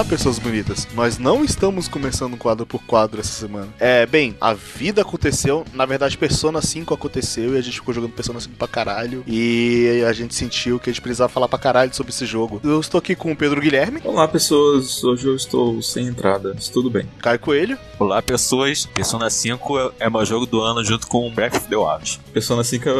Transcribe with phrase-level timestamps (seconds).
[0.00, 0.88] Olá, pessoas bonitas.
[0.94, 3.68] Nós não estamos começando quadro por quadro essa semana.
[3.78, 5.62] É, bem, a vida aconteceu.
[5.74, 9.22] Na verdade, Persona 5 aconteceu e a gente ficou jogando Persona 5 pra caralho.
[9.26, 12.62] E a gente sentiu que a gente precisava falar pra caralho sobre esse jogo.
[12.64, 14.00] Eu estou aqui com o Pedro Guilherme.
[14.02, 15.04] Olá, pessoas.
[15.04, 16.52] Hoje eu estou sem entrada.
[16.54, 17.06] Mas tudo bem.
[17.20, 17.76] Caio Coelho.
[17.98, 18.86] Olá, pessoas.
[18.86, 22.18] Persona 5 é meu jogo do ano junto com Breath of the Wild.
[22.32, 22.92] Persona 5 é...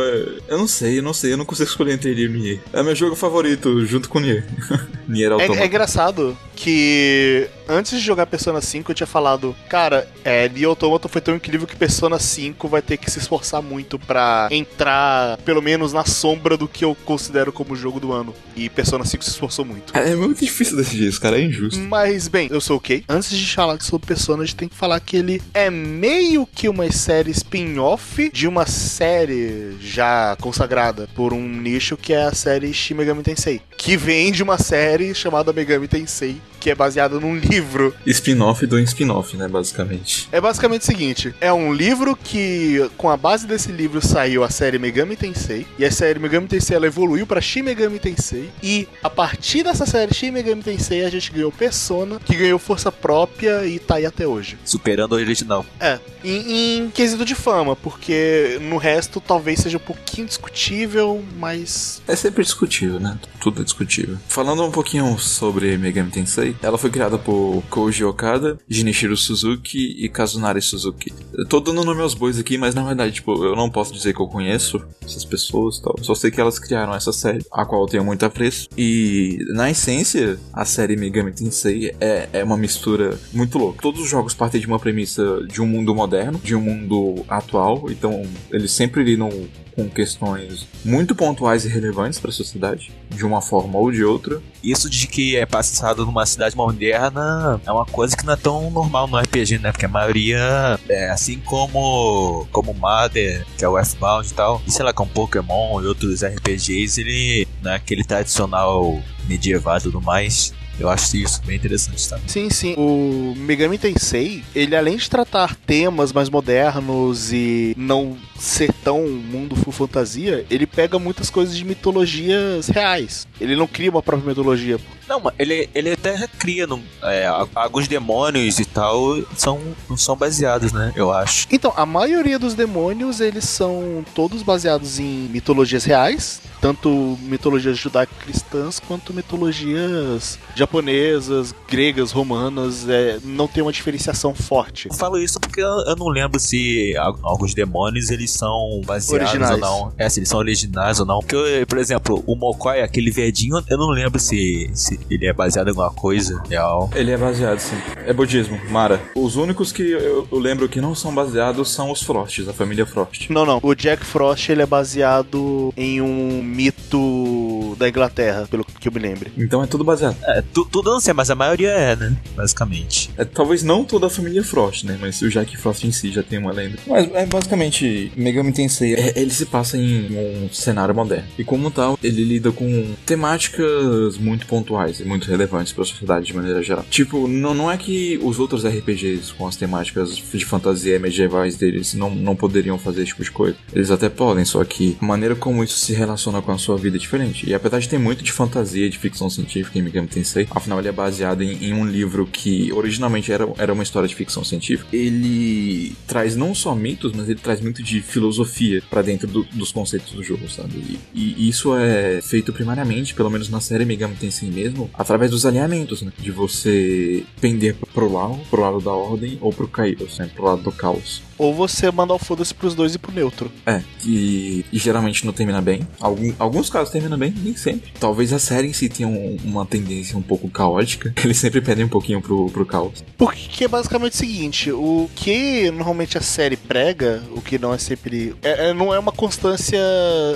[0.48, 1.32] Eu não sei, eu não sei.
[1.32, 2.60] Eu não consigo escolher entre ele e Nier.
[2.74, 4.46] É meu jogo favorito junto com Nier.
[5.08, 5.62] Nier É, Automata.
[5.62, 10.68] é engraçado que e antes de jogar Persona 5 eu tinha falado, cara, é, Nier
[10.68, 15.38] Automata foi tão incrível que Persona 5 vai ter que se esforçar muito pra entrar,
[15.38, 18.34] pelo menos na sombra do que eu considero como jogo do ano.
[18.56, 19.96] E Persona 5 se esforçou muito.
[19.96, 21.38] É muito difícil decidir isso, cara.
[21.38, 21.80] É injusto.
[21.80, 23.04] Mas, bem, eu sou o Kay.
[23.08, 26.68] Antes de falar sobre Persona, a gente tem que falar que ele é meio que
[26.68, 32.72] uma série spin-off de uma série já consagrada por um nicho que é a série
[32.72, 33.60] Shin Megami Tensei.
[33.76, 37.59] Que vem de uma série chamada Megami Tensei, que é baseada num livro.
[38.06, 40.28] Spin-off do spin-off, né, basicamente.
[40.32, 44.50] É basicamente o seguinte: é um livro que, com a base desse livro, saiu a
[44.50, 45.66] série Megami Tensei.
[45.78, 48.50] E a série Megami Tensei ela evoluiu pra Shin Megami Tensei.
[48.62, 52.90] E a partir dessa série Shin Megami Tensei, a gente ganhou Persona, que ganhou força
[52.90, 54.58] própria e tá aí até hoje.
[54.64, 55.64] Superando o original.
[55.78, 62.02] É, em, em quesito de fama, porque no resto talvez seja um pouquinho discutível, mas.
[62.06, 63.18] É sempre discutível, né?
[63.40, 64.18] Tudo é discutível.
[64.28, 70.08] Falando um pouquinho sobre Megami Tensei, ela foi criada por Koji Okada, Jinichiro Suzuki e
[70.08, 71.12] Kazunari Suzuki.
[71.34, 74.14] Eu tô dando nome aos bois aqui, mas na verdade, tipo, eu não posso dizer
[74.14, 75.96] que eu conheço essas pessoas e tal.
[76.02, 78.68] Só sei que elas criaram essa série, a qual eu tenho muito apreço.
[78.76, 83.82] E, na essência, a série Megami Tensei é, é uma mistura muito louca.
[83.82, 87.90] Todos os jogos partem de uma premissa de um mundo moderno, de um mundo atual,
[87.90, 88.22] então
[88.52, 89.30] eles sempre lidam
[89.74, 94.40] com questões muito pontuais e relevantes para a sociedade, de uma forma ou de outra.
[94.62, 98.70] Isso de que é passado numa cidade moderna é uma coisa que não é tão
[98.70, 99.72] normal no RPG, né?
[99.72, 104.70] Porque a maioria, é, assim como como Mother, que é o F-Bound e tal, e
[104.70, 110.00] sei lá, com Pokémon e outros RPGs, ele não é aquele tradicional medieval e tudo
[110.00, 110.52] mais.
[110.78, 112.18] Eu acho isso bem interessante, tá?
[112.26, 112.74] Sim, sim.
[112.78, 119.54] O Megami Tensei, ele além de tratar temas mais modernos e não ser tão mundo
[119.54, 123.28] full fantasia, ele pega muitas coisas de mitologias reais.
[123.38, 124.80] Ele não cria uma própria mitologia.
[125.06, 130.16] Não, mas ele, ele até cria no, é, alguns demônios e tal, são, não são
[130.16, 130.92] baseados, né?
[130.94, 131.48] Eu acho.
[131.50, 138.78] Então, a maioria dos demônios, eles são todos baseados em mitologias reais, tanto mitologias judaico-cristãs
[138.78, 144.88] quanto mitologias japonesas, gregas, romanas, é, não tem uma diferenciação forte.
[144.88, 149.52] Eu falo isso porque eu, eu não lembro se alguns demônios eles são baseados Originais.
[149.52, 149.92] ou não.
[149.98, 151.20] É, se eles são originais ou não.
[151.20, 155.66] Porque, por exemplo, o Mokoi, aquele verdinho, eu não lembro se, se ele é baseado
[155.66, 156.90] em alguma coisa real.
[156.94, 157.76] Ele é baseado, sim.
[158.06, 159.00] É budismo, Mara.
[159.14, 162.86] Os únicos que eu, eu lembro que não são baseados são os Frosts, a família
[162.86, 163.30] Frost.
[163.30, 163.60] Não, não.
[163.62, 168.98] O Jack Frost ele é baseado em um mito da Inglaterra, pelo que eu me
[168.98, 169.32] lembre.
[169.36, 170.16] Então é tudo baseado.
[170.24, 172.16] É, tu, tudo não sei, mas a maioria é, né?
[172.34, 173.10] Basicamente.
[173.16, 174.98] É, talvez não toda a família Frost, né?
[175.00, 176.78] Mas o Jack Frost em si já tem uma lenda.
[176.86, 178.94] Mas é basicamente Megami Tensei.
[178.94, 181.26] é- ele se passa em um cenário moderno.
[181.38, 186.26] E como tal, ele lida com temáticas muito pontuais e muito relevantes para a sociedade
[186.26, 186.84] de maneira geral.
[186.90, 191.94] Tipo, não, não é que os outros RPGs com as temáticas de fantasia medievais deles
[191.94, 193.56] não, não poderiam fazer esse tipo de coisa.
[193.72, 196.96] Eles até podem, só que a maneira como isso se relaciona com a sua vida
[196.96, 197.48] é diferente.
[197.48, 200.88] E apesar de ter muito de fantasia de ficção científica em Megami Tensei, afinal ele
[200.88, 204.88] é baseado em, em um livro que originalmente era, era uma história de ficção científica.
[204.92, 209.72] Ele traz não só mitos, mas ele traz muito de filosofia pra dentro do- dos
[209.72, 210.98] conceitos do jogo, sabe?
[211.14, 215.46] E, e isso é feito primariamente, pelo menos na série Megami Tensei mesmo, através dos
[215.46, 216.12] alinhamentos, né?
[216.18, 220.30] De você pender pro lado, pro lado da ordem ou pro caos, né?
[220.34, 221.22] Pro lado do caos.
[221.40, 223.50] Ou você mandar o foda-se pros dois e pro neutro.
[223.64, 225.88] É, e, e geralmente não termina bem.
[225.98, 227.90] Algum- alguns casos terminam bem, nem sempre.
[227.98, 231.14] Talvez a série em si tenha um, uma tendência um pouco caótica.
[231.24, 233.02] Eles sempre pedem um pouquinho pro, pro caos.
[233.16, 237.78] Porque é basicamente o seguinte: o que normalmente a série prega, o que não é
[237.78, 238.34] sempre.
[238.42, 239.78] É, é, não é uma constância,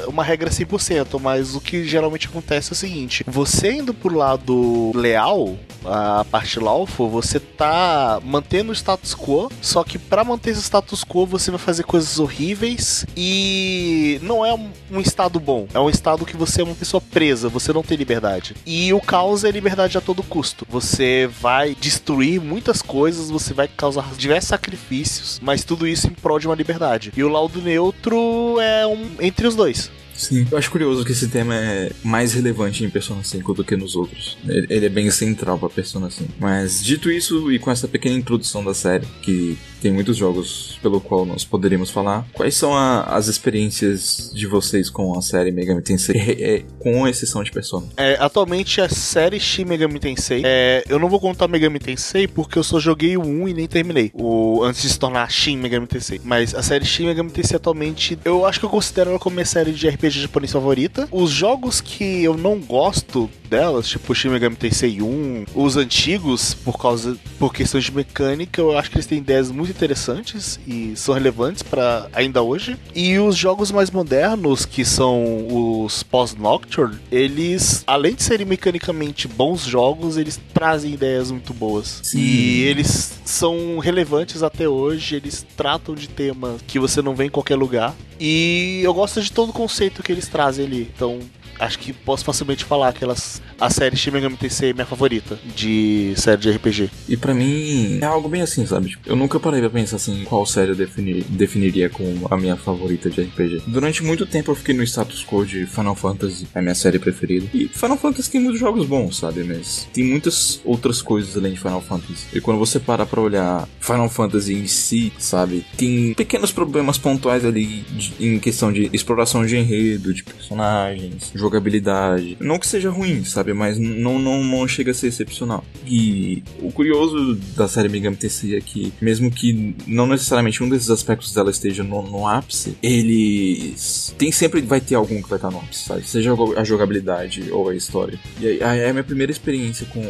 [0.08, 4.90] uma regra 100%, mas o que geralmente acontece é o seguinte: você indo pro lado
[4.94, 5.54] leal,
[5.84, 10.93] a parte lawful, você tá mantendo o status quo, só que para manter esse status
[11.02, 16.26] quo você vai fazer coisas horríveis e não é um estado bom, é um estado
[16.26, 18.54] que você é uma pessoa presa, você não tem liberdade.
[18.66, 20.66] E o caos é liberdade a todo custo.
[20.68, 26.38] Você vai destruir muitas coisas, você vai causar diversos sacrifícios, mas tudo isso em prol
[26.38, 27.12] de uma liberdade.
[27.16, 29.90] E o laudo neutro é um entre os dois.
[30.16, 33.76] Sim, eu acho curioso que esse tema é mais relevante em Persona 5 do que
[33.76, 34.38] nos outros.
[34.46, 36.34] Ele é bem central pra Persona 5.
[36.38, 40.98] Mas dito isso, e com essa pequena introdução da série, que tem muitos jogos pelo
[40.98, 42.26] qual nós poderíamos falar.
[42.32, 47.06] Quais são a, as experiências de vocês com a série Megami Tensei, é, é, com
[47.06, 47.86] exceção de Persona?
[47.94, 52.58] É, atualmente a série Shin Megami Tensei, é, eu não vou contar Megami Tensei porque
[52.58, 55.86] eu só joguei o 1 e nem terminei, o, antes de se tornar Shin Megami
[55.86, 56.18] Tensei.
[56.24, 59.44] Mas a série Shin Megami Tensei atualmente, eu acho que eu considero ela como minha
[59.44, 61.06] série de RPG japonês favorita.
[61.12, 66.78] Os jogos que eu não gosto delas, tipo Shin Megami Tensei 1, os antigos, por
[66.78, 71.14] causa por questões de mecânica, eu acho que eles têm ideias muito interessantes e são
[71.14, 72.76] relevantes para ainda hoje.
[72.94, 79.64] E os jogos mais modernos, que são os pós-Nocturne, eles, além de serem mecanicamente bons
[79.64, 82.00] jogos, eles trazem ideias muito boas.
[82.02, 82.18] Sim.
[82.18, 87.30] E eles são relevantes até hoje, eles tratam de temas que você não vê em
[87.30, 87.94] qualquer lugar.
[88.20, 90.90] E eu gosto de todo o conceito que eles trazem ali.
[90.94, 91.18] Então,
[91.58, 95.38] acho que posso facilmente falar que elas, a série Shin Megami Tensei é minha favorita
[95.54, 96.90] de série de RPG.
[97.08, 98.90] E para mim é algo bem assim, sabe?
[98.90, 102.56] Tipo, eu nunca parei pra pensar assim qual série eu definir, definiria como a minha
[102.56, 103.62] favorita de RPG.
[103.66, 106.98] Durante muito tempo eu fiquei no status quo de Final Fantasy, é a minha série
[106.98, 107.46] preferida.
[107.54, 109.44] E Final Fantasy tem muitos jogos bons, sabe?
[109.44, 112.26] Mas tem muitas outras coisas além de Final Fantasy.
[112.32, 115.64] E quando você para pra olhar Final Fantasy em si, sabe?
[115.76, 122.36] Tem pequenos problemas pontuais ali de, em questão de exploração de enredo, de personagens, jogabilidade.
[122.40, 123.52] Não que seja ruim, sabe?
[123.52, 125.64] Mas não, não, não chega a ser excepcional.
[125.86, 130.90] E o curioso da série Megami Tensei é que, mesmo que não necessariamente um desses
[130.90, 134.14] aspectos dela esteja no, no ápice, eles.
[134.18, 136.08] Tem sempre vai ter algum que vai estar no ápice, sabe?
[136.08, 138.18] Seja a jogabilidade ou a história.
[138.40, 140.02] E aí, a minha primeira experiência com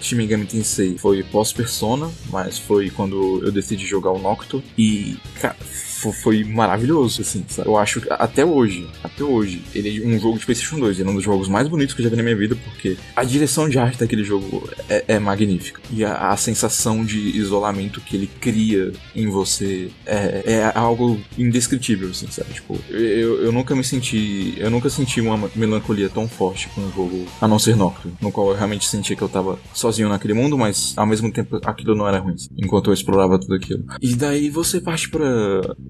[0.00, 4.62] Shin Megami Tensei foi pós-Persona, mas foi quando eu decidi jogar o Nocto.
[4.76, 5.56] E, cara
[6.10, 7.68] foi maravilhoso, assim, sabe?
[7.68, 11.08] Eu acho que até hoje, até hoje, ele é um jogo de PlayStation 2, ele
[11.08, 13.22] é um dos jogos mais bonitos que eu já vi na minha vida, porque a
[13.22, 15.80] direção de arte daquele jogo é, é magnífica.
[15.90, 22.08] E a, a, sensação de isolamento que ele cria em você é, é algo indescritível,
[22.10, 22.54] assim, sabe?
[22.54, 24.54] Tipo, eu, eu nunca me senti.
[24.56, 28.32] Eu nunca senti uma melancolia tão forte com um jogo, a não ser Nocturne, no
[28.32, 31.94] qual eu realmente sentia que eu tava sozinho naquele mundo, mas ao mesmo tempo aquilo
[31.94, 33.84] não era ruim, enquanto eu explorava tudo aquilo.
[34.00, 35.22] E daí você parte para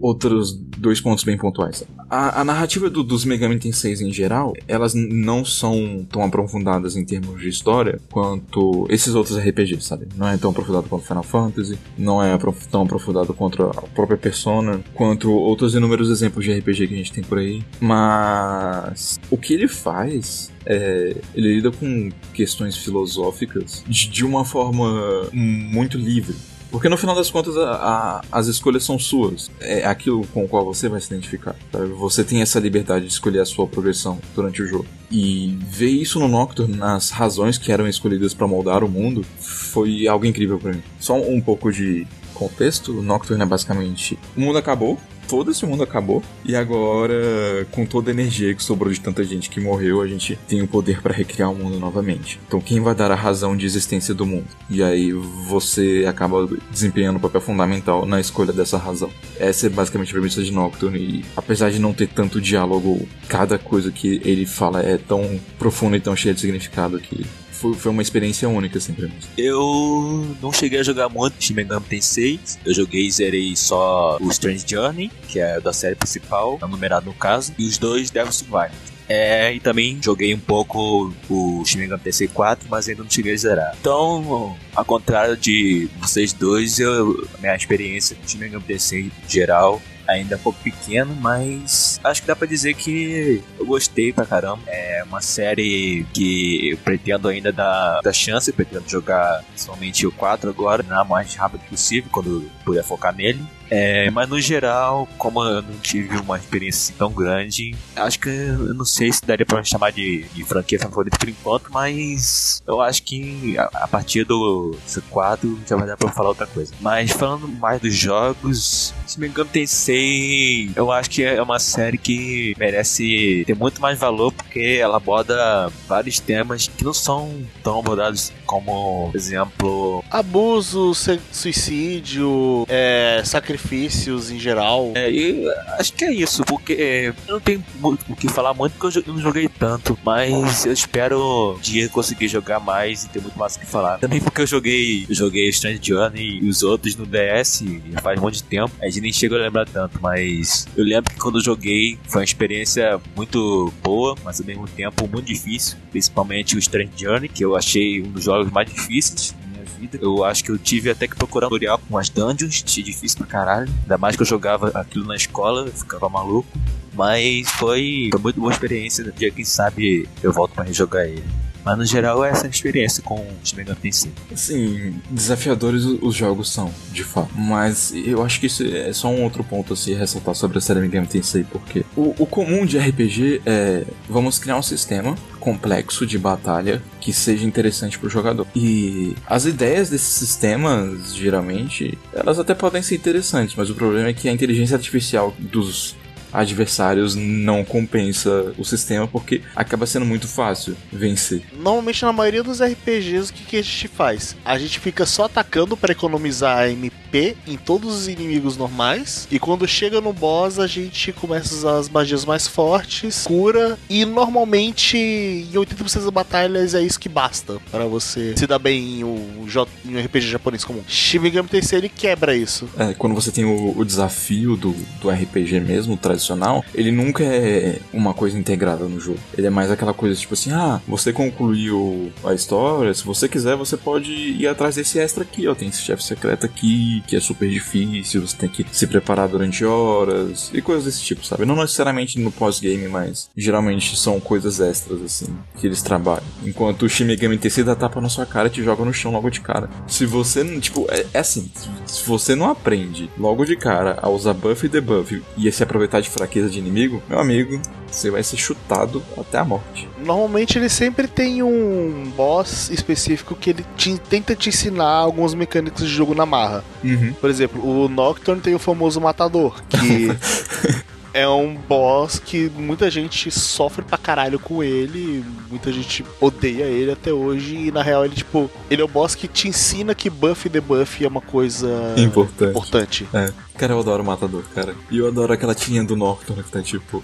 [0.02, 1.84] outros dois pontos bem pontuais.
[2.10, 7.04] A, a narrativa do, dos Megami Tensei em geral, elas não são tão aprofundadas em
[7.04, 10.08] termos de história quanto esses outros RPGs, sabe?
[10.16, 12.36] Não é tão aprofundado quanto Final Fantasy, não é
[12.70, 17.12] tão aprofundado quanto a própria Persona, quanto outros inúmeros exemplos de RPG que a gente
[17.12, 17.62] tem por aí.
[17.80, 25.28] Mas o que ele faz é, ele lida com questões filosóficas de, de, uma forma
[25.32, 26.36] muito livre.
[26.72, 29.50] Porque no final das contas, a, a, as escolhas são suas.
[29.60, 31.54] É aquilo com o qual você vai se identificar.
[31.98, 34.86] Você tem essa liberdade de escolher a sua progressão durante o jogo.
[35.10, 40.08] E ver isso no Nocturne, nas razões que eram escolhidas para moldar o mundo, foi
[40.08, 40.82] algo incrível para mim.
[40.98, 42.06] Só um pouco de
[42.48, 47.86] contexto, o Nocturne é basicamente: o mundo acabou, todo esse mundo acabou e agora, com
[47.86, 51.00] toda a energia que sobrou de tanta gente que morreu, a gente tem o poder
[51.00, 52.40] para recriar o mundo novamente.
[52.46, 54.46] Então, quem vai dar a razão de existência do mundo?
[54.68, 59.10] E aí você acaba desempenhando um papel fundamental na escolha dessa razão.
[59.38, 63.58] Essa é basicamente a premissa de Nocturne e apesar de não ter tanto diálogo, cada
[63.58, 67.24] coisa que ele fala é tão profunda e tão cheia de significado que
[67.62, 69.14] foi, foi uma experiência única, assim, pra mim.
[69.38, 72.40] Eu não cheguei a jogar muito Shin Megami Tensei.
[72.64, 77.14] Eu joguei e zerei só o Strange Journey, que é da série principal, numerado no
[77.14, 78.70] caso, e os dois Devil Survivor.
[79.08, 83.34] É, e também joguei um pouco o Shin Megami Tensei 4, mas ainda não cheguei
[83.34, 83.76] a zerar.
[83.80, 89.80] Então, ao contrário de vocês dois, eu, minha experiência com Shin Megami Tensei em geral
[90.06, 94.26] ainda é um pouco pequeno, mas acho que dá pra dizer que eu gostei pra
[94.26, 94.62] caramba.
[94.66, 100.50] É uma série que eu pretendo ainda dar, dar chance, pretendo jogar somente o 4
[100.50, 103.40] agora, na mais rápido possível, quando puder focar nele.
[103.74, 108.74] É, mas no geral, como eu não tive uma experiência tão grande, acho que eu
[108.74, 113.02] não sei se daria pra chamar de, de franquia favorita por enquanto, mas eu acho
[113.02, 116.74] que a, a partir do C4 já vai dar pra falar outra coisa.
[116.82, 121.98] Mas falando mais dos jogos, se me engano, Tensei, eu acho que é uma série
[121.98, 127.30] que merece ter muito mais valor porque ela aborda vários temas que não são
[127.62, 130.92] tão abordados como, por exemplo, Abuso,
[131.30, 134.92] suicídio, é, sacrifícios em geral.
[134.94, 135.46] É, e
[135.78, 139.04] acho que é isso, porque eu não tenho muito o que falar muito porque eu
[139.06, 143.56] não joguei tanto, mas eu espero um dia conseguir jogar mais e ter muito mais
[143.56, 143.98] o que falar.
[143.98, 147.62] Também porque eu joguei, eu joguei Strange Journey e os outros no DS
[148.02, 151.12] faz um monte de tempo, a gente nem chega a lembrar tanto, mas eu lembro
[151.12, 155.76] que quando eu joguei foi uma experiência muito boa, mas ao mesmo tempo muito difícil,
[155.90, 159.98] principalmente o Strange Journey, que eu achei um dos jogos mais difíceis da minha vida.
[160.00, 163.26] Eu acho que eu tive até que procurar um tutorial com as dungeons, difícil pra
[163.26, 163.68] caralho.
[163.82, 166.48] Ainda mais que eu jogava aquilo na escola, eu ficava maluco.
[166.94, 169.04] Mas foi, foi muito boa experiência.
[169.04, 171.24] Um dia, quem sabe, eu volto pra rejogar ele.
[171.64, 174.12] Mas no geral, essa é a experiência com o Shin Megami Tensei.
[174.32, 177.30] Assim, desafiadores o- os jogos são, de fato.
[177.36, 180.60] Mas eu acho que isso é só um outro ponto a se ressaltar sobre a
[180.60, 186.06] série Megami Tensei, porque o, o comum de RPG é vamos criar um sistema complexo
[186.06, 188.46] de batalha que seja interessante pro jogador.
[188.54, 194.12] E as ideias desses sistemas, geralmente, elas até podem ser interessantes, mas o problema é
[194.12, 195.96] que a inteligência artificial dos
[196.32, 201.42] adversários não compensa o sistema porque acaba sendo muito fácil vencer.
[201.52, 204.36] Normalmente na maioria dos RPGs o que, que a gente faz?
[204.44, 209.68] A gente fica só atacando para economizar MP em todos os inimigos normais e quando
[209.68, 214.96] chega no boss a gente começa a usar as magias mais fortes, cura e normalmente
[214.96, 219.46] em 80% das batalhas é isso que basta para você se dar bem em um,
[219.84, 220.82] em um RPG japonês comum.
[220.88, 222.68] Shin Megami Tensei ele quebra isso.
[222.78, 227.78] É, quando você tem o, o desafio do, do RPG mesmo, tradicional, ele nunca é
[227.92, 229.18] uma coisa integrada no jogo.
[229.36, 233.56] Ele é mais aquela coisa tipo assim: ah, você concluiu a história, se você quiser,
[233.56, 235.54] você pode ir atrás desse extra aqui, ó.
[235.54, 239.64] Tem esse chefe secreto aqui, que é super difícil, você tem que se preparar durante
[239.64, 241.44] horas e coisas desse tipo, sabe?
[241.44, 245.26] Não necessariamente no pós-game, mas geralmente são coisas extras, assim,
[245.58, 246.22] que eles trabalham.
[246.44, 249.12] Enquanto o Shin Megami Tensei dá tapa na sua cara e te joga no chão
[249.12, 249.68] logo de cara.
[249.86, 251.50] Se você, tipo, é, é assim,
[251.86, 256.00] se você não aprende logo de cara a usar buff e debuff e se aproveitar
[256.00, 259.88] de fraqueza de inimigo, meu amigo, você vai ser chutado até a morte.
[260.04, 265.80] Normalmente ele sempre tem um boss específico que ele te- tenta te ensinar algumas mecânicas
[265.86, 266.64] de jogo na marra.
[266.82, 267.12] Uhum.
[267.20, 270.08] Por exemplo, o Nocturne tem o famoso Matador, que
[271.14, 276.90] é um boss que muita gente sofre pra caralho com ele, muita gente odeia ele
[276.92, 280.08] até hoje, e na real ele, tipo, ele é o boss que te ensina que
[280.08, 282.50] buff e debuff é uma coisa Importante.
[282.50, 283.08] importante.
[283.12, 283.32] É.
[283.58, 284.74] Cara, eu adoro o Matador, cara.
[284.90, 287.02] E eu adoro aquela tirinha do Nocturne que tá tipo.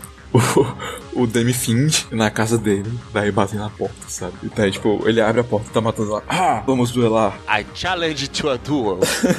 [1.15, 4.35] O, o Demi Find na casa dele, daí bate na porta, sabe?
[4.43, 6.23] E daí, tipo, ele abre a porta e tá matando lá.
[6.29, 7.38] Ah, vamos duelar.
[7.49, 8.99] I challenge to a duel.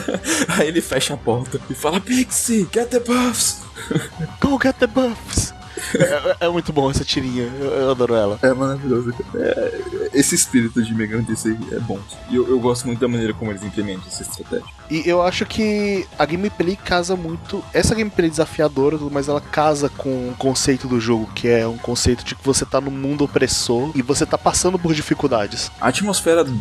[0.58, 3.62] Aí ele fecha a porta e fala: Pixie, get the buffs!
[4.40, 5.54] Go get the buffs.
[5.96, 8.40] É, é muito bom essa tirinha, eu, eu adoro ela.
[8.42, 9.14] É maravilhoso.
[9.36, 12.00] É, esse espírito de Megami Tensei é bom.
[12.30, 14.66] E eu, eu gosto muito da maneira como eles implementam essa estratégia.
[14.90, 17.64] E eu acho que a gameplay casa muito.
[17.74, 21.78] Essa gameplay desafiadora, tudo mais, ela casa com o conceito do jogo, que é um
[21.78, 25.72] conceito de que você tá no mundo opressor e você tá passando por dificuldades.
[25.80, 26.52] A atmosfera de,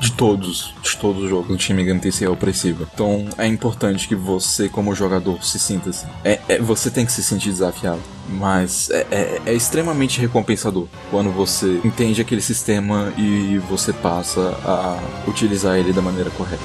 [0.00, 2.88] de todos, de todos os jogos Shin Megami Tensei é opressiva.
[2.94, 6.06] Então é importante que você, como jogador, se sinta assim.
[6.24, 8.00] É, é- você tem que se sentir desafiado.
[8.28, 14.98] Mas é, é- é extremamente recompensador quando você entende aquele sistema e você passa a
[15.28, 16.62] utilizar ele da maneira correta.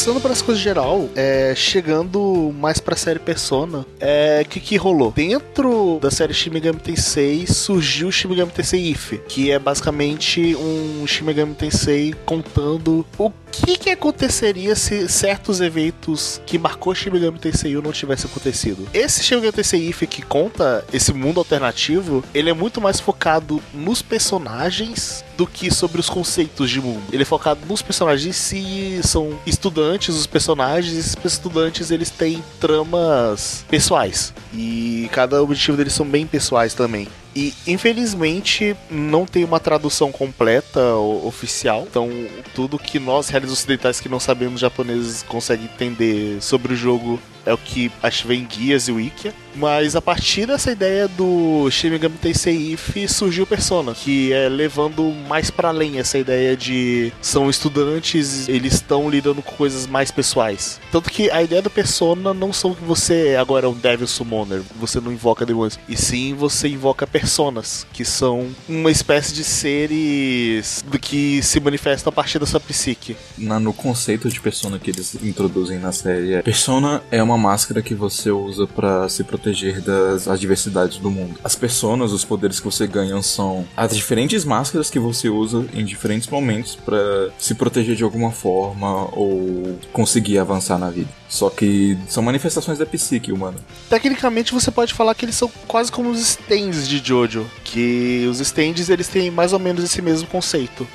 [0.00, 5.12] Passando para as coisas geral, é, chegando mais pra série Persona, é, que que rolou?
[5.12, 10.56] Dentro da série Shin Megami Tensei surgiu o Shin Megami Tensei If, que é basicamente
[10.56, 17.10] um Shin Megami Tensei contando o que que aconteceria se certos eventos que marcou Shin
[17.10, 18.88] Megami Tensei não tivesse acontecido.
[18.92, 24.02] Esse Shin Megami Tensei que conta esse mundo alternativo, ele é muito mais focado nos
[24.02, 27.02] personagens do que sobre os conceitos de mundo.
[27.12, 32.42] Ele é focado nos personagens em si, são estudantes os personagens, esses estudantes eles têm
[32.60, 34.32] tramas pessoais.
[34.52, 37.08] E cada objetivo deles são bem pessoais também.
[37.34, 41.86] E infelizmente não tem uma tradução completa oficial.
[41.88, 42.08] Então,
[42.54, 47.52] tudo que nós, réis ocidentais que não sabemos japoneses, conseguem entender sobre o jogo é
[47.52, 49.32] o que acho vem em guias e wikia.
[49.56, 55.02] Mas a partir dessa ideia do Shin Megami Tensei If surgiu Persona, que é levando
[55.28, 60.78] mais pra além essa ideia de são estudantes, eles estão lidando com coisas mais pessoais.
[60.92, 64.62] Tanto que a ideia do Persona não são que você agora é um Devil Summoner,
[64.78, 70.84] você não invoca demônios, e sim você invoca personas, que são uma espécie de seres
[71.02, 73.16] que se manifestam a partir da sua psique.
[73.36, 77.82] Na- no conceito de persona que eles introduzem na série, é, persona é uma máscara
[77.82, 81.34] que você usa pra se proteger das adversidades do mundo.
[81.42, 85.84] As personas, os poderes que você ganha são as diferentes máscaras que você usa em
[85.84, 91.19] diferentes momentos pra se proteger de alguma forma ou conseguir avançar na vida.
[91.30, 93.56] Só que são manifestações da psique humana.
[93.88, 98.40] Tecnicamente você pode falar que eles são quase como os stands de Jojo, que os
[98.40, 100.86] stands eles têm mais ou menos esse mesmo conceito.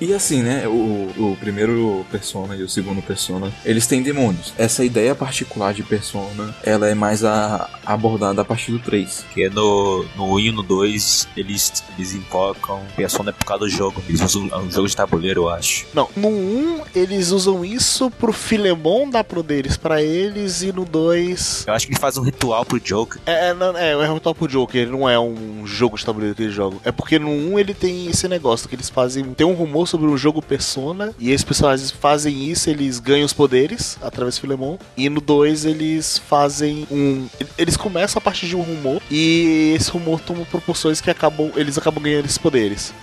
[0.00, 4.52] E assim, né, o, o primeiro Persona e o segundo Persona, eles têm demônios.
[4.58, 9.24] Essa ideia particular de Persona, ela é mais a, abordada a partir do 3.
[9.28, 14.02] Porque no, no 1 e no 2 eles, eles invocam Persona por causa do jogo.
[14.08, 15.86] Eles usam é um jogo de tabuleiro, eu acho.
[15.94, 21.64] Não, no 1 eles usam isso pro Filemon dar poderes pra eles e no 2
[21.66, 23.20] Eu acho que ele faz um ritual pro Joker.
[23.26, 26.34] é, é, não, é, é um top Joker, ele não é um jogo de tabuleiro
[26.34, 26.80] que eles jogam.
[26.84, 29.22] É porque no 1 ele tem esse negócio que eles fazem.
[29.34, 33.34] Tem um rumor sobre um jogo Persona, e esses personagens fazem isso, eles ganham os
[33.34, 34.78] poderes através do Filemon.
[34.96, 37.26] E no 2 eles fazem um.
[37.58, 41.50] Eles começam a partir de um rumor, e esse rumor toma proporções que acabam.
[41.56, 42.94] Eles acabam ganhando esses poderes.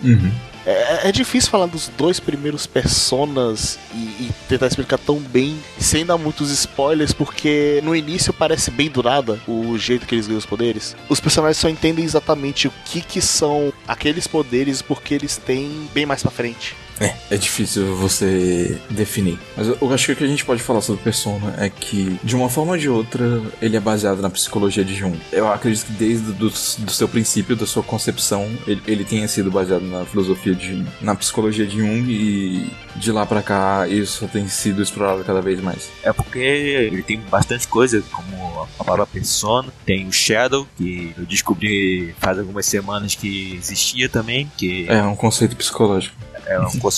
[0.66, 6.06] É, é difícil falar dos dois primeiros personas e, e tentar explicar tão bem, sem
[6.06, 10.40] dar muitos spoilers, porque no início parece bem do nada o jeito que eles ganham
[10.40, 10.96] os poderes.
[11.10, 16.06] Os personagens só entendem exatamente o que, que são aqueles poderes porque eles têm bem
[16.06, 16.76] mais pra frente.
[17.02, 19.38] É, é difícil você definir.
[19.58, 22.36] Mas eu, acho que o que a gente pode falar sobre Persona é que, de
[22.36, 25.20] uma forma ou de outra, ele é baseado na psicologia de Jung.
[25.32, 29.50] Eu acredito que desde do, do seu princípio, da sua concepção, ele, ele tenha sido
[29.50, 34.28] baseado na filosofia de Jung, na psicologia de Jung e de lá pra cá isso
[34.28, 35.90] tem sido explorado cada vez mais.
[36.04, 39.70] É porque ele tem bastante coisa, como a palavra persona.
[39.86, 45.16] Tem o Shadow, que eu descobri faz algumas semanas que existia também, que É um
[45.16, 46.16] conceito psicológico.
[46.46, 46.82] é um conceito,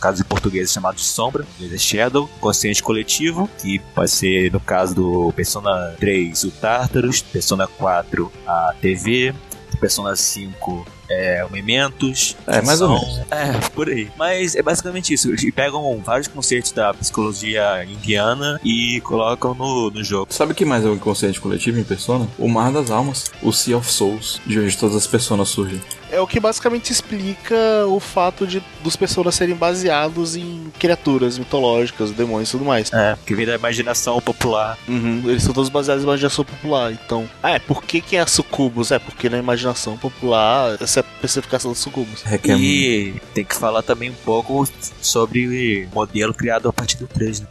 [0.00, 2.28] caso em português, chamado de sombra, é Shadow.
[2.40, 8.74] Consciente coletivo, que pode ser, no caso do Persona 3, o Tartarus, Persona 4, a
[8.80, 9.34] TV,
[9.80, 12.36] Persona 5 é, o Mementos.
[12.46, 13.26] É, mais ou São- menos.
[13.30, 14.08] É, por aí.
[14.16, 15.28] Mas é basicamente isso.
[15.28, 20.32] Eles pegam vários conceitos da psicologia indiana e colocam no, no jogo.
[20.32, 22.26] Sabe o que mais é um inconsciente coletivo em Persona?
[22.38, 25.80] O Mar das Almas, o Sea of Souls, de onde todas as personas surgem.
[26.16, 27.54] É o que basicamente explica
[27.88, 32.90] o fato de dos personagens serem baseados em criaturas mitológicas, demônios e tudo mais.
[32.90, 34.78] É, que vem da imaginação popular.
[34.88, 36.90] Uhum, eles são todos baseados em imaginação popular.
[36.90, 38.92] Então, ah, é, por que, que é a sucubus?
[38.92, 42.22] É porque na imaginação popular, essa é a especificação dos sucubus.
[42.22, 44.66] Requer E tem que falar também um pouco
[45.02, 47.46] sobre o modelo criado a partir do 3, né?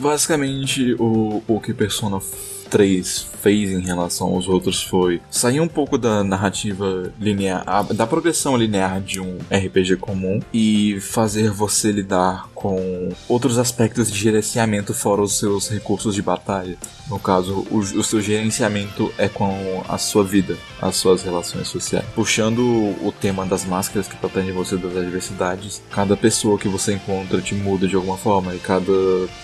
[0.00, 2.18] Basicamente, o, o que Persona
[2.68, 8.56] 3 fez em relação aos outros foi sair um pouco da narrativa linear, da progressão
[8.56, 15.22] linear de um RPG comum e fazer você lidar com outros aspectos de gerenciamento fora
[15.22, 16.76] os seus recursos de batalha.
[17.08, 22.04] No caso, o, o seu gerenciamento é com a sua vida, as suas relações sociais.
[22.14, 27.40] Puxando o tema das máscaras que protegem você das adversidades, cada pessoa que você encontra
[27.40, 28.92] te muda de alguma forma e cada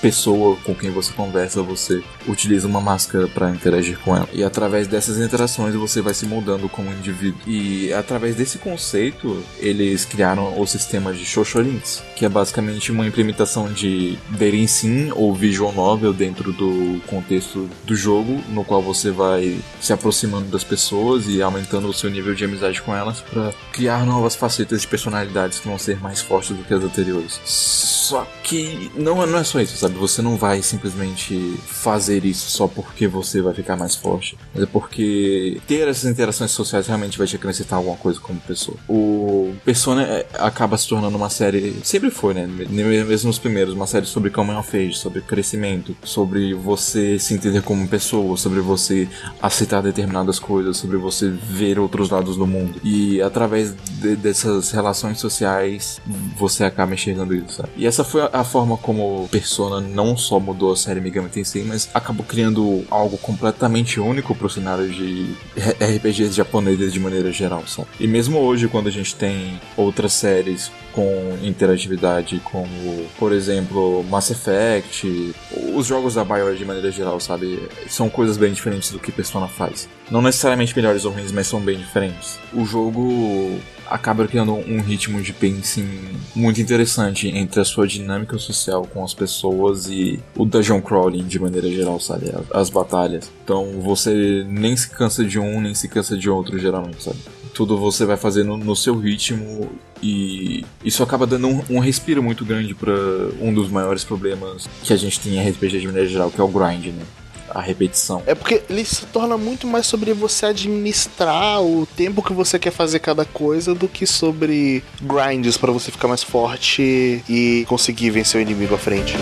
[0.02, 3.13] pessoa com quem você conversa você utiliza uma máscara.
[3.34, 4.28] Para interagir com ela.
[4.32, 7.40] E através dessas interações você vai se moldando como indivíduo.
[7.46, 13.72] E através desse conceito, eles criaram o sistema de Shosholinks, que é basicamente uma implementação
[13.72, 19.58] de dating sim ou visual novel dentro do contexto do jogo, no qual você vai
[19.80, 24.04] se aproximando das pessoas e aumentando o seu nível de amizade com elas para criar
[24.04, 27.40] novas facetas de personalidades que vão ser mais fortes do que as anteriores.
[27.44, 29.94] Só que não, não é só isso, sabe?
[29.94, 34.66] Você não vai simplesmente fazer isso só porque você vai ficar mais forte, mas é
[34.66, 38.76] porque ter essas interações sociais realmente vai te acrescentar alguma coisa como pessoa.
[38.88, 42.46] O Persona é, acaba se tornando uma série, sempre foi, né?
[42.46, 47.62] Mesmo nos primeiros, uma série sobre coming of age, sobre crescimento, sobre você se entender
[47.62, 49.08] como pessoa, sobre você
[49.40, 52.80] aceitar determinadas coisas, sobre você ver outros lados do mundo.
[52.82, 56.00] E através de, dessas relações sociais,
[56.36, 57.70] você acaba enxergando isso, sabe?
[57.76, 61.64] E essa foi a, a forma como Persona não só mudou a série Megami Tensei,
[61.64, 67.88] mas acabou criando algo completamente único pro cenário de RPGs japoneses de maneira geral, sabe?
[67.98, 74.30] E mesmo hoje, quando a gente tem outras séries com interatividade, como, por exemplo, Mass
[74.30, 75.34] Effect,
[75.74, 77.68] os jogos da BioWare de maneira geral, sabe?
[77.88, 79.88] São coisas bem diferentes do que Persona faz.
[80.10, 82.38] Não necessariamente melhores ou ruins, mas são bem diferentes.
[82.52, 85.88] O jogo acaba criando um ritmo de pacing
[86.34, 91.38] muito interessante entre a sua dinâmica social com as pessoas e o dungeon crawling de
[91.38, 92.32] maneira geral, sabe?
[92.52, 93.30] As batalhas.
[93.44, 97.18] Então você nem se cansa de um, nem se cansa de outro, geralmente, sabe?
[97.52, 99.70] Tudo você vai fazendo no seu ritmo
[100.02, 102.92] e isso acaba dando um, um respiro muito grande para
[103.40, 106.44] um dos maiores problemas que a gente tem em RPG de maneira geral, que é
[106.44, 107.04] o grind, né?
[107.50, 108.22] A repetição.
[108.26, 112.70] É porque ele se torna muito mais sobre você administrar o tempo que você quer
[112.70, 118.38] fazer cada coisa do que sobre grinds para você ficar mais forte e conseguir vencer
[118.38, 119.14] o inimigo à frente.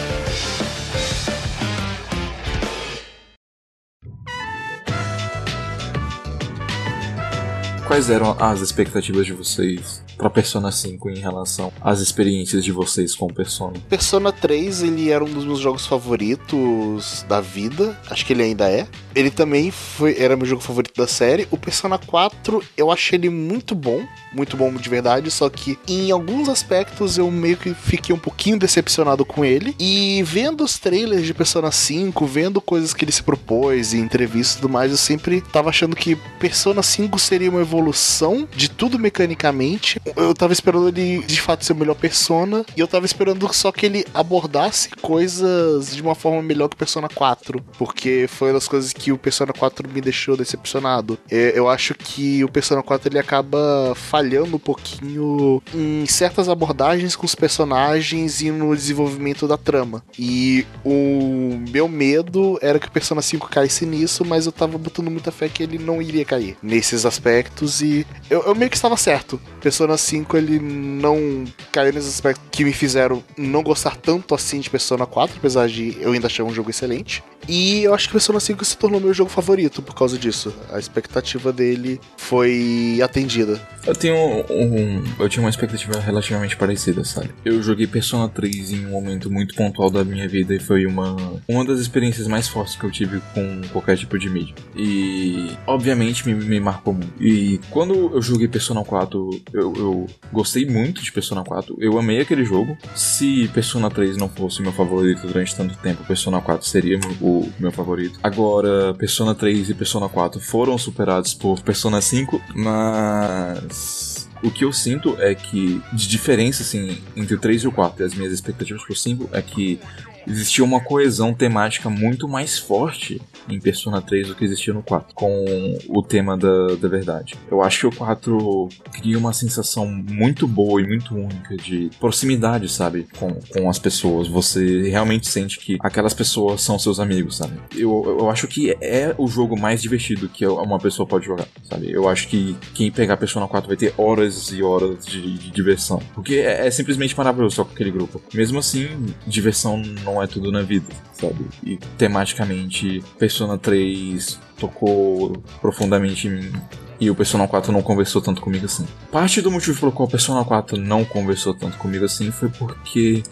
[7.87, 13.13] Quais eram as expectativas de vocês para Persona 5 em relação às experiências de vocês
[13.17, 13.73] com Persona?
[13.89, 18.71] Persona 3, ele era um dos meus jogos favoritos da vida, acho que ele ainda
[18.71, 18.87] é.
[19.15, 21.47] Ele também foi, era meu jogo favorito da série.
[21.51, 26.11] O Persona 4, eu achei ele muito bom, muito bom de verdade, só que em
[26.11, 29.75] alguns aspectos eu meio que fiquei um pouquinho decepcionado com ele.
[29.79, 34.55] E vendo os trailers de Persona 5, vendo coisas que ele se propôs e entrevistas
[34.55, 38.99] e tudo mais, eu sempre tava achando que Persona 5 seria uma evolução de tudo
[38.99, 40.01] mecanicamente.
[40.17, 43.73] Eu tava esperando ele de fato ser o melhor Persona, e eu tava esperando só
[43.73, 48.69] que ele abordasse coisas de uma forma melhor que Persona 4, porque foi uma das
[48.69, 51.19] coisas que o Persona 4 me deixou decepcionado.
[51.31, 57.17] É, eu acho que o Persona 4 ele acaba falhando um pouquinho em certas abordagens
[57.17, 60.05] com os personagens e no desenvolvimento da trama.
[60.19, 65.11] E o meu medo era que o Persona 5 caísse nisso, mas eu tava botando
[65.11, 68.97] muita fé que ele não iria cair nesses aspectos e eu, eu meio que estava
[68.97, 69.41] certo.
[69.61, 74.69] Persona 5 ele não caiu nesses aspectos que me fizeram não gostar tanto assim de
[74.69, 77.23] Persona 4, apesar de eu ainda achar um jogo excelente.
[77.49, 80.53] E eu acho que Persona 5 se tornou meu jogo favorito por causa disso.
[80.71, 83.61] A expectativa dele foi atendida.
[83.87, 87.31] Eu tenho um, eu tinha uma expectativa relativamente parecida, sabe?
[87.45, 91.17] Eu joguei Persona 3 em um momento muito pontual da minha vida e foi uma
[91.49, 94.55] uma das experiências mais fortes que eu tive com qualquer tipo de mídia.
[94.77, 97.13] E obviamente me, me marcou muito.
[97.21, 101.77] E quando eu joguei Persona 4, eu, eu gostei muito de Persona 4.
[101.79, 102.77] Eu amei aquele jogo.
[102.95, 107.73] Se Persona 3 não fosse meu favorito durante tanto tempo, Persona 4 seria o meu
[107.73, 108.19] favorito.
[108.23, 114.73] Agora, Persona 3 e Persona 4 foram superados por Persona 5, mas o que eu
[114.73, 118.33] sinto é que, de diferença, assim, entre o 3 e o 4 e as minhas
[118.33, 119.79] expectativas pro 5, é que
[120.27, 125.15] existia uma coesão temática muito mais forte em Persona 3 do que existia no 4,
[125.15, 127.35] com o tema da, da verdade.
[127.51, 132.69] Eu acho que o 4 cria uma sensação muito boa e muito única de proximidade,
[132.69, 134.29] sabe, com, com as pessoas.
[134.29, 137.55] Você realmente sente que aquelas pessoas são seus amigos, sabe?
[137.75, 141.91] Eu, eu acho que é o jogo mais divertido que uma pessoa pode jogar, sabe?
[141.91, 146.01] Eu acho que quem pegar Persona 4 vai ter horas e horas de, de diversão,
[146.15, 148.21] porque é, é simplesmente maravilhoso só com aquele grupo.
[148.33, 148.89] Mesmo assim,
[149.27, 151.47] diversão não é tudo na vida, sabe?
[151.63, 156.53] E tematicamente, Persona 3 tocou profundamente em mim.
[156.99, 158.87] E o Persona 4 não conversou tanto comigo assim.
[159.11, 163.23] Parte do motivo pelo qual o Persona 4 não conversou tanto comigo assim foi porque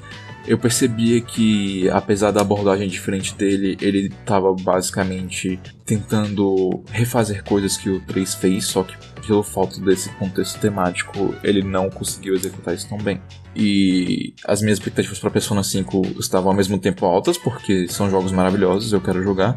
[0.47, 7.91] eu percebia que, apesar da abordagem diferente dele, ele estava basicamente tentando refazer coisas que
[7.91, 8.95] o 3 fez, só que
[9.27, 13.21] pelo fato desse contexto temático, ele não conseguiu executar isso tão bem.
[13.55, 18.31] E as minhas expectativas para Persona 5 estavam ao mesmo tempo altas, porque são jogos
[18.31, 19.57] maravilhosos, eu quero jogar,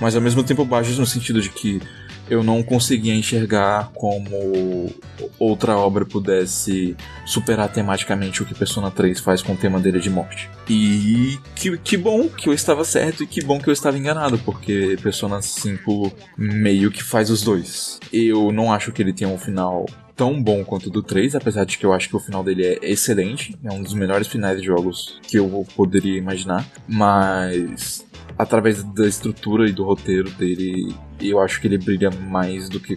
[0.00, 1.80] mas ao mesmo tempo baixas no sentido de que
[2.28, 4.90] eu não conseguia enxergar como
[5.38, 10.08] outra obra pudesse superar tematicamente o que Persona 3 faz com o tema dele de
[10.08, 10.48] morte.
[10.68, 14.38] E que, que bom que eu estava certo e que bom que eu estava enganado,
[14.38, 18.00] porque Persona 5 meio que faz os dois.
[18.12, 19.84] Eu não acho que ele tenha um final
[20.16, 22.64] tão bom quanto o do 3, apesar de que eu acho que o final dele
[22.64, 28.04] é excelente, é um dos melhores finais de jogos que eu poderia imaginar, mas
[28.38, 32.96] através da estrutura e do roteiro dele, eu acho que ele brilha mais do que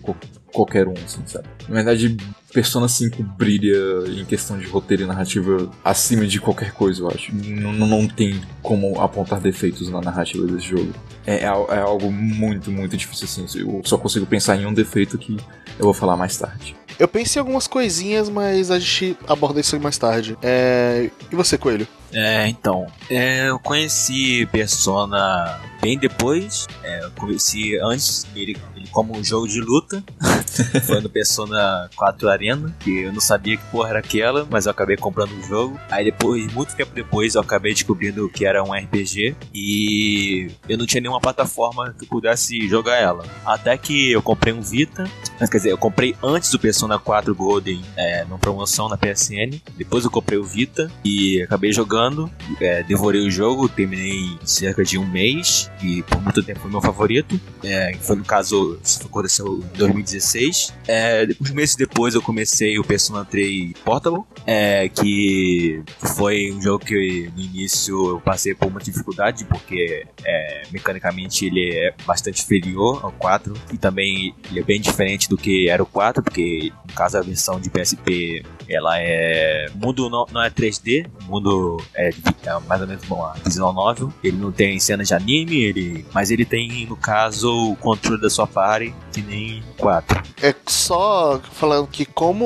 [0.51, 1.47] qualquer um, assim, sabe?
[1.67, 2.17] Na verdade,
[2.53, 7.35] Persona 5 brilha em questão de roteiro e narrativa acima de qualquer coisa, eu acho.
[7.35, 10.91] Não, não tem como apontar defeitos na narrativa desse jogo.
[11.25, 13.59] É, é, é algo muito, muito difícil, assim.
[13.59, 15.37] Eu só consigo pensar em um defeito que
[15.77, 16.75] eu vou falar mais tarde.
[16.97, 20.37] Eu pensei em algumas coisinhas, mas a gente aborda isso mais tarde.
[20.41, 21.11] É...
[21.31, 21.87] E você, Coelho?
[22.13, 26.67] É, então, é, eu conheci Persona bem depois.
[26.83, 30.03] É, eu conheci antes ele, ele como um jogo de luta.
[30.85, 34.71] Foi no Persona 4 Arena, que eu não sabia que porra era aquela, mas eu
[34.71, 35.79] acabei comprando o jogo.
[35.89, 40.85] Aí depois, muito tempo depois, eu acabei descobrindo que era um RPG e eu não
[40.85, 43.23] tinha nenhuma plataforma que eu pudesse jogar ela.
[43.45, 47.81] Até que eu comprei um Vita, quer dizer, eu comprei antes do Persona 4 Golden
[47.95, 49.61] é, numa promoção na PSN.
[49.77, 52.29] Depois eu comprei o Vita e acabei jogando.
[52.59, 56.71] É, devorei o jogo, terminei em cerca de um mês e por muito tempo foi
[56.71, 57.39] meu favorito.
[57.63, 60.73] É, foi no caso, isso aconteceu em 2016.
[60.87, 65.81] É, uns meses depois eu comecei o Persona 3 Portable, é, que
[66.15, 71.73] foi um jogo que no início eu passei por uma dificuldade, porque é, mecanicamente ele
[71.73, 75.85] é bastante inferior ao 4 e também ele é bem diferente do que era o
[75.85, 79.67] 4, porque no caso a versão de PSP ela é.
[79.73, 82.09] O mundo não, não é 3D, o mundo é,
[82.45, 84.13] é mais ou menos uma visual novel.
[84.23, 88.29] Ele não tem cenas de anime, ele, mas ele tem, no caso, o controle da
[88.29, 90.23] sua party, que nem 4.
[90.41, 92.45] É só falando que como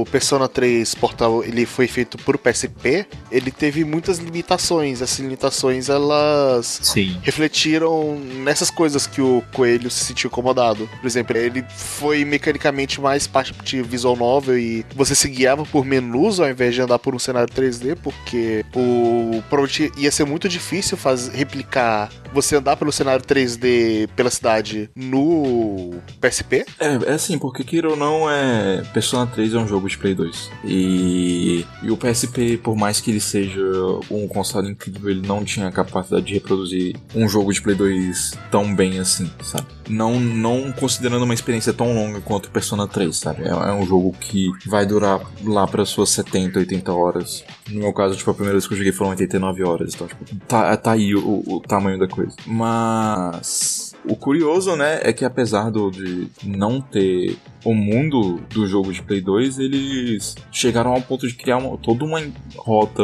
[0.00, 5.02] o Persona 3 Portal ele foi feito por PSP, ele teve muitas limitações.
[5.02, 7.18] Essas limitações elas Sim.
[7.22, 10.88] refletiram nessas coisas que o Coelho se sentiu incomodado.
[11.00, 15.84] Por exemplo, ele foi mecanicamente mais parte de visual novel e você se guiava por
[15.84, 20.48] menus ao invés de andar por um cenário 3D, porque o provavelmente ia ser muito
[20.48, 26.66] difícil fazer replicar você andar pelo cenário 3D pela cidade no PSP?
[26.78, 30.14] É, é assim, porque queira ou não, é Persona 3 é um jogo de Play
[30.14, 30.50] 2.
[30.64, 33.62] E, e o PSP, por mais que ele seja
[34.10, 38.32] um console incrível, ele não tinha a capacidade de reproduzir um jogo de Play 2
[38.50, 39.66] tão bem assim, sabe?
[39.88, 43.44] Não, não considerando uma experiência tão longa quanto Persona 3, sabe?
[43.44, 47.44] É, é um jogo que vai durar lá para suas 70, 80 horas.
[47.68, 50.24] No meu caso, tipo, a primeira vez que eu joguei foram 89 horas, então, tipo,
[50.46, 52.34] tá, tá aí o, o tamanho da coisa.
[52.46, 58.92] Mas o curioso, né, é que apesar do, de não ter o mundo do jogo
[58.92, 62.20] de Play 2, eles chegaram ao ponto de criar uma, toda uma
[62.56, 63.02] rota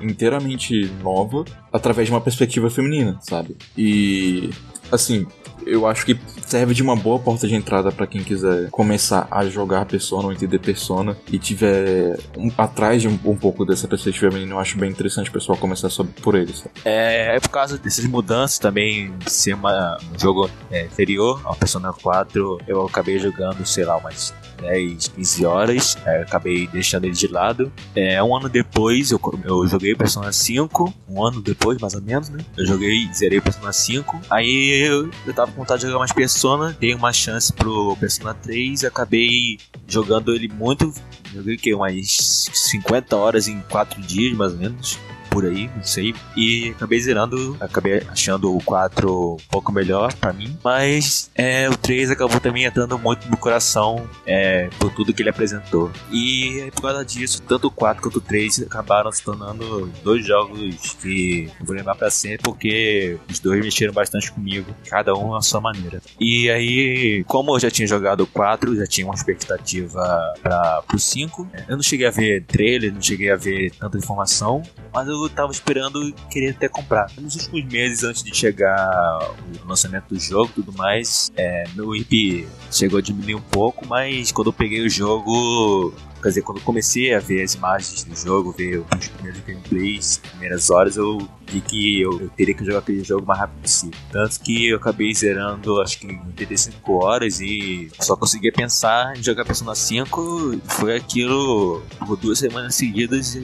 [0.00, 3.56] inteiramente nova através de uma perspectiva feminina, sabe?
[3.76, 4.50] E
[4.90, 5.26] assim,
[5.68, 9.44] eu acho que serve de uma boa porta de entrada para quem quiser começar a
[9.46, 14.30] jogar Persona ou entender Persona e tiver um, atrás de um, um, pouco dessa perspectiva
[14.30, 15.88] feminina, eu acho bem interessante o pessoal começar
[16.22, 16.64] por eles.
[16.84, 21.92] É, é por causa dessas mudanças também, ser uma, um jogo é, inferior ao Persona
[21.92, 27.26] 4, eu acabei jogando, sei lá, umas 10, 15 horas, é, acabei deixando ele de
[27.28, 27.72] lado.
[27.94, 32.28] É, um ano depois eu, eu joguei Persona 5, um ano depois mais ou menos,
[32.28, 32.44] né?
[32.56, 36.76] Eu joguei, zerei Persona 5, aí eu, eu tava com vontade de jogar mais Persona,
[36.78, 40.92] dei uma chance pro Persona 3 e acabei jogando ele muito.
[41.32, 44.98] Joguei que umas 50 horas em 4 dias, mais ou menos
[45.30, 46.14] por aí, não sei.
[46.36, 50.56] E acabei zerando, acabei achando o 4 um pouco melhor para mim.
[50.62, 55.30] Mas é, o 3 acabou também entrando muito no coração é, por tudo que ele
[55.30, 55.90] apresentou.
[56.12, 60.96] E por causa disso, tanto o 4 quanto o 3 acabaram se tornando dois jogos
[61.00, 65.60] que vou lembrar pra sempre, porque os dois mexeram bastante comigo, cada um à sua
[65.60, 66.00] maneira.
[66.20, 70.98] E aí, como eu já tinha jogado o 4, já tinha uma expectativa para pro
[70.98, 74.62] 5, eu não cheguei a ver trailer, não cheguei a ver tanta informação,
[74.92, 77.10] mas eu eu tava esperando e queria até comprar.
[77.18, 79.18] Nos últimos meses, antes de chegar
[79.64, 83.86] o lançamento do jogo e tudo mais, é, meu IP chegou a diminuir um pouco,
[83.86, 88.04] mas quando eu peguei o jogo, quer dizer, quando eu comecei a ver as imagens
[88.04, 92.54] do jogo, ver os primeiros gameplays, as primeiras horas, eu vi que eu, eu, teria
[92.54, 93.98] que jogar aquele jogo o mais rápido possível.
[94.12, 99.22] Tanto que eu acabei zerando, acho que em 85 horas e só conseguia pensar em
[99.22, 100.60] jogar Persona 5.
[100.64, 103.38] Foi aquilo por duas semanas seguidas.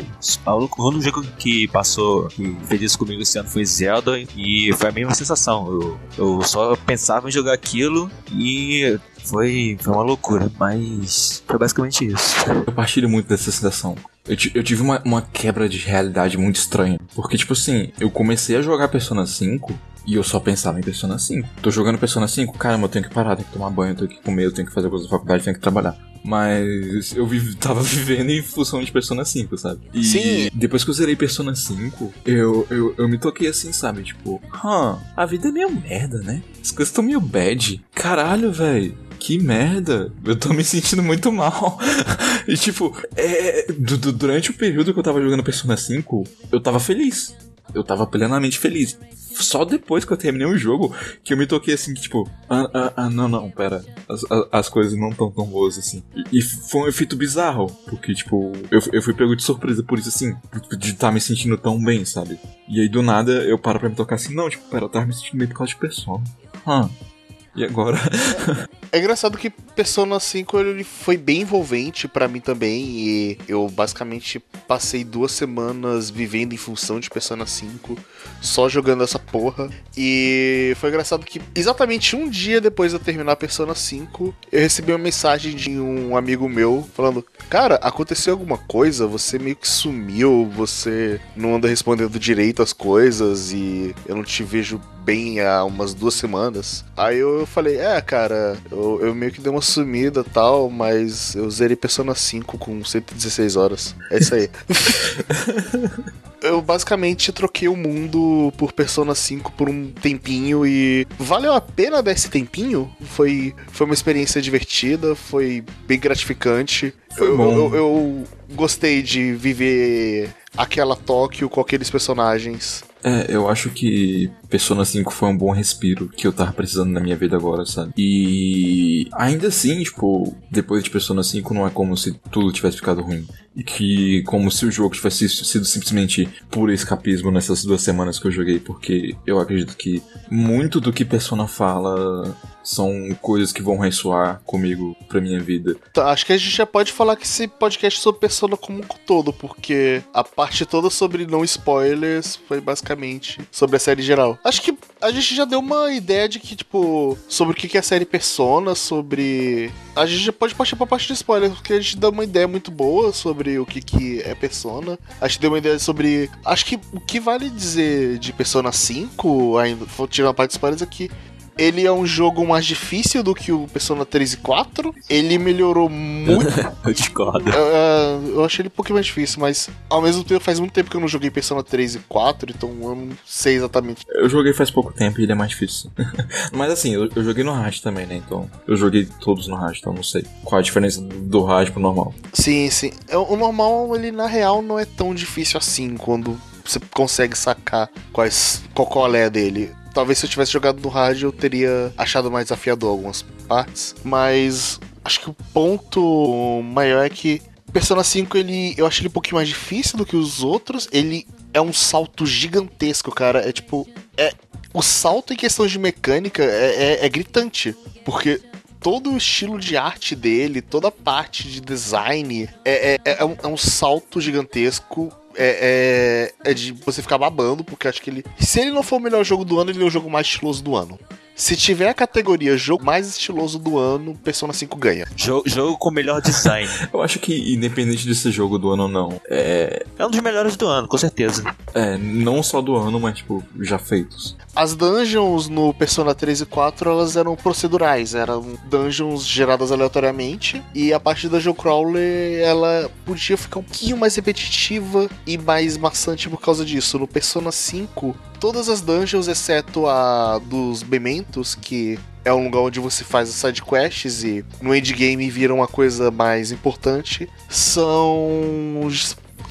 [0.46, 4.90] O único jogo que passou, que fez isso comigo esse ano foi Zelda e foi
[4.90, 5.66] a mesma sensação.
[5.66, 12.06] Eu, eu só pensava em jogar aquilo e foi, foi uma loucura, mas foi basicamente
[12.06, 12.34] isso.
[12.66, 13.96] Eu partilho muito dessa sensação.
[14.26, 16.98] Eu, eu tive uma, uma quebra de realidade muito estranha.
[17.14, 19.72] Porque, tipo assim, eu comecei a jogar Persona 5
[20.06, 21.48] e eu só pensava em Persona 5.
[21.62, 24.20] Tô jogando Persona 5, caramba, eu tenho que parar, tenho que tomar banho, tenho que
[24.22, 25.96] comer, eu tenho que fazer coisa da faculdade, tenho que trabalhar.
[26.22, 29.80] Mas eu vive, tava vivendo em função de Persona 5, sabe?
[29.92, 30.50] E Sim.
[30.54, 34.02] depois que eu zerei Persona 5, eu, eu, eu me toquei assim, sabe?
[34.02, 36.42] Tipo, hã, a vida é meio merda, né?
[36.62, 37.82] As coisas estão meio bad.
[37.94, 41.78] Caralho, velho que merda, eu tô me sentindo muito mal.
[42.46, 47.34] e tipo, é, durante o período que eu tava jogando Persona 5, eu tava feliz.
[47.74, 48.98] Eu tava plenamente feliz.
[49.10, 52.92] Só depois que eu terminei o jogo que eu me toquei assim, tipo, ah, ah,
[52.94, 53.82] ah, não, não, pera.
[54.06, 54.20] As,
[54.52, 56.02] as coisas não tão tão boas assim.
[56.14, 59.98] E, e, foi um efeito bizarro, porque, tipo, eu, eu fui pego de surpresa por
[59.98, 60.36] isso, assim,
[60.78, 62.38] de estar tá me sentindo tão bem, sabe?
[62.68, 65.06] E aí do nada eu paro pra me tocar assim, não, tipo, pera, eu tava
[65.06, 66.22] me sentindo bem por causa de Persona.
[66.66, 67.13] Hum.
[67.56, 67.98] E agora?
[68.90, 72.84] é engraçado que Persona 5 ele foi bem envolvente para mim também.
[72.84, 77.96] E eu basicamente passei duas semanas vivendo em função de Persona 5,
[78.40, 79.70] só jogando essa porra.
[79.96, 84.90] E foi engraçado que exatamente um dia depois de eu terminar Persona 5, eu recebi
[84.90, 89.06] uma mensagem de um amigo meu falando: Cara, aconteceu alguma coisa?
[89.06, 94.42] Você meio que sumiu, você não anda respondendo direito as coisas e eu não te
[94.42, 96.84] vejo bem há umas duas semanas.
[96.96, 101.48] Aí eu falei, é, cara, eu, eu meio que dei uma sumida tal, mas eu
[101.50, 103.94] zerei Persona 5 com 116 horas.
[104.10, 104.48] É isso aí.
[106.42, 112.02] eu basicamente troquei o mundo por Persona 5 por um tempinho e valeu a pena
[112.02, 112.90] dar esse tempinho.
[113.00, 116.94] Foi, foi uma experiência divertida, foi bem gratificante.
[117.16, 117.40] Foi eu.
[117.40, 122.84] Eu, eu gostei de viver aquela Tóquio com aqueles personagens.
[123.02, 127.00] É, eu acho que Persona 5 foi um bom respiro que eu tava precisando na
[127.00, 127.92] minha vida agora, sabe?
[127.98, 133.02] E ainda assim, tipo, depois de Persona 5 não é como se tudo tivesse ficado
[133.02, 133.26] ruim.
[133.56, 138.28] E que como se o jogo tivesse sido simplesmente puro escapismo nessas duas semanas que
[138.28, 143.78] eu joguei, porque eu acredito que muito do que Persona fala são coisas que vão
[143.78, 145.76] ressoar comigo pra minha vida.
[145.92, 148.78] Tá, acho que a gente já pode falar que esse podcast é sobre Persona como
[148.78, 154.38] um todo, porque a parte toda sobre não spoilers foi basicamente sobre a série geral.
[154.44, 157.80] Acho que a gente já deu uma ideia de que, tipo, sobre o que é
[157.80, 159.72] a série Persona, sobre.
[159.96, 162.46] A gente já pode partir pra parte de spoilers, porque a gente dá uma ideia
[162.46, 164.98] muito boa sobre o que, que é Persona.
[165.18, 166.30] A gente deu uma ideia sobre.
[166.44, 170.82] Acho que o que vale dizer de Persona 5, ainda, tirando a parte de spoilers,
[170.90, 171.10] que
[171.56, 174.94] ele é um jogo mais difícil do que o Persona 3 e 4.
[175.08, 176.46] Ele melhorou muito.
[176.84, 177.50] eu discordo.
[177.50, 180.90] Uh, eu achei ele um pouquinho mais difícil, mas ao mesmo tempo faz muito tempo
[180.90, 184.04] que eu não joguei Persona 3 e 4, então eu não sei exatamente.
[184.08, 185.90] Eu joguei faz pouco tempo e ele é mais difícil.
[186.52, 188.16] mas assim, eu, eu, joguei no hard também, né?
[188.16, 191.80] Então eu joguei todos no hard, então não sei qual a diferença do hard pro
[191.80, 192.14] normal.
[192.32, 192.92] Sim, sim.
[193.08, 197.90] É, o normal, ele na real não é tão difícil assim quando você consegue sacar
[198.12, 202.46] quais, qual colé dele talvez se eu tivesse jogado no rádio eu teria achado mais
[202.46, 207.40] desafiador algumas partes, mas acho que o ponto maior é que
[207.72, 211.26] Persona 5 ele eu acho ele um pouquinho mais difícil do que os outros, ele
[211.52, 214.32] é um salto gigantesco, cara, é tipo é
[214.72, 218.40] o salto em questão de mecânica é, é, é gritante, porque
[218.80, 223.36] todo o estilo de arte dele, toda a parte de design é, é, é, um,
[223.42, 228.24] é um salto gigantesco é, é, é, de você ficar babando, porque acho que ele.
[228.38, 230.62] Se ele não for o melhor jogo do ano, ele é o jogo mais estiloso
[230.62, 230.98] do ano.
[231.34, 235.06] Se tiver a categoria jogo mais estiloso do ano, Persona 5 ganha.
[235.16, 236.68] Jogo, jogo com melhor design.
[236.92, 239.84] Eu acho que, independente desse jogo do ano ou não, é.
[239.98, 241.44] É um dos melhores do ano, com certeza.
[241.74, 244.36] É, não só do ano, mas, tipo, já feitos.
[244.54, 250.92] As dungeons no Persona 3 e 4 elas eram procedurais, eram dungeons geradas aleatoriamente, e
[250.92, 256.28] a parte da Dungeon Crawler ela podia ficar um pouquinho mais repetitiva e mais maçante
[256.28, 256.98] por causa disso.
[256.98, 262.80] No Persona 5, todas as dungeons, exceto a dos Bementos, que é um lugar onde
[262.80, 268.80] você faz as side quests e no endgame vira uma coisa mais importante, são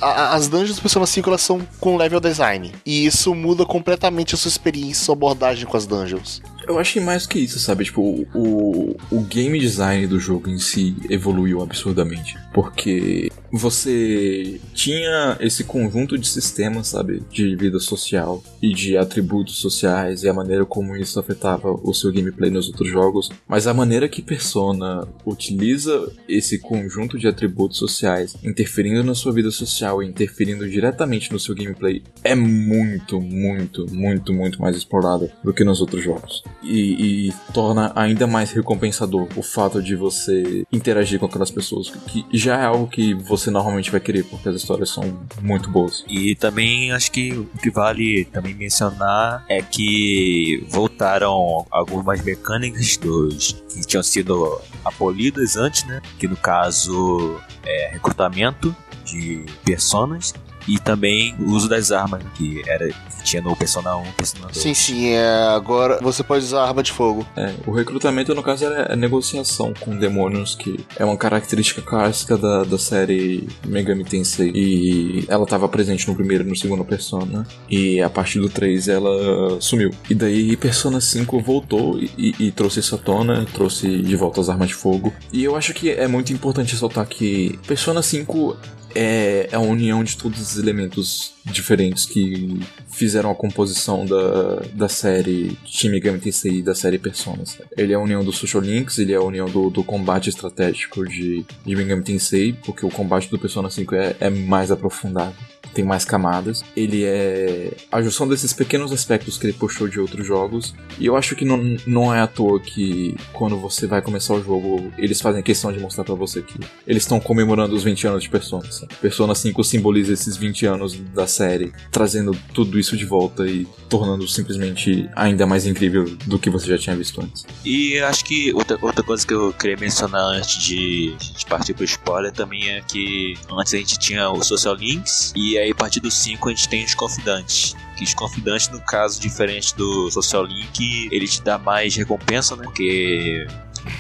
[0.02, 2.72] as dungeons do Persona 5 elas são com level design.
[2.86, 6.42] E isso muda completamente a sua experiência, sua abordagem com as dungeons.
[6.68, 7.86] Eu acho que mais que isso, sabe?
[7.86, 8.02] Tipo,
[8.34, 12.36] o, o game design do jogo em si evoluiu absurdamente.
[12.54, 17.22] Porque você tinha esse conjunto de sistemas, sabe?
[17.30, 22.12] De vida social e de atributos sociais e a maneira como isso afetava o seu
[22.12, 23.30] gameplay nos outros jogos.
[23.48, 29.52] Mas a maneira que Persona utiliza esse conjunto de atributos sociais interferindo na sua vida
[29.52, 35.54] social e interferindo diretamente no seu gameplay é muito, muito, muito, muito mais explorada do
[35.54, 36.44] que nos outros jogos.
[36.64, 42.26] E, e, torna ainda mais recompensador o fato de você interagir com aquelas pessoas, que
[42.34, 46.04] já é algo que você normalmente vai querer, porque as histórias são muito boas.
[46.08, 53.64] E também acho que o que vale também mencionar é que voltaram algumas mecânicas dos
[53.70, 56.02] que tinham sido abolidas antes, né?
[56.20, 60.34] Que no caso é recrutamento de personas
[60.68, 62.90] e também o uso das armas, que era
[63.24, 64.58] tinha no Persona 1 Persona 2.
[64.58, 67.26] Sim, sim, é, agora você pode usar arma de fogo.
[67.36, 72.64] É, o recrutamento, no caso, é, negociação com demônios, que é uma característica clássica da,
[72.64, 74.52] da série Megami Tensei.
[74.54, 77.48] E ela estava presente no primeiro e no segundo Persona.
[77.70, 79.92] E a partir do 3 ela sumiu.
[80.10, 84.50] E daí Persona 5 voltou e, e, e trouxe à tona, trouxe de volta as
[84.50, 85.14] armas de fogo.
[85.32, 88.58] E eu acho que é muito importante ressaltar que Persona 5
[88.96, 94.88] é, é a união de todos os elementos diferentes que fizeram a composição da, da
[94.88, 97.44] série Shin Megami Tensei da série Persona.
[97.78, 101.06] Ele é a união dos Social Links, ele é a união do, do combate estratégico
[101.06, 105.36] de, de Megami Tensei, porque o combate do Persona 5 é, é mais aprofundado
[105.74, 106.64] tem mais camadas.
[106.76, 110.74] Ele é a junção desses pequenos aspectos que ele puxou de outros jogos.
[111.00, 114.44] E eu acho que não, não é à toa que quando você vai começar o
[114.44, 118.24] jogo, eles fazem questão de mostrar para você que eles estão comemorando os 20 anos
[118.24, 118.72] de Persona.
[118.72, 118.94] Sabe?
[118.96, 124.28] Persona 5 simboliza esses 20 anos da série, trazendo tudo isso de volta e tornando
[124.28, 127.46] simplesmente ainda mais incrível do que você já tinha visto antes.
[127.66, 131.84] E acho que outra, outra coisa que eu queria mencionar antes de, de partir pro
[131.84, 136.00] spoiler também é que antes a gente tinha o Social Links e aí a partir
[136.00, 137.76] do 5 a gente tem os confidantes.
[137.96, 142.64] Que os confidantes, no caso, diferente do Social Link, ele te dá mais recompensa, né?
[142.64, 143.46] Porque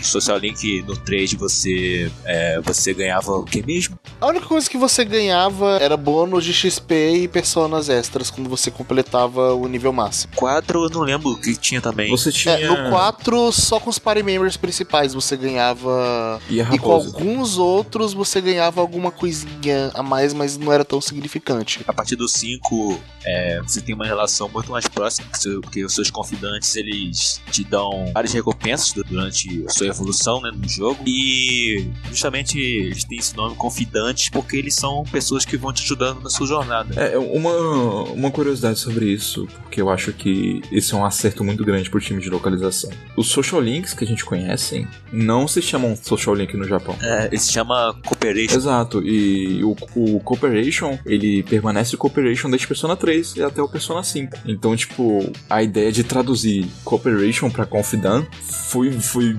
[0.01, 3.97] Social Link no 3 você, é, você ganhava o que mesmo?
[4.19, 8.71] A única coisa que você ganhava era bônus de XP e personas extras quando você
[8.71, 10.34] completava o nível máximo.
[10.36, 12.09] 4 eu não lembro o que tinha também.
[12.09, 12.55] Você tinha.
[12.55, 16.41] É, no 4, só com os party members principais você ganhava.
[16.49, 21.01] E, E com alguns outros você ganhava alguma coisinha a mais, mas não era tão
[21.01, 21.81] significante.
[21.88, 25.27] A partir do 5, é, você tem uma relação muito mais próxima,
[25.61, 31.03] porque os seus confidantes eles te dão várias recompensas durante sua evolução né, no jogo.
[31.05, 36.21] E justamente eles têm esse nome confidantes porque eles são pessoas que vão te ajudando
[36.21, 36.93] na sua jornada.
[36.99, 41.63] É, uma, uma curiosidade sobre isso, porque eu acho que esse é um acerto muito
[41.63, 42.89] grande pro time de localização.
[43.15, 46.95] Os social links que a gente conhece não se chamam social link no Japão.
[47.01, 48.55] É, ele se chama Cooperation.
[48.55, 54.03] Exato, e o, o Cooperation, ele permanece Cooperation desde Persona 3 e até o Persona
[54.03, 54.39] 5.
[54.45, 59.38] Então, tipo, a ideia de traduzir Cooperation pra Confidant foi, foi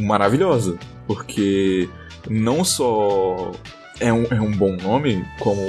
[0.00, 1.88] maravilhosa, porque
[2.28, 3.52] não só
[4.00, 5.60] é um, é um bom nome, como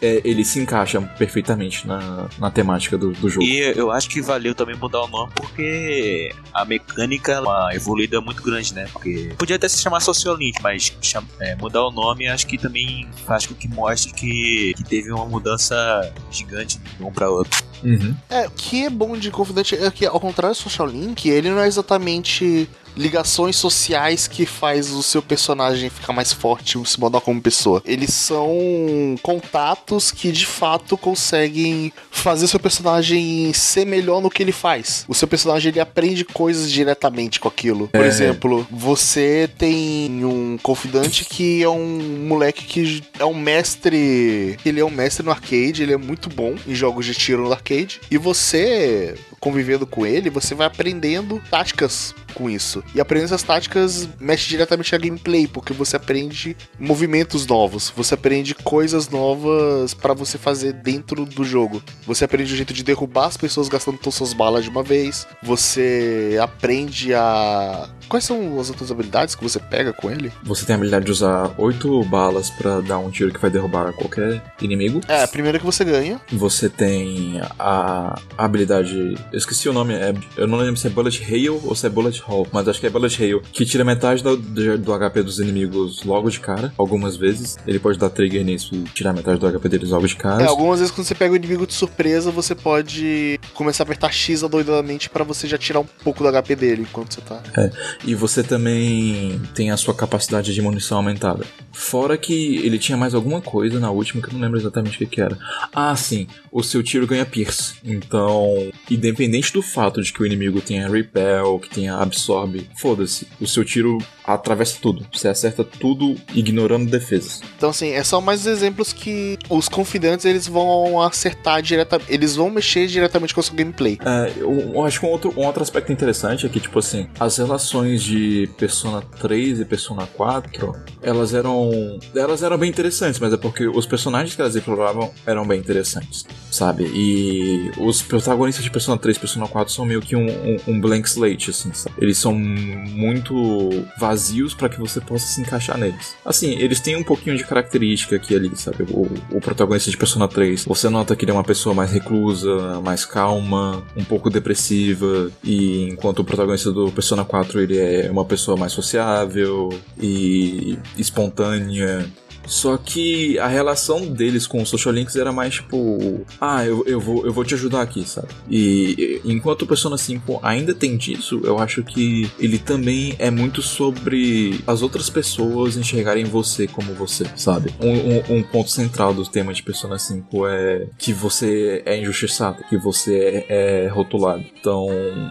[0.00, 3.46] é, ele se encaixa perfeitamente na, na temática do, do jogo.
[3.46, 8.20] E eu acho que valeu também mudar o nome porque a mecânica é uma evoluída
[8.20, 8.86] muito grande, né?
[8.92, 13.08] Porque podia até se chamar Sociolink, mas cham- é, mudar o nome acho que também
[13.24, 17.62] faz com que mostre que, que teve uma mudança gigante de um para outro.
[17.82, 18.14] Uhum.
[18.28, 21.50] É, o que é bom de Confidante é que, ao contrário do Social Link, ele
[21.50, 27.20] não é exatamente ligações sociais que faz o seu personagem ficar mais forte, se moldar
[27.20, 27.82] como pessoa.
[27.84, 34.42] Eles são contatos que de fato conseguem fazer o seu personagem ser melhor no que
[34.42, 35.04] ele faz.
[35.08, 37.88] O seu personagem ele aprende coisas diretamente com aquilo.
[37.88, 38.06] Por É.
[38.06, 44.56] exemplo, você tem um confidante que é um moleque que é um mestre.
[44.64, 47.52] Ele é um mestre no arcade, ele é muito bom em jogos de tiro no
[47.52, 48.00] arcade.
[48.10, 52.81] E você, convivendo com ele, você vai aprendendo táticas com isso.
[52.94, 58.54] E aprendendo essas táticas mexe diretamente na gameplay, porque você aprende movimentos novos, você aprende
[58.54, 61.82] coisas novas pra você fazer dentro do jogo.
[62.06, 65.26] Você aprende o jeito de derrubar as pessoas gastando todas suas balas de uma vez.
[65.42, 70.32] Você aprende a Quais são as outras habilidades que você pega com ele?
[70.42, 73.92] Você tem a habilidade de usar oito balas pra dar um tiro que vai derrubar
[73.92, 75.00] qualquer inimigo.
[75.08, 76.20] É, a primeira que você ganha.
[76.30, 79.14] Você tem a habilidade.
[79.32, 81.90] Eu esqueci o nome, é, eu não lembro se é Bullet Hail ou se é
[81.90, 85.38] Bullet Hole, mas acho que é Bullet Hail, que tira metade do, do HP dos
[85.38, 87.56] inimigos logo de cara, algumas vezes.
[87.66, 90.42] Ele pode dar trigger nisso e tirar metade do HP deles logo de cara.
[90.42, 94.12] É, algumas vezes quando você pega o inimigo de surpresa, você pode começar a apertar
[94.12, 97.42] X adoidadamente para você já tirar um pouco do HP dele enquanto você tá.
[97.56, 97.70] É.
[98.04, 101.44] E você também tem a sua capacidade de munição aumentada.
[101.72, 105.06] Fora que ele tinha mais alguma coisa na última que eu não lembro exatamente o
[105.06, 105.38] que, era.
[105.74, 107.74] Ah, sim, o seu tiro ganha Pierce.
[107.84, 113.46] Então, independente do fato de que o inimigo tenha Repel, que tenha Absorbe, foda-se, o
[113.46, 115.06] seu tiro atravessa tudo.
[115.12, 117.40] Você acerta tudo ignorando defesas.
[117.56, 122.12] Então, assim, é só mais exemplos que os confidantes eles vão acertar diretamente.
[122.12, 123.98] Eles vão mexer diretamente com a sua gameplay.
[124.04, 127.06] É, eu, eu acho que um outro, um outro aspecto interessante é que, tipo assim,
[127.18, 131.70] as relações de Persona 3 e Persona 4 elas eram.
[132.14, 136.24] Elas eram bem interessantes, mas é porque os personagens que elas exploravam eram bem interessantes,
[136.50, 136.84] sabe?
[136.94, 140.80] E os protagonistas de Persona 3 e Persona 4 são meio que um, um, um
[140.80, 141.96] blank slate, assim, sabe?
[142.00, 144.12] Eles são muito vazios
[144.54, 146.14] para que você possa se encaixar neles.
[146.24, 148.84] Assim, eles têm um pouquinho de característica aqui ali, sabe?
[148.90, 152.80] O, o protagonista de Persona 3, você nota que ele é uma pessoa mais reclusa,
[152.80, 158.24] mais calma, um pouco depressiva, e enquanto o protagonista do Persona 4 ele é uma
[158.24, 159.68] pessoa mais sociável
[160.00, 162.06] e espontânea
[162.46, 167.00] só que a relação deles com os social links era mais tipo, ah, eu, eu,
[167.00, 168.28] vou, eu vou te ajudar aqui, sabe?
[168.50, 173.62] E enquanto o Persona 5 ainda tem disso, eu acho que ele também é muito
[173.62, 177.72] sobre as outras pessoas enxergarem você como você, sabe?
[177.80, 182.64] Um, um, um ponto central do tema de Persona 5 é que você é injustiçado,
[182.68, 184.44] que você é, é rotulado.
[184.58, 184.88] Então,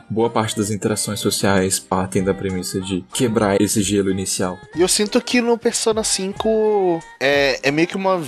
[0.09, 4.57] boa parte das interações sociais partem da premissa de quebrar esse gelo inicial.
[4.75, 8.21] E eu sinto que no Persona 5 é, é meio que uma,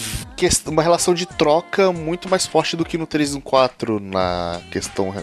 [0.68, 4.62] uma relação de troca muito mais forte do que no 3 e no 4 na
[4.72, 5.14] questão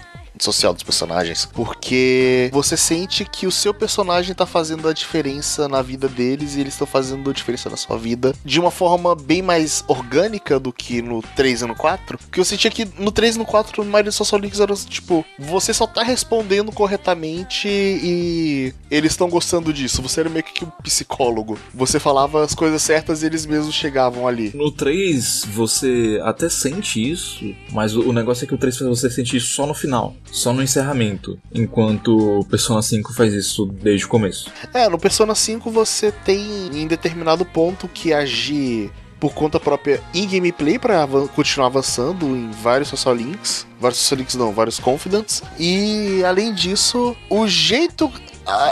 [0.45, 5.83] social dos personagens, porque você sente que o seu personagem tá fazendo a diferença na
[5.83, 9.43] vida deles e eles estão fazendo a diferença na sua vida de uma forma bem
[9.43, 12.19] mais orgânica do que no 3 e no 4.
[12.19, 14.75] Porque eu sentia que no 3 e no 4, no maioria dos social links eram
[14.75, 20.03] tipo, você só tá respondendo corretamente e eles estão gostando disso.
[20.03, 21.59] Você era meio que um psicólogo.
[21.75, 24.53] Você falava as coisas certas e eles mesmos chegavam ali.
[24.55, 29.11] No 3, você até sente isso, mas o negócio é que o 3 faz você
[29.11, 34.07] sentir isso só no final só no encerramento, enquanto o Persona 5 faz isso desde
[34.07, 34.51] o começo.
[34.73, 40.27] É, no Persona 5 você tem em determinado ponto que agir por conta própria em
[40.27, 45.43] gameplay para continuar avançando em vários social links, vários social links não, vários confidants.
[45.59, 48.11] E além disso, o jeito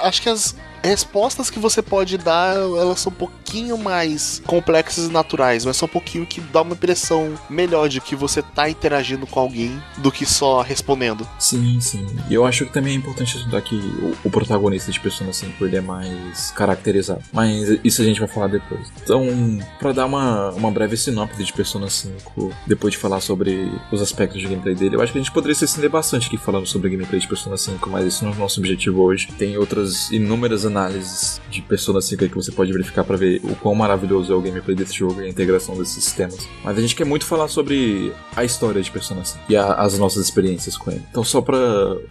[0.02, 5.12] acho que as respostas que você pode dar, elas são um pouquinho mais complexas e
[5.12, 9.26] naturais, mas só um pouquinho que dá uma impressão melhor de que você tá interagindo
[9.26, 11.26] com alguém do que só respondendo.
[11.38, 12.06] Sim, sim.
[12.28, 15.64] E eu acho que também é importante estudar que o, o, protagonista de Persona 5
[15.64, 17.22] ele é mais caracterizado.
[17.32, 18.92] Mas isso a gente vai falar depois.
[19.02, 19.26] Então,
[19.78, 24.40] para dar uma, uma breve sinopse de Persona 5, depois de falar sobre os aspectos
[24.40, 26.90] de gameplay dele, eu acho que a gente poderia se estender bastante aqui falando sobre
[26.90, 29.28] gameplay de Persona 5, mas esse não é o nosso objetivo hoje.
[29.38, 33.74] Tem outras inúmeras análises de Persona 5 que você pode verificar para ver o quão
[33.74, 36.48] maravilhoso é o gameplay desse jogo e a integração desses sistemas.
[36.62, 39.98] Mas a gente quer muito falar sobre a história de Persona 5 e a, as
[39.98, 41.02] nossas experiências com ele.
[41.10, 41.58] Então, só para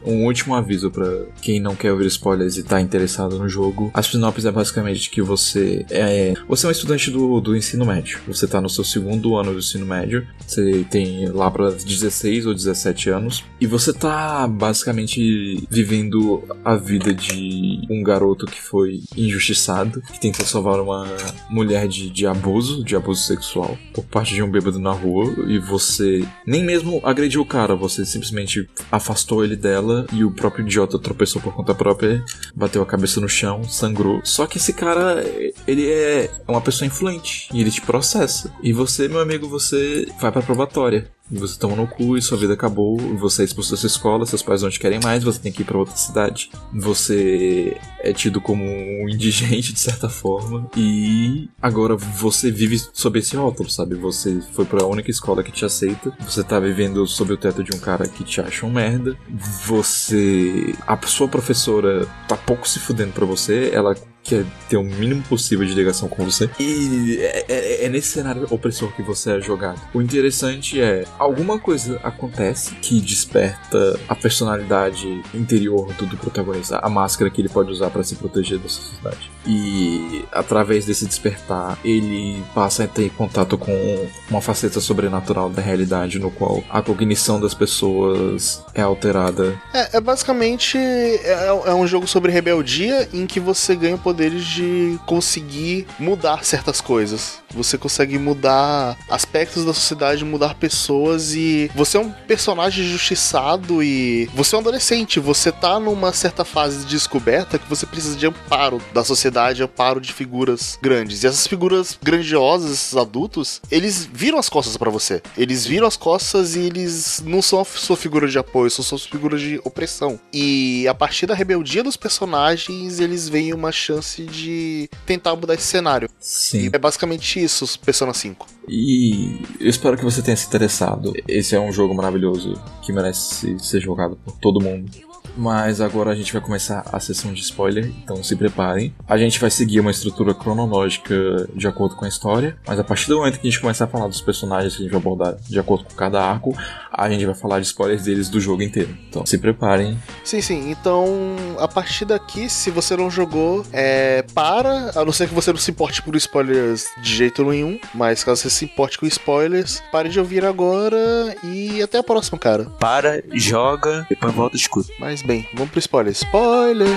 [0.06, 4.02] um último aviso para quem não quer ouvir spoilers e tá interessado no jogo, a
[4.02, 8.20] sinopse é basicamente que você é você é um estudante do, do ensino médio.
[8.28, 10.28] Você tá no seu segundo ano do ensino médio.
[10.46, 17.14] Você tem lá para 16 ou 17 anos e você tá basicamente vivendo a vida
[17.14, 21.08] de um garoto que foi injustiçado, que tenta salvar uma
[21.50, 25.60] mulher de, de abuso, de abuso sexual, por parte de um bêbado na rua, e
[25.60, 31.00] você nem mesmo agrediu o cara, você simplesmente afastou ele dela e o próprio idiota
[31.00, 32.24] tropeçou por conta própria,
[32.56, 34.22] bateu a cabeça no chão, sangrou.
[34.24, 35.24] Só que esse cara,
[35.68, 38.54] ele é uma pessoa influente e ele te processa.
[38.62, 42.54] E você, meu amigo, você vai pra probatória você toma no cu e sua vida
[42.54, 45.52] acabou, você é expulso da sua escola, seus pais não te querem mais, você tem
[45.52, 46.50] que ir para outra cidade.
[46.74, 53.36] Você é tido como um indigente de certa forma e agora você vive sob esse
[53.36, 53.96] rótulo, sabe?
[53.96, 57.64] Você foi para a única escola que te aceita, você tá vivendo sob o teto
[57.64, 59.18] de um cara que te acha um merda.
[59.66, 63.96] Você a sua professora tá pouco se fudendo para você, ela
[64.28, 66.50] quer ter o mínimo possível de ligação com você.
[66.60, 69.80] E é, é, é nesse cenário opressor que você é jogado.
[69.94, 76.90] O interessante é, alguma coisa acontece que desperta a personalidade interior do, do protagonista, a
[76.90, 79.32] máscara que ele pode usar para se proteger da sociedade.
[79.46, 86.20] E através desse despertar, ele passa a ter contato com uma faceta sobrenatural da realidade,
[86.20, 89.60] no qual a cognição das pessoas é alterada.
[89.74, 95.00] É, é basicamente é, é um jogo sobre rebeldia em que você ganha poderes de
[95.06, 97.38] conseguir mudar certas coisas.
[97.54, 104.28] Você consegue mudar aspectos da sociedade, mudar pessoas e você é um personagem justiçado e
[104.34, 108.26] você é um adolescente, você tá numa certa fase de descoberta que você precisa de
[108.26, 111.24] amparo da sociedade, amparo de figuras grandes.
[111.24, 115.22] E essas figuras grandiosas, esses adultos, eles viram as costas para você.
[115.38, 119.06] Eles viram as costas e eles não são a sua figura de apoio, são suas
[119.06, 120.20] figuras de opressão.
[120.34, 125.64] E a partir da rebeldia dos personagens, eles veem uma chance de tentar mudar esse
[125.64, 126.10] cenário.
[126.20, 126.64] Sim.
[126.64, 128.48] E é basicamente isso, Persona 5.
[128.68, 131.14] E eu espero que você tenha se interessado.
[131.28, 134.92] Esse é um jogo maravilhoso que merece ser jogado por todo mundo.
[135.38, 138.94] Mas agora a gente vai começar a sessão de spoiler, então se preparem.
[139.08, 143.08] A gente vai seguir uma estrutura cronológica de acordo com a história, mas a partir
[143.08, 145.38] do momento que a gente começar a falar dos personagens que a gente vai abordar
[145.48, 146.58] de acordo com cada arco,
[146.98, 148.98] a gente vai falar de spoilers deles do jogo inteiro.
[149.08, 149.98] Então se preparem.
[150.24, 150.72] Sim, sim.
[150.72, 155.52] Então, a partir daqui, se você não jogou, é, para, a não ser que você
[155.52, 159.84] não se importe por spoilers de jeito nenhum, mas caso você se importe com spoilers,
[159.92, 160.98] pare de ouvir agora
[161.44, 162.66] e até a próxima, cara.
[162.80, 164.92] Para, joga, depois volta e escuta.
[165.00, 166.14] Mas bem, vamos pro spoiler.
[166.14, 166.88] Spoiler!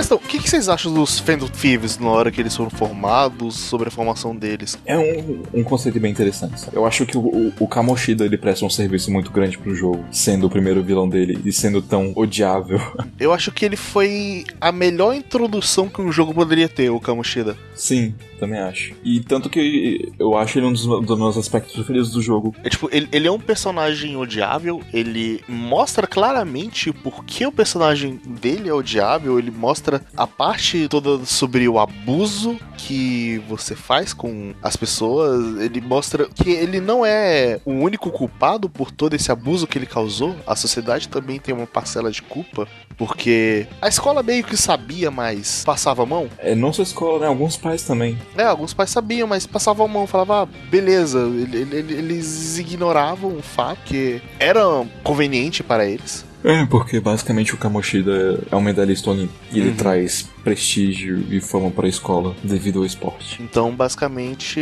[0.00, 2.70] Mas então, o que, que vocês acham dos Fandom Thieves na hora que eles foram
[2.70, 4.78] formados, sobre a formação deles?
[4.86, 6.58] É um, um conceito bem interessante.
[6.58, 6.74] sabe?
[6.74, 10.02] Eu acho que o, o, o Kamoshida ele presta um serviço muito grande pro jogo,
[10.10, 12.80] sendo o primeiro vilão dele e sendo tão odiável.
[13.20, 17.54] Eu acho que ele foi a melhor introdução que um jogo poderia ter, o Kamoshida.
[17.74, 18.94] Sim, também acho.
[19.04, 22.54] E tanto que eu acho ele um dos, dos meus aspectos preferidos do jogo.
[22.64, 28.18] É tipo, ele, ele é um personagem odiável, ele mostra claramente por que o personagem
[28.24, 34.54] dele é odiável, ele mostra a parte toda sobre o abuso que você faz com
[34.62, 39.66] as pessoas, ele mostra que ele não é o único culpado por todo esse abuso
[39.66, 42.66] que ele causou, a sociedade também tem uma parcela de culpa,
[42.96, 46.28] porque a escola meio que sabia, mas passava a mão.
[46.38, 47.26] É não só a escola, né?
[47.26, 48.18] Alguns pais também.
[48.36, 51.20] É, alguns pais sabiam, mas passavam a mão, falavam, ah, beleza.
[51.20, 54.60] Ele- ele- Eles ignoravam o fato que era
[55.02, 56.24] conveniente para eles.
[56.42, 59.76] É, porque basicamente o Kamoshida é um medalhista olímpico e ele Uhum.
[59.76, 63.42] traz prestígio e fama pra escola devido ao esporte.
[63.42, 64.58] Então, basicamente,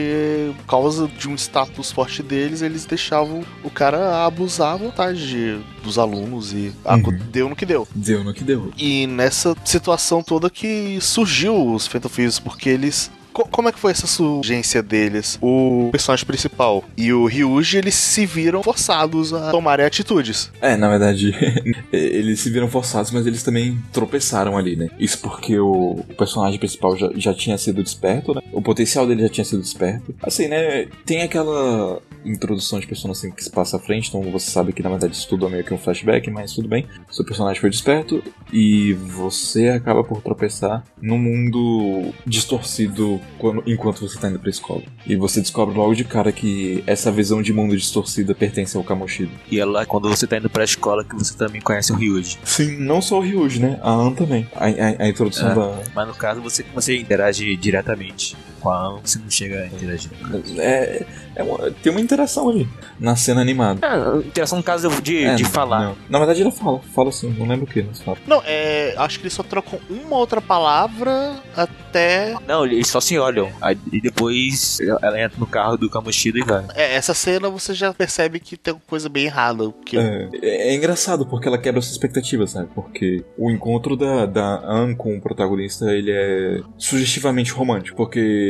[0.58, 5.60] por causa de um status forte deles, eles deixavam o cara abusar à vontade de-
[5.82, 7.16] dos alunos e ah, Uhum.
[7.30, 7.86] deu no que deu.
[7.94, 8.72] Deu no que deu.
[8.76, 13.10] E nessa situação toda que surgiu os Thieves, porque eles.
[13.42, 15.38] Co- Como é que foi essa surgência deles?
[15.40, 20.50] O personagem principal e o Ryuji, eles se viram forçados a tomarem atitudes.
[20.60, 21.34] É, na verdade,
[21.92, 24.88] eles se viram forçados, mas eles também tropeçaram ali, né?
[24.98, 28.40] Isso porque o, personagem principal já, já tinha sido desperto, né?
[28.52, 30.14] O potencial dele já tinha sido desperto.
[30.22, 30.86] Assim, né?
[31.06, 34.82] Tem aquela introdução de Persona 5 que se passa à frente, então você sabe que
[34.82, 36.86] na verdade isso tudo é meio que um flashback, mas tudo bem.
[37.10, 38.22] Seu personagem foi desperto
[38.52, 44.82] e você acaba por tropeçar num mundo distorcido quando- enquanto você tá indo pra escola.
[45.06, 49.30] E você descobre logo de cara que essa visão de mundo distorcida pertence ao Kamoshida.
[49.50, 52.38] E é lá quando você tá indo pra escola que você também conhece o Ryuji.
[52.44, 53.78] Sim, não só o Ryuji, né?
[53.82, 54.48] A An também.
[54.54, 55.54] A, a- a introdução É.
[55.54, 55.82] da.
[55.94, 60.10] Mas no caso você, você interage diretamente com a An, você não chega a interagir.
[60.58, 61.04] É,
[61.36, 63.80] é uma- tem uma interação ali na cena animada.
[63.86, 65.80] Ah, interação no caso de, É, de falar.
[65.80, 65.96] não.
[66.08, 66.80] Na verdade, ela fala.
[66.94, 68.18] Fala assim, não lembro o que, mas fala.
[68.26, 68.94] Não, é.
[68.96, 72.34] Acho que eles só trocam uma outra palavra até.
[72.46, 73.50] Não, eles só se olham.
[73.60, 76.64] Aí, e depois ela entra no carro do Kamoshida e vai.
[76.74, 79.68] É, essa cena você já percebe que tem coisa bem errada.
[79.70, 82.68] Porque É, é- é engraçado porque ela quebra suas expectativas, sabe?
[82.74, 87.96] Porque o encontro da, da Anne com o protagonista ele é sugestivamente romântico.
[87.96, 88.47] Porque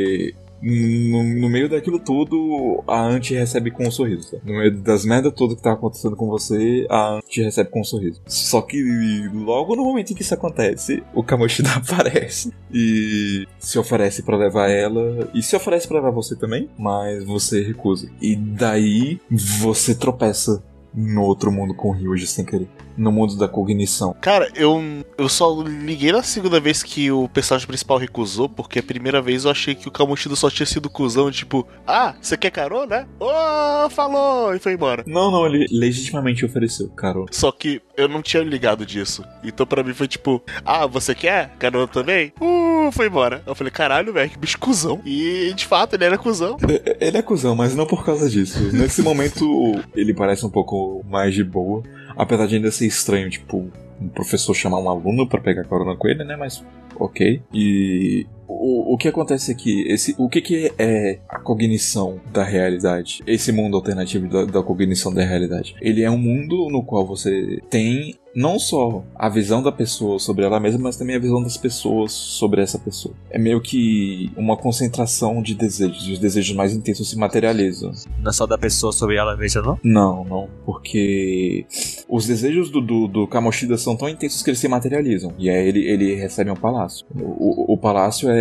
[0.62, 4.32] no, no meio daquilo tudo, a Anne te recebe com um sorriso.
[4.32, 4.38] Tá?
[4.44, 7.80] No meio das merdas todas que tá acontecendo com você, a Anne te recebe com
[7.80, 8.20] um sorriso.
[8.26, 8.82] Só que
[9.32, 14.68] logo no momento em que isso acontece, o Kamoshida aparece e se oferece pra levar
[14.68, 18.10] ela e se oferece pra levar você também, mas você recusa.
[18.20, 20.62] E daí você tropeça
[20.98, 22.68] no outro mundo com o Ryuji sem querer.
[22.96, 24.16] No mundo da cognição.
[24.20, 24.82] Cara, eu,
[25.16, 29.44] eu só liguei na segunda vez que o personagem principal recusou, porque a primeira vez
[29.44, 33.08] eu achei que o Kamoshida só tinha sido cuzão, tipo, ah, você quer carona?
[33.20, 34.52] Ô, falou!
[34.52, 35.04] E foi embora.
[35.06, 37.24] Não, não, ele legitimamente ofereceu, cara.
[37.30, 39.24] Só que eu não tinha ligado disso.
[39.44, 41.50] Então pra mim foi tipo, ah, você quer?
[41.58, 42.32] Carona também?
[42.40, 43.42] Uh, foi embora.
[43.46, 45.00] Eu falei, caralho, velho, que bicho cuzão.
[45.04, 46.56] E de fato ele era cuzão.
[47.00, 48.58] Ele é cuzão, mas não por causa disso.
[48.72, 49.44] Nesse momento,
[49.94, 51.82] ele parece um pouco mais de boa.
[52.16, 53.70] Apesar de ainda ser estranho, tipo,
[54.00, 56.36] um professor chamar um aluno pra pegar carona com ele, né?
[56.36, 56.64] Mas
[56.96, 57.42] ok.
[57.52, 62.42] E o, o que acontece é que esse, o que, que é a cognição da
[62.42, 63.22] realidade?
[63.26, 65.76] Esse mundo alternativo da, da cognição da realidade.
[65.80, 70.44] Ele é um mundo no qual você tem não só a visão da pessoa sobre
[70.44, 73.12] ela mesma, mas também a visão das pessoas sobre essa pessoa.
[73.30, 77.90] É meio que uma concentração de desejos, e os desejos mais intensos se materializam.
[78.20, 79.78] Não é só da pessoa sobre ela mesma, não?
[79.82, 81.66] Não, não, porque
[82.08, 85.32] os desejos do, do, do Kamoshida são tão intensos que eles se materializam.
[85.36, 87.06] E aí ele, ele recebe um palácio.
[87.12, 88.37] O, o, o palácio é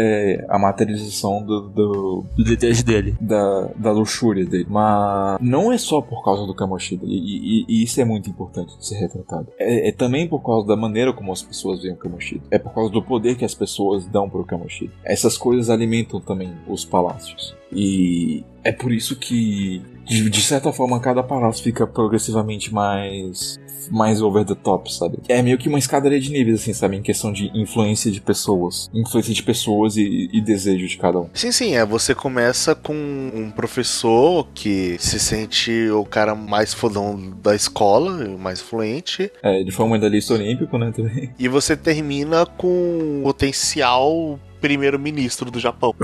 [0.49, 3.15] a materialização do, do- Do desejo dele.
[3.19, 4.65] da, da luxúria dele.
[4.69, 7.05] Mas não é só por causa do Kamoshida.
[7.05, 9.47] E, e- e isso é muito importante de ser retratado.
[9.59, 12.41] É, é também por causa da maneira como as pessoas veem o Kamoshida.
[12.51, 14.91] É por causa do poder que as pessoas dão pro Kamoshida.
[15.03, 17.55] Essas coisas alimentam também os palácios.
[17.71, 23.59] E é por isso que, de, de certa forma, cada palácio fica progressivamente mais
[23.91, 25.17] mais over the top, sabe?
[25.27, 26.97] É meio que uma escadaria de níveis, assim, sabe?
[26.97, 28.89] Em questão de influência de pessoas.
[28.93, 31.29] Influência de pessoas e, e desejo de cada um.
[31.33, 31.85] Sim, sim, é.
[31.85, 38.59] Você começa com um professor que se sente o cara mais fodão da escola, mais
[38.59, 41.31] influente, É, ele foi um medalhista olímpico, né, também.
[41.37, 45.93] e você termina com potencial primeiro-ministro do Japão.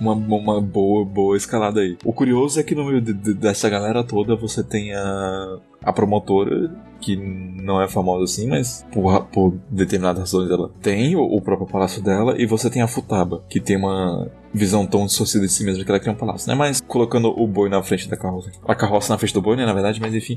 [0.00, 1.98] Uma, uma boa, boa escalada aí.
[2.02, 5.92] O curioso é que no meio de- de- dessa galera toda você tem a, a
[5.92, 11.38] promotora, que não é famosa assim, mas por, por determinadas razões ela tem o, o
[11.42, 15.52] próprio palácio dela, e você tem a Futaba, que tem uma visão tão distorcida de
[15.52, 16.54] si mesma que ela cria um palácio, né?
[16.54, 18.50] Mas colocando o boi na frente da carroça.
[18.66, 19.64] A carroça na frente do boi, né?
[19.64, 20.36] Na verdade, mas enfim.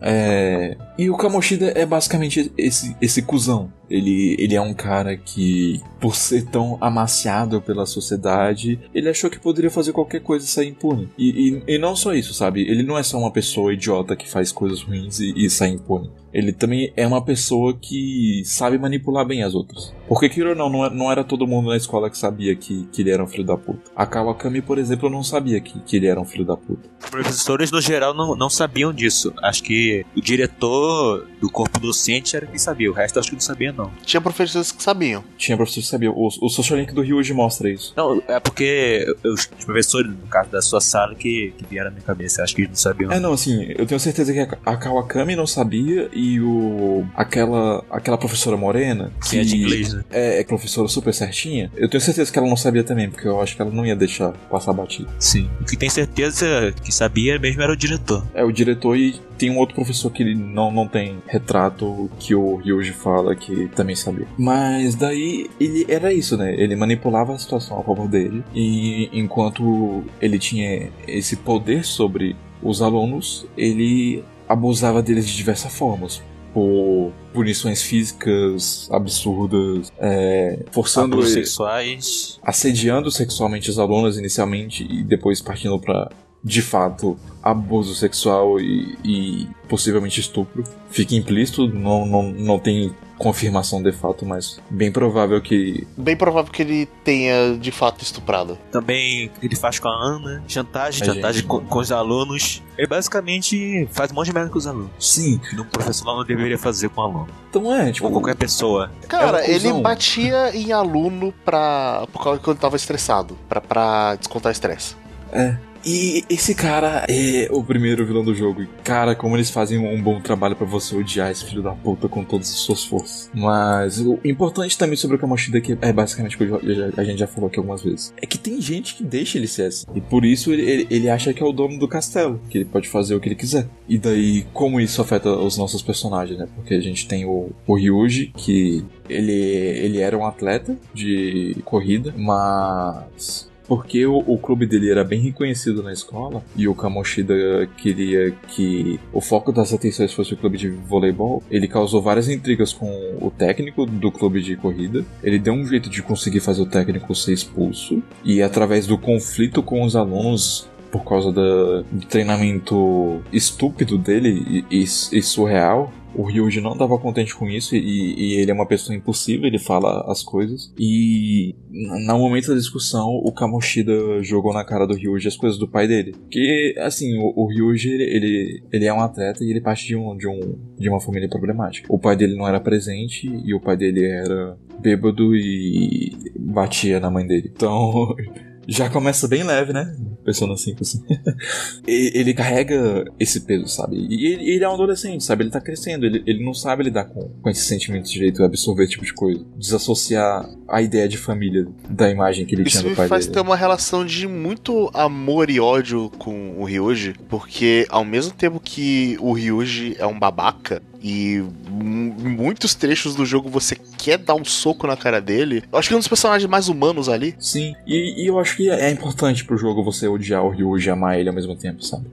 [0.00, 0.76] É...
[0.96, 3.72] E o Kamoshida é basicamente esse, esse cuzão.
[3.88, 9.38] Ele, ele é um cara que, por ser tão amaciado pela sociedade, ele achou que
[9.38, 11.08] poderia fazer qualquer coisa e sair impune.
[11.18, 12.62] E, e, e não só isso, sabe?
[12.62, 16.10] Ele não é só uma pessoa idiota que faz coisas ruins e, e sai impune.
[16.32, 19.92] Ele também é uma pessoa que sabe manipular bem as outras.
[20.08, 22.86] Porque, queira ou não, não, é- não era todo mundo na escola que sabia que,
[22.92, 23.90] que ele era um filho da puta.
[23.94, 26.88] A Kawakami, por exemplo, não sabia que, que ele era um filho da puta.
[27.02, 29.32] Os professores, no geral, não, não sabiam disso.
[29.42, 32.90] Acho que o diretor do corpo docente era quem sabia.
[32.90, 33.90] O resto acho que não sabia, não.
[34.04, 35.24] Tinha professores que sabiam.
[35.36, 36.10] Tinha professor que sabia.
[36.10, 37.92] O, o Social Link do Ryuji mostra isso.
[37.96, 42.04] Não, é porque os professores, no caso da sua sala, que, que vieram na minha
[42.04, 42.42] cabeça.
[42.42, 43.12] Acho que eles não sabiam.
[43.12, 47.04] É, não, assim, eu tenho certeza que a, a Kawakami não sabia e o.
[47.16, 47.82] aquela.
[47.90, 49.10] aquela professora morena.
[49.22, 50.04] Sim, é de inglês, né?
[50.10, 51.70] É, é professora super certinha.
[51.74, 53.96] Eu tenho certeza que ela não sabia também, porque eu acho que ela não ia
[53.96, 55.08] deixar passar batido.
[55.18, 55.48] Sim.
[55.60, 58.26] O que tem certeza que sabia mesmo era o diretor.
[58.34, 62.34] É o diretor e tem um outro professor que ele não, não tem retrato que
[62.34, 64.26] o Ryuji fala que também sabia.
[64.36, 66.54] Mas daí ele era isso, né?
[66.54, 72.82] Ele manipulava a situação a favor dele e enquanto ele tinha esse poder sobre os
[72.82, 76.20] alunos, ele abusava deles de diversas formas.
[76.52, 82.40] Por punições físicas absurdas, é, forçando Abusos sexuais.
[82.42, 86.10] assediando sexualmente os alunos inicialmente e depois partindo pra
[86.42, 90.64] de fato abuso sexual e, e possivelmente estupro.
[90.90, 95.86] Fica implícito, não, não, não tem confirmação de fato, mas bem provável que.
[95.96, 98.58] Bem provável que ele tenha de fato estuprado.
[98.72, 102.62] Também ele faz com a Ana, chantagem, A chantagem gente- com, com os alunos.
[102.78, 104.90] Ele basicamente faz um monte de merda com os alunos.
[104.98, 107.28] Sim, Que um professor não deveria fazer com o aluno.
[107.50, 108.06] então é, tipo.
[108.06, 108.90] Ou qualquer pessoa.
[109.06, 112.06] Cara, É ele batia em aluno pra.
[112.12, 113.36] por causa que ele tava estressado.
[113.48, 114.96] Pra, pra descontar estresse.
[115.32, 115.56] É.
[115.84, 118.62] E esse cara é o primeiro vilão do jogo.
[118.62, 122.08] E, cara, como eles fazem um bom trabalho pra você odiar esse filho da puta
[122.08, 123.30] com todas as suas forças.
[123.34, 127.26] Mas o importante também sobre o Kamoshida, que é basicamente o que a gente já
[127.26, 129.86] falou aqui algumas vezes, é que tem gente que deixa ele ser assim.
[129.94, 132.64] E por isso ele, ele, ele acha que é o dono do castelo, que ele
[132.64, 133.68] pode fazer o que ele quiser.
[133.88, 136.48] E daí, como isso afeta os nossos personagens, né?
[136.54, 142.14] Porque a gente tem o, o Ryuji, que ele, ele era um atleta de corrida,
[142.16, 148.32] mas porque o, o clube dele era bem reconhecido na escola e o Kamoshida queria
[148.48, 152.88] que o foco das atenções fosse o clube de voleibol, ele causou várias intrigas com
[153.20, 155.04] o técnico do clube de corrida.
[155.22, 159.62] Ele deu um jeito de conseguir fazer o técnico ser expulso e através do conflito
[159.62, 164.82] com os alunos por causa da- do treinamento estúpido dele e, e-
[165.18, 168.96] e surreal, o Ryuji não estava contente com isso e, e ele é uma pessoa
[168.96, 170.72] impulsiva, ele fala as coisas.
[170.78, 175.68] E no momento da discussão, o Kamoshida jogou na cara do Ryuji as coisas do
[175.68, 176.14] pai dele.
[176.30, 179.96] Que, assim, o, o Ryuji, ele, ele, ele é um atleta e ele parte de,
[179.96, 181.86] um, de, um, de uma família problemática.
[181.90, 187.10] O pai dele não era presente e o pai dele era bêbado e batia na
[187.10, 187.50] mãe dele.
[187.54, 188.14] Então,
[188.72, 189.96] já começa bem leve, né?
[190.24, 191.02] Persona 5, assim.
[191.88, 193.96] E- ele carrega esse peso, sabe?
[193.96, 195.42] E ele, ele é um adolescente, sabe?
[195.42, 198.92] Ele tá crescendo, ele, ele não sabe lidar com, com esses sentimentos direito, absorver esse
[198.92, 199.44] tipo de coisa.
[199.56, 203.34] Desassociar a ideia de família da imagem que ele Isso tinha do pai faz dele.
[203.34, 208.60] ter uma relação de muito amor e ódio com o Ryuji, porque ao mesmo tempo
[208.60, 211.42] que o Ryuji é um babaca e
[211.78, 215.94] muitos trechos do jogo você quer dar um soco na cara dele, eu acho que
[215.94, 217.34] é um dos personagens mais humanos ali.
[217.38, 220.90] Sim, e, e eu acho que é importante pro jogo você odiar o Ryuji e
[220.90, 222.06] amar ele ao mesmo tempo, sabe?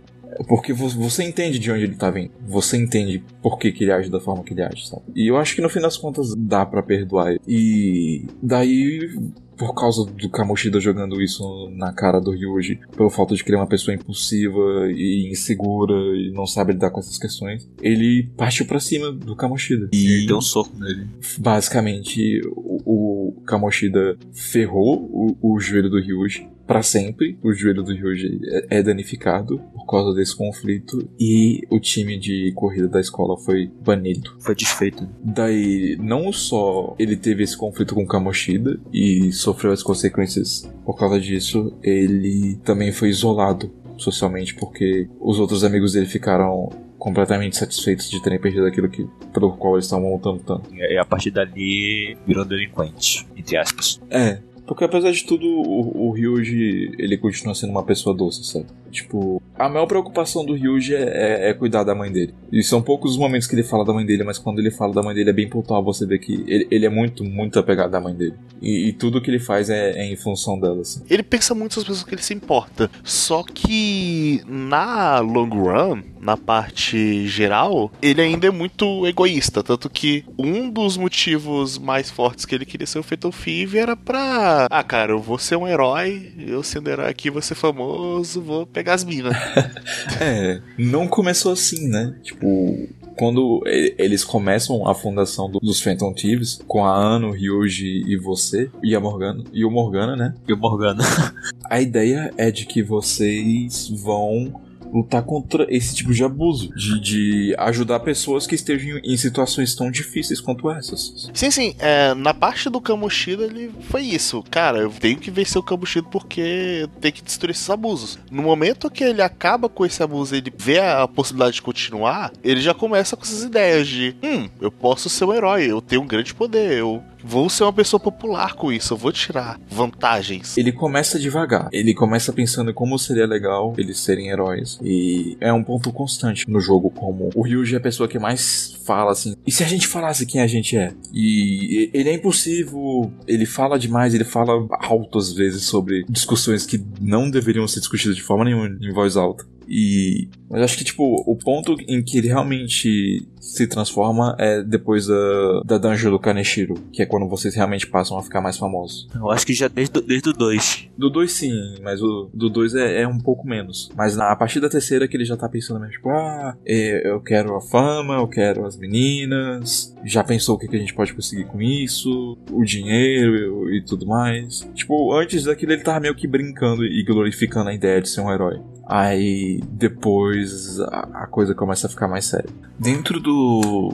[0.48, 2.30] Porque vo- você entende de onde ele tá vindo.
[2.48, 5.02] Você entende por que, que ele age da forma que ele age, sabe?
[5.16, 7.36] E eu acho que no fim das contas dá pra perdoar.
[7.48, 9.10] E daí,
[9.58, 13.58] por causa do Kamoshida jogando isso na cara do Ryuji, pelo fato de que ele
[13.58, 18.66] é uma pessoa impulsiva e insegura e não sabe lidar com essas questões, ele partiu
[18.66, 19.90] pra cima do Kamoshida.
[19.92, 21.08] Ele deu um soco nele.
[21.38, 22.42] basicamente
[22.88, 27.38] o, Kamoshida ferrou o, o joelho do Ryuji pra sempre.
[27.44, 32.54] O joelho do Ryuji é, é danificado por causa desse conflito e o time de
[32.56, 34.36] corrida da escola foi banido.
[34.40, 35.08] Foi desfeito.
[35.24, 40.98] Daí, não só ele teve esse conflito com o Kamoshida e sofreu as consequências por
[40.98, 48.10] causa disso, ele também foi isolado socialmente porque os outros amigos dele ficaram completamente satisfeitos
[48.10, 50.74] de terem perdido aquilo que, pelo qual eles estavam lutando tanto.
[50.74, 54.00] E a partir dali virou delinquente, entre aspas.
[54.10, 58.66] É, porque apesar de tudo, o, o Ryuji, ele continua sendo uma pessoa doce, sabe?
[58.92, 62.34] Tipo, a maior preocupação do Ryuji é, é- é cuidar da mãe dele.
[62.52, 64.94] E são poucos os momentos que ele fala da mãe dele, mas quando ele fala
[64.94, 67.94] da mãe dele é bem pontual, você vê que ele, ele é muito, muito apegado
[67.96, 68.34] à mãe dele.
[68.62, 71.04] E, e tudo que ele faz é, é em função dela, assim.
[71.10, 72.90] Ele pensa muito nas pessoas que ele se importa.
[73.04, 79.64] Só que na long run, na parte geral, ele ainda é muito egoísta.
[79.64, 83.96] Tanto que um dos motivos mais fortes que ele queria ser o Fatal Five era
[83.96, 84.68] pra.
[84.70, 88.66] Ah, cara, eu vou ser um herói, eu sendo herói aqui, vou ser famoso, vou
[88.66, 89.34] pegar as minas.
[90.20, 92.16] É, não começou assim, né?
[92.24, 93.62] Tipo, quando
[93.98, 98.70] eles começam a fundação do- dos Phantom Thieves, com a Ano, o Ryuji e você,
[98.84, 100.34] e a Morgana, e o Morgana, né?
[100.48, 101.04] E o Morgana.
[101.70, 104.62] A ideia é de que vocês vão
[104.94, 109.92] lutar contra esse tipo de abuso, de, de ajudar pessoas que estejam em situações tão
[109.92, 111.30] difíceis quanto essas.
[111.34, 114.44] Sim, sim, é, na parte do Kamoshida ele foi isso.
[114.50, 118.20] Cara, eu tenho que vencer o Kamoshida porque tem que destruir esses abusos.
[118.32, 122.62] No momento que ele acaba com esse abuso ele vê a possibilidade de continuar, ele
[122.62, 126.08] já começa com essas ideias de: hum, eu posso ser um herói, eu tenho um
[126.08, 130.58] grande poder, eu vou ser uma pessoa popular com isso, eu vou tirar vantagens.
[130.58, 135.64] Ele começa devagar, ele começa pensando como seria legal eles serem heróis, e é um
[135.64, 139.52] ponto constante no jogo, como o Ryuji é a pessoa que mais fala assim, e
[139.52, 140.94] se a gente falasse quem a gente é?
[141.14, 146.82] E ele é impulsivo, ele fala demais, ele fala alto às vezes sobre discussões que
[147.02, 149.46] não deveriam ser discutidas de forma nenhuma em voz alta.
[149.68, 150.30] E.
[150.50, 155.62] Mas acho que, tipo, o ponto em que ele realmente se transforma é depois da,
[155.66, 159.08] da dungeon do Kaneshiro, que é quando vocês realmente passam a ficar mais famosos.
[159.16, 160.90] Eu acho que já desde, desde o 2.
[160.98, 163.90] Do 2 sim, mas o do 2 é, é um pouco menos.
[163.96, 167.22] Mas na, a partir da terceira que ele já tá pensando mesmo, tipo, ah, eu
[167.22, 171.14] quero a fama, eu quero as meninas, já pensou o que, que a gente pode
[171.14, 174.68] conseguir com isso, o dinheiro e, e tudo mais.
[174.76, 178.32] Tipo, antes daquilo ele tava meio que brincando e glorificando a ideia de ser um
[178.32, 178.60] herói.
[178.90, 182.50] Aí depois a, a coisa começa a ficar mais séria.
[182.80, 183.37] Dentro do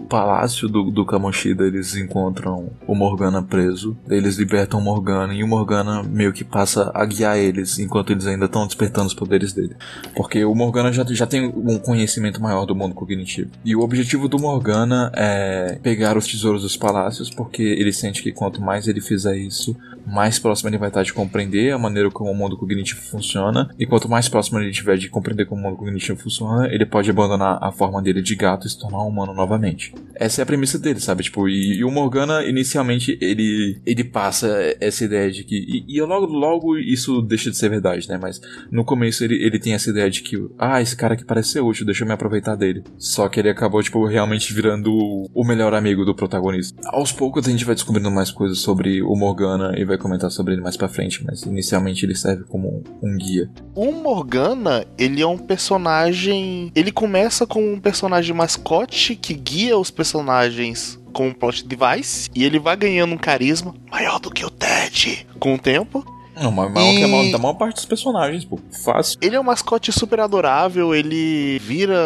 [0.10, 3.98] palácio do, do Kamoshida eles encontram o Morgana preso.
[4.10, 8.26] Eles libertam o Morgana e o Morgana meio que passa a guiar eles enquanto eles
[8.26, 9.76] ainda estão despertando os poderes dele.
[10.16, 13.52] Porque o Morgana já, já tem um conhecimento maior do mundo cognitivo.
[13.64, 18.32] E o objetivo do Morgana é pegar os tesouros dos palácios, porque ele sente que
[18.32, 19.76] quanto mais ele fizer isso,
[20.06, 23.70] mais próximo ele vai estar de compreender a maneira como o mundo cognitivo funciona.
[23.78, 27.10] E quanto mais próximo ele tiver de compreender como o mundo cognitivo funciona, ele pode
[27.10, 29.94] abandonar a forma dele de gato e se tornar um humano novamente.
[30.16, 31.24] Essa é a premissa dele, sabe?
[31.24, 35.56] Tipo, e, e o Morgana, inicialmente, ele, ele passa essa ideia de que.
[35.56, 38.18] E, e logo, logo isso deixa de ser verdade, né?
[38.22, 38.42] Mas
[38.72, 41.62] no começo ele, ele tem essa ideia de que, ah, esse cara aqui parece ser
[41.62, 42.84] útil, deixa eu me aproveitar dele.
[42.98, 44.92] Só que ele acabou, tipo, realmente virando
[45.34, 46.80] o melhor amigo do protagonista.
[46.86, 50.54] Aos poucos a gente vai descobrindo mais coisas sobre o Morgana e vai comentar sobre
[50.54, 53.50] ele mais pra frente, mas inicialmente ele serve como um guia.
[53.76, 56.72] O Morgana, ele é um personagem.
[56.76, 62.30] Ele começa como um personagem mascote que guia os personagens com um plot device.
[62.36, 66.04] E ele vai ganhando um carisma maior do que o Ted com o tempo.
[66.36, 68.60] Não, mas maior que E- maior, da maior parte dos personagens, pô.
[68.84, 69.18] Fácil.
[69.22, 71.98] Ele é um mascote super adorável, ele vira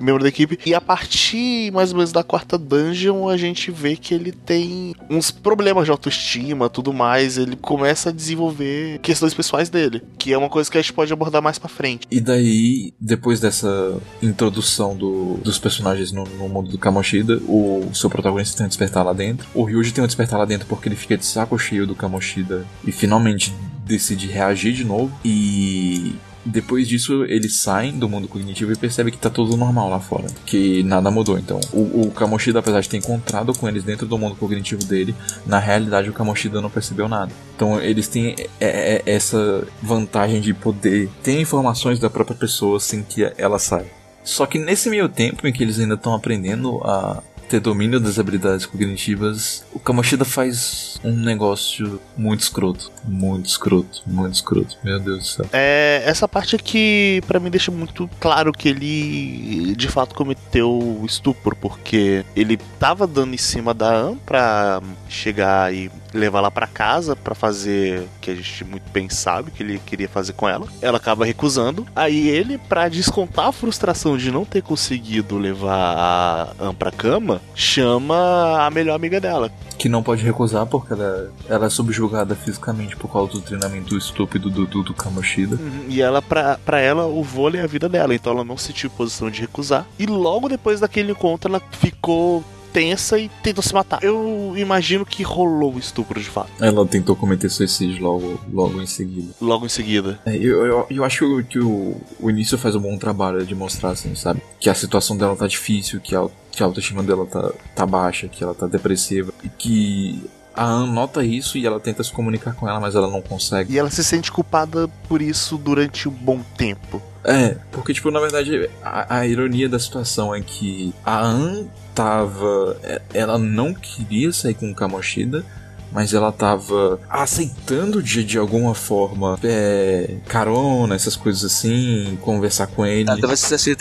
[0.00, 0.58] membro da equipe.
[0.66, 4.94] E a partir mais ou menos da quarta dungeon, a gente vê que ele tem
[5.10, 7.36] uns problemas de autoestima tudo mais.
[7.38, 11.12] Ele começa a desenvolver questões pessoais dele, que é uma coisa que a gente pode
[11.12, 12.06] abordar mais pra frente.
[12.10, 18.08] E daí, depois dessa introdução do- dos personagens no, no mundo do Kamoshida, o seu
[18.10, 19.46] protagonista tem um despertar lá dentro.
[19.54, 22.66] O Ryuji tem um despertar lá dentro porque ele fica de saco cheio do Kamoshida
[22.86, 23.52] e finalmente
[23.84, 25.12] decide reagir de novo.
[25.24, 29.98] E depois disso, eles saem do mundo cognitivo e percebem que tá tudo normal lá
[29.98, 30.26] fora.
[30.44, 31.38] Que nada mudou.
[31.38, 35.14] Então, o, o Kamoshida, apesar de ter encontrado com eles dentro do mundo cognitivo dele,
[35.46, 37.32] na realidade o Kamoshida não percebeu nada.
[37.56, 43.02] Então, eles têm é, é, essa vantagem de poder ter informações da própria pessoa sem
[43.02, 43.88] que ela saiba.
[44.22, 48.18] Só que nesse meio tempo em que eles ainda estão aprendendo a ter domínio das
[48.18, 52.90] habilidades cognitivas, o Kamoshida faz um negócio muito escroto.
[53.04, 54.76] Muito escroto, muito escroto.
[54.82, 55.46] Meu Deus do céu.
[55.52, 61.56] É, essa parte aqui, pra mim, deixa muito claro que ele de fato cometeu estupro,
[61.56, 67.14] porque ele tava dando em cima da Anne pra chegar e levar lá pra casa
[67.16, 70.66] pra fazer o que a gente muito bem sabe que ele queria fazer com ela.
[70.80, 71.86] Ela acaba recusando.
[71.94, 77.40] Aí ele, pra descontar a frustração de não ter conseguido levar a Anne pra cama,
[77.54, 82.96] chama a melhor amiga dela, Que não pode recusar porque ela, ela é subjugada fisicamente
[82.96, 85.56] por causa do treinamento estúpido do, do, do Kamoshida.
[85.56, 88.56] Uhum, E ela, pra, pra ela, o vôlei é a vida dela, então ela não
[88.56, 89.86] se sentiu posição de recusar.
[89.98, 92.42] E logo depois daquele encontro, ela ficou
[92.74, 94.02] tensa e tentou se matar.
[94.02, 98.86] Eu imagino que rolou o estupro de fato, Ela tentou cometer suicídio logo, logo em
[98.86, 99.32] seguida.
[99.40, 100.18] logo em seguida.
[100.26, 103.90] É, eu, eu, eu acho que o, o início faz um bom trabalho de mostrar,
[103.90, 104.42] assim, sabe?
[104.58, 108.26] Que a situação dela tá difícil, que a, que a autoestima dela tá, tá baixa,
[108.26, 109.32] que ela tá depressiva.
[109.44, 110.20] E que
[110.52, 113.72] a Anne nota isso e ela tenta se comunicar com ela, mas ela não consegue.
[113.72, 117.00] E ela se sente culpada por isso durante um bom tempo.
[117.24, 122.76] É, porque, tipo, na verdade, a, a ironia da situação é que a Anne tava.
[122.82, 125.44] é, Ela não queria sair com o Kamoshida.
[125.92, 132.84] Mas ela tava aceitando de, de alguma forma é, carona, essas coisas assim, conversar com
[132.84, 133.08] ele.
[133.08, 133.34] Ela tava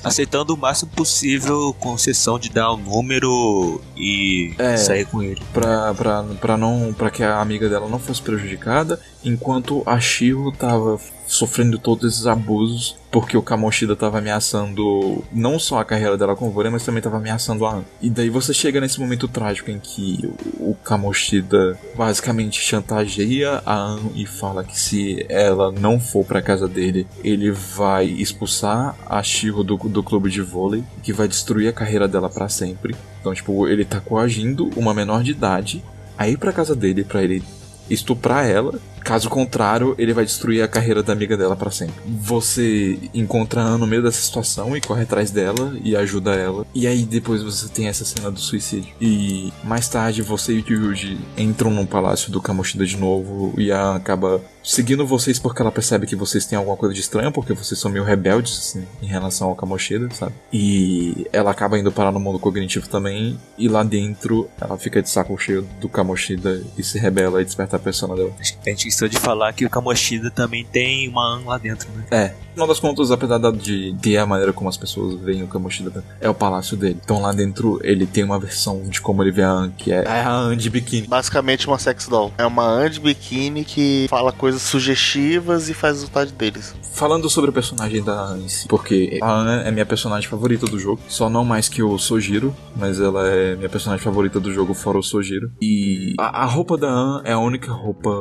[0.03, 4.77] aceitando o máximo possível, com exceção de dar um número e É.
[4.77, 5.41] sair com ele.
[5.51, 10.51] pra, pra, pra não para que a amiga dela não fosse prejudicada, enquanto a Shiro
[10.51, 10.99] tava
[11.34, 16.47] sofrendo todos esses abusos porque o Kamoshida tava ameaçando não só a carreira dela com
[16.47, 17.86] o vôlei, mas também tava ameaçando a Anne.
[18.01, 20.27] E daí você chega nesse momento trágico em que
[20.59, 26.67] o Kamoshida basicamente chantageia a Anne e fala que se ela não for pra casa
[26.67, 31.73] dele, ele vai expulsar a Shiro do, do clube de vôlei, que vai destruir a
[31.73, 32.95] carreira dela pra sempre.
[33.21, 35.84] Então, tipo, ele tá coagindo uma menor de idade
[36.17, 37.43] a ir pra casa dele pra ele
[37.89, 41.95] estuprar ela Caso contrário, ele vai destruir a carreira da amiga dela pra sempre.
[42.05, 46.65] Você encontra a Anne no meio dessa situação e corre atrás dela e ajuda ela.
[46.73, 48.93] E aí depois você tem essa cena do suicídio.
[49.01, 53.71] E mais tarde você e o Ryuji entram no palácio do Kamoshida de novo e
[53.71, 57.53] a acaba seguindo vocês porque ela percebe que vocês têm alguma coisa de estranho, porque
[57.53, 60.33] vocês são meio rebeldes assim, em relação ao Kamoshida, sabe?
[60.51, 65.09] E ela acaba indo parar no mundo cognitivo também, e lá dentro ela fica de
[65.09, 68.33] saco cheio do Kamoshida e se rebela e desperta a persona dela.
[68.39, 72.05] A gente esqueceu de falar que o Kamoshida também tem uma An lá dentro, né?
[72.11, 75.47] É, no final das contas, apesar de ter a maneira como as pessoas veem o
[75.47, 76.99] Kamoshida, é o palácio dele.
[77.03, 80.07] Então lá dentro ele tem uma versão de como ele vê a Anne, que é
[80.07, 81.07] a Anne de biquíni.
[81.07, 82.31] Basicamente uma sex doll.
[82.37, 86.75] É uma Anne de biquíni que fala coisas sugestivas e faz vontade deles.
[86.93, 91.01] Falando sobre o personagem da si, porque a Anne é minha personagem favorita do jogo,
[91.07, 94.99] só não mais que o Sojiro, mas ela é minha personagem favorita do jogo fora
[94.99, 95.51] o Sojiro.
[95.59, 98.11] E a, a roupa da Anne é a única roupa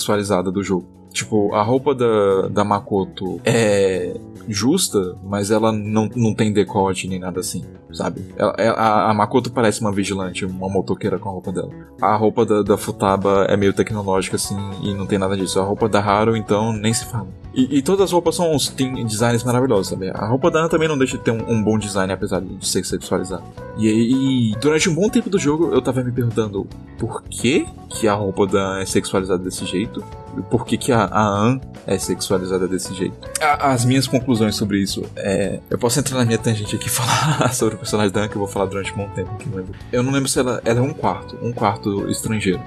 [0.00, 0.99] sexualizada do jogo.
[1.12, 4.14] Tipo, a roupa da, da Makoto é
[4.48, 8.24] justa, mas ela não, não tem decote nem nada assim, sabe?
[8.36, 11.70] Ela- ela- a, a Makoto parece uma vigilante, uma motoqueira com a roupa dela.
[12.00, 15.60] A roupa da, da Futaba é meio tecnológica assim e não tem nada disso.
[15.60, 17.28] A roupa da Haru, então, nem se fala.
[17.54, 20.10] E, e todas as roupas são têm designs maravilhosos, sabe?
[20.14, 22.64] A roupa da Ana também não deixa de ter um, um bom design, apesar de
[22.66, 23.42] ser sexualizada.
[23.76, 26.66] E aí, durante um bom tempo do jogo, eu tava me perguntando
[26.98, 30.02] por que, que a roupa da Ana é sexualizada desse jeito?
[30.38, 33.14] E por que, que a, a Anne é sexualizada desse jeito?
[33.40, 35.60] A- as minhas conclusões sobre isso é.
[35.70, 38.36] Eu posso entrar na minha tangente aqui e falar sobre o personagem da Anne, que
[38.36, 40.78] eu vou falar durante um bom tempo aqui, mas eu não lembro se ela, ela
[40.78, 42.60] é um quarto, um quarto estrangeiro.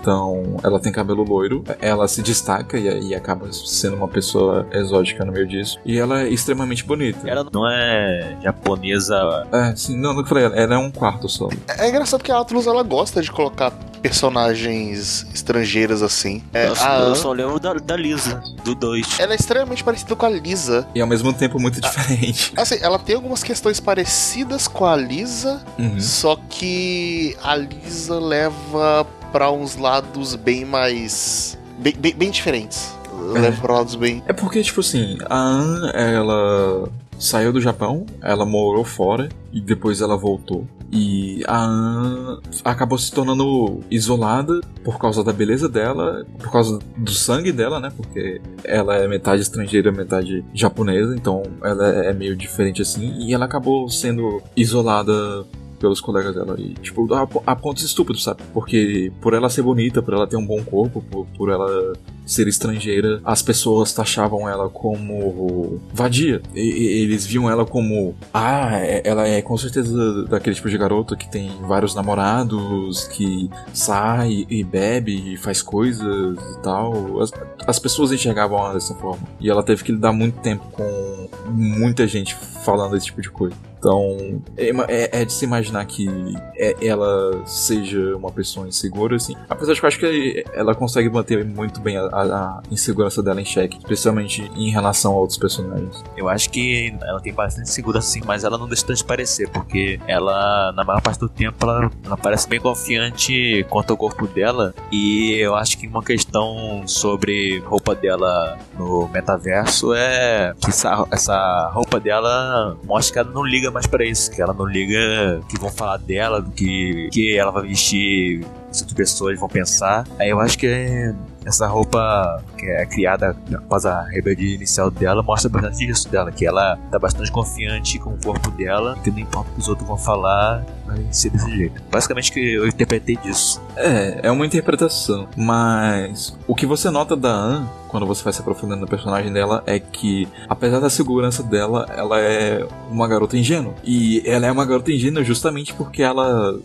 [0.00, 5.24] Então, ela tem cabelo loiro, ela se destaca e aí acaba sendo uma pessoa exótica
[5.24, 5.78] no meio disso.
[5.84, 7.28] E ela é extremamente bonita.
[7.28, 9.46] Ela não é japonesa.
[9.52, 11.48] É, sim, não, não que eu falei, ela é um quarto só.
[11.68, 13.70] É, é engraçado que a Atlus ela gosta de colocar
[14.02, 16.42] personagens estrangeiras assim.
[16.52, 19.18] É, Nossa, a eu só lembro da, da Lisa, do 2.
[19.20, 20.86] ela é extremamente parecida com a Lisa.
[20.94, 22.52] E ao mesmo tempo muito diferente.
[22.58, 26.00] Assim, ela tem algumas questões parecidas com a Lisa, Uhum.
[26.00, 31.58] só que a Lisa leva pra uns lados bem mais.
[31.78, 32.94] bem, bem, bem diferentes.
[33.34, 33.38] É.
[33.38, 34.22] Leva pra lados bem.
[34.26, 36.88] É porque, tipo assim, a Anne, ela
[37.22, 40.66] saiu do Japão, ela morou fora e depois ela voltou.
[40.90, 47.10] E a Anne acabou se tornando isolada por causa da beleza dela, por causa do
[47.12, 47.90] sangue dela, né?
[47.96, 53.14] Porque ela é metade estrangeira, metade japonesa, então ela é meio diferente assim.
[53.20, 55.46] E ela acabou sendo isolada
[55.82, 56.54] pelos colegas dela.
[56.58, 58.40] E, tipo, a, a pontos estúpidos, sabe?
[58.54, 61.92] Porque por ela ser bonita, por ela ter um bom corpo, por, por ela
[62.24, 66.40] ser estrangeira, as pessoas taxavam ela como vadia.
[66.54, 70.78] E, e- eles viam ela como, ah, é- ela é com certeza daquele tipo de
[70.78, 77.20] garota que tem vários namorados, que sai e bebe e faz coisas e tal.
[77.20, 77.32] As,
[77.66, 79.26] as pessoas enxergavam ela dessa forma.
[79.40, 83.56] E ela teve que lidar muito tempo com muita gente falando esse tipo de coisa.
[83.82, 86.08] Então, é, é- é de se imaginar que
[86.56, 89.34] é- ela seja uma pessoa insegura, assim.
[89.50, 93.40] Apesar de que eu acho que ela consegue manter muito bem a, a- insegurança dela
[93.40, 96.00] em xeque, especialmente em relação a outros personagens.
[96.16, 99.98] Eu acho que ela tem bastante segurança sim, mas ela não deixa de parecer, porque
[100.06, 104.72] ela, na maior parte do tempo, ela, ela parece bem confiante quanto ao corpo dela.
[104.92, 111.68] E eu acho que uma questão sobre roupa dela no metaverso é que essa, essa
[111.74, 115.58] roupa dela mostra que ela não liga mais pra isso, que ela não liga que
[115.58, 120.06] vão falar dela, do que, que ela vai vestir, as outras pessoas vão pensar.
[120.18, 121.14] Aí eu acho que
[121.44, 126.46] essa roupa que é criada após a rebeldia inicial dela mostra bastante disso dela, que
[126.46, 129.86] ela tá bastante confiante com o corpo dela, que não importa o que os outros
[129.86, 131.82] vão falar, vai ser desse jeito.
[131.90, 133.60] Basicamente que eu interpretei disso.
[133.76, 138.40] É, é uma interpretação, mas o que você nota da Anne, quando você vai se
[138.40, 143.74] aprofundando no personagem dela, é que, apesar da segurança dela, ela é uma garota ingênua.
[143.84, 146.58] E ela é uma garota ingênua justamente porque ela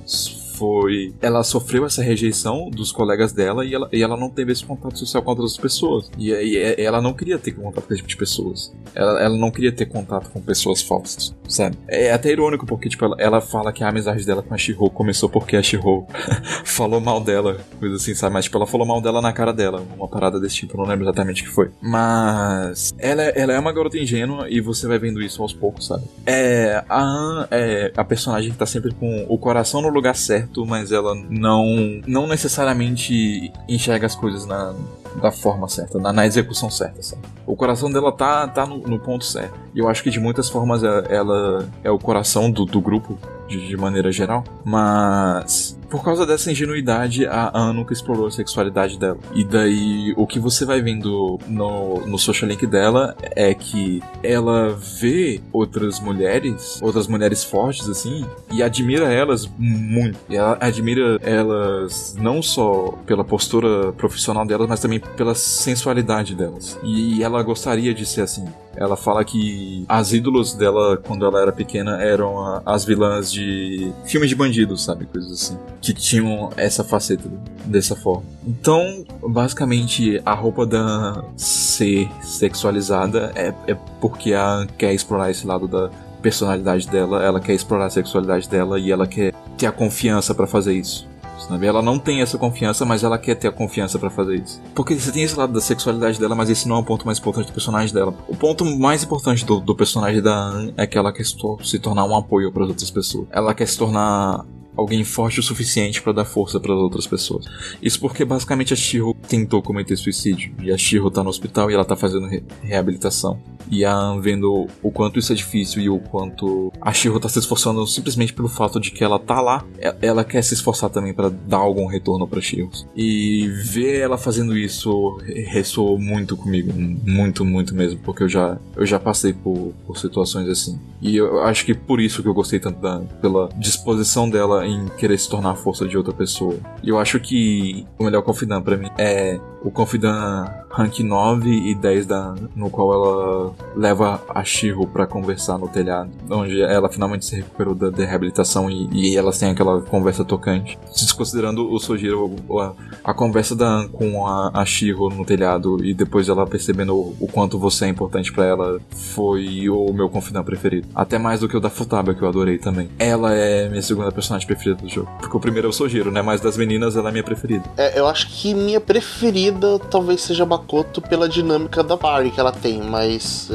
[0.58, 1.14] foi.
[1.22, 4.98] Ela sofreu essa rejeição dos colegas dela e ela, e ela não teve esse contato
[4.98, 6.10] social com outras pessoas.
[6.18, 8.74] E é- ela não queria ter contato com esse tipo de pessoas.
[8.96, 11.78] Ela, ela não queria ter contato com pessoas falsas, sabe?
[11.88, 14.90] É até irônico porque, tipo, ela, ela fala que a amizade dela com a Shiro
[14.90, 16.06] começou porque a Shiro
[16.66, 18.34] falou mal dela, coisa assim, sabe?
[18.34, 20.86] Mas, tipo, ela falou mal dela na cara dela, uma parada desse tipo, eu não
[20.86, 21.70] lembro exatamente o que foi.
[21.82, 26.04] Mas ela, ela é uma garota ingênua e você vai vendo isso aos poucos, sabe?
[26.26, 30.47] É, a Anne é a personagem que tá sempre com o coração no lugar certo,
[30.66, 31.66] mas ela não,
[32.06, 34.74] não necessariamente enxerga as coisas na,
[35.22, 37.22] da forma certa, na, na execução certa, sabe?
[37.46, 39.58] O coração dela tá, tá no, no ponto certo.
[39.74, 43.18] E eu acho que de muitas formas ela, ela é o coração do, do grupo
[43.48, 44.44] de, de maneira geral.
[44.64, 49.18] Mas por causa dessa ingenuidade, a Anne nunca explorou a sexualidade dela.
[49.34, 54.70] E daí, o que você vai vendo no, no social link dela é que ela
[54.70, 60.18] vê outras mulheres, outras mulheres fortes, assim, e admira elas muito.
[60.30, 66.78] E ela admira elas não só pela postura profissional delas, mas também pela sensualidade delas.
[66.84, 68.46] E ela gostaria de ser assim.
[68.78, 73.92] Ela fala que as ídolos dela, quando ela era pequena, eram a- as vilãs de
[74.06, 75.06] filmes de bandidos, sabe?
[75.08, 75.58] Coisas assim.
[75.82, 77.24] Que tinham essa faceta
[77.66, 78.24] dessa forma.
[78.46, 85.68] Então, basicamente, a roupa da ser sexualizada é, é porque a quer explorar esse lado
[85.68, 85.90] da
[86.22, 90.46] personalidade dela, ela quer explorar a sexualidade dela e ela quer ter a confiança pra
[90.48, 91.08] fazer isso.
[91.40, 91.66] Sabe?
[91.66, 94.62] Ela não tem essa confiança, mas ela quer ter a confiança pra fazer isso.
[94.74, 97.20] Porque você tem esse lado da sexualidade dela, mas esse não é o ponto mais
[97.20, 98.14] importante do personagem dela.
[98.28, 102.06] O ponto mais importante do, do personagem da Anne é que ela quer se tornar
[102.06, 103.28] um apoio para outras pessoas.
[103.32, 104.46] Ela quer se tornar
[104.78, 107.46] alguém forte o suficiente pra dar força para outras pessoas.
[107.82, 111.74] Isso porque basicamente a Shiro tentou cometer suicídio e a Shiro tá no hospital e
[111.74, 113.40] ela tá fazendo re- reabilitação.
[113.70, 117.28] E a Anne vendo o quanto isso é difícil e o quanto a Shiro tá
[117.28, 119.66] se esforçando simplesmente pelo fato de que ela tá lá,
[120.02, 122.70] ela quer se esforçar também pra dar algum retorno pra Shiro.
[122.96, 128.58] E ver ela fazendo isso re- ressoou muito comigo, muito, muito mesmo, porque eu já
[128.76, 130.80] eu já passei por, por situações assim.
[131.02, 134.88] E eu acho que por isso que eu gostei tanto da pela disposição dela em
[134.98, 136.56] querer se tornar a força de outra pessoa.
[136.84, 141.74] E eu acho que o melhor Confidant pra mim é o Confidant rank 9 e
[141.74, 147.26] 10 da no qual ela leva a Shiro pra conversar no telhado, onde ela finalmente
[147.26, 150.78] se recuperou da, reabilitação e, e elas têm aquela conversa tocante.
[150.92, 152.74] Desconsiderando o Sojiro, a,
[153.04, 157.16] a conversa da Anne com a, a Shiro no telhado e depois ela percebendo o,
[157.20, 160.88] o quanto você é importante pra ela foi o meu Confidant preferido.
[160.94, 162.90] Até mais do que o da Futaba, que eu adorei também.
[163.00, 165.10] Ela é minha segunda personagem preferida do jogo.
[165.20, 166.22] Porque o primeiro é o Sojiro, né?
[166.22, 167.64] Mas das meninas ela é minha preferida.
[167.78, 172.52] É, eu acho que minha preferida talvez seja Makoto pela dinâmica da party que ela
[172.52, 173.50] tem, mas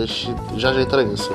[0.57, 1.31] já já entra nisso.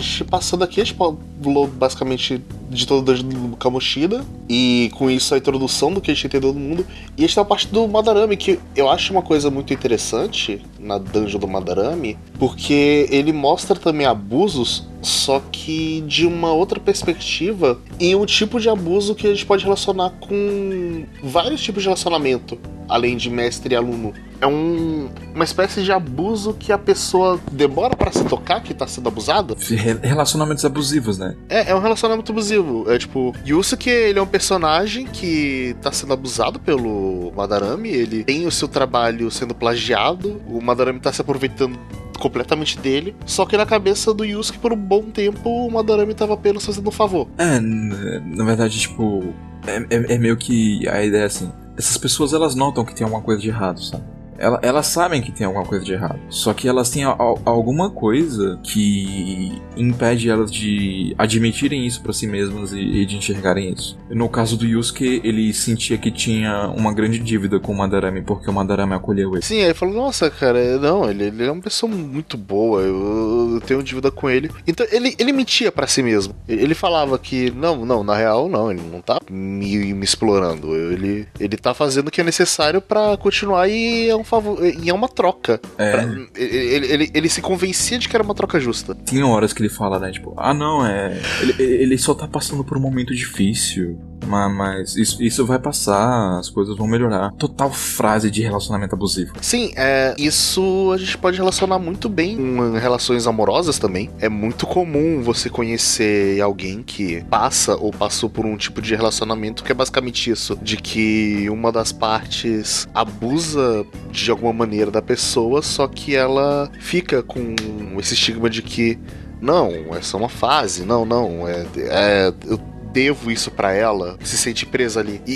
[0.00, 1.18] Gente passando aqui, a gente falou
[1.66, 6.52] basicamente de dungeon do Kamoshida, e com isso a introdução do que a gente entendeu
[6.52, 6.86] do mundo.
[7.18, 10.62] E a gente tem a parte do Madarame, que eu acho uma coisa muito interessante
[10.78, 17.78] na dungeon do Madarame, porque ele mostra também abusos, só que de uma outra perspectiva,
[17.98, 22.58] e um tipo de abuso que a gente pode relacionar com vários tipos de relacionamento,
[22.88, 24.12] além de mestre e aluno.
[24.40, 28.86] É um, uma espécie de abuso que a pessoa demora para se tocar que tá
[28.86, 29.54] sendo abusada.
[29.68, 31.36] Re- Relacionamentos abusivos, né?
[31.46, 32.59] É, é um relacionamento abusivo.
[32.88, 37.88] É tipo, Yusuke, ele é um personagem que tá sendo abusado pelo Madarame.
[37.90, 40.40] Ele tem o seu trabalho sendo plagiado.
[40.46, 41.78] O Madarame tá se aproveitando
[42.18, 43.14] completamente dele.
[43.24, 46.88] Só que na cabeça do Yusuke, por um bom tempo, o Madarame tava apenas fazendo
[46.88, 47.28] um favor.
[47.38, 49.32] É, na verdade, tipo,
[49.66, 51.50] é, é- é meio que a ideia é assim.
[51.78, 54.04] Essas pessoas elas notam que tem alguma coisa de errado, sabe?
[54.40, 56.18] Ela- elas sabem que tem alguma coisa de errado.
[56.30, 62.26] Só que elas têm al- alguma coisa que impede elas de admitirem isso pra si
[62.26, 63.98] mesmas e, e de enxergarem isso.
[64.08, 68.48] No caso do Yusuke, ele sentia que tinha uma grande dívida com o Madarame porque
[68.48, 69.42] o Madarame acolheu ele.
[69.42, 73.60] Sim, ele falou, nossa, cara, não, ele, ele é uma pessoa muito boa, eu, eu
[73.60, 74.50] tenho dívida com ele.
[74.66, 76.34] Então ele, ele mentia pra si mesmo.
[76.48, 80.74] Ele falava que, não, não, na real não, ele não tá me, me explorando.
[80.74, 84.88] Ele, ele tá fazendo o que é necessário pra continuar e é um favor, e
[84.88, 85.60] é uma troca.
[85.76, 85.92] É.
[85.92, 86.02] Pra-
[86.36, 88.94] ele, ele, ele se convencia de que era uma troca justa.
[88.94, 90.10] Tem horas que ele fala, né?
[90.10, 91.20] Tipo, ah, não, é.
[91.42, 93.98] Ele, ele só tá passando por um momento difícil.
[94.26, 97.32] Mas, mas isso, isso vai passar, as coisas vão melhorar.
[97.32, 99.32] Total frase de relacionamento abusivo.
[99.40, 104.10] Sim, é, isso a gente pode relacionar muito bem com relações amorosas também.
[104.20, 109.64] É muito comum você conhecer alguém que passa ou passou por um tipo de relacionamento
[109.64, 115.62] que é basicamente isso: de que uma das partes abusa de alguma maneira da pessoa,
[115.62, 117.54] só que ela fica com
[117.98, 118.98] esse estigma de que.
[119.40, 122.60] Não, é só uma fase, não, não, é, é- eu
[122.92, 125.20] devo isso pra ela, se sente presa ali.
[125.26, 125.32] E,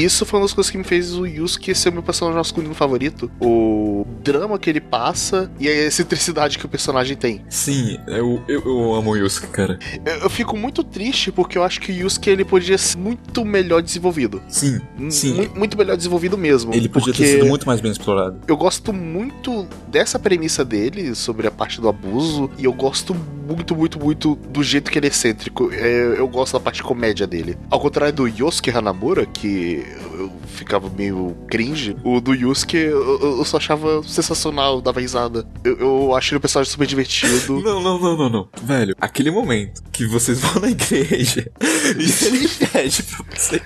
[0.00, 2.38] e isso foi uma das coisas que me fez o Yusuke ser o meu personagem
[2.38, 3.30] masculino favorito.
[3.40, 7.44] O drama que ele passa e a excentricidade que o personagem tem.
[7.48, 9.78] Sim, eu, eu, eu amo o Yusuke, cara.
[10.04, 13.44] Eu, eu fico muito triste porque eu acho que o Yusuke ele podia ser muito
[13.44, 14.42] melhor desenvolvido.
[14.48, 15.34] Sim, sim.
[15.34, 16.72] Mu- Muito melhor desenvolvido mesmo.
[16.74, 18.40] Ele podia ter sido muito mais bem explorado.
[18.46, 23.74] Eu gosto muito dessa premissa dele sobre a parte do abuso e eu gosto muito,
[23.76, 25.70] muito, muito do jeito que ele é excêntrico.
[25.72, 27.56] É, eu gosto da parte comédia dele.
[27.70, 29.84] Ao contrário do Yosuke Hanamura, que
[30.14, 35.46] eu ficava meio cringe, o do Yusuke eu, eu- só achava sensacional, dava risada.
[35.64, 37.60] Eu, eu ele um personagem super divertido.
[37.66, 38.48] Não, não, não, não, não.
[38.62, 41.50] Velho, aquele momento que vocês vão na igreja
[41.98, 43.62] e ele pede pra você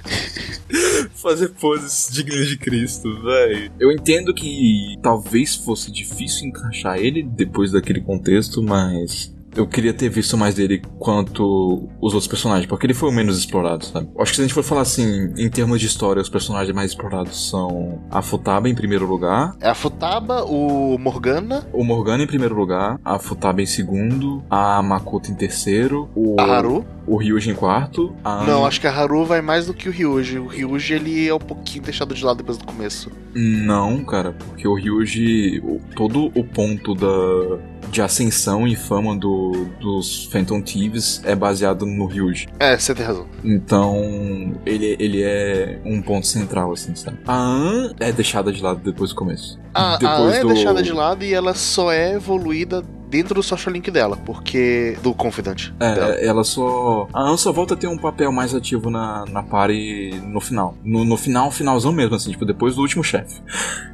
[1.14, 3.70] fazer poses dignas de Cristo, velho.
[3.78, 9.34] Eu entendo que talvez fosse difícil encaixar ele depois daquele contexto, mas.
[9.56, 13.38] Eu queria ter visto mais dele quanto os outros personagens, porque ele foi o menos
[13.38, 14.08] explorado, sabe?
[14.18, 16.90] Acho que se a gente for falar assim, em termos de história, os personagens mais
[16.92, 22.26] explorados são a Futaba em primeiro lugar, É a Futaba, o Morgana, o Morgana em
[22.26, 26.84] primeiro lugar, a Futaba em segundo, a Makoto em terceiro, o, a Haru.
[27.06, 29.92] o Ryuji em quarto, a Não, acho que a Haru vai mais do que o
[29.92, 30.38] Ryuji.
[30.38, 33.10] O Ryuji ele é um pouquinho deixado de lado depois do começo.
[33.34, 35.60] Não, cara, porque o Ryuji,
[35.96, 37.58] todo o ponto da,
[37.90, 42.48] de ascensão e fama do, dos Phantom Thieves é baseado no Ryuji.
[42.58, 43.26] É, você tem razão.
[43.44, 47.18] Então, ele, ele é um ponto central, assim, sabe?
[47.26, 49.58] A An é deixada de lado depois do começo.
[49.74, 53.34] A, a depois An é do- deixada de lado e ela só é evoluída dentro
[53.34, 54.96] do social link dela, porque.
[55.02, 55.70] do Confidant.
[55.78, 56.14] dela.
[56.14, 57.08] É, ela só.
[57.12, 60.74] A An só volta a ter um papel mais ativo na, na party no final.
[60.84, 63.40] No, no final, finalzão mesmo, assim, tipo, depois do último chefe.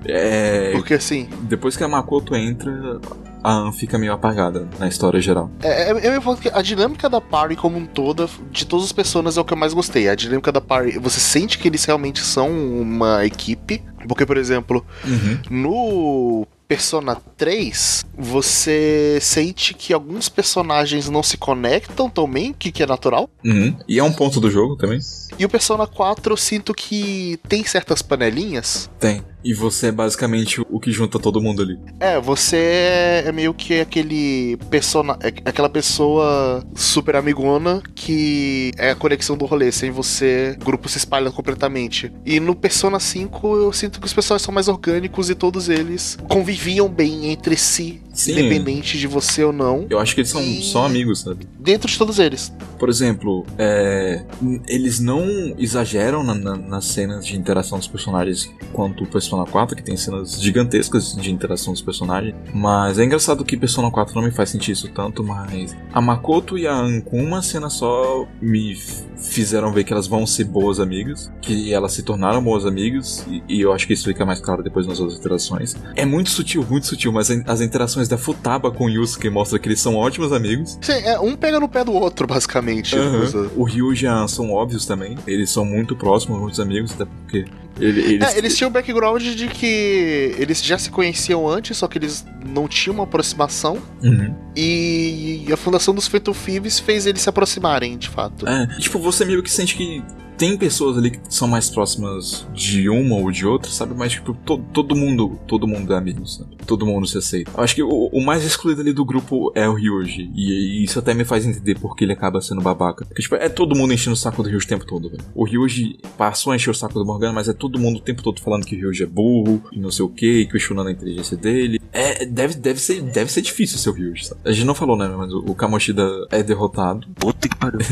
[0.04, 0.72] É.
[0.72, 3.00] Porque assim, Depois que a Makoto entra,
[3.42, 5.50] a An fica meio apagada na história geral.
[5.62, 8.86] é, é, eu me falo que a dinâmica da party como um todo, de todas
[8.86, 10.08] as pessoas, é o que eu mais gostei.
[10.08, 13.82] A dinâmica da party, você sente que eles realmente são uma equipe.
[14.08, 15.38] Porque, por exemplo, Uhum.
[15.50, 22.82] no Persona 3, você sente que alguns personagens não se conectam também, o que, que
[22.82, 23.30] é natural.
[23.44, 23.76] Uhum.
[23.88, 24.98] E é um ponto do jogo também?
[25.38, 28.90] E o Persona 4 eu sinto que tem certas panelinhas.
[28.98, 29.22] Tem.
[29.46, 31.78] E você é basicamente o que junta todo mundo ali.
[32.00, 38.96] É, você é meio que aquele persona, é aquela pessoa super amigona que é a
[38.96, 39.70] conexão do rolê.
[39.70, 42.12] Sem você, o grupo se espalha completamente.
[42.24, 46.18] E no Persona 5 eu sinto que os personagens são mais orgânicos e todos eles
[46.28, 48.32] conviviam bem entre si, Sim.
[48.32, 51.46] independente de você ou não, Eu acho que eles são E- só amigos, sabe?
[51.58, 52.52] dentro de todos eles.
[52.78, 54.22] Por exemplo, é,
[54.68, 55.24] eles não
[55.58, 59.96] exageram na- na- nas cenas de interação dos personagens quanto o Persona 4, que tem
[59.96, 62.34] cenas gigantescas de interação dos personagens.
[62.54, 66.56] Mas é engraçado que Persona 4 não me faz sentir isso tanto, mas a Makoto
[66.58, 68.76] e a An com uma cena só me
[69.16, 73.42] fizeram ver que elas vão ser boas amigas, que elas se tornaram boas amigas, e,
[73.48, 75.74] e eu acho que isso fica mais claro depois nas outras interações.
[75.94, 79.68] É muito sutil, muito sutil, mas as interações da Futaba com o Yusuke mostram que
[79.68, 80.78] eles são ótimos amigos.
[80.80, 82.94] Sim, é, um pega no pé do outro, basicamente.
[82.96, 85.16] Coisa- O Ryu e a An são óbvios também.
[85.26, 87.44] Eles são muito próximos, muitos amigos, até porque
[87.80, 88.34] ele- eles.
[88.34, 92.24] É, eles tinham o background de que eles já se conheciam antes, só que eles
[92.46, 93.78] não tinham uma aproximação.
[94.02, 94.34] Uhum.
[94.56, 98.48] E a fundação dos Fatal Thieves fez eles se aproximarem, de fato.
[98.48, 100.02] É, tipo, você meio que sente que
[100.36, 103.94] tem pessoas ali que são mais próximas de uma ou de outra, sabe?
[103.94, 106.56] Mas, tipo, to- todo mundo, todo mundo é amigo, sabe?
[106.66, 107.50] Todo mundo se aceita.
[107.56, 110.30] Eu acho que o, o mais excluído ali do grupo é o Ryuji.
[110.34, 113.04] E, e isso até me faz entender por que ele acaba sendo babaca.
[113.04, 115.22] Porque, tipo, é todo mundo enchendo o saco do Ryuji o tempo todo, velho.
[115.34, 118.22] O Ryuji passou a encher o saco do Morgana, mas é todo mundo o tempo
[118.22, 121.36] todo falando que o Ryuji é burro, e não sei o que, questionando a inteligência
[121.36, 121.80] dele.
[121.92, 124.40] É, deve, deve, ser, deve ser difícil ser o Ryuji, sabe?
[124.44, 125.08] A gente não falou, né?
[125.16, 127.06] Mas o, o Kamoshida é derrotado.
[127.14, 127.78] Puta que pariu.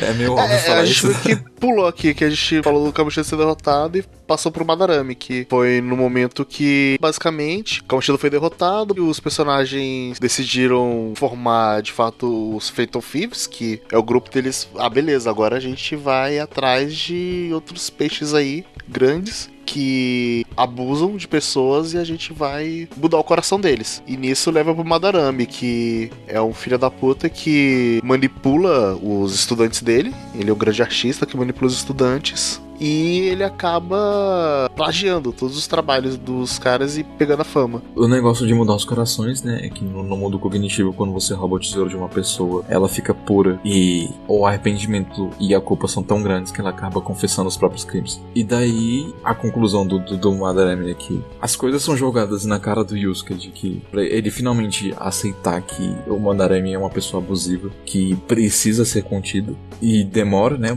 [0.00, 1.06] É meio óbvio É, falar isso.
[1.06, 4.66] meio que pulou aqui, que a gente falou do Kamoshida ser derrotado e passou pro
[4.66, 11.14] Madarame, que foi no momento que, basicamente, o Kamoshida foi derrotado e os personagens decidiram
[11.16, 14.68] formar, de fato, os Fatal Thieves, que é o grupo deles.
[14.76, 21.26] Ah, beleza, agora a gente vai atrás de outros peixes aí, grandes, que abusam de
[21.26, 24.02] pessoas e a gente vai mudar o coração deles.
[24.06, 29.82] E nisso leva pro Madarame, que é um filho da puta que manipula os estudantes
[29.82, 30.14] dele.
[30.34, 35.66] Ele é um grande artista que manipula os estudantes e ele acaba plagiando todos os
[35.66, 37.82] trabalhos dos caras e pegando a fama.
[37.94, 39.60] O negócio de mudar os corações, né?
[39.62, 43.12] É que no, mundo cognitivo, quando você rouba o tesouro de uma pessoa, ela fica
[43.12, 47.56] pura e o arrependimento e a culpa são tão grandes que ela acaba confessando os
[47.56, 48.20] próprios crimes.
[48.34, 52.58] E daí a conclusão do, do, do Madarame é que as coisas são jogadas na
[52.58, 57.70] cara do Yusuke de que ele finalmente aceitar que o Madarame é uma pessoa abusiva
[57.84, 60.76] que precisa ser contido e demora, né,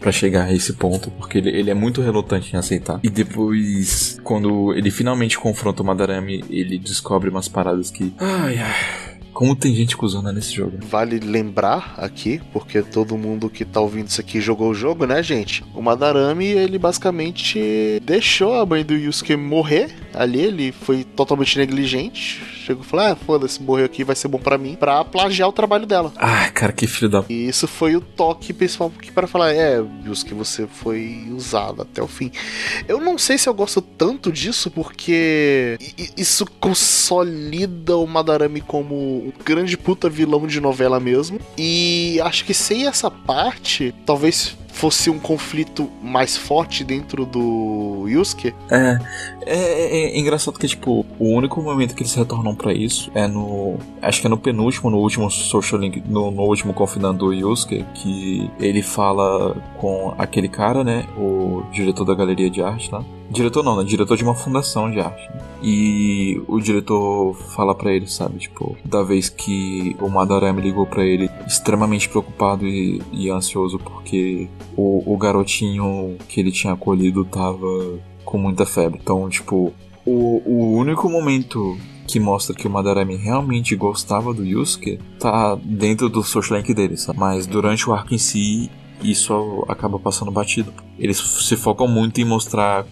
[0.00, 3.00] pra chegar a esse ponto, porque ele, ele é muito relutante em aceitar.
[3.02, 8.12] E depois, quando ele finalmente confronta o Madarame, ele descobre umas paradas que.
[8.18, 9.14] Ai, ai.
[9.34, 10.78] Como tem gente cuzona nesse jogo.
[10.88, 15.24] Vale lembrar aqui, porque todo mundo que tá ouvindo isso aqui jogou o jogo, né,
[15.24, 15.64] gente?
[15.74, 22.40] O Madarame, ele basicamente deixou a mãe do Yusuke morrer ali, ele foi totalmente negligente.
[22.64, 25.52] Chegou e falou: Ah, foda-se, morreu aqui, vai ser bom pra mim, pra plagiar o
[25.52, 26.10] trabalho dela.
[26.16, 27.22] Ai, cara, que filho da.
[27.28, 32.02] E isso foi o toque principal que para falar, é, Yusuke, você foi usado até
[32.02, 32.32] o fim.
[32.88, 35.76] Eu não sei se eu gosto tanto disso, porque
[36.16, 41.38] isso consolida o Madarame como um grande puta vilão de novela mesmo.
[41.58, 48.52] E acho que sem essa parte, talvez fosse um conflito mais forte dentro do Yusuke.
[48.68, 48.98] É,
[49.46, 53.26] é, é- é engraçado que, tipo, o único momento que eles retornam pra isso é
[53.28, 53.76] no.
[54.02, 57.84] Acho que é no penúltimo, no último social link, no, no último confidando do Yusuke,
[57.94, 61.06] que ele fala com aquele cara, né?
[61.16, 63.02] O diretor da galeria de arte lá.
[63.30, 63.84] Diretor não, né?
[63.84, 65.28] Diretor de uma fundação de arte.
[65.30, 65.40] né?
[65.62, 68.38] E o diretor fala pra ele, sabe?
[68.38, 74.48] Tipo, da vez que o Madarame ligou pra ele, extremamente preocupado e, e ansioso porque
[74.76, 79.00] o, o garotinho que ele tinha acolhido tava com muita febre.
[79.02, 79.72] Então, tipo,
[80.04, 86.10] o, o único momento que mostra que o Madarame realmente gostava do Yusuke tá dentro
[86.10, 87.18] do social link dele, sabe?
[87.18, 88.70] Mas durante o arco em si,
[89.02, 90.72] isso acaba passando batido.
[90.98, 92.84] Eles se focam muito em mostrar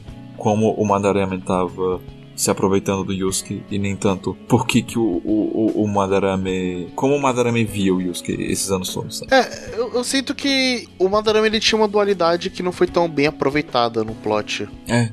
[0.43, 2.01] como o Madarame tava
[2.35, 6.89] se aproveitando do Yusuke e nem tanto por que, que o, o, o- Madarame.
[6.97, 9.33] Como o Madarame via o Yusuke esses anos todos, sabe?
[9.33, 13.09] É, eu, eu sinto que o Madarame ele tinha uma dualidade que não foi tão
[13.09, 14.69] bem aproveitada no plot.
[14.89, 15.11] É.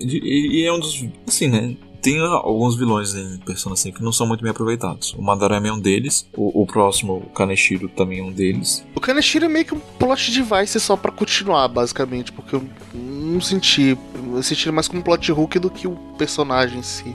[0.00, 1.04] E, e é um dos.
[1.28, 1.76] Assim, né?
[2.00, 5.14] Tem alguns vilões em Persona 5 que não são muito bem aproveitados.
[5.16, 6.28] O Madarame é um deles.
[6.36, 8.84] O, o próximo, o Kaneshiro, também é um deles.
[8.96, 12.56] O Kaneshiro é meio que um plot device só pra continuar, basicamente, porque
[12.94, 13.98] não senti.
[14.34, 17.14] Eu senti ele mais como um plot hook do que o personagem em si.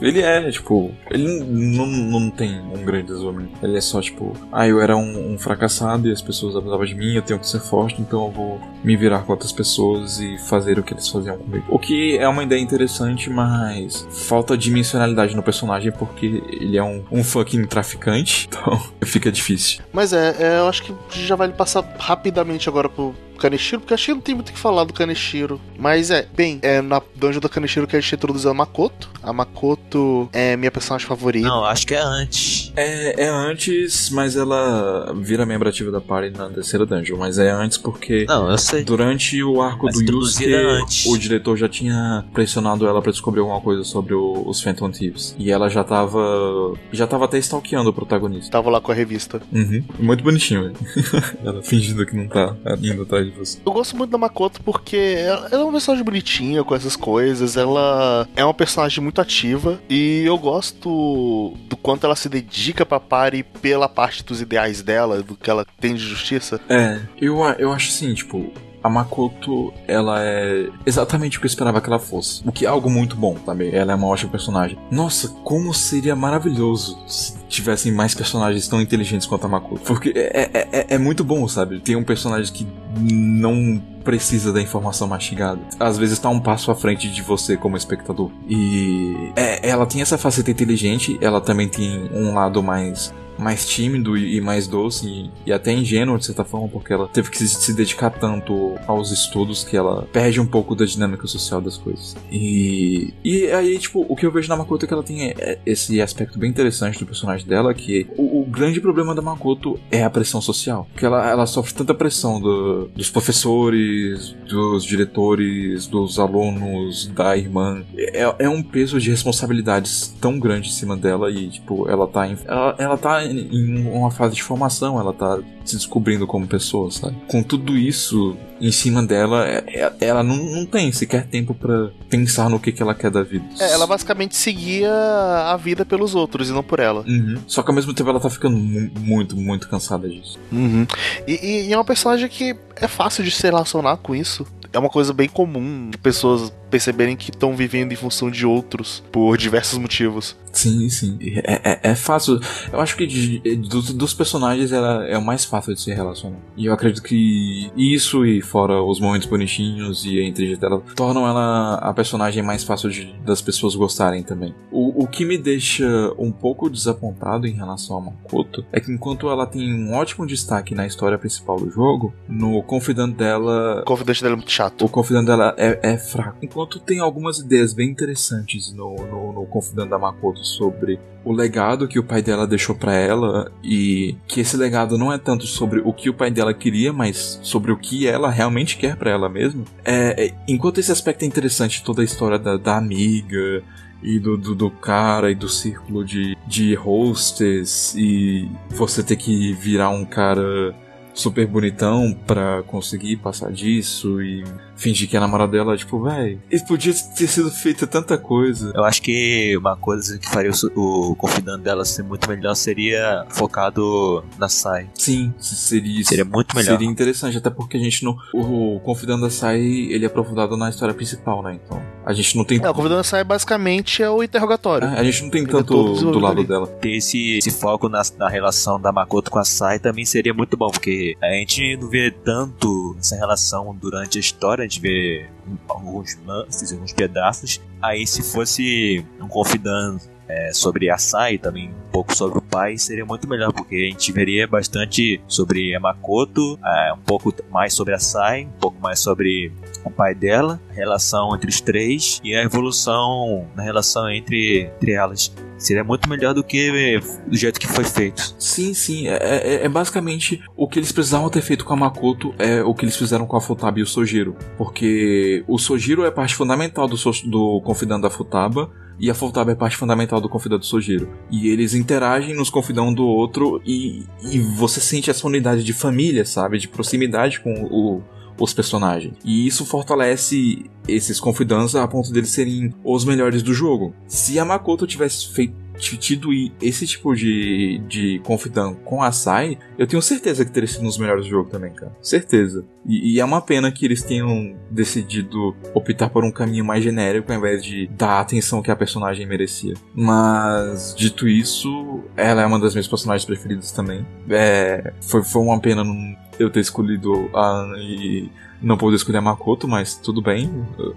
[0.00, 0.92] Ele é, tipo.
[1.10, 3.52] Ele não, não tem um grande desenvolvimento.
[3.62, 4.36] Ele é só, tipo.
[4.50, 7.48] Ah, eu era um, um fracassado e as pessoas abusavam de mim, eu tenho que
[7.48, 11.08] ser forte, então eu vou me virar com outras pessoas e fazer o que eles
[11.08, 11.64] faziam comigo.
[11.68, 17.04] O que é uma ideia interessante, mas falta dimensionalidade no personagem porque ele é um,
[17.10, 19.82] um fucking traficante, então fica difícil.
[19.92, 24.06] Mas é, é, eu acho que já vai passar rapidamente agora pro Kaneshiro, porque acho
[24.06, 25.60] que não tem muito o que falar do Kaneshiro.
[25.78, 29.10] Mas é, bem, é na dungeon do Kaneshiro que a gente introduziu a Makoto.
[29.22, 31.48] A Makoto é minha personagem favorita.
[31.48, 32.61] Não, acho que é antes.
[32.76, 37.16] É, é antes, mas ela vira membro ativa da party na terceira dungeon.
[37.18, 38.82] Mas é antes porque Não, eu sei.
[38.84, 41.06] durante o arco Mas do Yusuke, antes.
[41.06, 45.34] o diretor já tinha pressionado ela pra descobrir alguma coisa sobre o- os Phantom Thieves.
[45.38, 46.74] E ela já tava.
[46.92, 48.50] já tava até stalkeando o protagonista.
[48.50, 49.40] Tava lá com a revista.
[49.52, 49.82] Uhum.
[49.98, 50.76] Muito bonitinho, velho.
[51.44, 53.58] ela fingindo que não tá indo atrás de você.
[53.64, 57.56] Eu gosto muito da Makoto porque ela ela é uma personagem bonitinha com essas coisas.
[57.56, 59.78] Ela é uma personagem muito ativa.
[59.90, 65.22] E eu gosto do quanto ela se dedica pra party pela parte dos ideais dela,
[65.22, 66.60] do que ela tem de justiça.
[66.68, 68.52] É, eu, eu acho assim, tipo,
[68.82, 72.42] a Makoto, ela é exatamente o que eu esperava que ela fosse.
[72.46, 73.74] O que é algo muito bom também.
[73.74, 74.78] Ela é uma ótima personagem.
[74.90, 79.82] Nossa, como seria maravilhoso se tivessem mais personagens tão inteligentes quanto a Makoto.
[79.84, 81.80] Porque é, é, é, é muito bom, sabe?
[81.80, 82.66] Tem um personagem que
[82.98, 85.60] não precisa da informação mastigada.
[85.78, 88.30] Às vezes tá um passo à frente de você como espectador.
[88.48, 94.16] E é, ela tem essa faceta inteligente, ela também tem um lado mais mais tímido
[94.16, 97.48] e, mais doce e, e até ingênuo de certa forma, porque ela teve que se,
[97.48, 102.16] se dedicar tanto aos estudos que ela perde um pouco da dinâmica social das coisas.
[102.30, 105.58] E, e aí, tipo, o que eu vejo na Makoto é que ela tem é,
[105.66, 110.02] esse aspecto bem interessante do personagem dela, que o, o grande problema da Makoto é
[110.04, 110.86] a pressão social.
[110.92, 117.82] Porque ela, ela sofre tanta pressão do- dos professores, dos diretores, dos alunos, da irmã.
[117.96, 122.26] É, é um peso de responsabilidades tão grande em cima dela e, tipo, ela tá
[122.28, 126.90] em, ela, ela tá em uma fase de formação, ela tá se descobrindo como pessoa,
[126.90, 127.16] sabe?
[127.28, 131.90] Com tudo isso em cima dela, é- é- ela não, não tem sequer tempo pra
[132.08, 133.44] pensar no que, que ela quer da vida.
[133.58, 137.04] É, ela basicamente seguia a vida pelos outros e não por ela.
[137.06, 137.38] Uhum.
[137.46, 140.38] Só que ao mesmo tempo ela tá ficando mu- muito, muito cansada disso.
[140.52, 140.86] Uhum.
[141.26, 144.46] E, e- e é uma personagem que é fácil de se relacionar com isso.
[144.74, 149.02] é uma coisa bem comum de pessoas perceberem que estão vivendo em função de outros
[149.12, 150.34] por diversos motivos.
[150.52, 151.18] Sim, sim.
[151.44, 152.38] É, é, é fácil.
[152.72, 155.92] Eu acho que de- de- dos, dos personagens ela é o mais fácil de se
[155.92, 156.36] relacionar.
[156.56, 161.26] E eu acredito que isso e fora os momentos bonitinhos e a inteligência dela tornam
[161.26, 164.54] ela a personagem mais fácil de- das pessoas gostarem também.
[164.70, 165.86] O, o que me deixa
[166.18, 170.74] um pouco desapontado em relação a Makoto é que enquanto ela tem um ótimo destaque
[170.74, 174.84] na história principal do jogo, no confidante dela O confidente dela é muito chato.
[174.84, 176.38] o confidante dela é, é fraco.
[176.42, 181.86] Enquanto tem algumas ideias bem interessantes no, no, no confidante da Makoto sobre o legado
[181.86, 185.80] que o pai dela deixou pra ela e que esse legado não é tanto sobre
[185.84, 189.28] o que o pai dela queria, mas sobre o que ela realmente quer pra ela
[189.28, 189.64] mesma.
[189.84, 193.62] É, é- enquanto esse aspecto é interessante, toda a história da, da amiga
[194.02, 199.52] e do, do, do cara e do círculo de, de hostess e você ter que
[199.52, 200.74] virar um cara
[201.14, 204.42] super bonitão pra conseguir passar disso e
[204.82, 208.72] fingir que é namorada dela, tipo, véi, isso podia ter sido feita tanta coisa.
[208.74, 213.24] Eu acho que uma coisa que faria o, o confidante dela ser muito melhor seria
[213.30, 214.88] focado na Sai.
[214.94, 216.72] Sim, se- seria Seria muito melhor.
[216.72, 218.16] Seria interessante, até porque a gente não.
[218.34, 221.58] O, o Confidando da Sai, ele é aprofundado na história principal, né?
[221.64, 222.58] Então, a gente não tem.
[222.62, 224.88] É, o confidente da Sai basicamente é o interrogatório.
[224.88, 226.46] É, a gente não tem é tanto do lado ali.
[226.46, 226.66] dela.
[226.66, 230.56] Ter esse, esse foco na, na relação da Makoto com a Sai também seria muito
[230.56, 235.26] bom, porque a gente não vê tanto essa relação durante a história, gente vê
[235.68, 237.60] alguns lances, alguns pedaços.
[237.80, 242.78] Aí se fosse um confidante é, sobre a Sai, também um pouco sobre o pai,
[242.78, 247.74] seria muito melhor, porque a gente veria bastante sobre a Makoto, é, um pouco mais
[247.74, 249.52] sobre a Sai, um pouco mais sobre
[249.84, 254.92] o pai dela, a relação entre os três e a evolução na relação entre, entre
[254.92, 255.34] elas.
[255.62, 258.34] Seria muito melhor do que do jeito que foi feito.
[258.38, 259.06] Sim, sim.
[259.08, 259.14] É,
[259.62, 262.84] é- é basicamente o que eles precisavam ter feito com a Makoto é o que
[262.84, 264.36] eles fizeram com a Futaba e o Sojiro.
[264.58, 268.70] Porque o Sojiro é parte fundamental do, So- do Confidão da Futaba.
[269.00, 271.08] E a Futaba é parte fundamental do Confidão do Sojiro.
[271.30, 275.72] E eles interagem nos confidão um do outro e, e você sente essa unidade de
[275.72, 276.58] família, sabe?
[276.58, 278.02] De proximidade com o,
[278.42, 279.14] os personagens.
[279.24, 283.94] E isso fortalece esses confidãs a ponto deles serem os melhores do jogo.
[284.06, 286.28] Se a Makoto tivesse feito tido
[286.60, 290.86] esse tipo de, de confidão com a Sai, eu tenho certeza que teria sido um
[290.86, 291.92] dos melhores do jogo também, cara.
[292.00, 292.64] Certeza.
[292.86, 297.32] E, e é uma pena que eles tenham decidido optar por um caminho mais genérico
[297.32, 299.74] ao invés de dar a atenção que a personagem merecia.
[299.94, 304.06] Mas, dito isso, ela é uma das minhas personagens preferidas também.
[304.28, 308.30] É, foi, foi uma pena não- eu ter escolhido a Ana e
[308.62, 310.50] não poder escolher a Makoto, mas tudo bem,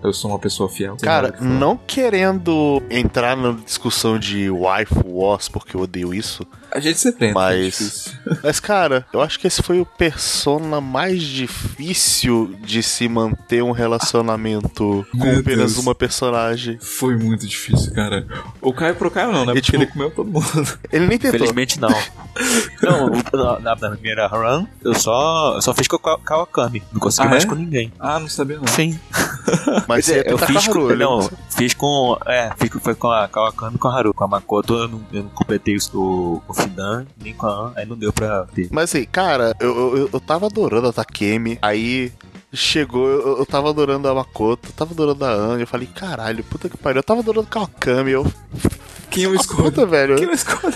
[0.03, 0.97] eu, sou uma pessoa fiel.
[1.01, 6.45] Cara, que não querendo entrar na discussão de wife wars, porque eu odeio isso.
[6.75, 8.11] A gente sempre entra, é Mas- difícil.
[8.43, 13.71] Mas, cara, eu acho que esse foi o persona mais difícil de se manter um
[13.71, 15.77] relacionamento com Meu apenas Deus.
[15.77, 16.77] uma personagem.
[16.81, 18.27] Foi muito difícil, cara.
[18.61, 19.51] O Caio pro Caio não, né?
[19.53, 20.79] E, Porque tipo, ele comeu todo mundo.
[20.91, 21.39] Ele nem tentou.
[21.39, 21.89] Felizmente não.
[22.81, 26.83] não, o- na, na primeira run, eu só, eu só fiz com a Kawakami.
[26.91, 27.47] Não consegui Ah, mais é?
[27.47, 27.91] com ninguém.
[27.99, 28.67] Ah, não sabia não.
[28.67, 28.99] Sim.
[29.87, 32.95] Mas você dizer, eu tá fiz com, Haru, não, fiz com, é, fiz, com- foi
[32.95, 34.13] com a Kawakami e com a Haru.
[34.13, 37.49] Com a Makoto eu não, eu não completei o, o, o Fidan, nem com a
[37.67, 38.67] An, aí não deu pra ter.
[38.71, 42.11] Mas assim, cara, eu, eu, eu- tava adorando a Takemi, aí
[42.53, 46.43] chegou, eu, eu tava adorando a Makoto, eu tava adorando a Anga, eu falei, caralho,
[46.43, 48.25] puta que pariu, eu tava adorando a Kawakami, eu...
[49.15, 49.63] Quem eu escolho?
[49.63, 50.15] puta, velho.
[50.17, 50.73] Quem eu escolho?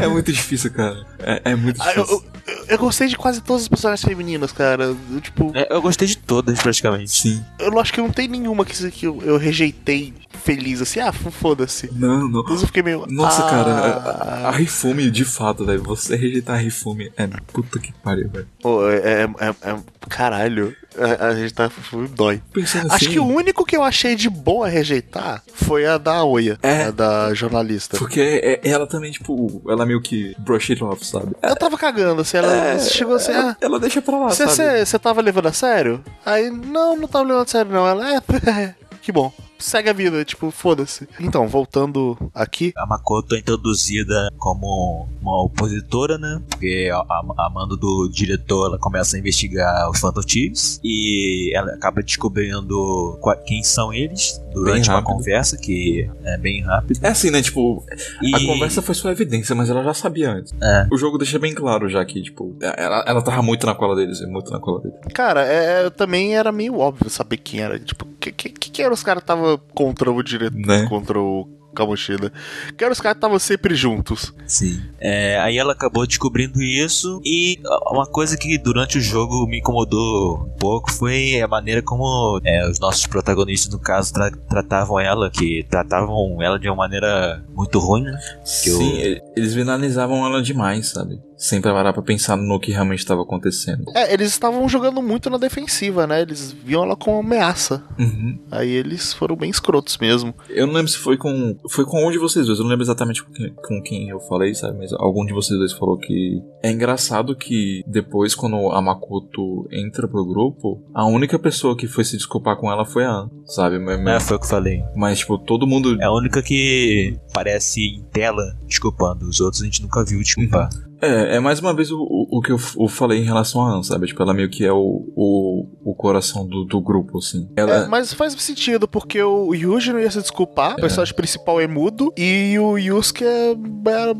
[0.00, 1.06] É muito difícil, cara.
[1.20, 2.24] É, é muito Ah, eu, difícil.
[2.48, 4.84] eu, eu gostei de quase todas as personagens femininas, cara.
[4.84, 7.10] Eu, tipo, É, eu gostei de todas, praticamente.
[7.10, 7.44] Sim.
[7.60, 10.12] eu acho que não tem nenhuma que, que eu, eu rejeitei
[10.44, 11.88] feliz, assim, ah, foda-se.
[11.92, 12.40] Não, não.
[12.40, 13.06] Inclusive eu fiquei meio.
[13.08, 15.82] Nossa, ah, cara, a, a Rifume, de fato, velho.
[15.84, 18.48] Você rejeitar a Rifume é puta que pariu, velho.
[18.60, 19.78] Pô, é, é, é- é-
[20.08, 21.70] Caralho, a, a gente tá.
[22.14, 22.42] Dói.
[22.52, 22.94] Pensando assim.
[22.96, 26.84] Acho que o único que eu achei de boa rejeitar foi a da Oya, É.
[26.84, 27.96] a da jornalista.
[27.98, 31.34] Porque é- ela também, tipo, ela meio que brush it off, sabe?
[31.42, 33.56] Eu tava cagando, assim, ela É, chegou assim, ah.
[33.60, 34.28] Ela deixa pra lá?
[34.28, 36.02] Você tava levando a sério?
[36.24, 37.86] Aí, não, não tava levando a sério, não.
[37.86, 38.20] Ela, é,
[39.02, 39.32] que bom.
[39.62, 41.08] Segue a vida, tipo, foda-se.
[41.20, 42.72] Então, voltando aqui.
[42.76, 46.42] A Makoto é introduzida como uma opositora, né?
[46.50, 51.52] Porque a, a, a mando do diretor ela começa a investigar os Phantom Thieves e
[51.54, 57.00] ela acaba descobrindo quem são eles durante uma conversa que é bem rápido.
[57.02, 57.42] É assim, né?
[57.42, 57.84] Tipo,
[58.22, 60.54] E a conversa foi só evidência, mas ela já sabia antes.
[60.62, 60.86] É.
[60.92, 64.20] O jogo deixa bem claro já que, tipo, ela, ela tava muito na cola deles,
[64.28, 64.96] muito na cola deles.
[65.14, 67.78] Cara, é, também era meio óbvio saber quem era.
[67.78, 70.86] Tipo, que, que, que eram os caras que tava contra o diretor, Né?
[70.88, 72.32] contra o Kamoshida.
[72.76, 74.32] Que eram os caras que estavam sempre juntos.
[74.46, 74.80] Sim.
[75.00, 77.58] É, aí ela acabou descobrindo isso e
[77.90, 82.68] uma coisa que durante o jogo me incomodou um pouco foi a maneira como é,
[82.68, 87.78] os nossos protagonistas, no caso, tra- tratavam ela, que tratavam ela de uma maneira muito
[87.78, 88.18] ruim, né?
[88.62, 91.18] Que eu- Sim, e- eles finalizavam ela demais, sabe?
[91.36, 93.84] Sem parar pra pensar no que realmente estava acontecendo.
[93.94, 96.22] É, eles estavam jogando muito na defensiva, né?
[96.22, 97.82] Eles viam ela como ameaça.
[97.98, 98.38] Uhum.
[98.50, 100.34] Aí eles foram bem escrotos mesmo.
[100.48, 101.56] Eu não lembro se foi com.
[101.70, 102.58] Foi com um de vocês dois.
[102.58, 104.78] Eu não lembro exatamente com quem, com quem eu falei, sabe?
[104.78, 106.40] Mas algum de vocês dois falou que.
[106.62, 112.04] É engraçado que depois, quando a Makoto entra pro grupo, a única pessoa que foi
[112.04, 113.78] se desculpar com ela foi a An, sabe?
[113.78, 114.82] Mas, É, mas, foi o que eu falei.
[114.94, 116.00] mas, tipo, todo mundo.
[116.00, 119.26] É a única que parece em tela desculpando.
[119.26, 120.68] Os outros a gente nunca viu desculpar.
[121.02, 123.74] É, é mais uma vez o, o, o que eu, eu falei em relação a
[123.76, 124.06] An, sabe?
[124.06, 127.48] Tipo, ela meio que é o, o, o coração do, do grupo, assim.
[127.56, 127.84] Ela.
[127.84, 131.66] É, mas faz sentido, porque o Yuji não ia se desculpar, o personagem principal é
[131.66, 133.56] mudo, e o Yusuke é-
[133.86, 134.14] era-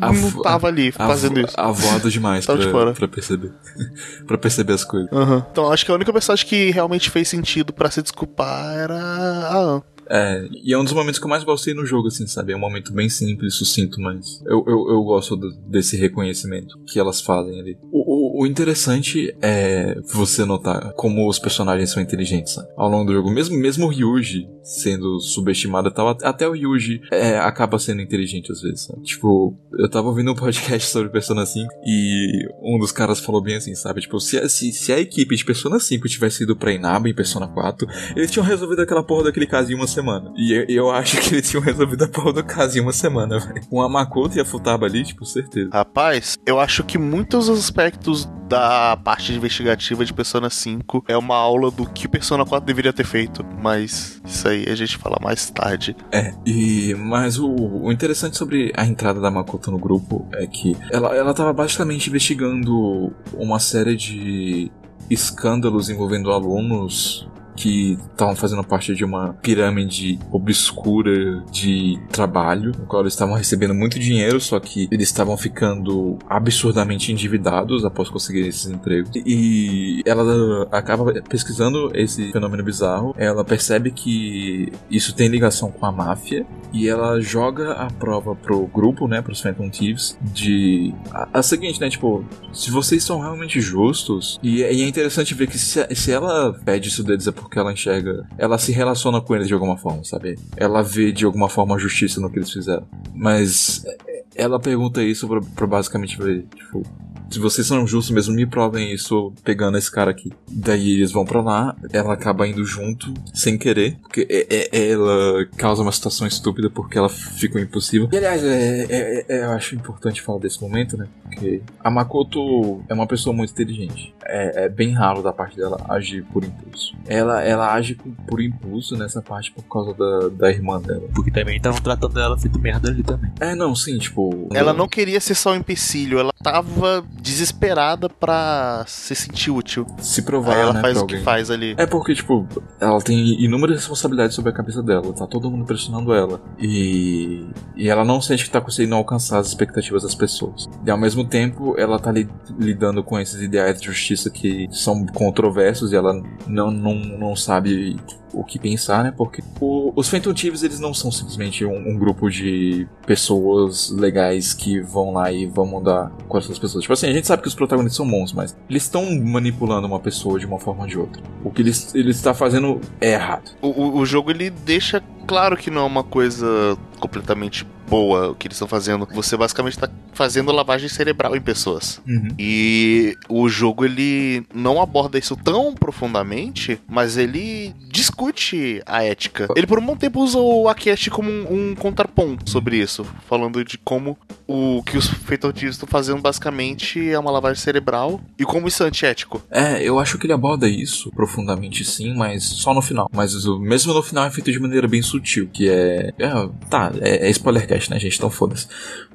[0.00, 1.54] a não tava ali fazendo isso.
[1.56, 3.52] Avoado demais Tava de pra, pra perceber.
[4.26, 5.08] pra perceber as coisas.
[5.12, 5.46] Aham.
[5.52, 9.56] Então acho que a única personagem que realmente fez sentido pra se desculpar era a
[9.58, 9.82] An.
[10.10, 12.52] É, e é um dos momentos que eu mais gostei no jogo, assim, sabe?
[12.52, 16.98] É um momento bem simples, sucinto, mas eu, eu, eu gosto do- desse reconhecimento que
[16.98, 17.76] elas fazem ali.
[17.92, 22.68] O, o, o interessante é você notar como os personagens são inteligentes, sabe?
[22.76, 23.30] Ao longo do jogo.
[23.30, 28.50] Mesmo, mesmo o Ryuji sendo subestimado e tal, até o Ryuji é, acaba sendo inteligente
[28.50, 29.02] às vezes, sabe?
[29.02, 33.56] Tipo, eu tava ouvindo um podcast sobre Persona 5 e um dos caras falou bem
[33.56, 34.00] assim, sabe?
[34.00, 37.46] Tipo, se, se, se a equipe de Persona 5 tivesse ido pra Inaba em Persona
[37.46, 37.86] 4,
[38.16, 40.32] eles tinham resolvido aquela porra daquele caso em uma semana.
[40.36, 43.66] E eu, acho que eles tinham resolvido a porra do caso em uma semana, velho.
[43.68, 45.70] Com a Makoto e a Futaba ali, tipo, certeza.
[45.72, 51.70] Rapaz, eu acho que muitos aspectos da parte investigativa de Persona 5 é uma aula
[51.70, 53.44] do que Persona 4 deveria ter feito.
[53.60, 55.96] Mas isso aí a gente fala mais tarde.
[56.12, 60.76] É, e mas o, o interessante sobre a entrada da Makoto no grupo é que
[60.90, 64.70] ela, ela tava basicamente investigando uma série de
[65.10, 73.02] escândalos envolvendo alunos que estavam fazendo parte de uma pirâmide obscura de trabalho, no qual
[73.02, 78.66] eles estavam recebendo muito dinheiro, só que eles estavam ficando absurdamente endividados após conseguir esses
[78.66, 79.10] empregos.
[79.14, 85.92] E ela acaba pesquisando esse fenômeno bizarro, ela percebe que isso tem ligação com a
[85.92, 91.42] máfia e ela joga a prova pro grupo, né, pros Phantom Thieves, de a, a
[91.42, 95.86] seguinte, né, tipo, se vocês são realmente justos, e, e é interessante ver que se,
[95.94, 99.54] se ela pede isso deles é porque ela enxerga, ela se relaciona com eles de
[99.54, 100.36] alguma forma, sabe?
[100.56, 102.86] Ela vê de alguma forma a justiça no que eles fizeram.
[103.14, 106.82] Mas é, ela pergunta isso pra, pra basicamente ver, tipo,
[107.30, 110.30] se vocês são justos mesmo, me provem isso pegando esse cara aqui.
[110.50, 115.46] Daí eles vão pra lá, ela acaba indo junto, sem querer, porque é- é- ela
[115.56, 118.08] causa uma situação estúpida porque ela ficou impossível.
[118.12, 121.06] E aliás, é- é- é- eu acho importante falar desse momento, né?
[121.24, 124.14] Porque a Makoto é uma pessoa muito inteligente.
[124.24, 126.94] É, é bem raro da parte dela agir por impulso.
[127.06, 127.96] Ela, ela age
[128.26, 131.08] por impulso nessa parte por causa da, da irmã dela.
[131.14, 133.30] Porque também estavam tratando ela feito merda ali também.
[133.40, 134.48] É, não, sim, tipo.
[134.54, 139.86] Ela não queria ser só um empecilho, ela tava desesperada pra se sentir útil.
[139.98, 141.24] se provar, Aí ela né, faz o que alguém.
[141.24, 141.74] faz ali.
[141.78, 142.46] É porque, tipo,
[142.78, 146.38] ela tem inúmeras responsabilidades sobre a cabeça dela, tá todo mundo pressionando ela.
[146.58, 150.68] E, e ela não sente que tá conseguindo alcançar as expectativas das pessoas.
[150.86, 152.28] E ao mesmo tempo, ela tá li-
[152.58, 156.12] lidando com esses ideais de justiça que são controversos e ela
[156.46, 157.96] não, não, não sabe
[158.34, 159.12] o que pensar, né?
[159.16, 164.52] Porque o- os Phantom Thieves, eles não são simplesmente um, um grupo de pessoas legais
[164.52, 166.82] que vão lá e vão mudar coração das pessoas.
[166.82, 170.00] Tipo assim, a gente sabe que os protagonistas são bons, mas eles estão manipulando uma
[170.00, 171.22] pessoa de uma forma ou de outra.
[171.44, 173.50] O que eles, estão fazendo é errado.
[173.62, 178.34] O, o- o jogo ele deixa claro que não é uma coisa completamente boa o
[178.34, 179.06] que eles estão fazendo.
[179.12, 182.00] Você basicamente tá fazendo lavagem cerebral em pessoas.
[182.38, 189.48] E o jogo ele não aborda isso tão profundamente, mas ele discute a ética.
[189.56, 193.64] Ele por um bom tempo usa o Akeshi como um, um contraponto sobre isso, falando
[193.64, 194.16] de como
[194.46, 198.86] o que os feitotistas estão fazendo basicamente é uma lavagem cerebral e como isso é
[198.86, 199.42] antiético.
[199.50, 203.08] É, eu acho que ele aborda isso profundamente sim, mas só no final.
[203.12, 206.12] Mas o- mesmo no final é feito de maneira bem sutil, que é...
[206.18, 208.16] é tá, é, é spoilercast, né, gente?
[208.16, 208.66] Então foda-se.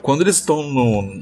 [0.01, 0.63] Quando eles estão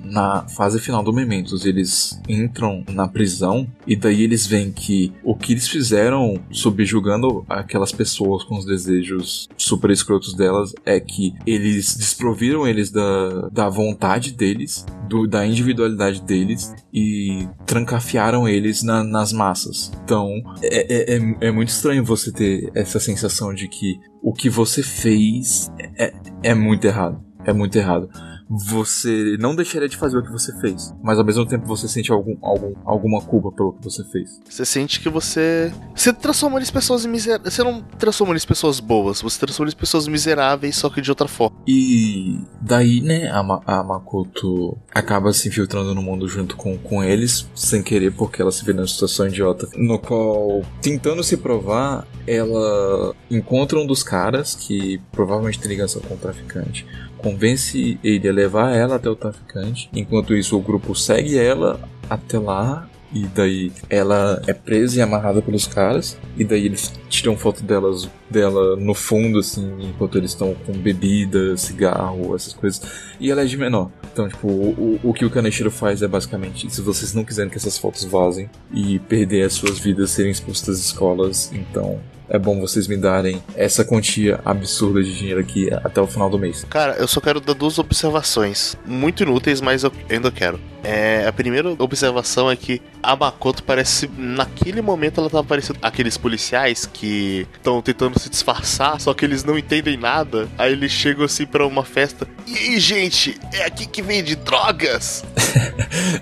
[0.05, 5.35] na fase final do Mementos, eles entram na prisão e daí eles veem que o
[5.35, 11.95] que eles fizeram subjugando aquelas pessoas com os desejos super escrotos delas é que eles
[11.97, 19.31] desproviram eles da, da vontade deles, do- da individualidade deles e trancafiaram eles na- nas
[19.33, 19.91] massas.
[20.03, 20.29] Então
[20.61, 24.83] é, é, é- é muito estranho você ter essa sensação de que o que você
[24.83, 26.13] fez é,
[26.43, 27.23] é muito errado.
[27.45, 28.09] É muito errado.
[28.49, 32.11] Você não deixaria de fazer o que você fez, mas ao mesmo tempo você sente
[32.11, 34.39] algum, algum, alguma culpa pelo que você fez.
[34.49, 35.71] Você sente que você.
[35.95, 37.53] Você transforma eles em pessoas miseráveis.
[37.53, 41.01] Você não transforma eles em pessoas boas, você transforma eles em pessoas miseráveis, só que
[41.01, 41.57] de outra forma.
[41.67, 47.03] E daí, né, a, Ma- a Makoto acaba se infiltrando no mundo junto com, com
[47.03, 49.67] eles, sem querer, porque ela se vê numa situação idiota.
[49.75, 56.13] No qual, tentando se provar, ela encontra um dos caras que provavelmente tem ligação com
[56.15, 56.85] o traficante.
[57.17, 59.89] Convence ele a levar ela até o traficante.
[59.93, 61.79] Enquanto isso, o grupo segue ela
[62.09, 62.89] até lá.
[63.13, 66.17] E daí ela é presa e amarrada pelos caras.
[66.37, 71.55] E daí eles tiram foto delas, dela no fundo, assim, enquanto eles estão com bebida,
[71.55, 72.81] cigarro, essas coisas.
[73.17, 73.89] E ela é de menor.
[74.11, 77.57] Então, tipo, o, o que o Kaneshiro faz é basicamente: se vocês não quiserem que
[77.57, 82.59] essas fotos vazem e perder as suas vidas, serem expostas às escolas, então é bom
[82.59, 86.65] vocês me darem essa quantia absurda de dinheiro aqui até o final do mês.
[86.69, 88.75] Cara, eu só quero dar duas observações.
[88.85, 90.59] Muito inúteis, mas eu ainda quero.
[90.83, 94.09] É, a primeira observação é que a Makoto parece.
[94.17, 99.43] Naquele momento ela tava parecendo aqueles policiais que estão tentando se disfarçar, só que eles
[99.43, 100.47] não entendem nada.
[100.57, 102.27] Aí eles chegam assim pra uma festa.
[102.45, 105.23] E aí, gente, é aqui que vende drogas!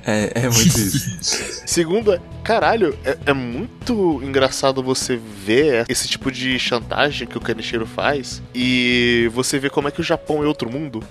[0.05, 1.63] É, é muito isso.
[1.65, 7.85] Segunda, caralho, é, é muito engraçado você ver esse tipo de chantagem que o Kaneshiro
[7.85, 11.01] faz e você ver como é que o Japão é outro mundo.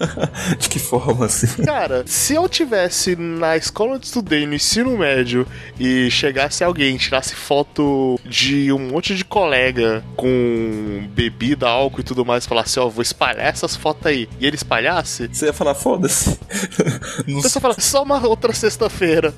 [0.58, 1.62] de que forma, assim?
[1.62, 5.46] Cara, se eu tivesse na escola onde estudei, no ensino médio,
[5.78, 12.24] e chegasse alguém, tirasse foto de um monte de colega com bebida, álcool e tudo
[12.24, 15.74] mais, e falasse, ó, vou espalhar essas fotos aí, e ele espalhasse, Você ia falar,
[15.74, 16.38] foda-se.
[17.26, 19.34] Não, pessoa fala, só uma outra sexta-feira.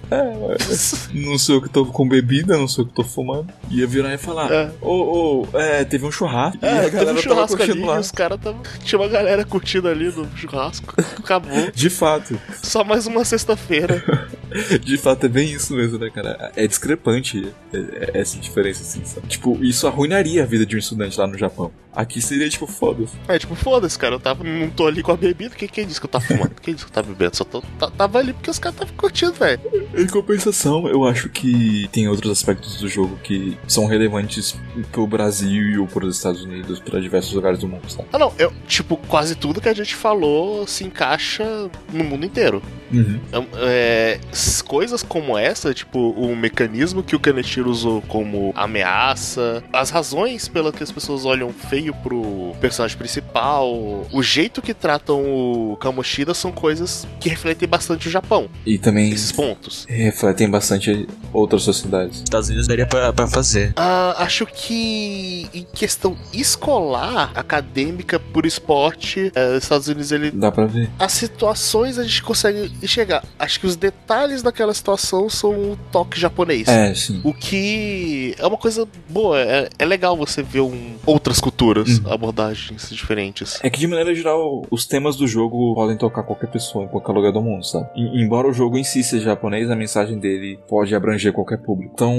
[1.12, 3.52] não sou eu que tô com bebida, não sou eu que tô fumando.
[3.70, 4.70] Ia virar e falar: É.
[4.92, 6.58] Ô, ô, é, teve um churrasco.
[6.62, 7.96] e É, a teve um churrasco ali, lá.
[7.96, 8.58] e os caras tava.
[8.84, 10.94] Tinha uma galera curtindo ali no churrasco.
[11.18, 11.70] Acabou.
[11.72, 14.02] De fato, Só mais uma sexta-feira.
[14.84, 16.52] de fato é bem isso mesmo, né, cara?
[16.56, 19.26] É discrepante é- é- essa diferença, assim, sabe?
[19.28, 21.70] Tipo, isso arruinaria a vida de um estudante lá no Japão.
[21.94, 23.12] Aqui seria tipo, foda-se.
[23.28, 24.14] É tipo, foda-se, cara.
[24.14, 25.54] Eu tava, não tô ali com a bebida.
[25.54, 26.52] Quem, quem disse que eu tava fumando?
[26.62, 27.36] Quem disse que eu tava bebendo?
[27.36, 29.60] Só tô, tá- tava ali porque os caras estavam curtindo, velho.
[29.96, 34.54] Em compensação, eu acho que tem outros aspectos do jogo que são relevantes
[34.90, 38.08] pro Brasil e pros Estados Unidos, pra diversos lugares do mundo, sabe?
[38.12, 38.32] Ah, não.
[38.38, 41.44] Eu, tipo, quase tudo que a gente falou se encaixa
[41.92, 42.62] no mundo inteiro.
[42.92, 43.18] Uhum.
[43.62, 49.90] É, s- coisas como essa, tipo, o mecanismo que o Kaneshiro usou como ameaça, as
[49.90, 53.70] razões pelas que as pessoas olham feio pro personagem principal,
[54.12, 59.10] o jeito que tratam o Kamoshida são coisas que refletem bastante o Japão, E também
[59.10, 59.86] esses pontos.
[59.88, 62.18] refletem bastante outras sociedades.
[62.22, 63.72] Estados Unidos daria pra, pra fazer.
[63.76, 70.66] Ah, acho que em questão escolar, acadêmica, por esporte, é, Estados Unidos ele Dá pra
[70.66, 70.90] ver.
[70.98, 73.24] as situações a gente consegue enxergar.
[73.38, 76.68] Acho que os detalhes daquela situação são o toque japonês.
[76.68, 77.20] É, sim.
[77.24, 82.12] O que é uma coisa boa, é, é legal você ver um, outras culturas, Uhum.
[82.12, 83.58] abordagens diferentes.
[83.62, 87.12] É que de maneira geral, os temas do jogo podem tocar qualquer pessoa em qualquer
[87.12, 87.88] lugar do mundo, sabe?
[87.96, 91.92] E- embora o jogo em si seja japonês, a mensagem dele pode abranger qualquer público.
[91.94, 92.14] Então,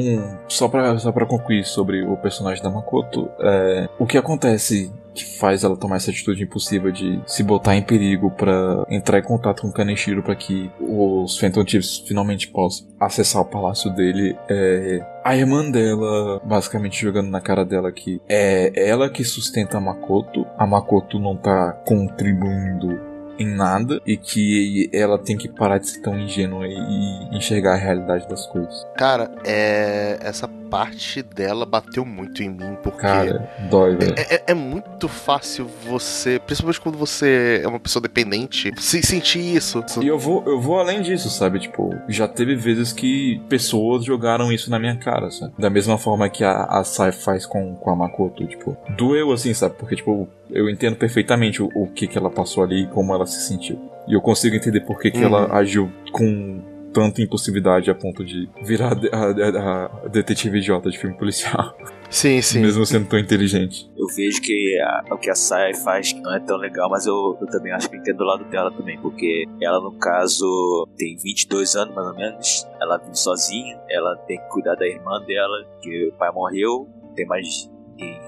[0.47, 5.37] só pra, só pra concluir sobre o personagem da Makoto, é, o que acontece que
[5.37, 9.61] faz ela tomar essa atitude impossível de se botar em perigo pra entrar em contato
[9.61, 15.05] com o Kaneshiro pra que os Phantom Thieves finalmente possam acessar o palácio dele é
[15.23, 20.45] a irmã dela basicamente jogando na cara dela que é ela que sustenta a Makoto,
[20.57, 26.01] a Makoto não tá contribuindo em nada e que ela tem que parar de ser
[26.01, 28.85] tão ingênua e enxergar a realidade das coisas.
[28.95, 34.15] Cara, é, essa parte dela bateu muito em mim, porque Cara, dói, velho.
[34.17, 39.55] é, é- é muito fácil você, principalmente quando você é uma pessoa dependente, se sentir
[39.55, 39.83] isso.
[40.01, 41.59] E eu vou, eu vou além disso, sabe?
[41.59, 45.53] Tipo, já teve vezes que pessoas jogaram isso na minha cara, sabe?
[45.59, 49.53] Da mesma forma que a, a Sai faz com, com a Makoto, tipo, doeu assim,
[49.53, 49.75] sabe?
[49.77, 53.25] Porque, tipo, eu entendo perfeitamente o, o que que ela passou ali e como ela
[53.25, 53.79] se sentiu.
[54.07, 55.25] E eu consigo entender por que, que Uhum.
[55.25, 56.61] ela agiu com
[56.93, 61.75] tanta impossibilidade a ponto de virar a, a- a detetive idiota de filme policial,
[62.09, 62.61] Sim, sim.
[62.61, 63.89] mesmo sendo tão inteligente.
[63.97, 67.37] Eu vejo que a- o que a Sai faz não é tão legal, mas eu,
[67.41, 71.75] eu também acho que entendo do lado dela também, porque ela, no caso, tem 22
[71.75, 76.09] anos mais ou menos, ela vive sozinha, ela tem que cuidar da irmã dela, que
[76.09, 77.69] o pai morreu, não tem mais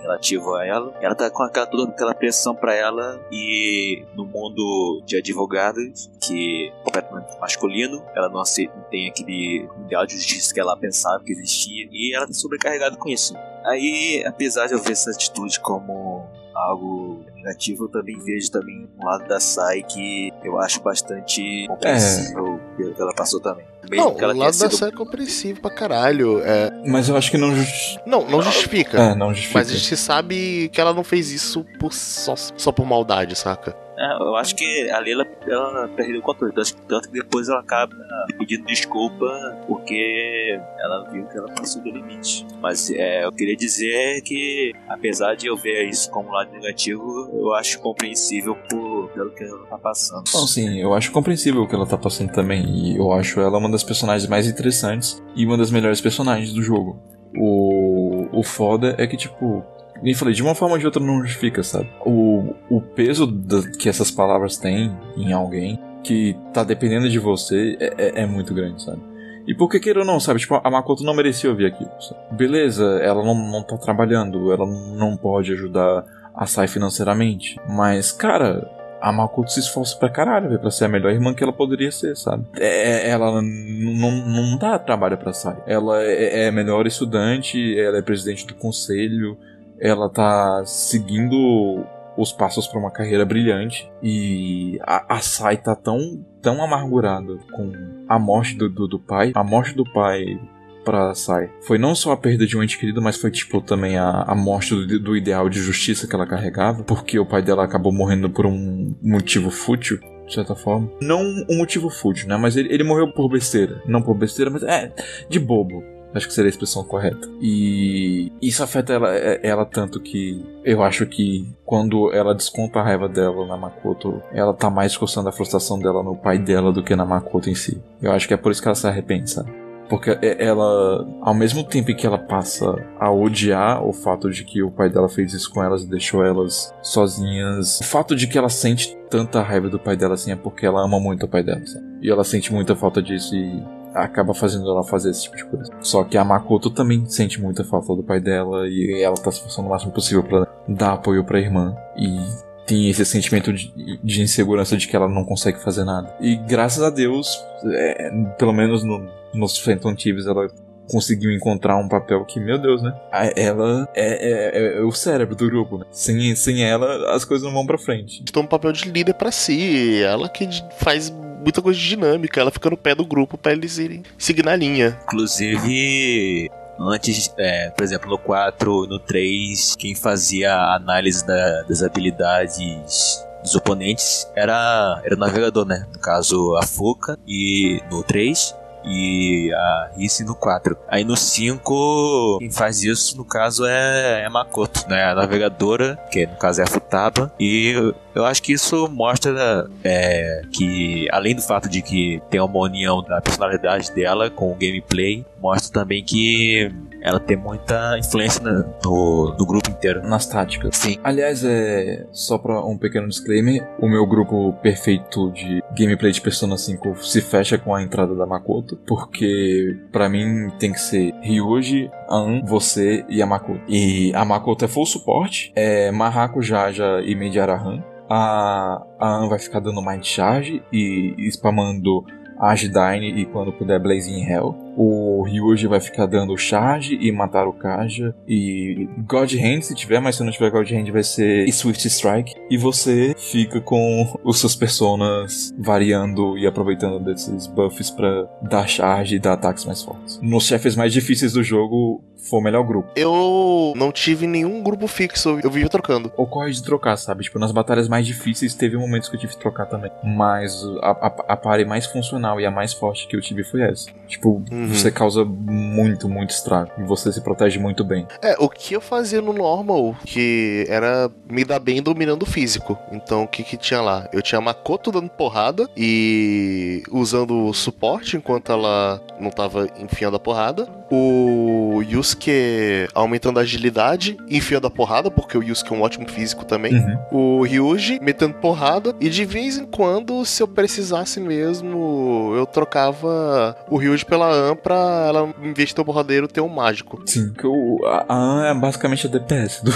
[0.02, 0.94] relativo a ela.
[1.02, 6.70] Ela tá com aquela, toda aquela pressão pra ela e no mundo de advogados, que
[6.70, 11.32] é completamente masculino, ela não aceita, tem aquele ideal de justiça que ela pensava que
[11.32, 13.36] existia, e ela tá sobrecarregada com isso.
[13.66, 17.15] Aí, apesar de eu ver essa atitude como algo
[17.46, 22.94] negativo, eu também vejo também um lado da Sai que eu acho bastante compreensível pelo
[22.96, 23.66] que ela passou também.
[23.90, 26.42] Mesmo Não, que ela o lado da sido série é compreensível pra caralho.
[26.44, 28.98] É, Mas eu acho que não, justi- não, não justifica.
[29.00, 29.60] é, não justifica.
[29.60, 33.76] Mas a gente sabe que ela não fez isso por só, só por maldade, saca?
[33.98, 36.54] É, eu acho que a Leila ela perdeu o controle.
[36.54, 37.94] Tanto, tanto que depois ela acaba
[38.38, 39.26] pedindo desculpa
[39.68, 42.46] porque ela viu que ela passou do limite.
[42.62, 47.30] Mas é, eu queria dizer que, apesar de eu ver isso como um lado negativo,
[47.34, 50.28] eu acho compreensível por, pelo que ela tá passando.
[50.48, 52.66] Sim, eu acho compreensível o que ela tá passando também.
[52.66, 56.62] E eu acho ela uma das personagens mais interessantes e uma das melhores personagens do
[56.62, 57.00] jogo.
[57.38, 59.64] O, o foda é que, tipo,
[60.04, 61.90] nem falei, de uma forma ou de outra não justifica, sabe?
[62.06, 67.76] O, o peso da- que essas palavras têm em alguém que tá dependendo de você
[67.80, 69.02] é, é- é muito grande, sabe?
[69.48, 70.40] E por que queira ou não, sabe?
[70.40, 71.92] Tipo, a Makoto não merecia ouvir aquilo.
[72.00, 72.20] sabe?
[72.36, 76.04] Beleza, ela não, não tá trabalhando, ela não pode ajudar
[76.34, 77.56] a Sai financeiramente.
[77.70, 78.68] Mas, cara,
[79.00, 81.92] a Makoto se esforça pra caralho, velho, pra ser a melhor irmã que ela poderia
[81.92, 82.44] ser, sabe?
[82.58, 85.58] É, ela n- não, não dá trabalho pra Sai.
[85.68, 89.38] Ela é, é melhor estudante, ela é presidente do conselho,
[89.80, 91.86] ela tá seguindo
[92.18, 97.72] os passos pra uma carreira brilhante e a, a Sai tá tão, tão amargurada com
[98.08, 100.40] a morte do, do, do pai, a morte do pai
[100.86, 101.50] pra Sai.
[101.62, 104.36] Foi não só a perda de um ente querido, mas foi tipo também a, a
[104.36, 108.30] morte do, do ideal de justiça que ela carregava, porque o pai dela acabou morrendo
[108.30, 110.00] por um motivo fútil.
[110.26, 110.90] De certa forma.
[111.00, 112.36] Não um motivo fútil, né?
[112.36, 113.80] Mas ele, ele morreu por besteira.
[113.86, 114.92] Não por besteira, mas é
[115.30, 115.84] de bobo.
[116.16, 117.28] Acho que seria a expressão correta.
[117.42, 122.84] E isso afeta ela, é- ela tanto que eu acho que quando ela desconta a
[122.84, 126.82] raiva dela na Makoto, ela tá mais coçando a frustração dela no pai dela do
[126.82, 127.82] que na Makoto em si.
[128.02, 129.52] Eu acho que é por isso que ela se arrepende, sabe?
[129.90, 134.64] Porque é- ela, ao mesmo tempo que ela passa a odiar o fato de que
[134.64, 138.38] o pai dela fez isso com elas e deixou elas sozinhas, o fato de que
[138.38, 141.44] ela sente tanta raiva do pai dela assim é porque ela ama muito o pai
[141.44, 141.86] dela, sabe?
[142.02, 143.62] E ela sente muita falta disso e
[143.96, 145.72] acaba fazendo ela fazer esse tipo de coisa.
[145.82, 149.38] Só que a Makoto também sente muita falta do pai dela e ela tá se
[149.38, 151.76] esforçando o máximo possível pra dar apoio pra irmã.
[151.98, 152.18] E
[152.66, 156.14] tem esse sentimento de, de insegurança de que ela não consegue fazer nada.
[156.20, 160.48] E graças a Deus, é, pelo menos no, nos Phantom Thieves, ela
[160.88, 162.94] conseguiu encontrar um papel que, meu Deus, né?
[163.36, 165.86] Ela é, é- é o cérebro do grupo, né?
[165.92, 168.24] Sem, sem ela, as coisas não vão pra frente.
[168.32, 170.02] Toma um papel de líder pra si.
[170.04, 170.48] Ela que
[170.78, 171.12] faz
[171.46, 172.42] muita coisa de dinâmica.
[172.42, 175.00] Ela fica no pé do grupo pra eles irem seguir na linha.
[175.04, 176.50] Inclusive,
[176.80, 183.24] antes, é, por exemplo, no 4, no 3, quem fazia a análise da- das habilidades
[183.44, 185.86] dos oponentes era, era o navegador, né?
[185.94, 188.56] No caso, a Fuca e no 3
[188.86, 190.78] e a Risse no 4.
[190.88, 195.03] Aí no 5, quem faz isso, no caso, é, é Makoto, né?
[195.06, 197.32] A navegadora, que no caso é a Futaba.
[197.40, 202.60] E eu acho que isso mostra é, que, além do fato de que tem uma
[202.60, 206.72] união da personalidade dela com o gameplay, mostra também que
[207.06, 208.41] ela tem muita influência
[208.84, 210.02] no, no grupo inteiro.
[210.02, 210.76] Nas táticas.
[210.76, 210.98] Sim.
[211.03, 216.57] Aliás, é só pra um pequeno disclaimer, o meu grupo perfeito de gameplay de Persona
[216.57, 221.91] 5 se fecha com a entrada da Makoto, porque pra mim tem que ser Ryuji,
[222.10, 223.61] An, você e a Makoto.
[223.68, 227.84] E a Makoto é full suporte, é Mahako, Jaja e Mediarahan.
[228.10, 232.03] A, a An vai ficar dando Mind Charge e spamando
[232.40, 234.56] Agidine e quando puder Blazing Hell.
[234.78, 238.14] O Ryuji vai ficar dando charge e matar o Kaja.
[238.28, 242.36] E God Hand se tiver, mas se não tiver God Hand vai ser Swift Strike.
[242.49, 249.16] E você fica com os seus personas variando e aproveitando desses buffs pra dar charge
[249.16, 250.20] e dar ataques mais fortes.
[250.22, 252.90] Nos chefes mais difíceis do jogo, foi o melhor grupo.
[252.96, 255.40] Eu não tive nenhum grupo fixo.
[255.44, 256.12] Eu vivia trocando.
[256.18, 257.24] Ocorre de trocar, sabe?
[257.24, 259.92] Tipo, nas batalhas mais difíceis teve momentos que eu tive que trocar também.
[260.04, 263.90] Mas a, a, a mais funcional e a mais forte que eu tive foi essa.
[264.08, 264.68] Tipo, Uhum.
[264.68, 266.72] você causa muito, muito estrago.
[266.78, 268.08] E você se protege muito bem.
[268.22, 272.78] É, o que eu fazia no normal, que era me dar bem dominando o físico.
[272.92, 274.08] Então, o que que tinha lá?
[274.12, 280.16] Eu tinha a Makoto dando porrada e usando o suporte enquanto ela não tava enfiando
[280.16, 280.68] a porrada.
[280.90, 286.45] O Yusuke aumentando a agilidade enfiando a porrada, porque o Yusuke é um ótimo físico
[286.45, 286.76] também.
[286.76, 287.40] Uhum.
[287.40, 288.95] O Ryuji metendo porrada.
[288.99, 294.56] E de vez em quando, se eu precisasse mesmo, eu trocava o Ryuji pela An
[294.56, 297.02] pra ela, em vez de ter o borradeiro, ter um mágico.
[297.06, 299.72] Sim, que o, a An é basicamente a DPS do,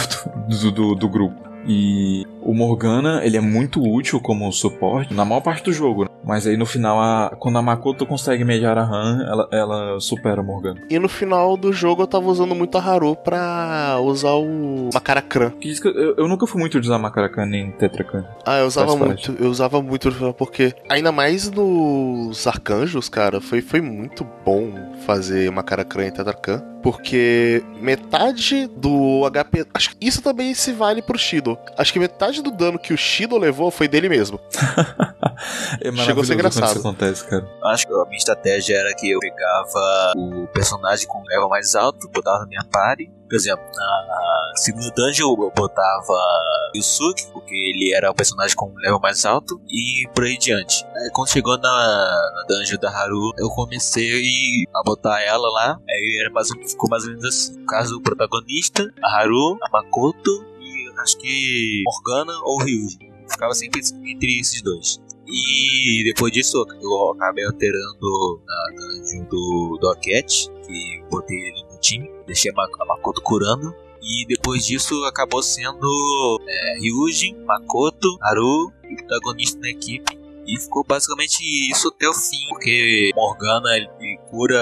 [0.48, 1.50] do, do, do grupo.
[1.68, 6.10] E o Morgana, ele é muito útil como suporte na maior parte do jogo, né?
[6.24, 10.42] Mas aí no final, a, quando a Makoto consegue mediar a Han, ela, ela supera
[10.42, 10.82] a Morgana.
[10.90, 14.90] E no final do jogo eu tava usando muito a Haru pra usar o
[15.80, 18.26] que eu, eu nunca fui muito de usar Macaracan nem Tetracan.
[18.46, 23.82] Ah, eu usava muito, eu usava muito porque ainda mais nos arcanjos, cara, foi, foi
[23.82, 24.72] muito bom
[25.06, 26.64] fazer Macarakran e Tetracan.
[26.82, 29.66] Porque metade do HP.
[29.74, 31.58] Acho que isso também se vale pro Shido.
[31.78, 34.40] Acho que metade do dano que o Shido levou foi dele mesmo.
[35.82, 36.70] É Chegou a ser engraçado.
[36.72, 37.48] Isso acontece, cara.
[37.66, 42.10] Acho que a minha estratégia era que eu pegava o personagem com level mais alto,
[42.10, 43.10] botava na minha party.
[43.30, 46.14] Por exemplo, na segunda dungeon eu botava
[46.76, 50.84] Yusuke, porque ele era o personagem com level mais alto, e por aí diante.
[50.96, 56.18] Aí, quando chegou na, na dungeon da Haru, eu comecei a botar ela lá, aí
[56.22, 57.58] era mais, ou- ficou mais ou menos assim.
[57.60, 60.46] No caso do protagonista, a Haru, a Makoto
[61.02, 62.98] acho que Morgana ou Ryuji.
[63.30, 65.00] Ficava sempre entre esses dois.
[65.28, 72.10] E depois disso eu acabei alterando na dungeon do Docket, que botei ele no time,
[72.26, 73.74] deixei a Ma- a Makoto curando.
[74.02, 80.18] E depois disso acabou sendo é, Ryuji, Makoto, Haru o protagonista da equipe.
[80.48, 84.58] E ficou basicamente isso até o fim, porque Morgana ele cura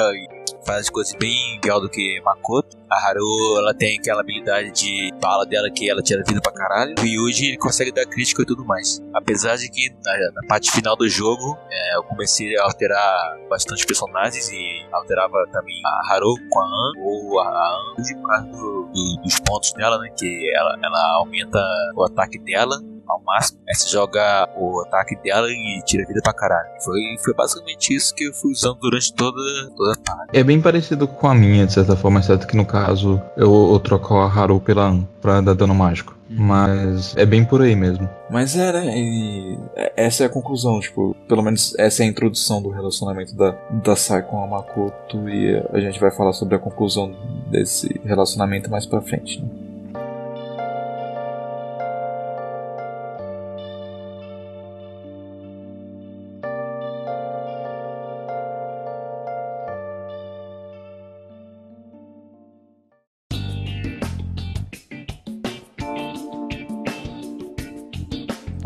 [0.67, 2.77] faz coisas bem pior do que Makoto.
[2.91, 6.93] A Haru ela tem aquela habilidade de bala dela que ela tira vida pra caralho.
[7.01, 9.01] O Yuji ele consegue dar crítica e tudo mais.
[9.13, 13.85] Apesar de que na, na parte final do jogo é, eu comecei a alterar bastante
[13.85, 18.89] personagens e alterava também a Haru com a An ou a An por causa do-
[18.93, 20.09] do- dos pontos dela, né?
[20.17, 21.59] Que ela, ela aumenta
[21.95, 22.77] o ataque dela
[23.09, 23.59] ao máximo.
[23.67, 26.69] Aí você joga o ataque dela e tira vida pra caralho.
[26.83, 29.39] Foi, foi basicamente isso que eu fui usando durante toda,
[29.75, 30.31] toda a parada.
[30.33, 33.79] É bem parecido com a minha, de certa forma, exceto que no caso eu, eu
[33.79, 36.17] troco a Haru pela An pra dar dano mágico.
[36.29, 38.09] Mas é bem por aí mesmo.
[38.29, 38.97] Mas é, né?
[38.97, 39.57] E
[39.95, 43.51] essa é a conclusão, tipo, pelo menos essa é a introdução do relacionamento da,
[43.83, 47.15] da Sai com a Makoto e a gente vai falar sobre a conclusão
[47.49, 49.47] desse relacionamento mais pra frente, né?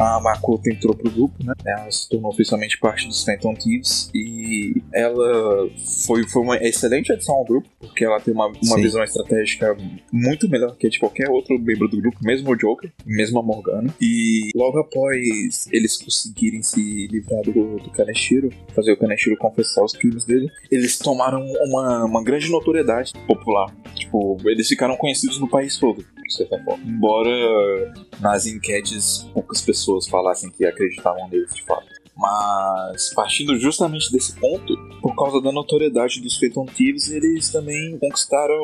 [0.02, 1.54] A Makoto entrou pro grupo, né?
[1.66, 5.70] Ela se tornou oficialmente parte dos Phantom Thieves e ela
[6.06, 8.82] foi, foi uma excelente adição ao grupo, porque ela tem uma, uma Sim.
[8.82, 9.78] visão estratégica
[10.12, 13.44] muito melhor que a de qualquer outro membro do grupo, mesmo o Joker, mesmo a
[13.44, 13.94] Morgana.
[14.02, 19.94] E logo após eles conseguirem se livrar do, do Kaneshiro, fazer o Kaneshiro confessar os
[19.94, 23.72] crimes dele, eles tomaram uma, uma grande notoriedade popular.
[23.96, 26.84] Tipo, eles ficaram conhecidos no país todo, de certa forma.
[26.84, 31.88] Embora nas enquetes poucas pessoas falassem que acreditavam neles de fato.
[32.16, 38.62] Mas partindo justamente desse ponto, por causa da notoriedade dos Phantom Thieves, eles também conquistaram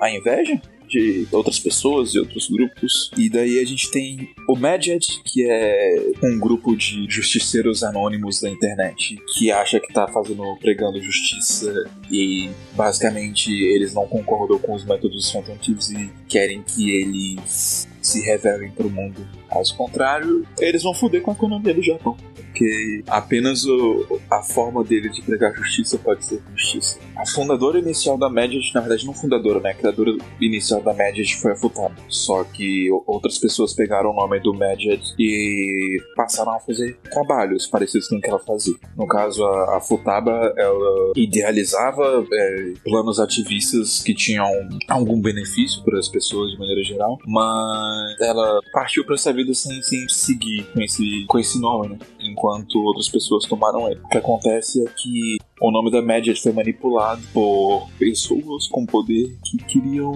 [0.00, 3.10] a inveja de outras pessoas e outros grupos.
[3.16, 8.48] E daí a gente tem o Medjed, que é um grupo de justiceiros anônimos da
[8.48, 11.72] internet que acha que tá fazendo pregando justiça
[12.10, 18.70] e basicamente eles não concordam com os métodos dos e querem que eles se revelem
[18.70, 19.26] pro mundo.
[19.50, 22.16] Caso contrário, eles vão foder com a economia do Japão.
[22.56, 26.98] Porque apenas o- a forma dele de pregar justiça pode ser justiça.
[27.14, 29.70] A fundadora inicial da Mediat, na verdade não fundadora, né?
[29.70, 31.94] A criadora inicial da Mediat foi a Futaba.
[32.08, 38.08] Só que outras pessoas pegaram o nome do Mediat e passaram a fazer trabalhos parecidos
[38.08, 38.74] com o que ela fazia.
[38.96, 44.46] No caso, a, a Futaba, ela idealizava é, planos ativistas que tinham
[44.88, 49.82] algum benefício para as pessoas de maneira geral, mas ela partiu para essa vida sem,
[49.82, 51.98] sem seguir com esse, com esse nome, né?
[52.20, 54.00] Enquanto outras pessoas tomaram ele.
[54.00, 59.36] O que acontece é que o nome da Mediat foi manipulado por pessoas com poder
[59.44, 60.12] que queriam,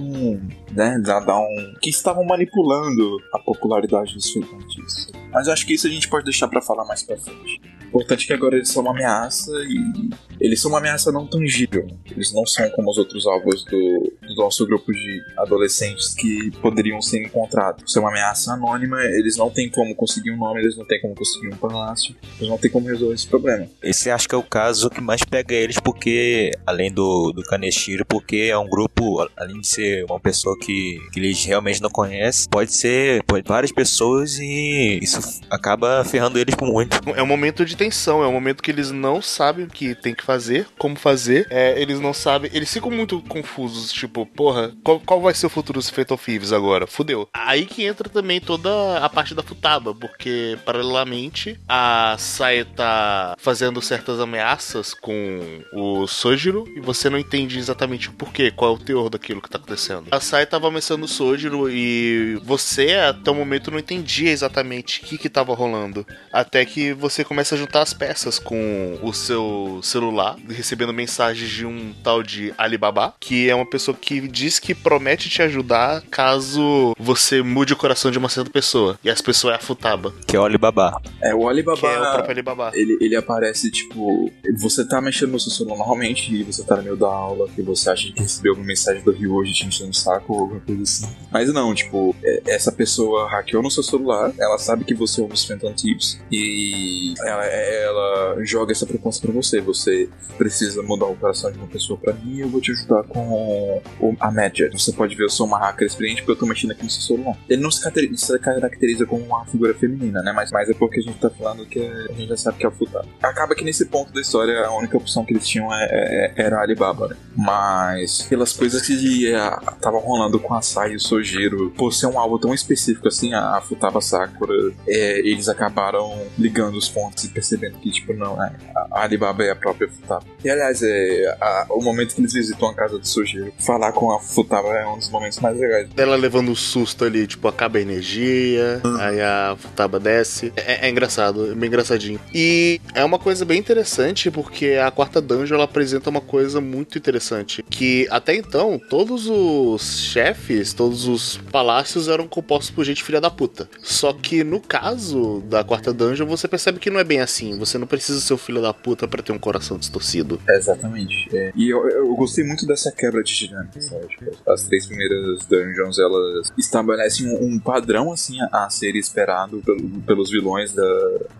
[0.72, 1.74] né, dar um.
[1.80, 5.12] que estavam manipulando a popularidade dos feitiços.
[5.32, 7.60] Mas eu acho que isso a gente pode deixar pra falar mais pra frente.
[7.92, 10.10] O importante é que agora eles são uma ameaça e
[10.40, 11.86] eles são uma ameaça não tangível.
[12.10, 17.00] Eles não são como os outros alvos do, do nosso grupo de adolescentes que poderiam
[17.02, 17.92] ser encontrados.
[17.92, 21.14] São uma ameaça anônima, eles não têm como conseguir um nome, eles não têm como
[21.14, 23.66] conseguir um palácio, eles não têm como resolver esse problema.
[23.82, 28.04] Esse acho que é o caso que mais pega eles, porque, além do, do Kaneshiro,
[28.06, 32.48] porque é um grupo, além de ser uma pessoa que, que eles realmente não conhecem,
[32.48, 36.98] pode ser pode, várias pessoas e isso acaba ferrando eles por muito.
[37.14, 40.14] É um momento de tensão, é um momento que eles não sabem o que tem
[40.14, 41.46] que fazer, como fazer.
[41.48, 42.50] É, eles não sabem.
[42.52, 46.52] Eles ficam muito confusos, tipo, porra, qual, qual vai ser o futuro dos Fatal Thieves
[46.52, 46.86] agora?
[46.86, 47.26] Fudeu.
[47.32, 53.80] Aí que entra também toda a parte da Futaba, porque paralelamente a Sae tá fazendo
[53.80, 58.78] certas ameaças com o Sojiro e você não entende exatamente o porquê, qual é o
[58.78, 60.08] teor daquilo que tá acontecendo.
[60.10, 65.06] A Sae tava ameaçando o Sojiro e você até o momento não entendia exatamente o
[65.06, 66.06] que que tava rolando.
[66.30, 71.64] Até que você começa a juntar as peças com o seu celular, recebendo mensagens de
[71.66, 76.94] um tal de Alibaba, que é uma pessoa que diz que promete te ajudar caso
[76.98, 78.98] você mude o coração de uma certa pessoa.
[79.04, 81.00] E essa pessoa é a Futaba, Que é o Alibaba.
[81.22, 81.78] É, o Alibaba.
[81.78, 82.70] que é o próprio Alibaba.
[82.74, 86.82] Ele, ele aparece, tipo, você tá mexendo no seu celular normalmente e você tá no
[86.82, 89.90] meio da aula, que você acha que recebeu uma mensagem do Rio hoje te enchendo
[89.90, 91.08] o saco ou alguma coisa assim.
[91.30, 95.24] Mas não, tipo, é- essa pessoa hackeou no seu celular, ela sabe que você é
[95.24, 99.60] um dos Phantom Thieves e ela, ela joga essa proposta pra você.
[99.60, 100.08] Você
[100.38, 104.16] precisa mudar o coração de uma pessoa pra mim eu vou te ajudar com o-
[104.20, 104.70] a média.
[104.72, 107.02] Você pode ver, eu sou uma hacker experiente porque eu tô mexendo aqui no seu
[107.16, 107.36] celular.
[107.48, 110.32] Ele não se caracteri- se caracteriza como uma figura feminina, né?
[110.32, 112.64] Mas, mas é porque a gente tá falando que é- a gente já sabe que
[112.66, 113.06] é o Futaba.
[113.22, 116.58] Acaba que nesse ponto da história a única opção que eles tinham é- é- era
[116.58, 117.16] a Alibaba, né?
[117.36, 122.18] Mas pelas coisas que estavam rolando com a Sai e o Sojiro, por ser um
[122.18, 124.54] alvo tão específico assim, a, a Futaba Sakura,
[124.86, 128.52] é, eles acabaram ligando os pontos e percebendo que, tipo, não, é,
[128.92, 130.24] a Alibaba é a própria Futaba.
[130.44, 134.10] E aliás, é, a- o momento que eles visitam a casa do Sojiro, falar com
[134.12, 135.88] a Futaba é um dos momentos mais legais.
[135.96, 140.52] Ela levando um susto ali, tipo, acaba a energia, aí a Futaba desce.
[140.56, 142.20] É, é engraçado, é bem engraçadinho.
[142.34, 146.98] E é uma coisa bem interessante, porque a quarta dungeon ela apresenta uma coisa muito
[146.98, 147.62] interessante.
[147.68, 153.30] Que até então, todos os chefes, todos os palácios eram compostos por gente filha da
[153.30, 153.68] puta.
[153.82, 157.39] Só que no caso da quarta dungeon, você percebe que não é bem assim.
[157.58, 160.40] Você não precisa ser o filho da puta pra ter um coração distorcido.
[160.48, 161.28] Exatamente.
[161.36, 161.52] é.
[161.54, 164.06] E eu, eu gostei muito dessa quebra de dinâmica, sabe?
[164.08, 169.60] Tipo, as três primeiras dungeons, elas estabelecem um, um padrão, assim, a, a ser esperado
[169.64, 170.82] pelo- pelos vilões da-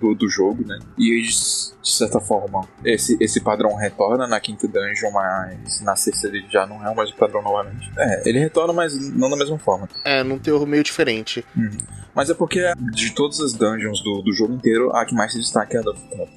[0.01, 0.79] do, do jogo, né?
[0.99, 6.29] E eles, de certa forma, esse, esse padrão retorna na quinta dungeon, mas na sexta
[6.29, 7.91] ele já não é mais o padrão novamente.
[7.97, 9.89] É, ele retorna, mas não da mesma forma.
[10.05, 11.45] É, num teor meio diferente.
[12.15, 12.61] Mas é porque
[12.93, 15.83] de todas as dungeons do, do jogo inteiro, a que mais se destaca é a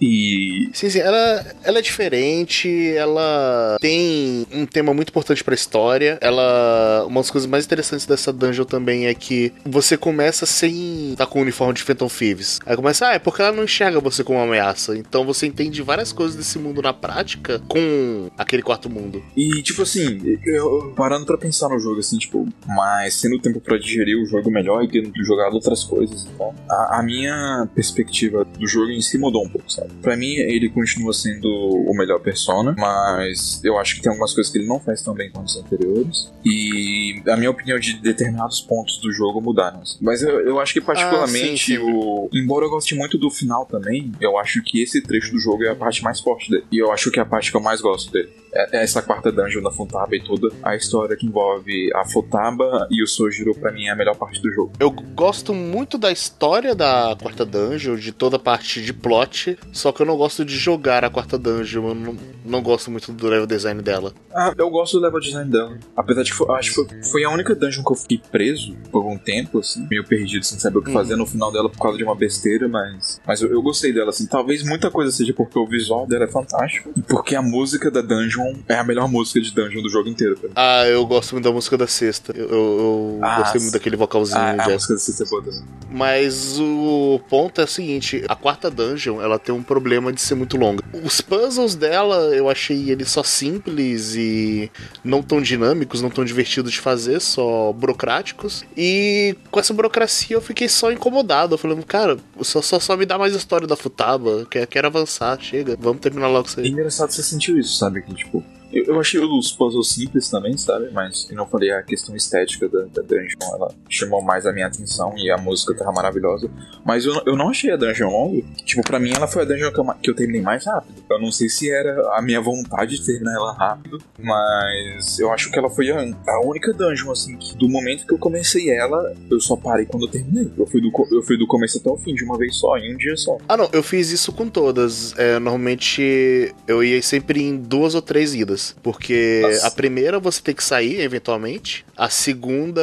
[0.02, 6.18] E Sim, sim, ela, ela é diferente, ela tem um tema muito importante pra história.
[6.22, 7.06] Ela.
[7.08, 11.40] Uma das coisas mais interessantes dessa dungeon também é que você começa sem estar com
[11.40, 12.60] o uniforme de Phantom Thieves.
[12.66, 14.98] Aí começa, ah, é porque ela não enxerga você como uma ameaça.
[14.98, 19.22] Então você entende várias coisas desse mundo na prática com aquele quarto mundo.
[19.36, 23.78] E, tipo assim, eu, parando pra pensar no jogo, assim, tipo, mas tendo tempo pra
[23.78, 28.46] digerir o jogo melhor e tendo jogado outras coisas e tal, a, a minha perspectiva
[28.46, 29.92] do jogo em si mudou um pouco, sabe?
[30.02, 34.52] Pra mim, ele continua sendo o melhor Persona, mas eu acho que tem algumas coisas
[34.52, 36.32] que ele não faz tão bem quanto os anteriores.
[36.46, 39.82] E a minha opinião de determinados pontos do jogo mudaram.
[39.82, 39.98] assim.
[40.02, 41.78] Mas eu, eu acho que, particularmente, sim, sim.
[41.80, 42.30] o.
[42.34, 45.70] Embora eu goste muito do final também, eu acho que esse trecho do jogo é
[45.70, 46.66] a parte mais forte dele.
[46.72, 48.30] E eu acho que é a parte que eu mais gosto dele.
[48.56, 53.04] É- essa quarta dungeon da Futaba e toda a história que envolve a Futaba e
[53.04, 54.72] o Sojiro, pra mim, é a melhor parte do jogo.
[54.80, 59.92] Eu gosto muito da história da quarta dungeon, de toda a parte de plot, só
[59.92, 63.28] que eu não gosto de jogar a quarta dungeon, eu não, não gosto muito do
[63.28, 64.14] level design dela.
[64.34, 65.78] Ah, eu gosto do level design dela.
[65.96, 69.00] Apesar de que foi, acho que foi, a única dungeon que eu fiquei preso por
[69.00, 70.94] algum tempo, assim, meio perdido, sem saber o que Uhum.
[70.94, 74.10] fazer no final dela por causa de uma besteira, mas, mas eu, eu gostei dela,
[74.10, 74.28] assim.
[74.28, 78.02] Talvez muita coisa seja porque o visual dela é fantástico e porque a música da
[78.02, 80.38] dungeon é a melhor música de dungeon do jogo inteiro.
[80.44, 80.50] Mim.
[80.56, 82.34] Ah, eu gosto muito da música da sexta.
[82.36, 84.38] Eu, eu- Ah, gostei muito daquele vocalzinho.
[84.40, 85.52] A, a música da Sister Boda.
[85.90, 90.36] Mas o ponto é o seguinte: a quarta dungeon ela tem um problema de ser
[90.36, 90.84] muito longa.
[91.04, 94.72] Os puzzles dela eu achei eles só simples e
[95.04, 98.64] não tão dinâmicos, não tão divertidos de fazer, só burocráticos.
[98.76, 101.58] E com essa burocracia eu fiquei só incomodado.
[101.58, 104.46] Falando, cara, só, só, só me dá mais história da Futaba.
[104.50, 106.70] Quero, quero avançar, chega, vamos terminar logo isso É aí.
[106.70, 108.02] engraçado você sentiu isso, sabe?
[108.02, 108.33] Que, tipo,
[108.74, 110.90] eu, eu achei os puzzles simples também, sabe?
[110.92, 114.68] Mas, como eu falei, a questão estética da, da dungeon, ela chamou mais a minha
[114.68, 116.50] atenção e a música tava maravilhosa.
[116.86, 118.44] Mas eu, eu não achei a dungeon longa.
[118.66, 121.04] Tipo, pra mim ela foi a dungeon que eu, que eu terminei mais rápido.
[121.10, 125.52] Eu não sei se era a minha vontade de terminar ela rápido, mas eu acho
[125.52, 129.14] que ela foi a, a única dungeon, assim, que do momento que eu comecei ela,
[129.30, 130.52] eu só parei quando eu terminei.
[130.58, 132.94] Eu fui do, eu fui do começo até o fim, de uma vez só, em
[132.94, 133.38] um dia só.
[133.48, 135.14] Ah, não, eu fiz isso com todas.
[135.18, 138.63] É, normalmente eu ia sempre em duas ou três idas.
[138.84, 139.68] Porque Nossa.
[139.68, 142.82] a primeira você tem que sair eventualmente, a segunda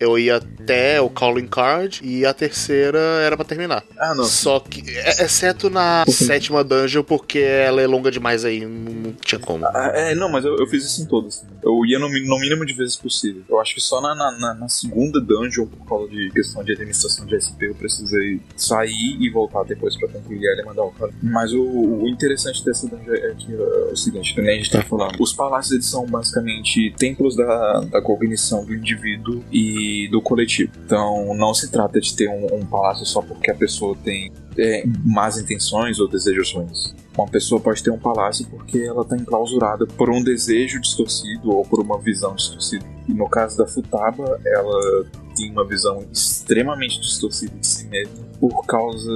[0.00, 3.84] eu ia até o calling card e a terceira era pra terminar.
[3.98, 4.24] Ah, não.
[4.24, 9.38] Só que, é- exceto na sétima dungeon, porque ela é longa demais aí, não, tinha
[9.38, 9.64] como.
[9.66, 11.44] Ah, é, não, mas eu, eu fiz isso em todas.
[11.62, 13.42] Eu ia no, no mínimo de vezes possível.
[13.48, 16.72] Eu acho que só na, na, na- na segunda dungeon, por causa de questão de
[16.72, 20.90] administração de SP, eu precisei sair e voltar depois pra concluir ela e mandar o
[20.92, 21.12] cara.
[21.22, 23.56] Mas o, o interessante dessa dungeon é que é
[23.92, 24.93] o seguinte, que nem a gente tá falando.
[25.20, 30.72] Os palácios eles são basicamente templos da, da cognição do indivíduo e do coletivo.
[30.84, 34.84] Então não se trata de ter um, um palácio só porque a pessoa tem é,
[35.04, 36.94] más intenções ou desejos ruins.
[37.16, 41.64] Uma pessoa pode ter um palácio porque ela está enclausurada por um desejo distorcido ou
[41.64, 42.84] por uma visão distorcida.
[43.08, 45.04] E no caso da Futaba, ela
[45.36, 49.10] tem uma visão extremamente distorcida de si mesma por causa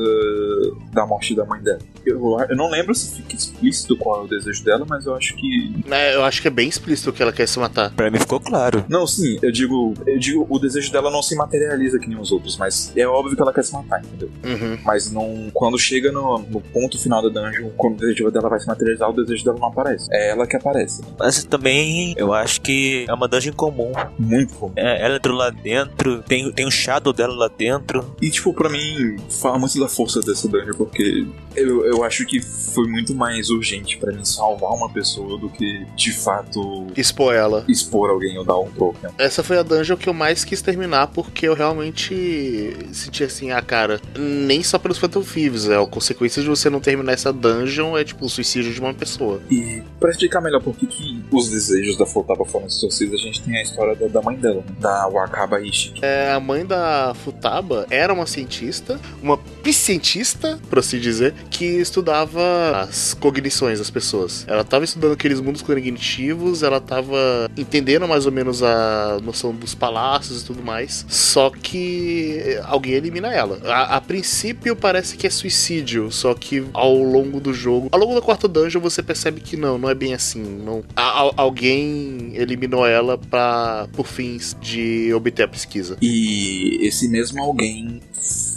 [0.93, 1.81] da morte da mãe dela.
[2.05, 5.35] Eu, eu não lembro se fica explícito qual é o desejo dela, mas eu acho
[5.35, 5.75] que.
[5.91, 7.91] É, eu acho que é bem explícito que ela quer se matar.
[7.95, 8.85] Pra mim ficou claro.
[8.89, 12.33] Não, sim, eu digo, eu digo, o desejo dela não se materializa que nem os
[12.33, 14.31] outros, mas é óbvio que ela quer se matar, entendeu?
[14.45, 14.79] Uhum.
[14.85, 18.61] Mas não, quando chega no, no ponto final da dungeon, quando o desejo dela vai
[18.61, 20.09] se materializar, o desejo dela não aparece.
[20.11, 21.03] É ela que aparece.
[21.19, 23.93] Mas também eu acho que é uma dungeon comum.
[24.19, 24.73] Muito bom.
[24.77, 28.15] É, ela entrou lá dentro, tem, tem um shadow dela lá dentro.
[28.20, 31.27] E, tipo, pra mim, fala muito da força dessa dungeon, porque
[31.57, 35.86] eu, eu acho que foi muito mais urgente pra mim salvar uma pessoa do que,
[35.97, 37.65] de fato, Expor ela.
[37.69, 39.10] expor alguém ou dar um token.
[39.19, 43.62] Essa foi a dungeon que eu mais quis terminar porque eu realmente senti assim, ah,
[43.62, 47.97] cara, nem só pelos Phantom Thieves, é a consequência de você não terminar essa dungeon
[47.97, 49.40] é tipo o suicídio de uma pessoa.
[49.51, 50.89] E pra explicar melhor por que,
[51.32, 54.56] os desejos da Flotaba foram distorcidos, a gente tem a história da, da mãe dela,
[54.66, 54.74] né?
[54.81, 56.01] da Wakaba Ishiki.
[56.02, 62.83] É, a mãe da Futaba era uma cientista, uma pscientista, por assim dizer, que estudava
[62.89, 64.45] as cognições das pessoas.
[64.49, 69.75] Ela estava estudando aqueles mundos cognitivos, ela estava entendendo mais ou menos a noção dos
[69.75, 71.05] palácios e tudo mais.
[71.09, 73.59] Só que alguém elimina ela.
[73.65, 78.15] A, a princípio parece que é suicídio, só que ao longo do jogo, ao longo
[78.15, 80.43] da quarta dungeon você percebe que não, não é bem assim.
[80.43, 85.97] Não, a- a- alguém eliminou ela para por fins de obter a pesquisa.
[86.01, 88.01] E esse mesmo alguém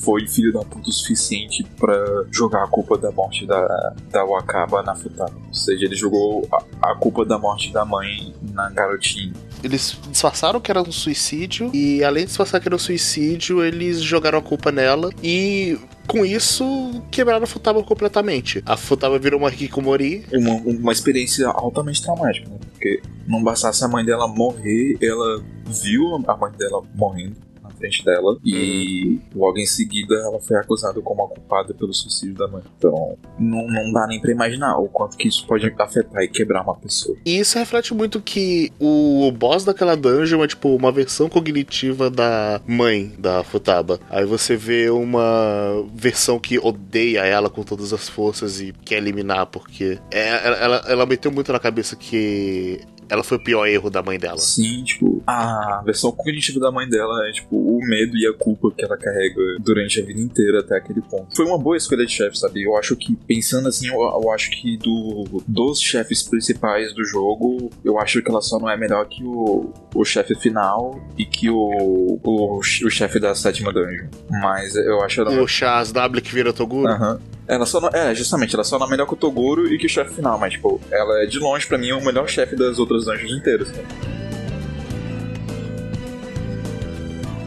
[0.02, 1.96] foi filho da puta o suficiente pra
[2.32, 5.34] jogar a culpa da morte da, da Wakaba na Futaba.
[5.48, 9.34] Ou seja, ele jogou a, a culpa da morte da mãe na garotinha.
[9.64, 14.02] Eles disfarçaram que era um suicídio e além de disfarçar que era um suicídio, eles
[14.02, 16.66] jogaram a culpa nela e com isso
[17.12, 18.64] quebraram a Futaba completamente.
[18.66, 20.26] A Futaba virou uma Hikikomori.
[20.34, 22.58] Uma, uma experiência altamente traumática, né?
[22.72, 27.51] Porque não bastasse a mãe dela morrer, ela viu a mãe dela morrendo
[27.82, 32.48] frente dela e logo em seguida ela foi acusada como a culpada pelo suicídio da
[32.48, 32.62] mãe.
[32.78, 36.64] Então não, não dá nem pra imaginar o quanto que isso pode afetar e quebrar
[36.64, 37.18] uma pessoa.
[37.26, 42.62] E isso reflete muito que o boss daquela dungeon é tipo uma versão cognitiva da
[42.68, 44.00] mãe da Futaba.
[44.10, 49.48] Aí você vê uma versão que odeia ela com todas as forças e quer eliminar
[49.48, 52.80] porque é- ela, ela, ela meteu muito na cabeça que
[53.12, 54.38] ela foi o pior erro da mãe dela.
[54.38, 58.72] Sim, tipo, a versão cognitiva da mãe dela é, tipo, o medo e a culpa
[58.72, 61.36] que ela carrega durante a vida inteira até aquele ponto.
[61.36, 62.64] Foi uma boa escolha de chefe, sabe?
[62.64, 67.70] Eu acho que, pensando assim, eu, eu acho que do, dos chefes principais do jogo,
[67.84, 71.50] eu acho que ela só não é melhor que o, o chefe final e que
[71.50, 74.08] o, o, o chefe da sétima dungeon.
[74.30, 75.42] Mas eu acho ela.
[75.42, 76.88] O Chaz W que vira Toguro.
[76.88, 77.20] Aham.
[77.52, 79.86] Ela só não, é, justamente, ela só não é melhor que o Toguro e que
[79.86, 82.80] o chefe final, mas, tipo, ela é de longe, pra mim, o melhor chefe das
[82.80, 83.88] outras dungeons inteiras, cara.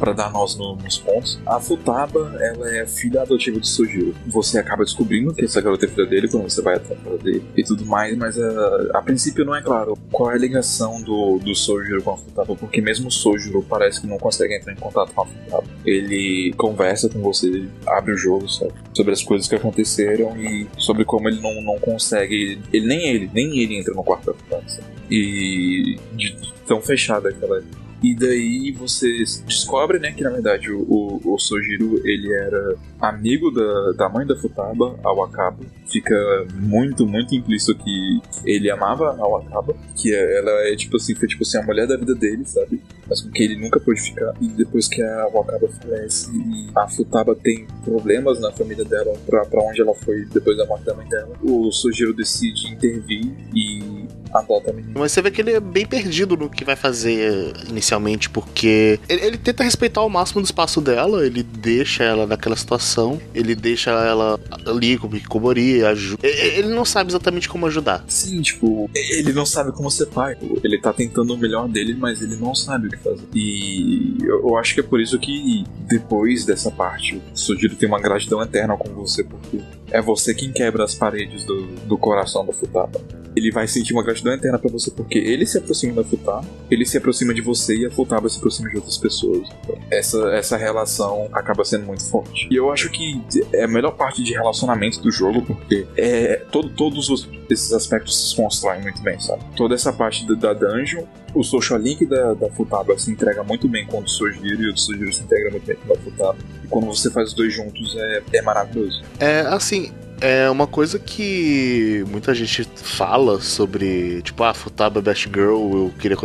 [0.01, 4.13] Pra dar nós no- nos pontos, a Futaba, ela é filha adotiva de Sojiro.
[4.27, 7.63] Você acaba descobrindo que essa garota é filha dele quando você vai atrás dele e
[7.63, 11.55] tudo mais, mas a, a princípio não é claro qual é a ligação do, do
[11.55, 15.13] Sojiro com a Futaba, porque mesmo o Sojiro parece que não consegue entrar em contato
[15.15, 15.65] com a Futaba.
[15.87, 18.73] Ele conversa com você, abre o jogo, sabe?
[18.95, 22.61] Sobre as coisas que aconteceram e sobre como ele não, não consegue.
[22.73, 24.85] Ele nem ele, nem ele entra no quarto da Futaba, sabe?
[25.11, 26.37] E de
[26.67, 27.63] tão fechada que ela é.
[28.03, 29.09] E daí você
[29.47, 34.27] descobre, né, que na verdade o, o, o Sojiro, ele era amigo da, da mãe
[34.27, 35.65] da Futaba, a Wakaba.
[35.91, 36.15] Fica
[36.55, 41.27] muito, muito implícito que ele amava a Wakaba, que é- ela é, tipo assim, foi
[41.27, 42.79] tipo assim, a mulher da vida dele, sabe?
[43.09, 44.35] Mas com que ele nunca pôde ficar.
[44.39, 49.47] E depois que a Wakaba falece e a Futaba tem problemas na família dela, pra,
[49.47, 54.05] pra onde ela foi depois da morte da mãe dela, o Sojiro decide intervir e
[54.39, 54.95] adota a menina.
[54.99, 59.25] Mas você vê que ele é bem perdido no que vai fazer inicialmente, porque ele,
[59.25, 63.91] ele tenta respeitar ao máximo do espaço dela, ele deixa ela naquela situação, ele deixa
[63.91, 66.27] ela ali com o Hikikomori, ajuda.
[66.27, 68.05] Ele não sabe exatamente como ajudar.
[68.09, 70.37] Sim, tipo, ele não sabe como ser pai.
[70.63, 73.25] Ele tá tentando o melhor dele, mas ele não sabe o que fazer.
[73.35, 78.01] E eu, acho que é por isso que depois dessa parte, o Sujiro tem uma
[78.01, 82.53] gratidão eterna com você, porque é você quem quebra as paredes do, do coração da
[82.53, 83.01] Futaba.
[83.37, 86.87] Ele vai sentir uma gratidão eterna pra você porque ele se aproxima da Futaba, ele
[86.87, 89.49] se aproxima de você e a Futaba se aproxima de outras pessoas.
[89.63, 92.49] Então, essa, essa relação acaba sendo muito forte.
[92.51, 93.21] E eu acho que
[93.53, 98.31] é a melhor parte de relacionamento do jogo, porque é, todo, todos os- esses aspectos
[98.31, 99.43] se constroem muito bem, sabe?
[99.57, 103.69] Toda essa parte da, da dungeon, o social link da, da Futaba se entrega muito
[103.69, 106.01] bem com o do Sojiro e o do Sojiro se integra muito bem com da
[106.01, 106.37] Futaba.
[106.63, 109.03] E quando você faz os dois juntos é, é maravilhoso.
[109.21, 109.93] É assim.
[110.21, 116.17] É uma coisa que muita gente fala sobre, tipo, ah, Futaba Best Girl, eu queria.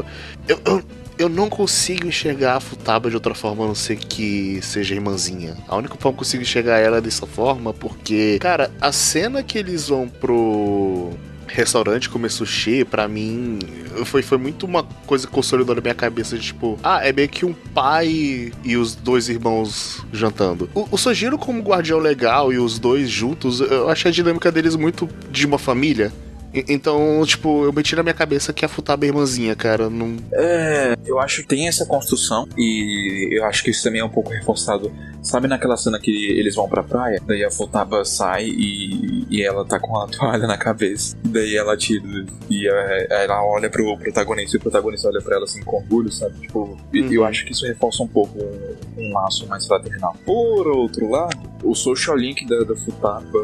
[0.48, 0.84] Eu, eu,
[1.18, 5.58] eu não consigo enxergar a Futaba de outra forma a não ser que seja irmãzinha.
[5.68, 9.44] A única forma que eu consigo enxergar ela é dessa forma, porque, cara, a cena
[9.44, 11.10] que eles vão pro
[11.50, 13.60] restaurante comer sushi, pra mim,
[14.06, 17.46] foi, foi muito uma coisa consolidou na minha cabeça de tipo, ah, é meio que
[17.46, 20.70] um pai e os dois irmãos jantando.
[20.74, 24.76] O, o Sojiro como guardião legal e os dois juntos, eu achei a dinâmica deles
[24.76, 26.12] muito de uma família.
[26.52, 29.90] Então, tipo, eu meti na minha cabeça que a Futaba é irmãzinha, cara.
[29.90, 30.18] Não...
[30.34, 34.10] É, eu acho que tem essa construção e eu acho que isso também é um
[34.10, 34.92] pouco reforçado.
[35.30, 37.22] Sabe naquela cena que eles vão pra praia?
[37.26, 41.16] Daí a Futaba sai e, e ela tá com a toalha na cabeça.
[41.24, 42.04] Daí ela tira
[42.50, 46.12] e é, ela olha pro protagonista e o protagonista olha pra ela assim com orgulho,
[46.12, 46.40] sabe?
[46.42, 47.14] Tipo, e- Uhum.
[47.14, 50.16] eu acho que isso reforça um pouco um, um laço mais fraternal.
[50.26, 53.40] Por outro lado, o social link da, da Futaba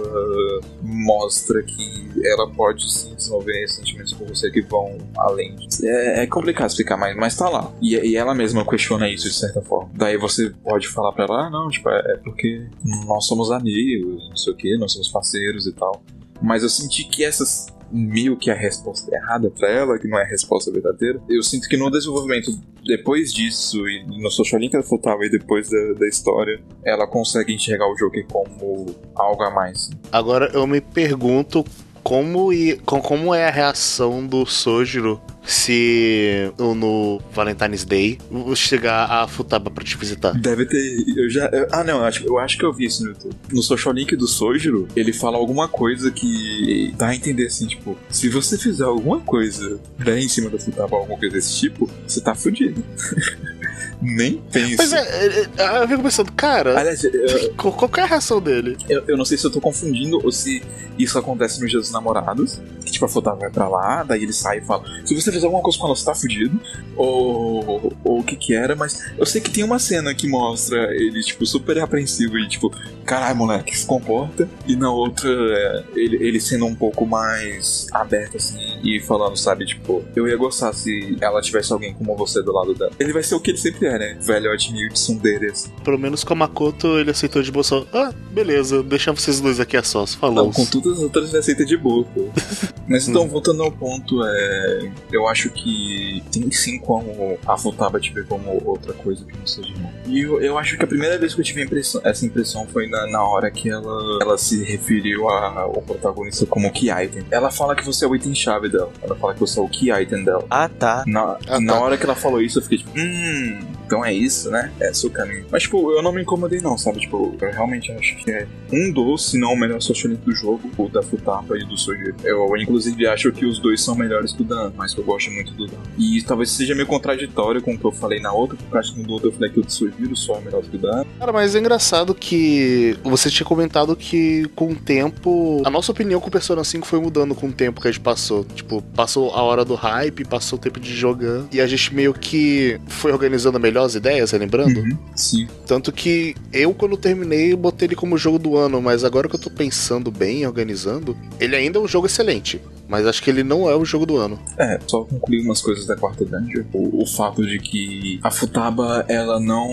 [0.81, 5.55] mostra que ela pode sim desenvolver sentimentos por você que vão além.
[5.83, 7.71] É, é complicado explicar, mas, mas tá lá.
[7.81, 9.89] E, e ela mesma questiona isso de certa forma.
[9.93, 12.67] Daí você pode falar pra ela, ah, não, tipo, é, é porque
[13.05, 16.03] nós somos amigos, não sei o que, nós somos parceiros e tal.
[16.41, 20.23] Mas eu senti que essas meio que a resposta errada pra ela, que não é
[20.23, 21.21] a resposta verdadeira.
[21.29, 22.51] Eu sinto que no desenvolvimento,
[22.83, 27.53] depois disso, e no social link ela faltava e depois da, da história, ela consegue
[27.53, 29.91] enxergar o Joker como algo a mais.
[30.11, 31.63] Agora eu me pergunto
[32.03, 38.17] como, e, com- como é a reação do Sojiro se no- Valentine's Day
[38.55, 40.31] chegar a Futaba pra te visitar.
[40.33, 41.03] Deve ter.
[41.15, 41.45] Eu já.
[41.47, 43.35] eu- ah, não, eu acho, eu acho que eu vi isso no YouTube.
[43.51, 47.97] No social link do Sojiro, ele fala alguma coisa que dá a entender assim, tipo,
[48.09, 52.21] se você fizer alguma coisa bem em cima da Futaba, alguma coisa desse tipo, você
[52.21, 52.83] tá fudido.
[54.01, 54.75] Nem pense.
[54.77, 57.11] Mas é, é, é, eu fico pensando, cara, Aliás, eu,
[57.57, 58.77] qual, qual que é a reação dele?
[58.89, 60.61] eu, eu não sei se eu tô confundindo ou se
[60.99, 62.59] isso acontece no Dia dos Namorados.
[62.85, 65.45] Que tipo, a Futaba vai pra lá, daí ele sai e fala: Se você fizer
[65.45, 66.59] alguma coisa com ela, você tá fudido.
[66.95, 71.21] Ou, o que que era, mas eu sei que tem uma cena que mostra ele,
[71.21, 72.71] tipo, super apreensivo e tipo,
[73.05, 74.47] caralho, moleque, se comporta.
[74.67, 79.65] E na outra, é, ele, ele sendo um pouco mais aberto, assim, e falando, sabe,
[79.65, 82.91] tipo, eu ia gostar se ela tivesse alguém como você do lado dela.
[82.99, 84.17] Ele vai ser o que ele sempre é, né?
[84.21, 85.69] Velhote meio de tsundere, assim.
[85.83, 87.85] Pelo menos com a Makoto ele aceitou de boa só.
[87.93, 90.13] Ah, beleza, deixa vocês dois aqui a sós.
[90.15, 90.45] Falou.
[90.45, 92.29] Não, com todas as outras ele aceita de boa, pô.
[92.87, 94.91] Mas então, voltando ao ponto, é.
[95.11, 99.47] Eu acho que tem sim como a Futaba te ver como outra coisa que não
[99.47, 99.91] seja irmão.
[100.05, 102.87] E eu, eu acho que a primeira vez que eu tive impressão- essa impressão foi
[102.87, 107.23] na, na hora que ela, ela se referiu a- ao protagonista como key item.
[107.31, 108.91] Ela fala que você é o item-chave dela.
[109.01, 110.45] Ela fala que você é o key item dela.
[110.49, 111.03] Ah, tá.
[111.07, 111.79] Na, Ah, na tá.
[111.81, 114.71] hora que ela falou isso, eu fiquei tipo, hum, então é isso, né?
[114.79, 115.45] É esse o caminho.
[115.51, 116.99] Mas, tipo, eu não me incomodei, não, sabe?
[116.99, 120.33] Tipo, eu realmente acho que é um dos, se não o melhor social link do
[120.33, 122.15] jogo, o da Futaba e do Sojiro.
[122.23, 125.53] Eu, inclusive, acho que os dois são melhores que o Dan, mas eu gosto muito
[125.53, 125.77] do Dan.
[125.97, 129.01] E talvez seja meio contraditório com o que eu falei na outra, porque acho que
[129.01, 131.05] no outro eu falei que o do só é melhor que o Dan.
[131.19, 135.61] Cara, mas é engraçado que você tinha comentado que com o tempo.
[135.65, 138.01] A nossa opinião com o Persona 5 foi mudando com o tempo que a gente
[138.01, 138.43] passou.
[138.43, 141.45] Tipo, passou a hora do hype, passou o tempo de jogar.
[141.51, 144.83] E a gente meio que foi organizando melhor as ideias, lembrando?
[145.15, 145.47] Sim.
[145.65, 149.39] Tanto que eu, quando terminei, botei ele como jogo do ano, mas agora que eu
[149.39, 152.61] tô pensando bem, organizando, ele ainda é um jogo excelente.
[152.87, 154.39] Mas acho que ele não é o jogo do ano.
[154.57, 156.63] É, só concluir umas coisas da quarta dungeon.
[156.71, 159.67] O, o fato de que a Futaba, ela não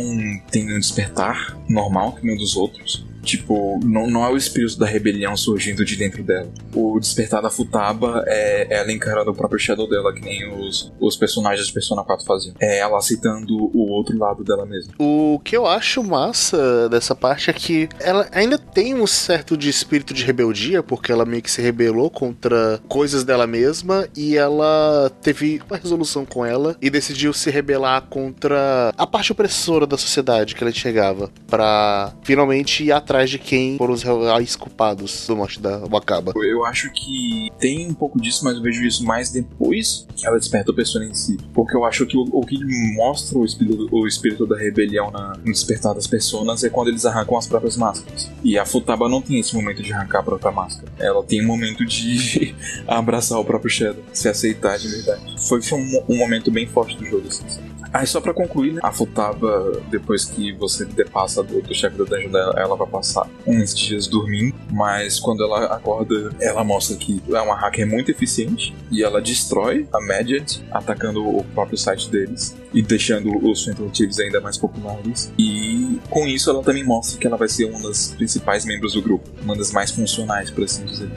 [0.50, 3.04] tem um despertar normal, que nem o dos outros.
[3.22, 6.48] Tipo, não, não é o espírito da rebelião surgindo de dentro dela.
[6.74, 11.16] O despertar da Futaba é ela encarando o próprio Shadow dela, que nem os, os
[11.16, 12.54] personagens de Persona 4 faziam.
[12.60, 14.92] É ela aceitando o outro lado dela mesma.
[14.98, 19.68] O que eu acho massa dessa parte é que ela ainda tem um certo de
[19.68, 25.10] espírito de rebeldia, porque ela meio que se rebelou contra coisas dela mesma e ela
[25.22, 30.54] teve uma resolução com ela e decidiu se rebelar contra a parte opressora da sociedade
[30.54, 35.60] que ela enxergava, pra finalmente ir atrás de quem foram os reais culpados do morte
[35.60, 36.32] da Wakaba.
[36.36, 40.38] Eu acho que tem um pouco disso, mas eu vejo isso mais depois que ela
[40.38, 41.36] desperta o Persona em si.
[41.52, 42.58] Porque eu acho que o, o que
[42.96, 47.04] mostra o espírito, o espírito da rebelião na, no despertar das personas é quando eles
[47.04, 48.30] arrancam as próprias máscaras.
[48.42, 50.90] E a Futaba não tem esse momento de arrancar a própria máscara.
[50.98, 52.54] Ela tem um momento de
[52.88, 55.22] abraçar o próprio Shadow, se aceitar de verdade.
[55.48, 57.71] Foi, foi um, um momento bem forte do jogo, assim.
[57.92, 58.80] Aí só pra concluir, né?
[58.82, 63.28] A Futaba, depois que você depassa do, do chefe da dungeon dela, ela vai passar
[63.46, 68.74] uns dias dormindo, mas quando ela acorda, ela mostra que é uma hacker muito eficiente
[68.90, 74.18] e ela destrói a Magic, atacando o próprio site deles e deixando os Phantom Thieves
[74.18, 75.32] ainda mais populares.
[75.38, 79.02] E com isso ela também mostra que ela vai ser uma das principais membros do
[79.02, 81.10] grupo, uma das mais funcionais, por assim dizer.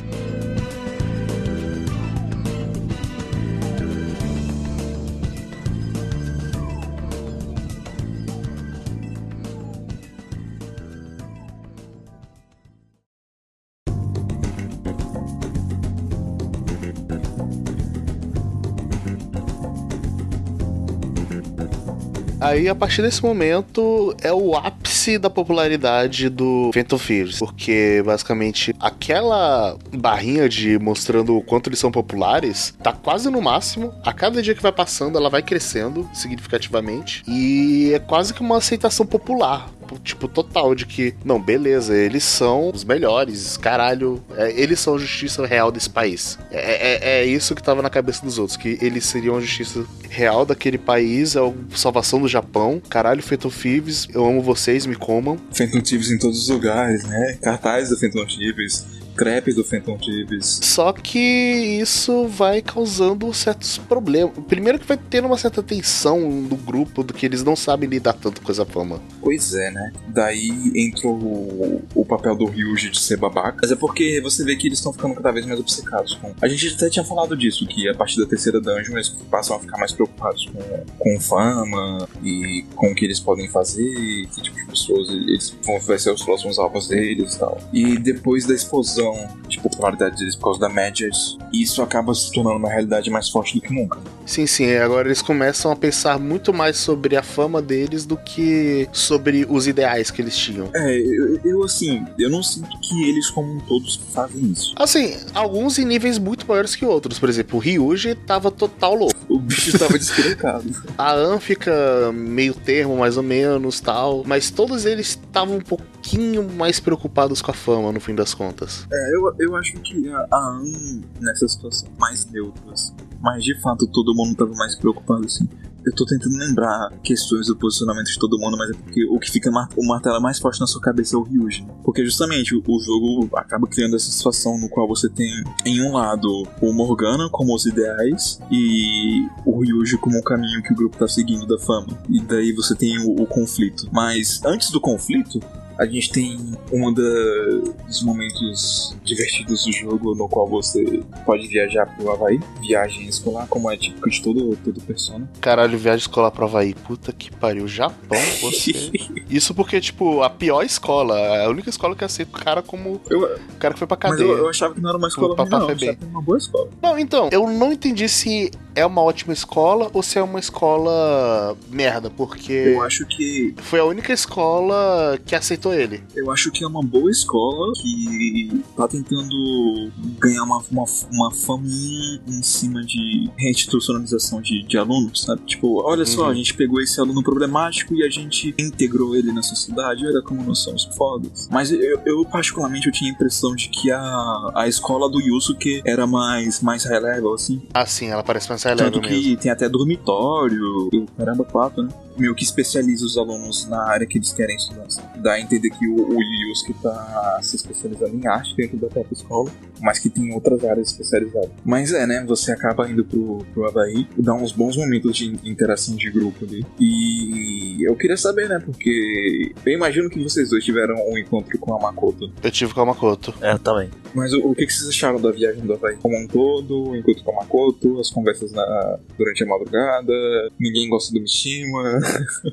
[22.45, 27.39] Aí, a partir desse momento, é o ápice da popularidade do Phantom Thieves.
[27.39, 33.91] Porque, basicamente, aquela barrinha de mostrando o quanto eles são populares tá quase no máximo.
[34.05, 37.23] A cada dia que vai passando, ela vai crescendo significativamente.
[37.27, 39.67] E é quase que uma aceitação popular
[40.03, 44.97] tipo, total de que, não, beleza, eles são os melhores, caralho, é, eles são a
[44.97, 46.37] justiça real desse país.
[46.51, 49.85] É, é, é isso que tava na cabeça dos outros, que eles seriam a justiça
[50.09, 52.81] real daquele país, é a salvação do Japão.
[52.89, 55.37] Caralho, Phantom Thieves, eu amo vocês, me comam.
[55.53, 57.37] Phantom Thieves em todos os lugares, né?
[57.41, 58.85] Cartaz do Phantom Thieves,
[59.15, 60.59] crepe do Phantom Thieves.
[60.61, 64.33] Só que isso vai causando certos problemas.
[64.47, 68.13] Primeiro que vai tendo uma certa tensão do grupo, do que eles não sabem lidar
[68.13, 69.01] tanto com essa fama.
[69.21, 69.91] Pois é, né?
[70.07, 73.59] Daí entra o, o papel do Ryuji de ser babaca.
[73.61, 76.33] Mas é porque você vê que eles estão ficando cada vez mais obcecados com.
[76.41, 79.59] A gente até tinha falado disso, que a partir da terceira dungeon eles passam a
[79.59, 84.57] ficar mais preocupados com, com fama e com o que eles podem fazer, que tipo
[84.57, 87.57] de pessoas eles vão ser os próximos alvos deles e tal.
[87.71, 89.04] E depois da explosão
[89.47, 91.11] de popularidade deles por causa da Magic,
[91.53, 93.99] isso acaba se tornando uma realidade mais forte do que nunca.
[94.25, 98.87] Sim, sim, agora eles começam a pensar muito mais sobre a fama deles do que
[98.91, 100.69] sobre os ideais que eles tinham.
[100.73, 104.73] É, eu, eu, assim, eu não sinto que eles como todos fazem isso.
[104.77, 107.19] Assim, alguns em níveis muito maiores que outros.
[107.19, 109.14] Por exemplo, o Ryuji tava total louco.
[109.35, 110.63] O bicho tava desperecado.
[110.97, 114.23] A An fica meio termo, mais ou menos, tal.
[114.25, 118.87] Mas todos eles estavam um pouquinho mais preocupados com a fama, no fim das contas.
[118.89, 122.93] É, eu, eu acho que a, a An, nessa situação, mais neutra, assim.
[123.25, 125.49] Mas de fato, todo mundo tava mais preocupado, assim.
[125.83, 129.31] Eu tô tentando lembrar questões do posicionamento de todo mundo, mas é porque o que
[129.31, 131.65] fica mar o martelo mais forte na sua cabeça é o Ryuji.
[131.83, 135.31] Porque justamente o, o jogo acaba criando essa situação no qual você tem,
[135.65, 140.71] em um lado, o Morgana como os ideais e o Ryuji como o caminho que
[140.71, 141.87] o grupo tá seguindo da fama.
[142.09, 143.87] E daí você tem o, o conflito.
[143.91, 145.39] Mas antes do conflito,
[145.77, 146.37] a gente tem
[146.71, 152.39] um dos momentos divertidos do jogo no qual você pode viajar pro Havaí.
[152.61, 155.29] Viagem escolar, como é típico de todo, todo Persona.
[155.41, 156.73] Caralho, viagem escolar pra Havaí.
[156.73, 157.67] Puta que pariu.
[157.67, 158.71] Japão, você.
[159.29, 161.43] Isso porque, tipo, a pior escola.
[161.43, 164.27] A única escola que aceita o cara como Eu, o cara que foi pra cadeia.
[164.27, 165.59] eu, eu achava que não era uma escola O ruim, não.
[165.59, 166.69] Eu achava que uma boa escola.
[166.81, 171.57] Não, então, eu não entendi se é uma ótima escola ou se é uma escola
[171.69, 176.03] merda, porque Eu acho que foi a única escola que aceitou ele.
[176.15, 182.21] eu acho que é uma boa escola que tá tentando ganhar uma, uma, uma faminha
[182.27, 185.41] em cima de reinstitucionalização de, de alunos, sabe?
[185.45, 186.29] Tipo, olha só, Uhum.
[186.29, 190.43] a gente pegou esse aluno problemático e a gente integrou ele na sociedade, olha como
[190.43, 191.47] nós somos fodas.
[191.51, 195.81] Mas eu, eu, particularmente, eu tinha a impressão de que a, a escola do Yusuke
[195.85, 197.61] era mais, mais high level, assim.
[197.73, 199.23] Ah, sim, ela parece mais high Tanto level mesmo.
[199.35, 201.89] que tem até dormitório, caramba, quatro, né?
[202.17, 204.85] Meio que especializa os alunos na área que eles querem estudar.
[205.17, 209.13] Dá a entender que o, o Yusuke tá se especializando em arte dentro da própria
[209.13, 209.51] escola,
[209.81, 211.49] mas que tem outras áreas especializadas.
[211.63, 212.23] Mas é, né?
[212.27, 216.65] Você acaba indo pro, pro Havaí, dá uns bons momentos de interação de grupo ali.
[216.79, 218.59] E eu queria saber, né?
[218.63, 222.31] Porque eu imagino que vocês dois tiveram um encontro com a Makoto.
[222.43, 223.33] Eu tive com a Makoto.
[223.41, 223.89] É, eu também.
[224.13, 225.97] Mas o, o que, que vocês acharam da viagem do Havaí?
[225.97, 230.13] Como um todo, o encontro com a Makoto, as conversas na- durante a madrugada,
[230.59, 231.99] ninguém gosta do Mishima.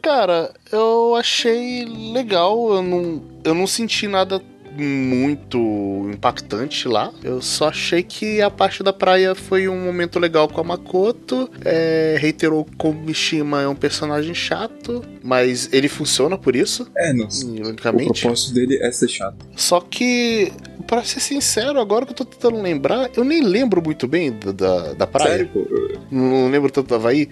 [0.03, 2.75] Cara, eu achei legal.
[2.75, 4.41] Eu não, eu não senti nada
[4.77, 7.13] muito impactante lá.
[7.23, 11.51] Eu só achei que a parte da praia foi um momento legal com a Makoto.
[11.65, 17.27] É, reiterou como Mishima é um personagem chato, mas ele funciona por isso, É, não.
[17.27, 19.47] O propósito dele é ser chato.
[19.57, 20.53] Só que,
[20.83, 24.53] pra ser sincero, agora que eu tô tentando lembrar, eu nem lembro muito bem da,
[24.53, 25.31] da, da praia.
[25.31, 25.61] Sério, pô?
[25.71, 27.29] Eu, Não lembro tanto do Havaí.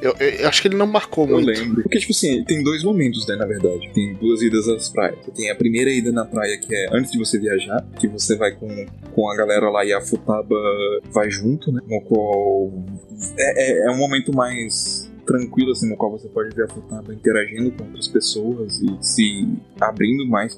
[0.00, 1.46] Eu, eu- eu acho que ele não marcou eu muito.
[1.48, 1.82] lembro.
[1.82, 3.90] Porque, tipo assim, tem dois momentos, né, na verdade.
[3.92, 5.18] Tem duas idas às praias.
[5.34, 8.52] Tem a primeira ida na praia, que é antes de você viajar, que você vai
[8.52, 8.68] com,
[9.14, 10.56] com a galera lá e a Futaba
[11.12, 11.80] vai junto, né?
[11.88, 12.72] No qual.
[13.38, 17.12] É, é, é um momento mais tranquilo, assim, no qual você pode ver a Futaba
[17.14, 19.48] interagindo com outras pessoas e se
[19.80, 20.54] abrindo mais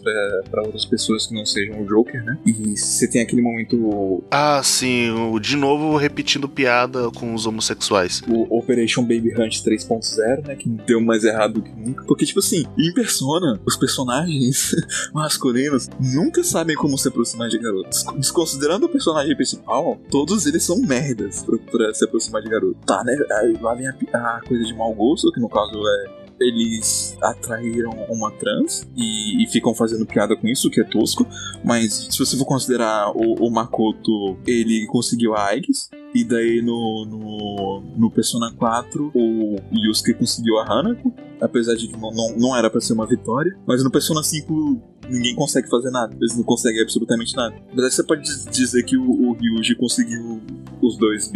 [0.50, 2.38] pra outras pessoas que não sejam o Joker, né?
[2.46, 8.22] E você tem aquele momento Ah, sim, de novo repetindo piada com os homossexuais.
[8.28, 10.56] o Operation Baby Hunt 3.0, né?
[10.56, 12.04] Que deu mais errado do que nunca.
[12.04, 14.74] Porque, tipo assim, em persona, os personagens
[15.12, 18.04] masculinos nunca sabem como se aproximar de garotos.
[18.16, 22.76] Desconsiderando o personagem principal, todos eles são merdas pra, pra se aproximar de garoto.
[22.86, 23.16] Tá, né?
[23.32, 26.24] Aí lá vem a, a coisa de mau gosto, que no caso é.
[26.40, 31.24] Eles atraíram uma trans e, e ficam fazendo piada com isso, que é tosco.
[31.64, 35.88] Mas se você for considerar o, o Makoto, ele conseguiu a Aigis.
[36.12, 41.14] E daí no, no, no Persona 4, o Yusuke conseguiu a Hanako.
[41.40, 43.56] Apesar de que não, não, não era pra ser uma vitória.
[43.64, 46.16] Mas no Persona 5 ninguém consegue fazer nada.
[46.20, 47.54] Eles não conseguem absolutamente nada.
[47.72, 50.40] Apesar que você pode diz- dizer que o, o Ryuji conseguiu
[50.82, 51.30] os dois.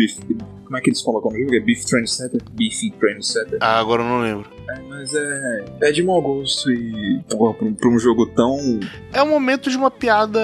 [0.69, 1.55] Como é que eles colocam no jogo?
[1.55, 2.43] É Beef Trendsetter?
[2.53, 3.57] Beefy Trendsetter.
[3.59, 4.51] Ah, agora eu não lembro.
[4.69, 5.65] É, mas é.
[5.81, 7.23] É de mau gosto e.
[7.31, 8.79] Pô, pra, um- pra um jogo tão.
[9.15, 10.39] É um momento de uma piada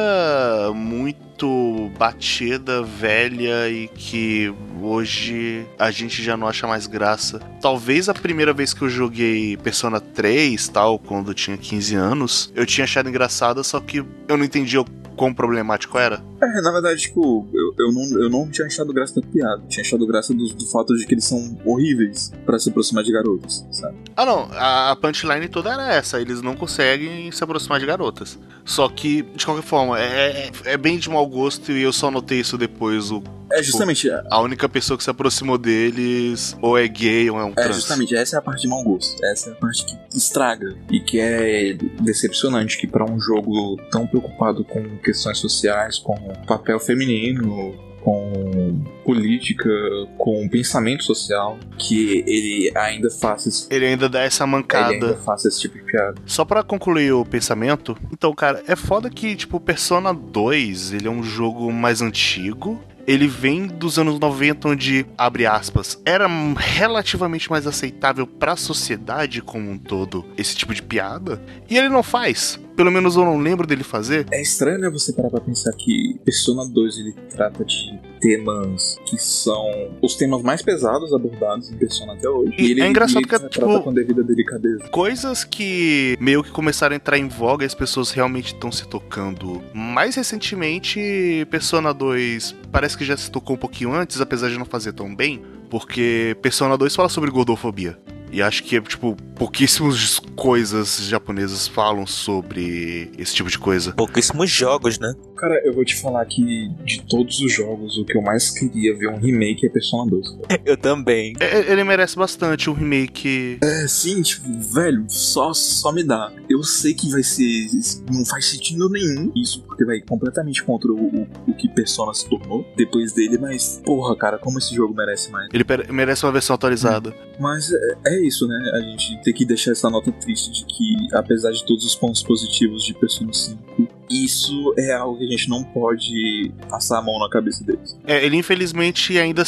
[0.75, 7.39] muito batida, velha e que hoje a gente já não acha mais graça.
[7.61, 12.53] Talvez a primeira vez que eu joguei Persona 3, tal, quando eu tinha 15 anos,
[12.55, 14.85] eu tinha achado engraçada, só que eu não entendia o
[15.17, 16.23] quão problemático era.
[16.43, 19.63] É, na verdade, tipo, eu, eu, não, eu não tinha achado graça da piada.
[19.63, 23.03] Eu tinha achado graça do, do fato de que eles são horríveis pra se aproximar
[23.05, 23.97] de garotas, sabe?
[24.17, 28.39] Ah, não, a a punchline toda era essa, eles não conseguem se aproximar de garotas.
[28.65, 32.11] Só que, de qualquer forma, é, é- é bem de mau gosto e eu só
[32.11, 33.11] notei isso depois.
[33.11, 33.23] O,
[33.53, 34.09] É justamente.
[34.31, 37.77] a única pessoa que se aproximou deles ou é gay ou é um É, trans.
[37.77, 39.23] justamente, essa é a parte de mau gosto.
[39.25, 44.07] Essa é a parte que estraga e que é decepcionante que pra um jogo tão
[44.07, 46.15] preocupado com questões sociais, com
[46.47, 49.71] papel feminino, com política,
[50.19, 54.93] com pensamento social, que ele ainda faça esse, Ele ainda dá essa ele mancada.
[54.93, 56.15] ainda faça esse tipo de piada.
[56.27, 61.11] Só pra concluir o pensamento, então, cara, é foda que, tipo, Persona 2, ele é
[61.11, 62.79] um jogo mais antigo.
[63.07, 66.27] Ele vem dos anos 90, onde, abre aspas, era
[66.57, 71.43] relativamente mais aceitável pra sociedade como um todo esse tipo de piada.
[71.69, 72.59] E ele não faz.
[72.77, 74.27] Pelo menos eu não lembro dele fazer.
[74.33, 79.19] É estranho, né, você parar pra pensar que Persona 2 ele trata de temas que
[79.19, 82.55] são os temas mais pesados abordados em Persona até hoje.
[82.59, 84.89] E é engraçado ele que é, trata tipo, com devida delicadeza.
[84.89, 88.89] Coisas que meio que começaram a entrar em voga e as pessoas realmente estão se
[88.89, 89.63] tocando.
[89.73, 94.65] Mais recentemente, Persona 2 parece que já se tocou um pouquinho antes, apesar de não
[94.65, 97.99] fazer tão bem, porque Persona 2 fala sobre gordofobia.
[98.35, 103.93] E acho que, tipo, pouquíssimas coisas japonesas falam sobre esse tipo de coisa.
[103.93, 105.15] Pouquíssimos jogos, né?
[105.37, 108.93] Cara, eu vou te falar que de todos os jogos, o que eu mais queria
[108.97, 110.27] ver um remake é Persona 2.
[110.67, 111.35] Eu também.
[111.39, 113.59] É, Ele merece bastante um remake.
[113.63, 116.33] É, sim, tipo, velho, só, só me dá.
[116.49, 117.69] Eu sei que vai ser.
[118.11, 122.29] Não faz sentido nenhum isso, porque vai completamente contra o, o, o que Persona se
[122.29, 125.49] tornou depois dele, mas, porra, cara, como esse jogo merece mais.
[125.53, 127.15] Ele merece uma versão atualizada.
[127.39, 128.57] Mas é, é isso, né?
[128.75, 132.23] A gente tem que deixar essa nota triste de que, apesar de todos os pontos
[132.23, 137.19] positivos de Persona 5, isso é algo que a gente não pode passar a mão
[137.19, 137.97] na cabeça deles.
[138.07, 139.43] É, ele infelizmente ainda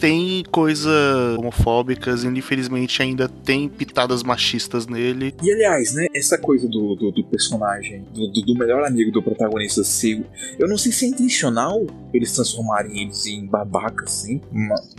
[0.00, 5.34] tem coisas homofóbicas, ele infelizmente ainda tem pitadas machistas nele.
[5.42, 9.22] E aliás, né, essa coisa do, do, do personagem, do, do- do melhor amigo do
[9.22, 10.24] protagonista ser.
[10.58, 14.40] Eu não sei se é intencional eles transformarem eles em babacas, assim.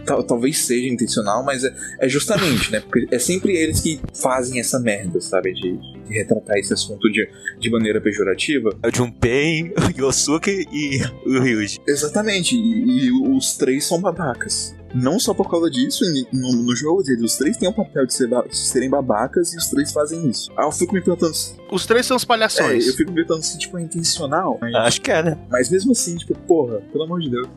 [0.05, 2.79] tal- talvez seja intencional, mas é, é justamente, né?
[2.81, 5.53] Porque é sempre eles que fazem essa merda, sabe?
[5.53, 5.77] De,
[6.07, 7.27] de retratar esse assunto de,
[7.59, 8.69] de maneira pejorativa.
[8.83, 11.79] É o Junpei, o Yosuke e o Ryuji.
[11.87, 14.75] Exatamente, e, e os três são babacas.
[14.93, 16.03] Não só por causa disso,
[16.33, 19.57] no, no jogo deles, os três têm o papel de, ser de serem babacas e
[19.57, 20.51] os três fazem isso.
[20.57, 21.55] Aí eu fico me perguntando se.
[21.71, 22.87] Os três são os É, palhações.
[22.87, 24.57] eu fico me perguntando se tipo, é intencional.
[24.61, 25.37] Mas, Acho que é, né?
[25.49, 27.47] mas mesmo assim, tipo, porra, pelo amor de Deus.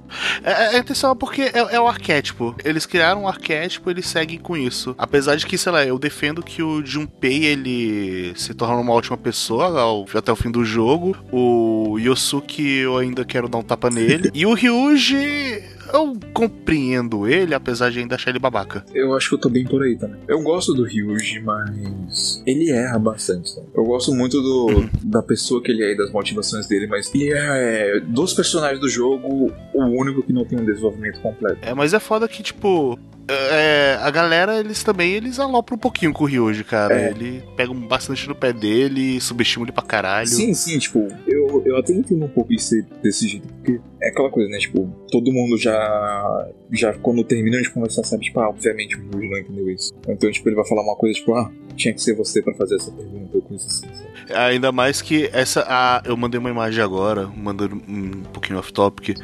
[0.44, 2.54] É, é intencional porque é, é o arquétipo.
[2.64, 4.94] Eles criaram um arquétipo, eles seguem com isso.
[4.98, 9.16] Apesar de que, sei lá, eu defendo que o Junpei ele se torna uma ótima
[9.16, 11.16] pessoa ao- até o fim do jogo.
[11.32, 14.30] O Yosuke eu ainda quero dar um tapa nele.
[14.34, 18.84] e o Ryuji eu compreendo ele, apesar de ainda achar ele babaca.
[18.94, 20.20] Eu acho que eu tô bem por aí também.
[20.28, 23.50] Eu gosto do Ryuji, mas ele erra bastante.
[23.50, 23.66] Sabe?
[23.74, 27.32] Eu gosto muito do, da pessoa que ele é e das motivações dele, mas ele
[27.32, 31.59] é, dos personagens do jogo, o único que não tem um desenvolvimento completo.
[31.62, 32.98] É, mas é foda que, tipo.
[33.28, 36.94] é, a galera, eles também, eles alopram um pouquinho com o Ryuji, cara.
[36.94, 37.10] É.
[37.10, 40.28] Ele pega bastante no pé dele, subestima ele pra caralho.
[40.28, 44.08] Sim, sim, tipo, eu, eu até entendo um pouco isso ser desse jeito, porque é
[44.08, 44.58] aquela coisa, né?
[44.58, 46.48] Tipo, todo mundo já.
[46.70, 49.92] Já quando termina de conversar, sabe, tipo, ah, obviamente o Ryuji não entendeu isso.
[50.08, 52.76] Então, tipo, ele vai falar uma coisa, tipo, ah, tinha que ser você pra fazer
[52.76, 54.32] essa pergunta, ou coisa assim, sabe?
[54.32, 55.64] Ainda mais que essa.
[55.68, 59.18] A, eu mandei uma imagem agora, mandando um pouquinho off-topic.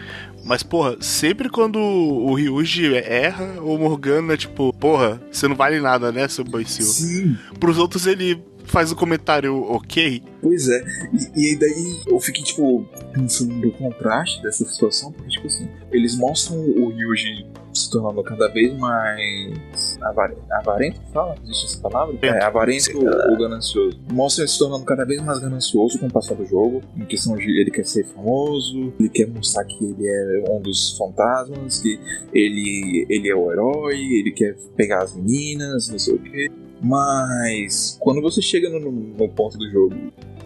[0.44, 6.10] Mas, porra, sempre quando o Ryuji erra, o Morgana, tipo, porra, você não vale nada,
[6.10, 6.84] né, seu boicio?
[6.84, 10.22] Sim, Pros outros ele faz o comentário ok.
[10.40, 10.84] Pois é,
[11.36, 16.16] e, e daí eu fiquei, tipo, pensando no contraste dessa situação, porque, tipo assim, eles
[16.16, 21.34] mostram o Ryuji se tornando cada vez mais avar- avarento, fala?
[21.44, 22.16] Existe essa palavra?
[22.22, 23.98] É, avarento ou ganancioso.
[24.12, 27.36] Mostra ele se tornando cada vez mais ganancioso com o passar do jogo, em questão
[27.36, 31.98] de ele quer ser famoso, ele quer mostrar que ele é um dos fantasmas, que
[32.32, 36.50] ele, ele é o herói, ele quer pegar as meninas, não sei o quê.
[36.82, 39.94] Mas quando você chega no, no- ponto do jogo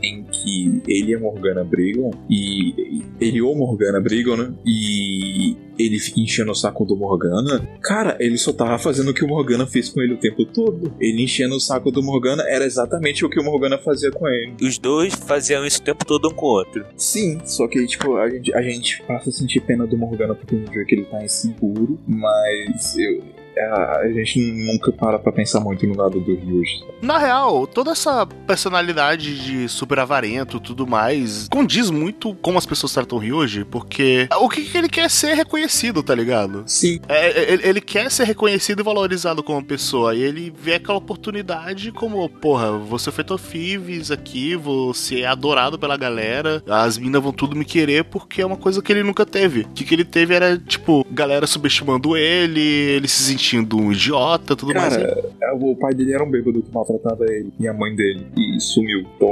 [0.02, 4.52] em que ele e a Morgana brigam, e ele ou Morgana brigam, né?
[4.66, 9.24] E ele fica enchendo o saco do Morgana, cara, ele só tava fazendo o que
[9.24, 10.92] o Morgana fez com ele o tempo todo.
[10.98, 14.54] Ele enchendo o saco do Morgana era exatamente o que o Morgana fazia com ele.
[14.60, 16.84] Os dois faziam isso o tempo todo um com o outro.
[16.96, 20.56] Sim, só que tipo, a gente, a gente passa a sentir pena do Morgana porque
[20.56, 23.22] no dia que ele tá inseguro, mas eu,
[23.58, 26.84] a, a gente nunca para pra pensar muito no lado do Ryuji.
[27.00, 32.66] Na real, toda essa personalidade de super avarento e tudo mais condiz muito como as
[32.66, 36.62] pessoas tratam o Ryuji, porque o que, que ele quer é ser reconhecido, tá ligado?
[36.66, 40.14] Sim, É, é, ele, ele quer ser reconhecido e valorizado como pessoa.
[40.14, 45.96] E ele vê aquela oportunidade como, porra, você foi Fives aqui, você é adorado pela
[45.96, 49.60] galera, as minas vão tudo me querer porque é uma coisa que ele nunca teve.
[49.60, 54.54] O que, que ele teve era, tipo, galera subestimando ele, ele se sentindo um idiota,
[54.54, 54.96] tudo mais.
[54.96, 58.26] Cara, é, o pai dele era um bêbado que maltratava ele e a mãe dele
[58.36, 59.00] e sumiu.
[59.16, 59.30] Então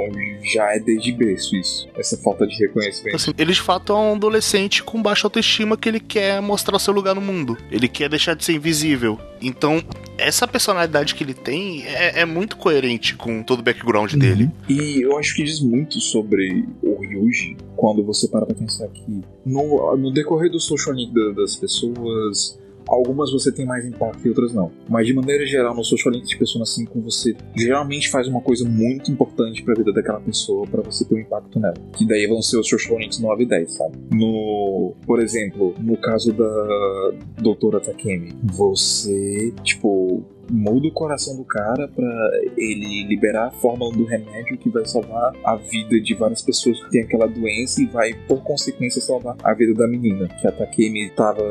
[0.52, 1.88] já é desde berço isso.
[1.96, 3.14] Essa falta de reconhecimento.
[3.16, 6.78] Assim, ele de fato é um adolescente com baixa autoestima que ele quer mostrar o
[6.80, 7.56] seu lugar no mundo.
[7.70, 9.18] Ele quer deixar de ser invisível.
[9.40, 9.82] Então,
[10.18, 14.50] essa personalidade que ele tem é, é muito coerente com todo o background dele.
[14.68, 19.22] E eu acho que diz muito sobre o Ryuji quando você para pra pensar que
[19.46, 22.58] no, no decorrer do social link da- das pessoas,
[22.90, 24.70] algumas você tem mais impacto e outras não.
[24.88, 28.68] Mas de maneira geral, no social link de Persona 5, você geralmente faz uma coisa
[28.68, 31.74] muito importante pra vida daquela pessoa pra você ter um impacto nela.
[31.96, 33.96] Que daí vão ser os social links 9 e 10, sabe?
[34.12, 41.88] No, por exemplo, no caso da doutora Takemi, você, tipo, muda o coração do cara
[41.88, 46.82] pra ele liberar a fórmula do remédio que vai salvar a vida de várias pessoas
[46.82, 50.28] que têm aquela doença e vai, por consequência, salvar a vida da menina.
[50.40, 51.42] Que a Takemi tava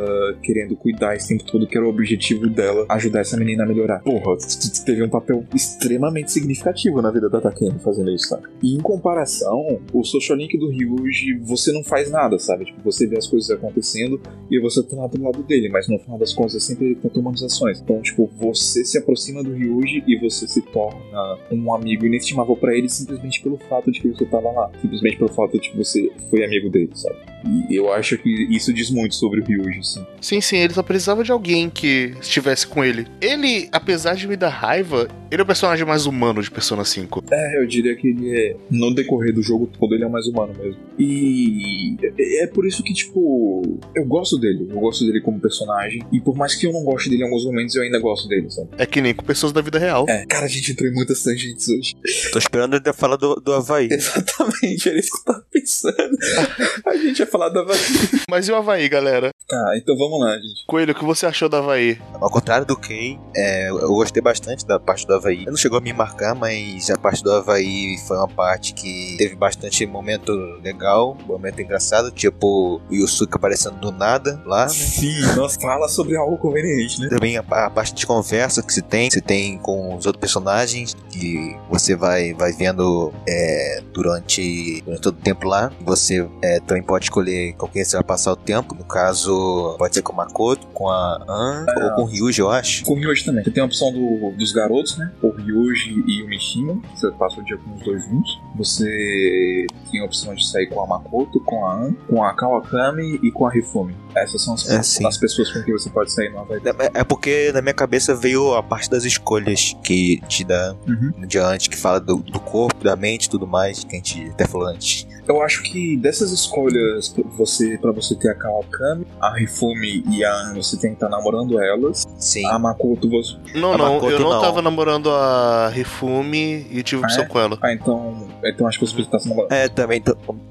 [0.44, 4.00] querendo cuidar esse tempo todo, que era o objetivo dela, ajudar essa menina a melhorar.
[4.00, 4.38] Porra,
[4.86, 8.44] teve um papel extremamente significativo na vida da Takemi fazendo isso, sabe?
[8.62, 12.66] E em comparação, o Social Link do Ryuji, você não faz nada, sabe?
[12.66, 14.20] Tipo, você vê as coisas acontecendo
[14.50, 16.96] e você tá lá do lado dele, mas no final das contas é sempre ele
[16.96, 17.80] tá tomando as ações.
[17.80, 22.76] Então, tipo, você se aproxima do Ryuji e você se torna um amigo inestimável pra
[22.76, 24.72] ele simplesmente pelo fato de que você tava lá.
[24.82, 27.18] Simplesmente pelo fato de que você foi amigo dele, sabe?
[27.46, 30.06] E eu acho que isso diz muito sobre o Ryuji, assim.
[30.22, 33.08] Sim, sim, ele só precisava de alguém que estivesse com ele.
[33.22, 37.24] Ele, apesar de me dar raiva, ele é o personagem mais humano de Persona 5.
[37.32, 38.56] É, eu diria que ele é.
[38.70, 40.80] No decorrer do jogo todo, ele é mais humano mesmo.
[40.98, 43.62] E é é por isso que, tipo,
[43.96, 44.68] eu gosto dele.
[44.70, 46.02] Eu gosto dele como personagem.
[46.12, 48.50] E por mais que eu não goste dele em alguns momentos, eu ainda gosto dele,
[48.50, 48.70] sabe?
[48.78, 50.06] É que nem com pessoas da vida real.
[50.08, 51.96] É, cara, a gente entrou em muitas tangentes hoje.
[52.32, 53.90] Tô esperando ainda falar do, do Havaí.
[53.92, 56.18] Exatamente, era isso que eu tava pensando.
[56.86, 57.80] a gente ia falar da Havaí.
[58.30, 59.32] Mas e o Havaí, galera?
[59.48, 60.64] Tá, então vamos lá, gente.
[60.68, 62.00] Coelho, o que você achou do Havaí?
[62.22, 65.46] Ao contrário do Ken, é, eu gostei bastante da parte do Havaí.
[65.46, 69.36] Não chegou a me marcar, mas a parte do Havaí foi uma parte que teve
[69.36, 70.32] bastante momento
[70.64, 74.70] legal, momento engraçado, tipo o Yusuke aparecendo do nada lá, né?
[74.70, 77.10] Sim, nossa, fala sobre algo conveniente, né?
[77.10, 80.96] Também a, a parte de conversa que se tem, se tem com os outros personagens,
[81.10, 85.72] que você vai, vai vendo é, durante, durante todo o tempo lá.
[85.82, 87.19] Você é, também pode escolher
[87.58, 88.74] com quem você vai passar o tempo.
[88.76, 92.50] No caso, pode ser com o Makoto, com a An ou com o Ryuji, eu
[92.50, 92.84] acho.
[92.86, 93.44] Com o Ryuji também.
[93.44, 95.12] Você tem a opção do- dos garotos, né?
[95.22, 96.80] O Ryuji e o Mishima.
[96.96, 98.40] Você passa o dia com os dois juntos.
[98.58, 103.20] Você tem a opção de sair com a Makoto, com a An, com a Kawakami
[103.24, 103.96] e com a Rifumi.
[104.16, 106.60] Essas são as, É, as pessoas com quem você pode sair no Havaí.
[106.94, 111.12] É é porque na minha cabeça veio a parte das escolhas que te dá Uhum.
[111.18, 113.98] no dia antes, que fala do, do corpo, da mente e tudo mais, que a
[113.98, 115.08] gente até falou antes.
[115.30, 120.24] Eu acho que dessas escolhas, pra você, pra você ter a Kawakami, a Rifumi e
[120.26, 122.08] a An, você tem que estar namorando elas.
[122.18, 122.46] Sim.
[122.48, 123.36] A Makoto, você.
[123.54, 124.42] Não, A não, Makoto eu não, não.
[124.42, 127.28] tava namorando a Rifumi e tive Ah, opção é?
[127.28, 127.58] com ela.
[127.62, 128.28] Ah, então.
[128.44, 129.52] Então acho que você precisa estar se namorando.
[129.52, 130.02] É, também,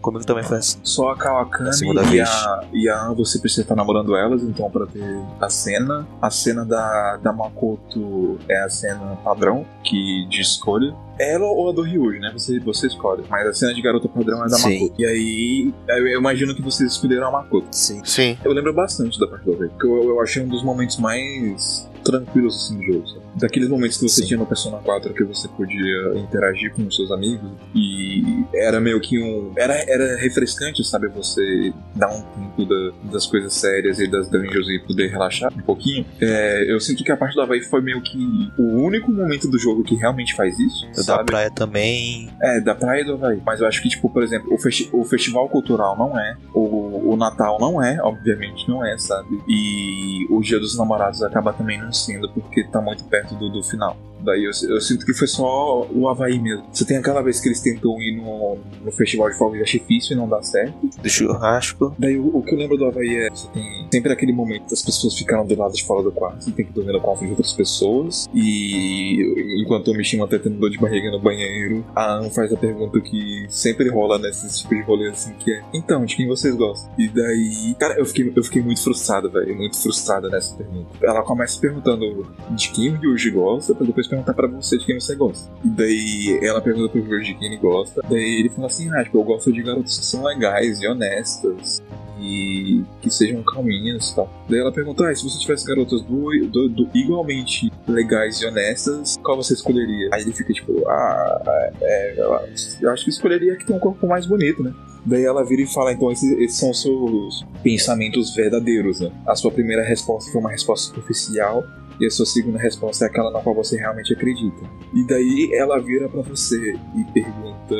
[0.00, 0.78] comigo também foi assim.
[0.84, 4.70] Só a Kawakami A e a, e a An você precisa estar namorando elas, então
[4.70, 5.02] pra ter
[5.40, 6.06] a cena.
[6.22, 10.94] A cena da, da Makoto é a cena padrão, que de escolha.
[11.18, 12.30] Ela ou a do Ryuji, né?
[12.32, 13.24] Você, você escolhe.
[13.28, 14.82] Mas a cena de garota padrão é da Sim.
[14.82, 15.00] Makoto.
[15.00, 17.68] E aí, eu imagino que vocês escolheram a Makoto.
[17.72, 18.02] Sim.
[18.04, 18.36] Sim.
[18.44, 22.56] Eu lembro bastante da parte do porque eu, eu achei um dos momentos mais tranquilos
[22.56, 23.08] assim do jogo.
[23.08, 23.27] sabe?
[23.38, 24.26] Daqueles momentos que você Sim.
[24.28, 29.00] tinha no Persona 4 que você podia interagir com os seus amigos e era meio
[29.00, 29.52] que um.
[29.56, 31.08] Era, era refrescante, sabe?
[31.08, 35.62] Você dar um tempo da- das coisas sérias e das dungeons e poder relaxar um
[35.62, 36.04] pouquinho.
[36.20, 38.18] É, eu sinto que a parte do Havaí foi meio que
[38.58, 40.86] o único momento do jogo que realmente faz isso.
[41.06, 42.28] Da praia também.
[42.42, 43.40] É, da praia do Havaí.
[43.44, 47.12] Mas eu acho que, tipo, por exemplo, o, festi- o festival cultural não é, o,
[47.12, 49.28] o Natal não é, obviamente não é, sabe?
[49.48, 53.62] E o Dia dos Namorados acaba também não sendo, porque tá muito perto do, do
[53.62, 53.96] final.
[54.20, 56.66] Daí eu, eu sinto que foi só o Havaí mesmo.
[56.72, 60.12] Você tem aquela vez que eles tentam ir no, no festival de fogos de artifício
[60.12, 60.74] e não dá certo.
[61.00, 61.94] Do churrasco.
[61.98, 64.82] Daí o, o que eu lembro do Havaí é você tem sempre aquele momento das
[64.82, 67.30] pessoas ficaram do lado de fora do quarto, você tem que dormir no quarto de
[67.30, 68.28] outras pessoas.
[68.34, 72.56] E enquanto o Mishima tá tendo dor de barriga no banheiro, a Anne faz a
[72.56, 76.54] pergunta que sempre rola nesses tipos de rolê assim, que é então, de quem vocês
[76.54, 76.90] gostam?
[76.98, 80.88] E daí, cara, eu fiquei, eu fiquei muito frustrado, velho, muito frustrada nessa pergunta.
[81.02, 85.14] Ela começa perguntando de quem Ryuji gosta, pra depois perguntar pra você de quem você
[85.14, 85.50] gosta.
[85.64, 88.02] Daí ela pergunta pro Ryuji de quem ele gosta.
[88.08, 91.82] Daí ele fala assim, ah, tipo, eu gosto de garotas que são legais e honestas
[92.20, 94.28] e que sejam calminhas e tal.
[94.48, 99.16] Daí ela perguntou: ah, se você tivesse garotas do, do- do- igualmente legais e honestas,
[99.22, 100.08] qual você escolheria?
[100.12, 102.36] Aí ele fica tipo: ah, é, eu,
[102.82, 104.72] eu acho que escolheria que tem um corpo mais bonito, né?
[105.06, 109.12] Daí ela vira e fala: então esses, esses são os seus pensamentos verdadeiros, né?
[109.26, 111.64] A sua primeira resposta foi uma resposta superficial.
[112.00, 114.62] E a sua segunda resposta é aquela na qual você realmente acredita.
[114.94, 116.56] E daí ela vira pra você
[116.96, 117.74] e pergunta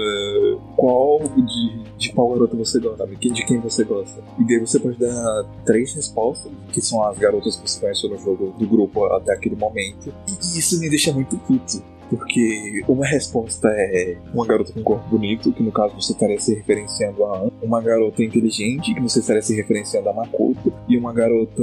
[0.77, 4.23] qual de, de qual garota você gosta, de quem você gosta.
[4.39, 8.19] E daí você pode dar três respostas, que são as garotas que você conheceu no
[8.19, 10.13] jogo do grupo até aquele momento.
[10.29, 11.83] E isso me deixa muito puto.
[12.11, 16.55] Porque uma resposta é uma garota com corpo bonito, que no caso você estaria se
[16.55, 21.13] referenciando a Anne, uma garota inteligente, que você estaria se referenciando a Makoto, e uma
[21.13, 21.63] garota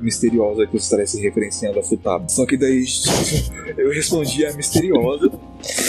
[0.00, 2.28] misteriosa, que você estaria se referenciando a Futaba.
[2.28, 2.84] Só que daí
[3.78, 5.30] eu respondi a misteriosa,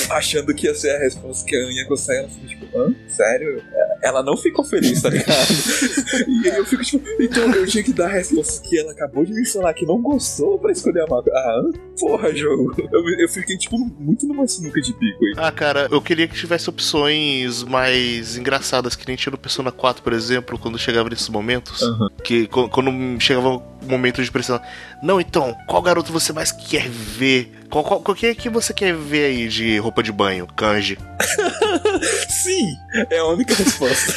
[0.09, 2.95] achando que ia ser a resposta que a Anne ia gostar, ela ficou tipo, hã?
[3.07, 3.63] Sério?
[4.01, 5.27] Ela não ficou feliz, tá ligado?
[6.27, 9.25] e aí eu fico tipo, então eu tinha que dar a resposta que ela acabou
[9.25, 11.31] de me falar que não gostou pra escolher a Makoto.
[11.31, 11.61] Ah?
[11.99, 12.73] Porra, jogo.
[12.91, 15.33] Eu, eu fiquei, tipo, muito numa sinuca de pico aí.
[15.37, 20.03] Ah, cara, eu queria que tivesse opções mais engraçadas, que nem tinha no Persona 4,
[20.03, 21.81] por exemplo, quando chegava nesses momentos.
[21.81, 22.09] Aham.
[22.23, 24.61] Que quando chegava o momento de pressão.
[25.01, 27.59] Não, então, qual garoto você mais quer ver?
[27.69, 30.45] Qual, qual, qual que é que você quer ver aí de roupa de banho?
[30.47, 30.97] Kanji.
[32.29, 32.75] Sim!
[33.09, 34.13] É a única resposta.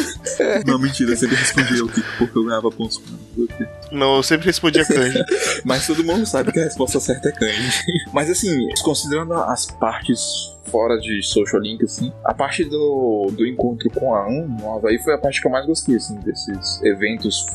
[0.66, 3.00] não, mentira, eu sempre respondi eu porque eu ganhava pontos.
[3.92, 5.22] Não, eu sempre respondia Kanji.
[5.64, 7.70] Mas todo mundo sabe que a resposta certa é kanji.
[8.12, 13.88] Mas assim, considerando as partes fora de Social Link, assim, a parte do, do encontro
[13.90, 17.46] com a An no Havaí foi a parte que eu mais gostei, assim, desses eventos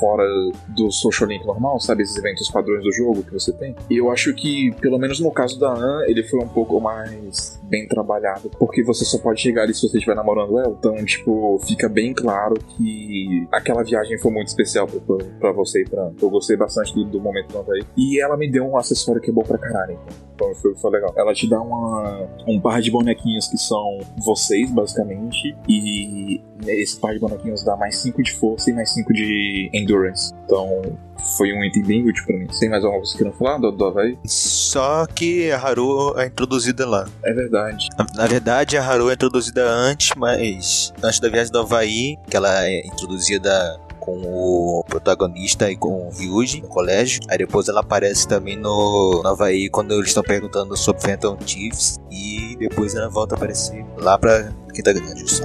[0.00, 0.24] fora
[0.68, 2.02] do social link normal, sabe?
[2.02, 3.76] Esses eventos padrões do jogo que você tem.
[3.88, 7.59] E eu acho que, pelo menos no caso da An, ele foi um pouco mais
[7.70, 10.76] bem trabalhado, porque você só pode chegar ali se você estiver namorando ela.
[10.78, 14.86] Então, tipo, fica bem claro que aquela viagem foi muito especial
[15.38, 16.10] pra você e pra.
[16.20, 17.82] Eu gostei bastante do, do momento do Havaí.
[17.96, 20.30] E ela me deu um acessório que é bom pra caralho, então.
[20.40, 21.12] Então foi, foi legal.
[21.16, 25.54] Ela te dá uma, um par de bonequinhos que são vocês, basicamente.
[25.68, 30.32] E esse par de bonequinhos dá mais 5 de força e mais 5 de endurance.
[30.44, 30.80] Então
[31.36, 32.46] foi um item bem útil pra mim.
[32.58, 34.18] Tem mais alguma coisa que não falar do, do Havaí?
[34.24, 37.08] Só que a Haru é introduzida lá.
[37.24, 37.88] É verdade.
[37.98, 42.36] Na, na verdade, a Haru é introduzida antes, mas antes da viagem do Havaí, que
[42.36, 47.20] ela é introduzida com o protagonista e com o Ryuji no colégio.
[47.28, 51.98] Aí depois ela aparece também no, no Havaí quando eles estão perguntando sobre Phantom Chiefs.
[52.10, 55.30] E depois ela volta a aparecer lá pra Quinta Grande.
[55.30, 55.44] Só.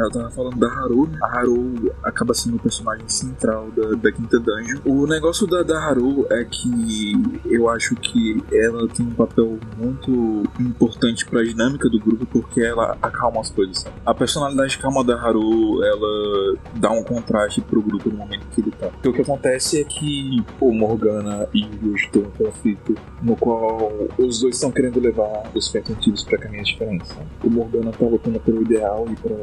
[0.00, 1.18] Então, cara tava falando da Haru, né?
[1.22, 4.80] A Haru acaba sendo o personagem central da, da Quinta Dungeon.
[4.84, 7.12] O negócio da, da Haru é que
[7.44, 12.96] eu acho que ela tem um papel muito importante pra dinâmica do grupo porque ela
[13.02, 13.84] acalma as coisas.
[14.06, 18.70] A personalidade calma da Haru, ela dá um contraste pro grupo no momento que ele
[18.70, 18.88] tá.
[18.88, 23.36] Porque o que acontece é que o Morgana e o Yuji têm um conflito no
[23.36, 27.10] qual os dois estão querendo levar os Phantom Thieves pra caminhos diferentes.
[27.44, 29.36] O Morgana tá lutando pelo ideal e pra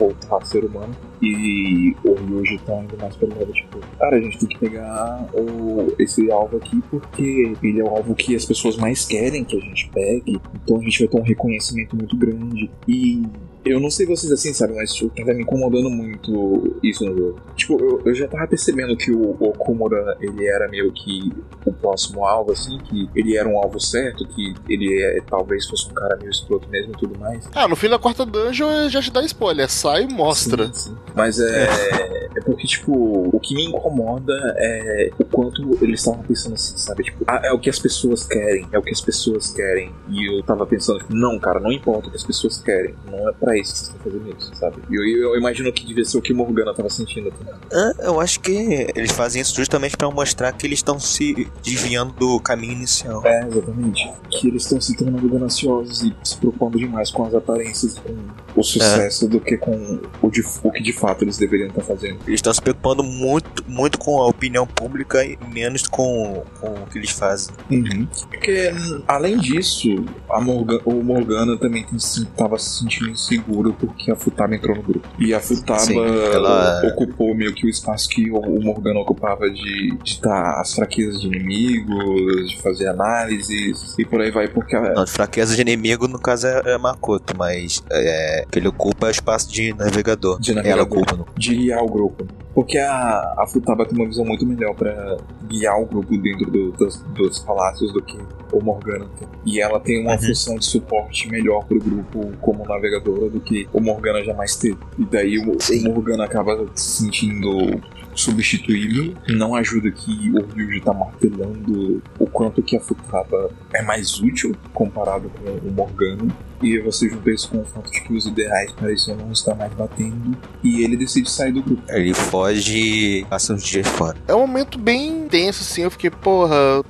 [0.00, 0.94] voltar a ser humano.
[1.22, 5.94] E Yuji tá indo mais pelo lado, tipo, cara, a gente tem que pegar o,
[5.98, 9.60] esse alvo aqui porque ele é o alvo que as pessoas mais querem que a
[9.60, 10.40] gente pegue.
[10.62, 12.70] Então a gente vai ter um reconhecimento muito grande.
[12.88, 13.22] E
[13.64, 17.40] eu não sei vocês assim, sabe, mas tipo, tá me incomodando muito isso no jogo.
[17.56, 21.32] Tipo, eu, eu já tava percebendo que o Okumura, ele era meio que
[21.64, 25.88] o próximo alvo, assim, que ele era um alvo certo, que ele é, talvez fosse
[25.90, 27.48] um cara meio escroto mesmo e tudo mais.
[27.54, 29.68] Ah, no fim da quarta dungeon já te dá spoiler.
[29.70, 30.66] Sai e mostra.
[30.66, 30.96] Sim, sim.
[31.14, 31.68] Mas é,
[32.36, 37.04] é porque, tipo, o que me incomoda é o quanto eles estavam pensando assim, sabe?
[37.04, 39.92] Tipo, ah, é o que as pessoas querem, é o que as pessoas querem.
[40.08, 42.94] E eu tava pensando, tipo, não, cara, não importa o que as pessoas querem.
[43.10, 44.76] Não é pra isso que vocês estão fazendo isso, sabe?
[44.90, 47.54] E eu, eu, eu imagino que devia ser o que Morgana tava sentindo também.
[47.72, 52.12] Ah, eu acho que eles fazem isso justamente pra mostrar que eles estão se desviando
[52.12, 53.24] do caminho inicial.
[53.26, 54.10] É, exatamente.
[54.30, 58.16] Que eles estão se tornando gananciosos e se preocupando demais com as aparências e com
[58.56, 62.18] o sucesso do que com o, de, o que de fato eles deveriam estar fazendo.
[62.26, 66.86] Eles estão se preocupando muito, muito com a opinião pública e menos com, com o
[66.90, 67.54] que eles fazem.
[67.70, 68.06] Uhum.
[68.30, 68.72] Porque,
[69.06, 69.88] além disso,
[70.30, 75.08] a Morga- o Morgana também estava se sentindo inseguro porque a Futaba entrou no grupo.
[75.18, 79.96] E a Futaba Sim, ela- ocupou meio que o espaço que o, Morgana ocupava de
[80.04, 85.06] estar as fraquezas de inimigos, de fazer análises e por aí vai, porque a, Não,
[85.06, 89.50] fraqueza de inimigo, no caso, é, é Makoto, mas é, que ele ocupa o espaço
[89.52, 90.40] de navegador.
[90.40, 90.86] De navegador.
[90.88, 92.26] Ela ocupa, de guiar o grupo.
[92.54, 95.16] Porque a, a Futaba tem uma visão muito melhor pra
[95.48, 98.18] guiar o grupo dentro do- dos, dos palácios do que
[98.52, 99.28] o Morgana tem.
[99.46, 100.18] E ela tem uma Uhum.
[100.20, 104.78] função de suporte melhor pro grupo como navegadora do que o Morgana jamais teve.
[104.98, 107.80] E daí o, o Morgana acaba se sentindo
[108.14, 109.14] substituível.
[109.28, 114.54] Não ajuda que o Ryuji tá martelando o quanto que a Futaba é mais útil
[114.74, 116.26] comparado com o Morgana.
[116.62, 119.72] E você junta isso com o fato de que os ideais pareciam não estar mais
[119.72, 120.36] batendo.
[120.62, 121.82] E ele decide sair do grupo.
[121.88, 124.16] Ele foge e passa uns dias fora.
[124.28, 125.82] É um momento bem tenso, assim.
[125.82, 126.82] Eu fiquei, porra.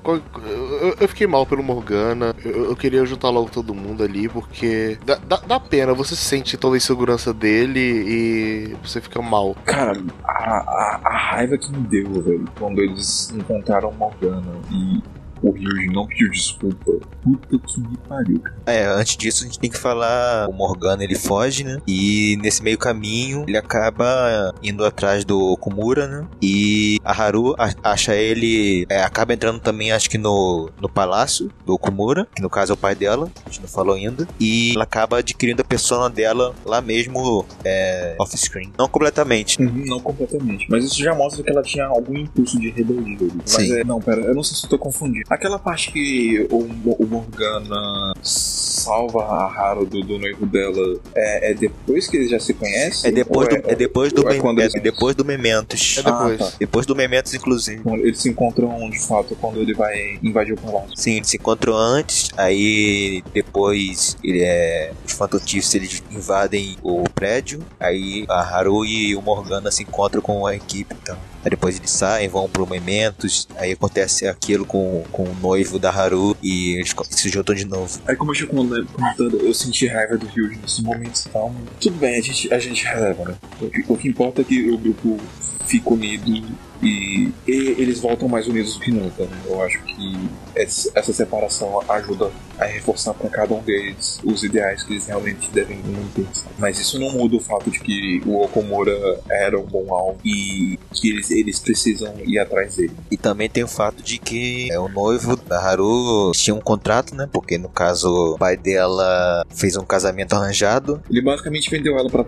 [1.01, 2.35] eu fiquei mal pelo Morgana.
[2.45, 5.95] Eu, eu queria juntar logo todo mundo ali, porque dá, dá, dá pena.
[5.95, 9.55] Você sente toda a insegurança dele e você fica mal.
[9.65, 15.01] Cara, a, a, a raiva que me deu, velho, quando eles encontraram Morgana e
[15.43, 16.93] o Ryuji não pediu desculpa.
[17.23, 18.57] Puta que me pariu, cara.
[18.67, 20.49] É, antes disso a gente tem que falar.
[20.49, 21.79] O Morgana ele foge, né?
[21.87, 26.27] E nesse meio caminho ele acaba indo atrás do Okumura, né?
[26.43, 28.87] E a Haru acha ele.
[28.89, 32.75] é, acaba entrando também, acho que no, no palácio do Okumura, que no caso é
[32.75, 34.27] o pai dela, a gente não falou ainda.
[34.39, 38.73] E ela acaba adquirindo a persona dela lá mesmo é, off-screen.
[38.79, 39.61] Não completamente.
[39.63, 40.67] Uhum, não completamente.
[40.71, 43.29] Mas isso já mostra que ela tinha algum impulso de rebeldia.
[43.35, 43.73] Mas Sim.
[43.75, 45.25] é, não, pera, eu não sei se eu tô confundindo.
[45.31, 51.55] Aquela parte que o, o Morgana salva a Haru do, do noivo dela é, é
[51.55, 53.11] depois que eles já se conhecem?
[53.11, 55.99] É depois do, é depois do, é mem- quando é eles- depois do Mementos.
[55.99, 56.41] É depois.
[56.41, 56.53] Ah, tá.
[56.59, 57.81] Depois do Mementos, inclusive.
[58.01, 60.91] Eles se encontram de fato quando ele vai invadir o palácio.
[60.97, 67.61] Sim, eles se encontram antes, aí depois ele é, os fantotifes eles invadem o prédio,
[67.79, 71.17] aí a Haru e o Morgana se encontram com a equipe então.
[71.45, 75.91] Aí depois eles saem, vão pro Mementos, aí acontece aquilo com, com o noivo da
[75.91, 78.01] Haru e eles se juntam de novo.
[78.07, 81.55] Aí como eu comentado, comentando, eu senti raiva do Ryuji nesses momentos e tal.
[81.81, 83.35] Tudo bem, a gente, a gente releva, né?
[83.61, 85.19] O que, o que importa é que o grupo
[85.67, 86.45] fica unido
[86.83, 89.37] e, e eles voltam mais unidos do que nunca, né?
[89.47, 94.93] Eu acho que essa separação ajuda a reforçar para cada um deles os ideais que
[94.93, 96.27] eles realmente devem manter.
[96.59, 100.79] Mas isso não muda o fato de que o Okomura era um bom alvo e
[100.93, 102.93] que eles, eles precisam ir atrás dele.
[103.11, 107.15] E também tem o fato de que é, o noivo da Haru tinha um contrato,
[107.15, 107.29] né?
[107.31, 111.03] Porque no caso o pai dela fez um casamento arranjado.
[111.11, 112.25] Ele basicamente vendeu ela pra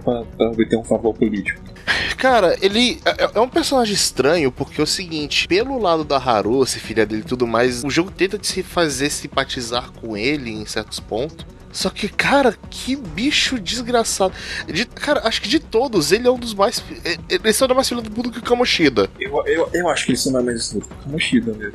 [0.49, 1.61] obter um favor político.
[2.17, 6.65] Cara, ele é, é um personagem estranho porque é o seguinte, pelo lado da Haru,
[6.67, 10.51] ser filha dele e tudo mais, o jogo tenta de se fazer simpatizar com ele
[10.51, 11.47] em certos pontos.
[11.73, 14.35] Só que, cara, que bicho desgraçado.
[14.67, 16.85] De- cara, acho que de todos, ele é um dos mais.
[17.05, 19.09] é- Ele só é mais filho do mundo que o Kamoshida.
[19.19, 20.79] Eu, eu, eu acho que isso não é mais isso.
[20.79, 21.73] O Kamoshida mesmo.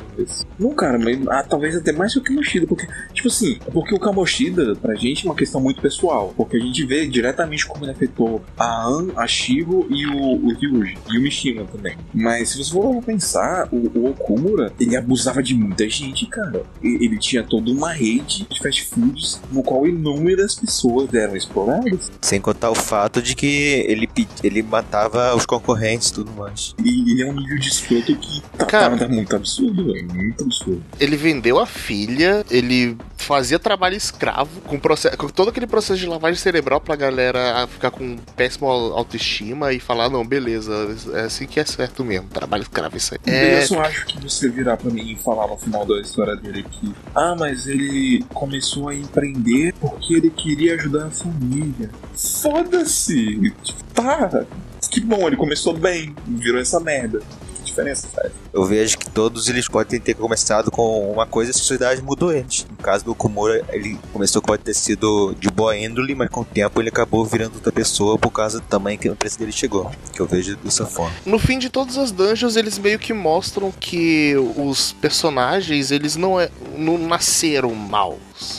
[0.59, 2.67] Não, cara, mas ah, talvez até mais que o Kamoshida.
[2.67, 6.33] Porque, tipo assim, porque o Kamoshida, pra gente, é uma questão muito pessoal.
[6.37, 10.53] Porque a gente vê diretamente como ele afetou a An, a Shiro e o, o
[10.53, 10.97] Ryuji.
[11.11, 11.97] E o Mishima também.
[12.13, 16.63] Mas se você for pensar, o, o Okumura, ele abusava de muita gente, cara.
[16.83, 22.11] Ele tinha toda uma rede de fast foods no qual inúmeras pessoas eram exploradas.
[22.21, 24.09] Sem contar o fato de que ele,
[24.43, 26.75] ele matava os concorrentes e tudo mais.
[26.83, 28.97] E ele é um nível de escroto que tá, Cara.
[28.97, 30.07] tá muito absurdo, velho.
[30.13, 30.83] Muito absurdo.
[30.99, 36.05] Ele vendeu a filha, ele fazia trabalho escravo, com, processo, com todo aquele processo de
[36.07, 40.73] lavagem cerebral pra galera ficar com péssima autoestima e falar: não, beleza,
[41.13, 43.33] é assim que é certo mesmo, trabalho escravo isso aí.
[43.33, 46.35] É, Eu só acho que você virar pra mim e falar no final da história
[46.35, 51.89] dele que, ah, mas ele começou a empreender porque ele queria ajudar a família.
[52.15, 53.53] Foda-se!
[53.63, 54.45] Tipo, Tá,
[54.91, 57.19] que bom, ele começou bem, virou essa merda.
[57.57, 58.31] Que diferença faz?
[58.53, 62.31] Eu vejo que todos eles podem ter começado com uma coisa e a sociedade mudou
[62.31, 62.67] eles.
[62.69, 66.45] No caso do Kumura, ele começou pode ter sido de boa índole, mas com o
[66.45, 69.91] tempo ele acabou virando outra pessoa por causa do tamanho que a empresa dele chegou.
[70.13, 71.15] Que eu vejo dessa forma.
[71.25, 76.39] No fim de todas as dungeons, eles meio que mostram que os personagens, eles não,
[76.39, 77.73] é, não nasceram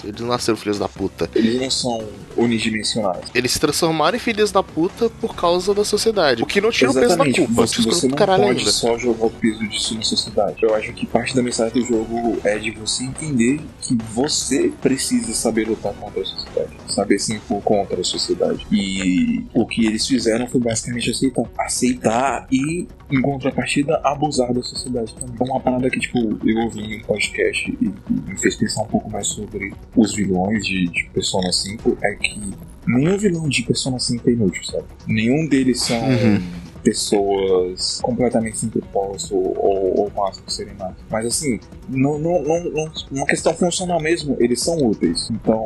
[0.05, 1.31] Eles não nasceram filhos da puta.
[1.35, 3.25] Eles não são unidimensionais.
[3.35, 6.43] Eles se transformaram em filhos da puta por causa da sociedade.
[6.43, 7.53] O que não tira o peso da culpa.
[7.53, 8.71] você, você não caralho pode ainda.
[8.71, 10.63] só jogar o peso disso na sociedade.
[10.63, 15.33] Eu acho que parte da mensagem do jogo é de você entender que você precisa
[15.35, 16.71] saber lutar contra a sociedade.
[16.89, 18.67] Saber se impor contra a sociedade.
[18.73, 21.45] E o que eles fizeram foi basicamente aceitar.
[21.59, 25.35] Aceitar e, em contrapartida, abusar da sociedade também.
[25.35, 28.83] Então, uma parada que, tipo, eu ouvi em um podcast e, e me fez pensar
[28.83, 32.41] um pouco mais sobre os vilões de, de Persona 5 é que
[32.87, 34.85] nenhum vilão de Persona 5 é inútil, sabe?
[35.07, 36.41] Nenhum deles são Uhum.
[36.83, 40.95] pessoas completamente sem propósito ou, ou más por serem más.
[41.11, 45.29] Mas assim, não, não, não, não, uma questão funcional mesmo, eles são úteis.
[45.31, 45.65] Então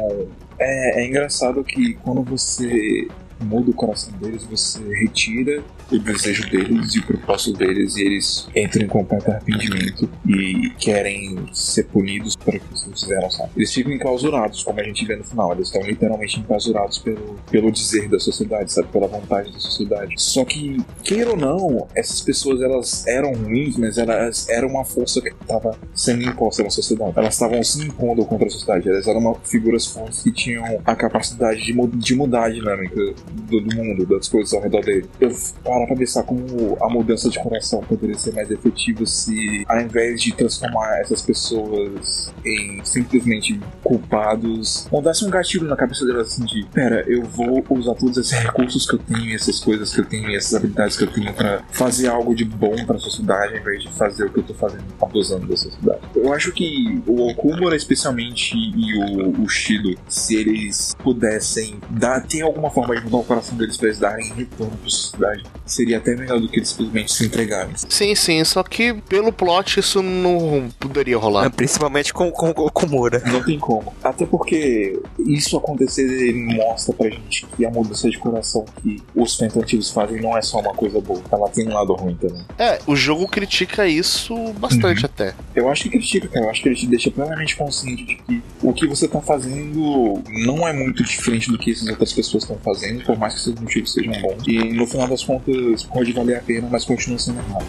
[0.59, 3.09] é, é engraçado que quando você
[3.43, 8.49] muda o coração deles, você retira o desejo deles e o propósito deles e eles
[8.55, 13.51] entram em completo arrependimento e querem ser punidos por aquilo que eles fizeram, sabe?
[13.57, 15.53] Eles ficam enclausurados, como a gente vê no final.
[15.53, 18.89] Eles estão literalmente enclausurados pelo, pelo dizer da sociedade, sabe?
[18.89, 20.15] Pela vontade da sociedade.
[20.17, 25.21] Só que, queira ou não, essas pessoas elas eram ruins, mas elas eram uma força
[25.21, 27.13] que estava sendo imposta na sociedade.
[27.17, 28.89] Elas estavam se impondo contra a sociedade.
[28.89, 33.61] Elas eram uma, figuras fortes que tinham a capacidade de, de mudar a dinâmica do,
[33.61, 35.09] do mundo, das coisas ao redor dele.
[35.21, 35.31] Eu
[35.65, 40.21] paro pra pensar como a mudança de coração poderia ser mais efetiva se, ao invés
[40.23, 46.67] de transformar essas pessoas em simplesmente culpados, mudasse um gatilho na cabeça delas assim de:
[46.73, 50.35] pera, eu vou usar todos esses recursos que eu tenho, essas coisas que eu tenho,
[50.37, 53.93] essas habilidades que eu tenho pra fazer algo de bom pra sociedade, ao invés de
[53.93, 56.01] fazer o que eu tô fazendo, abusando da sociedade.
[56.15, 62.43] Eu acho que o Okumura, especialmente, e o, o Shido, se eles pudessem dar, ter
[62.43, 65.45] alguma forma de mudar o coração deles pra eles darem retorno pra sociedade.
[65.67, 67.73] Seria até melhor do que eles simplesmente se entregarem.
[67.77, 71.51] Sim, sim, só que pelo plot isso não poderia rolar.
[71.51, 73.23] Principalmente com, com o Okumura.
[73.27, 73.93] Não tem como.
[74.03, 79.91] Até porque isso acontecer mostra pra gente que a mudança de coração que os Thieves
[79.91, 81.23] fazem não é só uma coisa boa.
[81.31, 82.45] Ela tem um lado ruim também.
[82.59, 85.35] É, o jogo critica isso bastante até.
[85.55, 86.47] Eu acho que critica, cara.
[86.47, 90.23] Eu acho que ele te deixa plenamente consciente de que o que você tá fazendo
[90.45, 93.59] não é muito diferente do que essas outras pessoas estão fazendo, por mais que seus
[93.59, 94.47] motivos sejam bons.
[94.47, 97.67] E no final das contas pode valer a pena, mas continua sendo errado.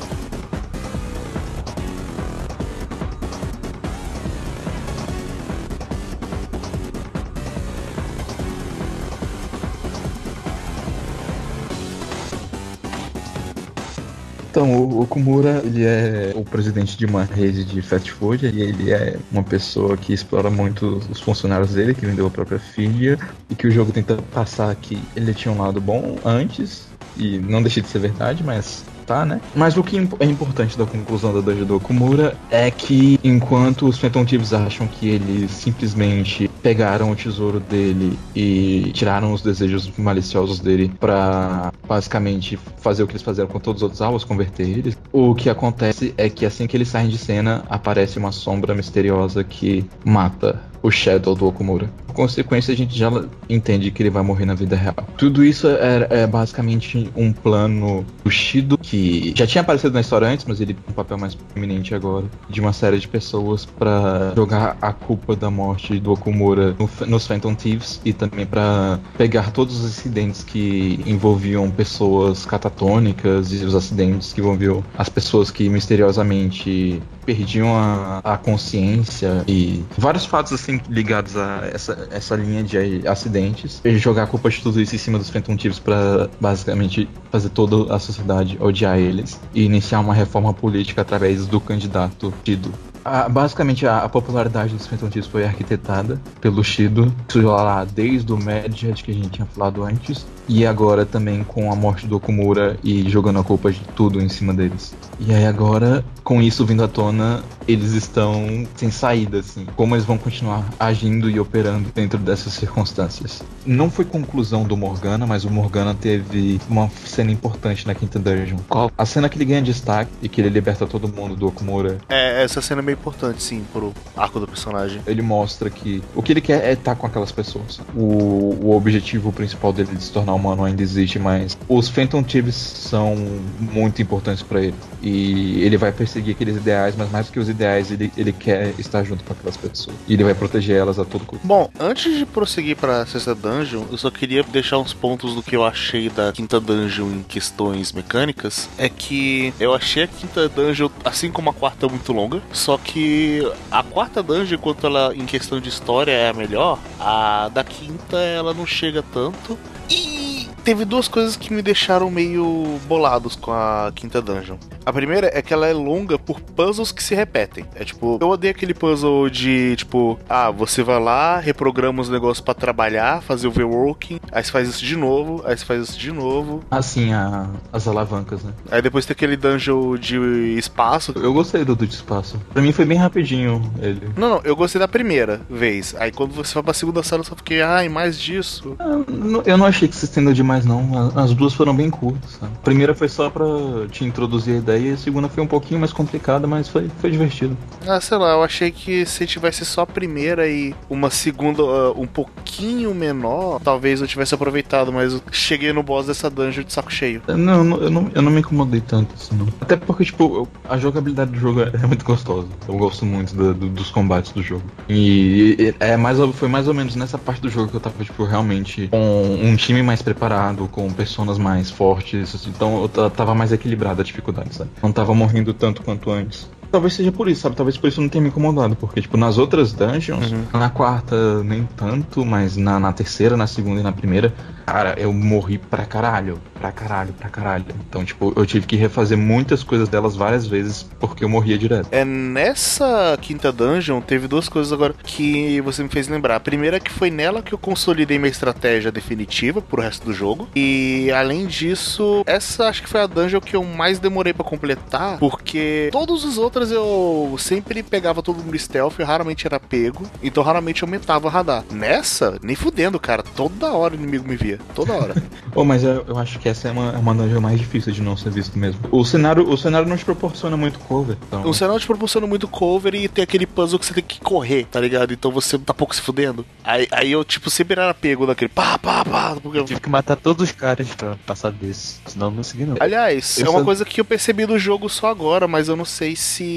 [14.83, 19.17] O Okumura, ele é o presidente de uma rede de fast food e ele é
[19.31, 23.17] uma pessoa que explora muito os funcionários dele, que vendeu a própria filha,
[23.49, 26.87] e que o jogo tenta passar que ele tinha um lado bom antes,
[27.17, 29.39] e não deixa de ser verdade, mas tá, né?
[29.55, 33.97] Mas o que é importante da conclusão da Dungeon do Okumura é que enquanto os
[33.97, 40.61] Phantom Thieves acham que eles simplesmente pegaram o tesouro dele e tiraram os desejos maliciosos
[40.61, 44.97] dele pra basicamente fazer o que eles fizeram com todos os outros alvos, converter eles,
[45.11, 49.43] o que acontece é que assim que eles saem de cena, aparece uma sombra misteriosa
[49.43, 51.89] que mata o Shadow do Okumura.
[52.05, 53.09] Por consequência, a gente já
[53.49, 54.93] entende que ele vai morrer na vida real.
[55.17, 60.27] Tudo isso é, é basicamente um plano do Shido, que já tinha aparecido na história
[60.27, 64.33] antes, mas ele tem um papel mais prominente agora, de uma série de pessoas pra
[64.35, 69.51] jogar a culpa da morte do Okumura no- nos Phantom Thieves e também pra pegar
[69.51, 75.69] todos os acidentes que envolviam pessoas catatônicas e os acidentes que envolviam as pessoas que
[75.69, 83.07] misteriosamente perdiam a, a consciência e vários fatos assim ligados a essa, essa linha de
[83.07, 87.09] acidentes e jogar a culpa de tudo isso em cima dos Phantom Thieves pra basicamente
[87.31, 92.71] fazer toda a sociedade odiar eles e iniciar uma reforma política através do candidato Tido.
[93.03, 98.31] A- basicamente, a, a popularidade dos Phantom Thieves foi arquitetada pelo Shido, isso lá desde
[98.31, 102.17] o Madhead que a gente tinha falado antes, e agora também com a morte do
[102.17, 104.93] Okumura e jogando a culpa de tudo em cima deles.
[105.19, 109.65] E aí agora, com isso vindo à tona, eles estão sem saída, assim.
[109.75, 113.41] Como eles vão continuar agindo e operando dentro dessas circunstâncias.
[113.65, 118.57] Não foi conclusão do Morgana, mas o Morgana teve uma cena importante na quinta dungeon.
[118.67, 118.91] Qual?
[118.97, 122.43] A cena que ele ganha destaque e que ele liberta todo mundo do Okumura É,
[122.43, 125.01] essa cena é bem importante, sim, pro arco do personagem.
[125.05, 127.81] ele mostra que o que ele quer é estar com aquelas pessoas.
[127.95, 132.55] O, o objetivo principal dele de se tornar humano ainda existe, mas os Phantom Thieves
[132.55, 133.15] são
[133.59, 134.75] muito importantes pra ele.
[135.01, 138.73] E ele vai perseguir aqueles ideais, mas mais do que os ideais, ele, ele quer
[138.79, 139.95] estar junto com aquelas pessoas.
[140.07, 141.45] E ele vai proteger elas a todo custo.
[141.45, 145.55] Bom, antes de prosseguir pra sexta dungeon, eu só queria deixar uns pontos do que
[145.55, 148.69] eu achei da quinta dungeon em questões mecânicas.
[148.77, 152.41] É que eu achei a quinta dungeon, assim como a quarta, muito longa.
[152.51, 157.49] Só que a quarta dungeon, enquanto ela em questão de história é a melhor, a
[157.49, 159.57] da quinta ela não chega tanto.
[159.89, 164.55] E teve duas coisas que me deixaram meio bolados com a quinta dungeon.
[164.85, 167.65] A primeira é que ela é longa por puzzles que se repetem.
[167.75, 172.41] É tipo, eu odeio aquele puzzle de tipo, ah, você vai lá, reprograma os negócios
[172.41, 175.97] pra trabalhar, fazer o V-Working, aí você faz isso de novo, aí você faz isso
[175.99, 176.63] de novo.
[176.69, 178.51] Assim, a- as alavancas, né?
[178.71, 180.17] Aí depois tem aquele dungeon de
[180.57, 181.13] espaço.
[181.15, 182.39] Eu gostei do do de espaço.
[182.53, 184.09] Pra mim foi bem rapidinho ele.
[184.17, 185.95] Não, não, eu gostei da primeira vez.
[185.97, 188.75] Aí quando você vai pra segunda sala, eu só fiquei, ai, mais disso.
[188.79, 191.11] Ah, não- Eu não achei que se estendeu demais, não.
[191.15, 192.31] As duas foram bem curtas.
[192.39, 192.51] sabe?
[192.55, 193.45] A primeira foi só pra
[193.91, 197.11] te introduzir a ideia, e a segunda foi um pouquinho mais complicada, mas foi, foi
[197.11, 197.57] divertido.
[197.87, 201.91] Ah, sei lá, eu achei que se tivesse só a primeira e uma segunda ah,
[201.95, 206.71] um pouquinho menor, talvez eu tivesse aproveitado, mas eu cheguei no boss dessa dungeon de
[206.73, 207.21] saco cheio.
[207.27, 209.47] Não, eu não, eu não me incomodei tanto assim, não.
[209.61, 212.47] Até porque, tipo, a jogabilidade do jogo é é muito gostosa.
[212.67, 214.63] Eu gosto muito do- do- dos combates do jogo.
[214.87, 218.23] E, é mais, foi mais ou menos nessa parte do jogo que eu tava, tipo,
[218.23, 222.45] realmente com um time mais preparado, com personas mais fortes.
[222.47, 224.69] então eu ta- tava mais equilibrada a dificuldade, sabe?
[224.81, 226.49] Não tava morrendo tanto quanto antes.
[226.73, 227.55] Talvez seja por isso, sabe?
[227.55, 228.75] Talvez por isso não tenha me incomodado.
[228.75, 233.79] Porque, tipo, nas outras dungeons, na quarta nem tanto, mas na, na terceira, na segunda
[233.79, 234.33] e na primeira,
[234.65, 236.39] cara, eu morri pra caralho.
[236.55, 237.65] Pra caralho, pra caralho.
[237.87, 241.89] Então, tipo, eu tive que refazer muitas coisas delas várias vezes porque eu morria direto.
[241.91, 246.37] É nessa quinta dungeon teve duas coisas agora que você me fez lembrar.
[246.37, 250.13] A primeira é que foi nela que eu consolidei minha estratégia definitiva pro resto do
[250.13, 250.47] jogo.
[250.55, 255.19] E além disso, essa acho que foi a dungeon que eu mais demorei pra completar,
[255.19, 260.05] porque todas as outras outras eu sempre pegava todo mundo stealth, eu raramente era pego,
[260.21, 261.63] então raramente aumentava o radar.
[261.71, 263.23] Nessa, nem fudendo, cara.
[263.23, 264.59] Toda hora o inimigo me via.
[264.73, 265.15] Toda hora.
[265.55, 268.01] Oh, mas eu, eu acho que essa é uma, é uma dungeon mais difícil de
[268.01, 268.81] não ser visto mesmo.
[268.91, 271.15] O cenário, o cenário não te proporciona muito cover.
[271.27, 271.47] Então...
[271.47, 274.65] O cenário te proporciona muito cover e tem aquele puzzle que você tem que correr,
[274.65, 275.13] tá ligado?
[275.13, 276.43] Então você tá pouco se fudendo.
[276.63, 279.37] Aí, aí eu, tipo, sempre era pego daquele pá, pá, pá.
[279.43, 279.65] Porque eu...
[279.65, 281.99] Tive que matar todos os caras pra passar desse.
[282.07, 282.77] Senão eu não consegui não.
[282.79, 285.85] Aliás, é Essa- uma coisa que eu percebi do jogo só agora, mas eu não
[285.85, 286.52] sei se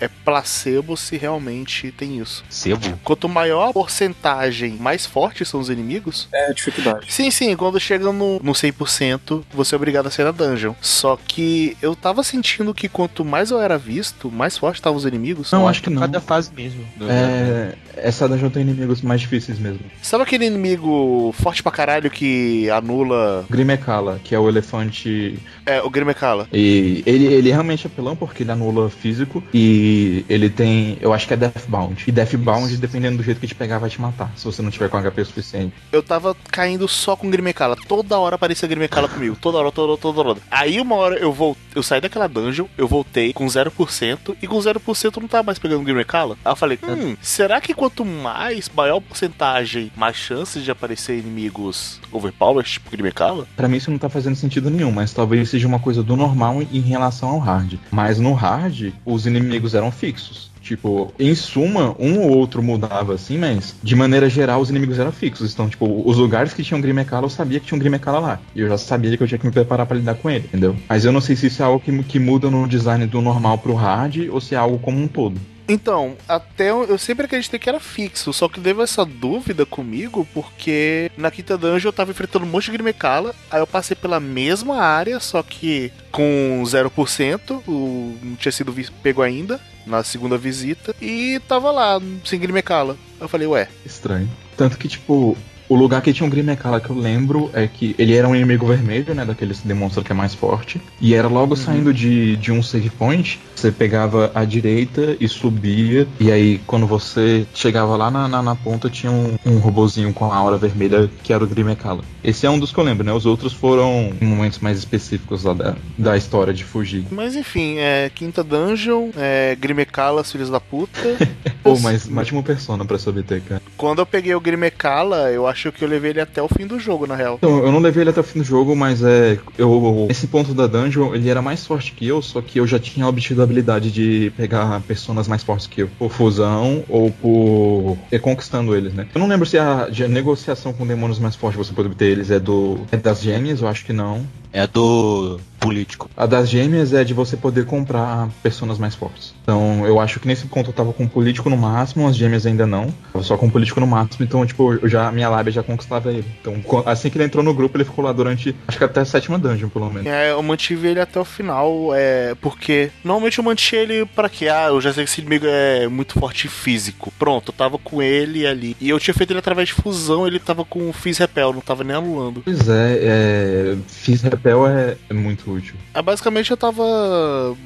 [0.00, 2.44] é placebo se realmente tem isso.
[2.48, 2.98] Sebo?
[3.04, 6.28] Quanto maior a porcentagem, mais fortes são os inimigos.
[6.32, 7.06] É a dificuldade.
[7.12, 10.74] Sim, sim, quando chega no, no 100%, você é obrigado a ser na dungeon.
[10.80, 15.04] Só que eu tava sentindo que quanto mais eu era visto, mais forte estavam os
[15.04, 15.52] inimigos.
[15.52, 16.00] Não, acho que não.
[16.02, 16.84] Cada fase mesmo.
[17.08, 19.80] É, essa dungeon tem inimigos mais difíceis mesmo.
[20.02, 25.38] Sabe aquele inimigo forte pra caralho que anula Grimekala, que é o elefante.
[25.66, 26.48] é, o Grimekala?
[26.52, 29.31] E ele, ele é realmente apelão porque ele anula físico.
[29.54, 30.98] E ele tem.
[31.00, 32.04] Eu acho que é Deathbound.
[32.06, 34.32] E Deathbound, dependendo do jeito que te pegar, vai te matar.
[34.36, 35.74] Se você não tiver com HP suficiente.
[35.90, 37.76] Eu tava caindo só com Grimekala.
[37.88, 39.36] Toda hora aparecia Grimekala comigo.
[39.40, 40.38] Toda hora, toda hora, toda hora.
[40.50, 44.58] Aí uma hora eu vou, eu saí daquela dungeon, eu voltei com 0% e com
[44.58, 46.36] 0% eu não tava mais pegando Grimekala.
[46.44, 52.00] Aí eu falei, hum, será que quanto mais, maior porcentagem, mais chances de aparecer inimigos
[52.10, 53.46] overpowered, tipo Grimekala?
[53.56, 56.62] Pra mim isso não tá fazendo sentido nenhum, mas talvez seja uma coisa do normal
[56.62, 57.74] em relação ao hard.
[57.90, 60.50] Mas no hard, os inimigos eram fixos.
[60.62, 65.10] Tipo, em suma, um ou outro mudava assim, mas de maneira geral os inimigos eram
[65.10, 65.52] fixos.
[65.52, 68.40] Então, tipo, os lugares que tinham Grimekala, eu sabia que tinha um Grimekala lá.
[68.54, 70.76] E eu já sabia que eu tinha que me preparar pra lidar com ele, entendeu?
[70.88, 73.58] Mas eu não sei se isso é algo que, que muda no design do normal
[73.58, 75.40] pro hard ou se é algo como um todo.
[75.68, 81.10] Então, até eu, sempre acreditei que era fixo, só que deu essa dúvida comigo porque
[81.16, 84.78] na quinta dungeon eu tava enfrentando um monte de Grimekala, aí eu passei pela mesma
[84.78, 91.40] área, só que com 0%, o, não tinha sido pego ainda na segunda visita, e
[91.48, 92.96] tava lá, sem Grimekala.
[93.20, 94.30] Eu falei, ué, Estranho.
[94.56, 95.36] Tanto que, tipo,
[95.68, 98.66] o lugar que tinha um Grimekala que eu lembro é que ele era um inimigo
[98.66, 99.24] vermelho, né?
[99.24, 100.80] Daqueles que demonstra que é mais forte.
[101.00, 106.06] E era logo saindo de, de um save point, você pegava a direita e subia.
[106.20, 110.30] E aí, quando você chegava lá na, na, na ponta, tinha um, um robozinho com
[110.30, 112.02] a aura vermelha que era o Grimekala.
[112.22, 113.12] Esse é um dos que eu lembro, né?
[113.12, 117.04] Os outros foram em momentos mais específicos lá da, da história de fugir.
[117.10, 121.00] mas enfim, é quinta dungeon, é Grimekala, filhos da puta.
[121.62, 123.62] Pô, mas mate uma persona pra saber ter, cara.
[123.76, 126.78] Quando eu peguei o Grimekala, eu acho que eu levei ele até o fim do
[126.78, 127.36] jogo, na real.
[127.38, 129.38] Então, eu não levei ele até o fim do jogo, mas é.
[129.58, 132.78] Eu, esse ponto da dungeon, ele era mais forte que eu, só que eu já
[132.78, 135.88] tinha obtido a habilidade de pegar personas mais fortes que eu.
[135.98, 137.96] Por fusão ou por.
[138.10, 139.06] ir conquistando eles, né?
[139.14, 142.06] Eu não lembro se a, de- a negociação com demônios mais fortes você pode obter
[142.10, 142.80] eles é do.
[142.90, 144.26] É das gêmeas, eu acho que não.
[144.54, 146.10] É do político.
[146.14, 149.32] A das gêmeas é de você poder comprar personas mais fortes.
[149.42, 152.46] Então, eu acho que nesse ponto eu tava com o político no máximo, as gêmeas
[152.46, 152.92] ainda não.
[153.12, 156.10] Tava só com o político no máximo, então, tipo, eu já, minha lábia já conquistava
[156.10, 156.24] ele.
[156.40, 156.54] Então,
[156.86, 159.38] assim que ele entrou no grupo, ele ficou lá durante, acho que até a sétima
[159.38, 160.06] dungeon, pelo menos.
[160.06, 164.48] É, eu mantive ele até o final, é, porque normalmente eu mantinha ele pra quê?
[164.48, 167.12] Ah, eu já sei que esse inimigo é muito forte físico.
[167.18, 168.76] Pronto, eu tava com ele ali.
[168.80, 171.60] E eu tinha feito ele através de fusão, ele tava com o Fizz Repel, não
[171.60, 172.42] tava nem anulando.
[172.44, 175.74] Pois é, é Fizz Repel é, é muito útil.
[175.92, 176.84] Ah, basicamente eu tava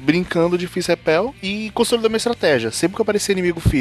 [0.03, 2.71] brincando de Fizz Repel e consolidando minha estratégia.
[2.71, 3.76] Sempre que aparecia inimigo físico,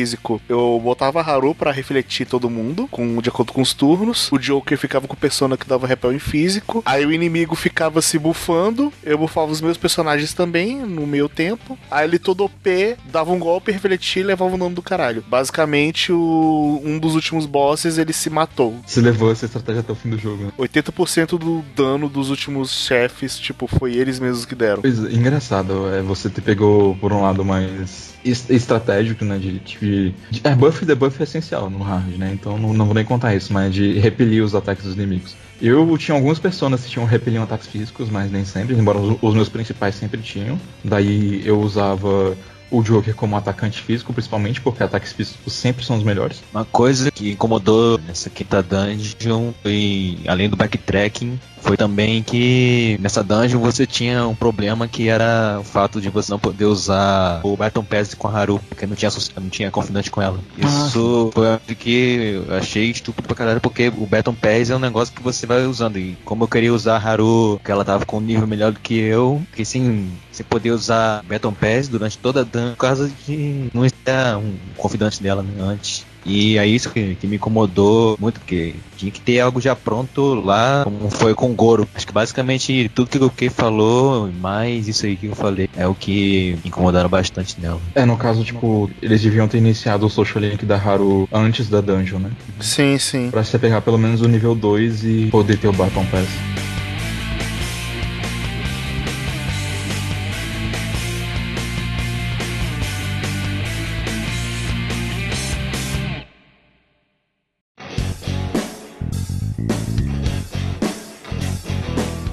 [0.49, 4.31] eu botava Haru pra refletir todo mundo, com, de acordo com os turnos.
[4.33, 6.83] O Joker ficava com persona que dava repel em físico.
[6.84, 11.78] Aí o inimigo ficava se bufando, eu bufava os meus personagens também, no meio tempo.
[11.91, 15.25] Aí ele todo OP, dava um golpe, refletia e levava o nome do caralho.
[15.28, 18.76] Basicamente, o, um dos últimos bosses, ele se matou.
[18.86, 20.52] Se levou essa estratégia até o fim do jogo, né?
[20.58, 24.83] 80% do dano dos últimos chefes, tipo, foi eles mesmos que deram.
[24.83, 29.39] Pois engraçado, é, você te pegou por um lado mais estratégico, né?
[29.39, 32.31] De, de, de é, buff e debuff é essencial no hard, né?
[32.33, 35.35] Então não, não vou nem contar isso, mas de repelir os ataques dos inimigos.
[35.61, 39.35] Eu tinha algumas personas que tinham repeliam ataques físicos, mas nem sempre, embora os, os
[39.35, 40.61] meus principais sempre tinham.
[40.85, 42.37] Daí eu usava
[42.71, 46.43] o Joker como atacante físico, principalmente, porque ataques físicos sempre são os melhores.
[46.53, 53.25] Uma coisa que incomodou nessa quinta dungeon foi, além do backtracking, foi também que nessa
[53.25, 57.57] dungeon você tinha um problema que era o fato de você não poder usar o
[57.57, 60.39] Baton Pass com a Haru, porque não tinha, não tinha confidante com ela.
[60.57, 64.78] Isso foi algo que eu achei estúpido pra caralho, porque o Baton Pass é um
[64.78, 65.99] negócio que você vai usando.
[65.99, 68.78] E como eu queria usar a Haru, que ela tava com um nível melhor do
[68.78, 73.11] que eu, que sim, você poder usar Baton Pass durante toda a dungeon por causa
[73.27, 76.07] de não estar um confidante dela né, antes.
[76.27, 80.35] E é isso que, que me incomodou muito, porque tinha que ter algo já pronto
[80.35, 81.89] lá, como foi com o Goro.
[81.95, 85.87] Acho que basicamente tudo que o Kei falou, mais isso aí que eu falei, é
[85.87, 87.81] o que me incomodaram bastante nela.
[87.95, 91.81] É, no caso, tipo, eles deviam ter iniciado o Social Link da Haru antes da
[91.81, 92.31] dungeon, né?
[92.61, 93.31] Sim, sim.
[93.31, 96.66] Pra você pegar pelo menos o nível 2 e poder ter o Baton Pass.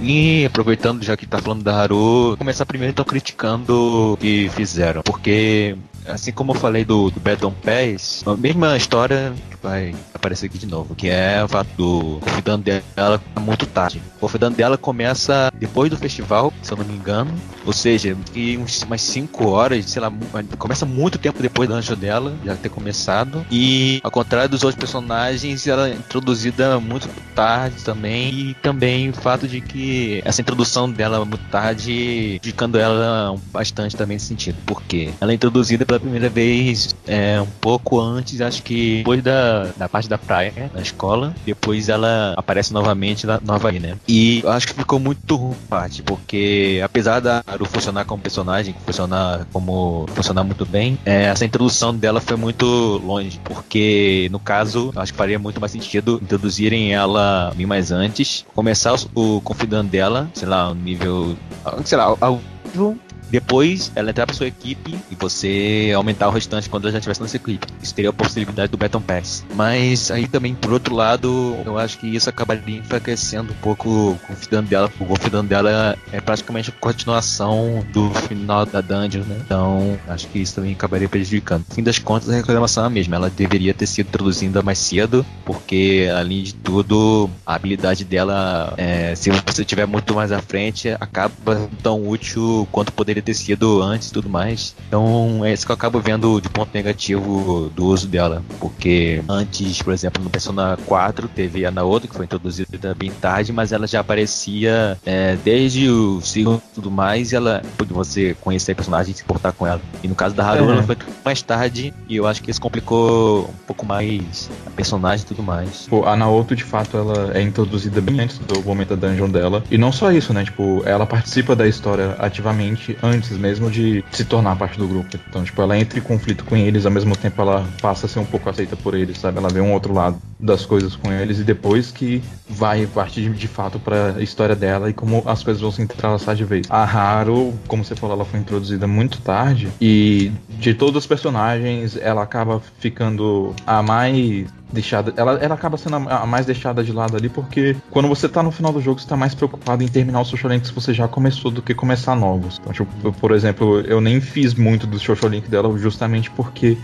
[0.05, 5.01] E aproveitando já que tá falando da Haru, começar primeiro então criticando o que fizeram.
[5.01, 10.47] Porque, assim como eu falei do, do Battle Pass, a mesma história que vai aparecer
[10.47, 14.01] aqui de novo, que é o fato do convidando dela muito tarde.
[14.17, 17.33] O convidando dela começa depois do festival, se eu não me engano.
[17.65, 20.19] Ou seja, que uns, umas 5 horas, sei lá, mu-
[20.57, 23.45] começa muito tempo depois do anjo dela, já ter começado.
[23.51, 28.33] E ao contrário dos outros personagens, ela é introduzida muito tarde também.
[28.33, 34.15] E também o fato de que essa introdução dela muito tarde, indicando ela bastante também
[34.15, 34.57] nesse sentido.
[34.65, 39.65] Porque ela é introduzida pela primeira vez é, um pouco antes, acho que depois da,
[39.77, 41.35] da parte da praia, né, na escola.
[41.45, 43.97] Depois ela aparece novamente na Nova Havaí, né?
[44.07, 49.45] E acho que ficou muito ruim parte, porque apesar da Haru funcionar como personagem, funcionar
[49.53, 52.65] como funcionar muito bem, é, essa introdução dela foi muito
[53.05, 58.45] longe, porque no caso, acho que faria muito mais sentido introduzirem ela bem mais antes,
[58.55, 61.37] começar o, o dela, sei lá, um nível,
[61.85, 62.97] sei lá, ao nível
[63.33, 67.19] depois ela entrar pra sua equipe e você aumentar o restante quando ela já estivesse
[67.19, 67.65] nessa equipe.
[67.81, 69.43] Isso teria a possibilidade do Battle Pass.
[69.55, 74.19] Mas aí também, por outro lado, eu acho que isso acabaria enfraquecendo um pouco o
[74.27, 74.91] confidando dela.
[74.99, 79.41] O confidando dela é praticamente a continuação do final da dungeon, né?
[79.43, 81.65] Então, acho que isso também acabaria prejudicando.
[81.67, 83.15] No fim das contas, a reclamação é a mesma.
[83.15, 89.15] Ela deveria ter sido introduzida mais cedo, porque além de tudo, a habilidade dela, é,
[89.15, 94.13] se você tiver muito mais à frente, acaba tão útil quanto poderia sido antes e
[94.13, 94.75] tudo mais.
[94.87, 98.41] Então é isso que eu acabo vendo de ponto negativo do uso dela.
[98.59, 103.51] Porque antes, por exemplo, no Persona 4 teve a Naoto, que foi introduzida bem tarde,
[103.53, 108.35] mas ela já aparecia é, desde o segundo e tudo mais, e ela pode você
[108.41, 109.81] conhecer a personagem e se portar com ela.
[110.03, 110.73] E no caso da Haru, É.
[110.73, 115.23] ela foi mais tarde, e eu acho que isso complicou um pouco mais a personagem
[115.25, 115.83] e tudo mais.
[115.83, 119.63] Tipo, a Naoto, de fato, ela é introduzida bem antes do momento da dungeon dela.
[119.69, 120.43] E não só isso, né?
[120.43, 125.19] Tipo, ela participa da história ativamente antes mesmo de se tornar parte do grupo.
[125.29, 128.19] Então, tipo, ela entra em conflito com eles, ao mesmo tempo ela passa a ser
[128.19, 129.37] um pouco aceita por eles, sabe?
[129.37, 133.29] Ela vê um outro lado das coisas com eles e depois que vai partir de,
[133.31, 136.65] de fato pra história dela e como as coisas vão se entrelaçar de vez.
[136.69, 141.97] A Haru, como você falou, ela foi introduzida muito tarde e de todos os personagens,
[141.97, 145.13] ela acaba ficando a mais deixada.
[145.15, 148.41] Ela, ela acaba sendo a, a mais deixada de lado ali, porque quando você tá
[148.41, 150.93] no final do jogo, você tá mais preocupado em terminar os social links que você
[150.93, 152.59] já começou do que começar novos.
[152.59, 156.77] Então, tipo, eu, por exemplo, eu nem fiz muito do social link dela justamente porque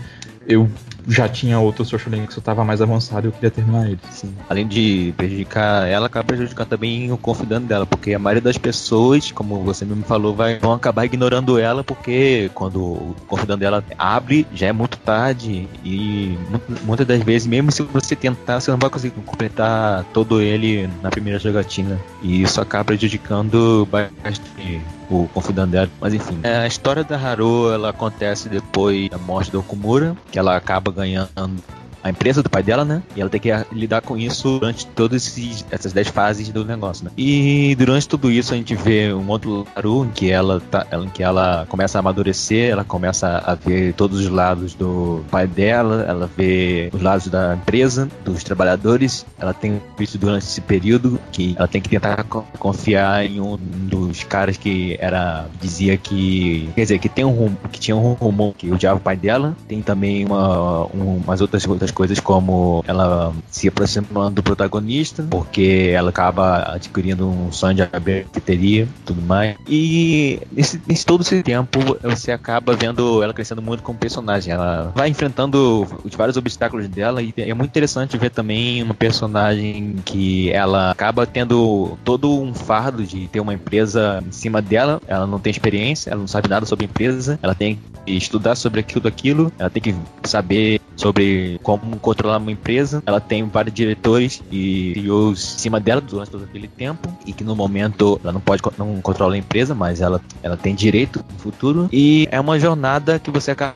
[0.46, 0.68] eu
[1.08, 4.00] já tinha outros social links que eu tava mais avançado e eu queria terminar eles.
[4.10, 4.34] Sim.
[4.48, 9.30] Além de prejudicar ela, acaba prejudicando também o confidando dela, porque a maioria das pessoas,
[9.32, 14.46] como você mesmo falou, vai, vão acabar ignorando ela, porque quando o confidando dela abre,
[14.52, 18.78] já é muito tarde, e mu- muitas das vezes, mesmo se você tentar, você não
[18.78, 25.72] vai conseguir completar todo ele na primeira jogatina, e isso acaba prejudicando bastante o confidando
[25.72, 25.90] dela.
[26.00, 30.56] Mas enfim, a história da Haru, ela acontece depois da morte do Okumura, que ela
[30.56, 31.62] acaba ganhando
[32.02, 33.02] a empresa do pai dela, né?
[33.14, 35.34] E ela tem que lidar com isso durante todas
[35.70, 37.10] essas 10 fases do negócio, né?
[37.16, 41.08] E durante tudo isso a gente vê um outro Haru em que ela tá, em
[41.08, 46.04] que ela começa a amadurecer, ela começa a ver todos os lados do pai dela,
[46.08, 51.54] ela vê os lados da empresa, dos trabalhadores, ela tem visto durante esse período que
[51.58, 56.82] ela tem que tentar co- confiar em um dos caras que era dizia que quer
[56.82, 60.24] dizer que tem um que tinha um rumor que odiava o pai dela, tem também
[60.24, 66.74] uma, um- umas outras outras coisas como ela se aproximando do protagonista, porque ela acaba
[66.74, 69.56] adquirindo um sonho de e tudo mais.
[69.68, 74.52] E nesse, nesse todo esse tempo você acaba vendo ela crescendo muito como personagem.
[74.52, 79.96] Ela vai enfrentando os vários obstáculos dela e é muito interessante ver também uma personagem
[80.04, 85.00] que ela acaba tendo todo um fardo de ter uma empresa em cima dela.
[85.06, 88.80] Ela não tem experiência, ela não sabe nada sobre empresa, ela tem que estudar sobre
[88.80, 89.94] aquilo, aquilo, ela tem que
[90.24, 93.02] saber sobre como controlar uma empresa.
[93.06, 97.44] Ela tem vários diretores e CEOs em cima dela durante todo aquele tempo e que
[97.44, 101.38] no momento ela não pode não controlar a empresa, mas ela, ela tem direito no
[101.38, 101.88] futuro.
[101.92, 103.74] E é uma jornada que você acaba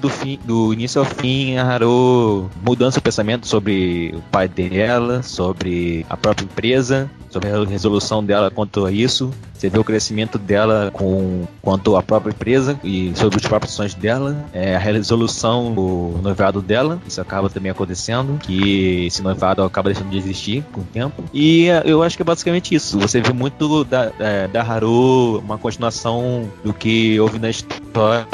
[0.00, 5.22] do, fim, do início ao fim, a Haru mudando seu pensamento sobre o pai dela,
[5.22, 9.32] sobre a própria empresa, sobre a resolução dela quanto a isso.
[9.60, 13.92] Você vê o crescimento dela com quanto à própria empresa e sobre os próprios sonhos
[13.92, 19.90] dela, é, a resolução do noivado dela, isso acaba também acontecendo, que esse noivado acaba
[19.90, 21.22] deixando de existir com o tempo.
[21.30, 22.98] E é, eu acho que é basicamente isso.
[23.00, 28.26] Você vê muito da, é, da Haru, uma continuação do que houve na história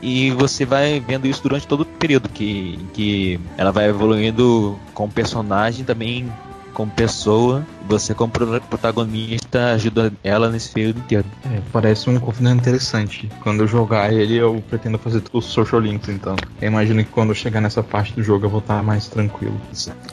[0.00, 5.10] e você vai vendo isso durante todo o período que, que ela vai evoluindo como
[5.10, 6.30] personagem também
[6.78, 11.24] como pessoa, você como pro- protagonista ajuda ela nesse período inteiro.
[11.52, 13.28] É, parece um confidente interessante.
[13.42, 16.36] Quando eu jogar ele, eu pretendo fazer os social links, então.
[16.62, 19.60] Eu imagino que quando eu chegar nessa parte do jogo eu vou estar mais tranquilo.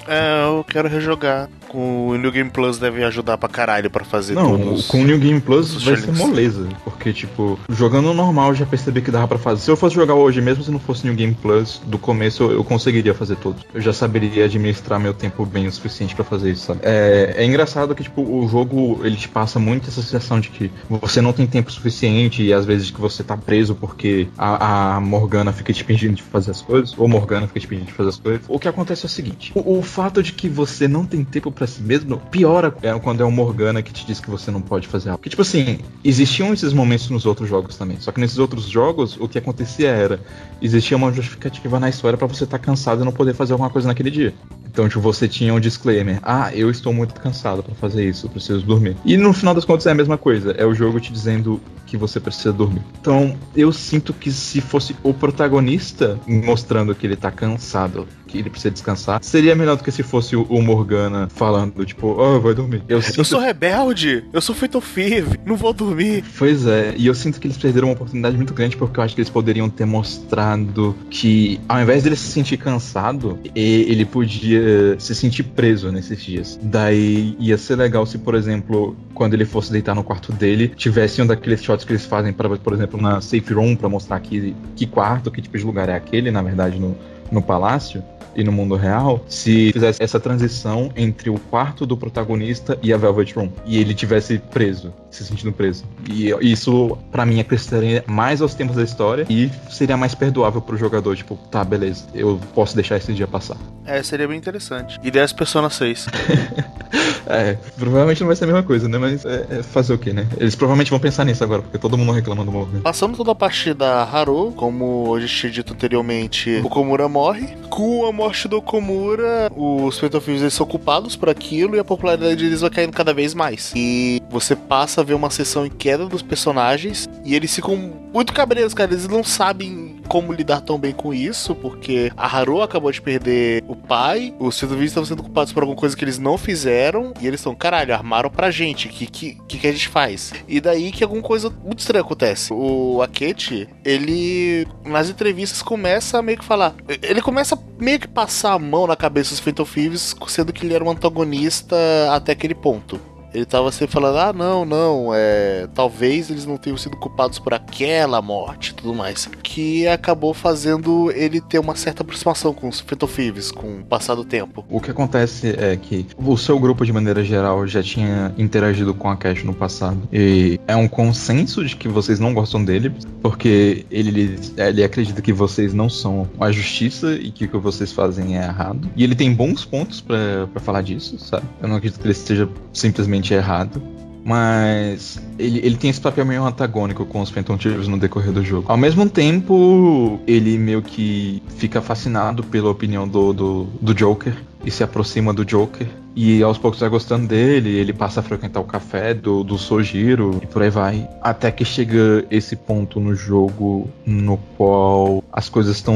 [0.08, 1.48] É, eu quero rejogar.
[1.68, 4.88] Com o New Game Plus deve ajudar pra caralho pra fazer Não, todos.
[4.88, 6.68] com o New Game Plus vai ser moleza.
[6.85, 9.61] Porque, tipo, jogando normal eu já percebi que dava pra fazer.
[9.61, 12.52] Se eu fosse jogar hoje, mesmo se não fosse New Game Plus, do começo eu,
[12.53, 13.61] eu conseguiria fazer todos.
[13.74, 16.82] Eu já saberia administrar meu tempo bem o suficiente pra fazer isso, sabe?
[16.84, 20.72] É, é engraçado que, tipo, o jogo ele te passa muito essa sensação de que
[20.90, 25.00] você não tem tempo suficiente e às vezes que você tá preso porque a, a
[25.00, 28.09] Morgana fica te pedindo de fazer as coisas, ou Morgana fica te pedindo de fazer
[28.09, 28.42] as coisas.
[28.48, 31.51] O que acontece é o seguinte: o, o fato de que você não tem tempo
[31.51, 34.61] pra si mesmo piora é quando é o Morgana que te diz que você não
[34.61, 35.19] pode fazer algo.
[35.19, 37.98] Porque, tipo assim, existiam esses momentos nos outros jogos também.
[38.00, 40.19] Só que nesses outros jogos, o que acontecia era:
[40.61, 43.88] existia uma justificativa na história pra você estar cansado e não poder fazer alguma coisa
[43.88, 44.34] naquele dia.
[44.66, 48.30] Então, tipo, você tinha um disclaimer: ah, eu estou muito cansado pra fazer isso, eu
[48.30, 48.95] preciso dormir.
[49.06, 51.98] E no final das contas é a mesma coisa: é o jogo te dizendo que
[51.98, 52.82] você precisa dormir.
[52.99, 58.49] Então, eu sinto que se fosse o protagonista mostrando que ele tá cansado, que ele
[58.49, 62.83] precisa descansar, seria melhor do que se fosse o, Morgana falando, tipo, oh, vai dormir.
[62.88, 66.23] Eu sinto Eu sou rebelde, eu sou feito Five, não vou dormir.
[66.38, 69.15] Pois é, e eu sinto que eles perderam uma oportunidade muito grande porque eu acho
[69.15, 75.15] que eles poderiam ter mostrado que, ao invés dele se sentir cansado, ele podia se
[75.15, 76.59] sentir preso nesses dias.
[76.61, 81.22] Daí ia ser legal se, por exemplo, quando ele fosse deitar no quarto dele, tivesse
[81.22, 84.55] um daqueles shots que eles fazem, para, por exemplo, na safe room, pra mostrar que,
[84.75, 86.95] que quarto, que tipo de lugar é aquele, na verdade, no,
[87.31, 88.03] no palácio
[88.35, 92.97] e no mundo real, se fizesse essa transição entre o quarto do protagonista e a
[92.97, 95.84] Velvet Room, e ele tivesse preso, se sentindo preso.
[96.10, 100.77] E isso, pra mim, acrescentaria mais aos tempos da história e seria mais perdoável pro
[100.77, 103.58] jogador, tipo, tá, beleza, eu posso deixar esse dia passar.
[103.85, 105.00] É, seria bem interessante.
[105.03, 106.08] E 10 Persona 6.
[107.27, 108.98] É, provavelmente não vai ser a mesma coisa, né?
[108.98, 110.27] Mas é, é fazer o quê, né?
[110.38, 112.82] Eles provavelmente vão pensar nisso agora, porque todo mundo reclama do Morgan.
[112.82, 117.56] Passando toda a parte da Haru, como gente tinha dito anteriormente, o Komura morre.
[117.69, 122.35] Com a morte do Komura, os Phantom Thieves são culpados por aquilo e a popularidade
[122.35, 123.74] deles vai caindo cada vez mais.
[123.76, 127.75] E você passa a ver uma sessão em queda dos personagens e eles ficam
[128.14, 128.92] muito cabreiros, cara.
[128.92, 133.64] Eles não sabem como lidar tão bem com isso, porque a Haru acabou de perder
[133.67, 137.27] o pai, os Thieves estão sendo culpados por alguma coisa que eles não fizeram e
[137.27, 138.88] eles estão, caralho, armaram pra gente.
[138.88, 140.32] Que, que, que, que a gente faz?
[140.48, 142.53] E daí que alguma coisa muito estranha acontece.
[142.53, 146.75] O Akechi, ele nas entrevistas começa a meio que falar.
[147.01, 150.74] Ele começa meio que passar a mão na cabeça dos Phantom Thieves, sendo que ele
[150.74, 151.75] era um antagonista
[152.11, 153.00] até aquele ponto.
[153.35, 155.67] Ele tava sempre falando, ah, não, não, é.
[155.75, 159.30] Talvez eles não tenham sido culpados por aquela morte e tudo mais.
[159.43, 162.81] Que acabou fazendo ele ter uma certa aproximação com os
[163.14, 164.65] Thieves com o passar do tempo.
[164.69, 169.09] O que acontece é que o seu grupo, de maneira geral, já tinha interagido com
[169.09, 170.07] a Cash no passado.
[170.14, 175.33] E é um consenso de que vocês não gostam dele, porque ele, ele acredita que
[175.33, 178.89] vocês não são a justiça e que o que vocês fazem é errado.
[178.95, 181.45] E ele tem bons pontos pra falar disso, sabe?
[181.61, 183.82] Eu não acredito que ele esteja simplesmente errado.
[184.24, 188.44] Mas ele, ele tem esse papel meio antagônico com os Phantom Thieves no decorrer do
[188.44, 188.66] jogo.
[188.68, 194.72] Ao mesmo tempo, ele meio que fica fascinado pela opinião do, do, do Joker e
[194.72, 195.88] se aproxima do Joker.
[196.16, 200.40] E aos poucos vai gostando dele, ele passa a frequentar o café do, do Sojiro
[200.42, 201.08] e por aí vai.
[201.22, 205.95] Até que chega esse ponto no jogo no qual as coisas estão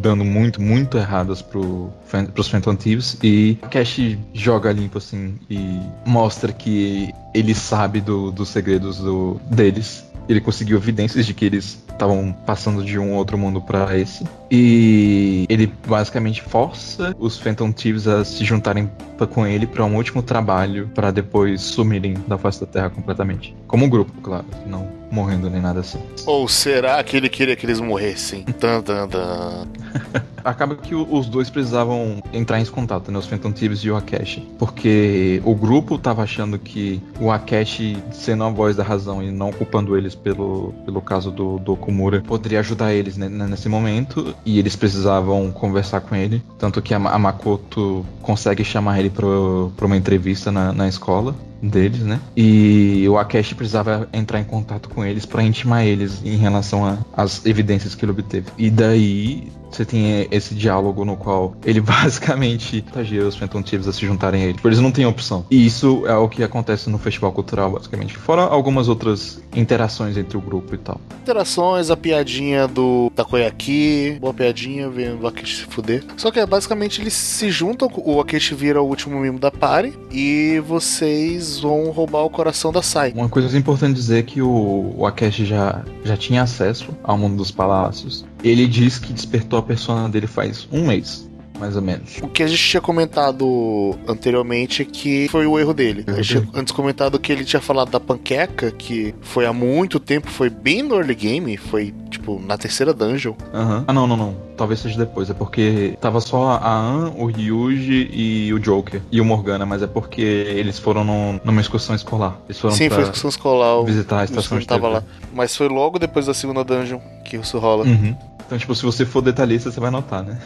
[0.00, 1.90] dando muito, muito erradas pro,
[2.34, 3.16] pros Phantom Thieves.
[3.22, 10.04] E Cash joga limpo assim e mostra que ele sabe do- dos segredos do- deles.
[10.28, 14.24] Ele conseguiu evidências de que eles estavam passando de um outro mundo pra esse.
[14.50, 18.90] E ele basicamente força os Phantom Thieves a se juntarem
[19.30, 23.56] com ele pra um último trabalho pra depois sumirem da face da Terra completamente.
[23.66, 25.98] Como um grupo, claro, não morrendo nem nada assim.
[26.24, 28.42] Ou será que ele queria que eles morressem?
[28.44, 29.66] Tan, tan, tan.
[30.44, 33.18] Acaba que os dois precisavam entrar em contato, né?
[33.18, 34.46] Os Phantom Thieves e o Akeshi.
[34.58, 39.50] Porque o grupo tava achando que o Akeshi, sendo a voz da razão e não
[39.50, 44.34] culpando eles pelo, pelo caso do, do Okumura, poderia ajudar eles né, nesse momento.
[44.44, 46.40] E eles precisavam conversar com ele.
[46.58, 52.00] Tanto que a, a Makoto consegue chamar ele pra uma entrevista na, na escola deles,
[52.00, 52.20] né?
[52.36, 57.44] E o Akeshi precisava entrar em contato com eles pra intimar eles em relação às
[57.46, 58.46] evidências que ele obteve.
[58.58, 63.92] E daí você tem esse diálogo no qual ele basicamente tagia os Phantom Thieves a
[63.92, 64.54] se juntarem a ele.
[64.54, 65.44] Tipo, Eles não têm opção.
[65.50, 68.16] E isso é o que acontece no festival cultural, basicamente.
[68.16, 71.00] Fora algumas outras interações entre o grupo e tal.
[71.22, 76.04] Interações, a piadinha do Takoyaki, boa piadinha, vendo o Akeshi se fuder.
[76.16, 79.96] Só que é, basicamente eles se juntam, o Akeshi vira o último membro da party
[80.10, 83.12] e vocês vão roubar o coração da Sai.
[83.14, 85.06] Uma coisa importante dizer é que o, o
[85.44, 88.24] já, já tinha acesso ao mundo dos palácios.
[88.42, 91.28] Ele diz que despertou a persona dele faz um mês,
[91.58, 92.18] mais ou menos.
[92.22, 96.04] O que a gente tinha comentado anteriormente é que foi o erro dele.
[96.06, 99.98] A gente tinha antes comentado que ele tinha falado da panqueca, que foi há muito
[100.00, 103.34] tempo, foi bem no early game, foi tipo na terceira dungeon.
[103.52, 103.84] Aham.
[103.86, 104.46] Ah, não, não, não.
[104.56, 105.28] Talvez seja depois.
[105.28, 109.02] É porque tava só a An, o Ryuji e o Joker.
[109.12, 112.38] E o Morgana, mas é porque eles foram num- numa excursão escolar.
[112.46, 113.84] Eles foram Sim, foi excursão escolar.
[113.84, 114.94] visitar a estação de tava TV.
[114.94, 115.02] lá.
[115.34, 117.84] Mas foi logo depois da segunda dungeon que isso rola.
[117.84, 118.16] Uhum.
[118.46, 120.38] Então, tipo, se você for detalhista, você vai notar, né?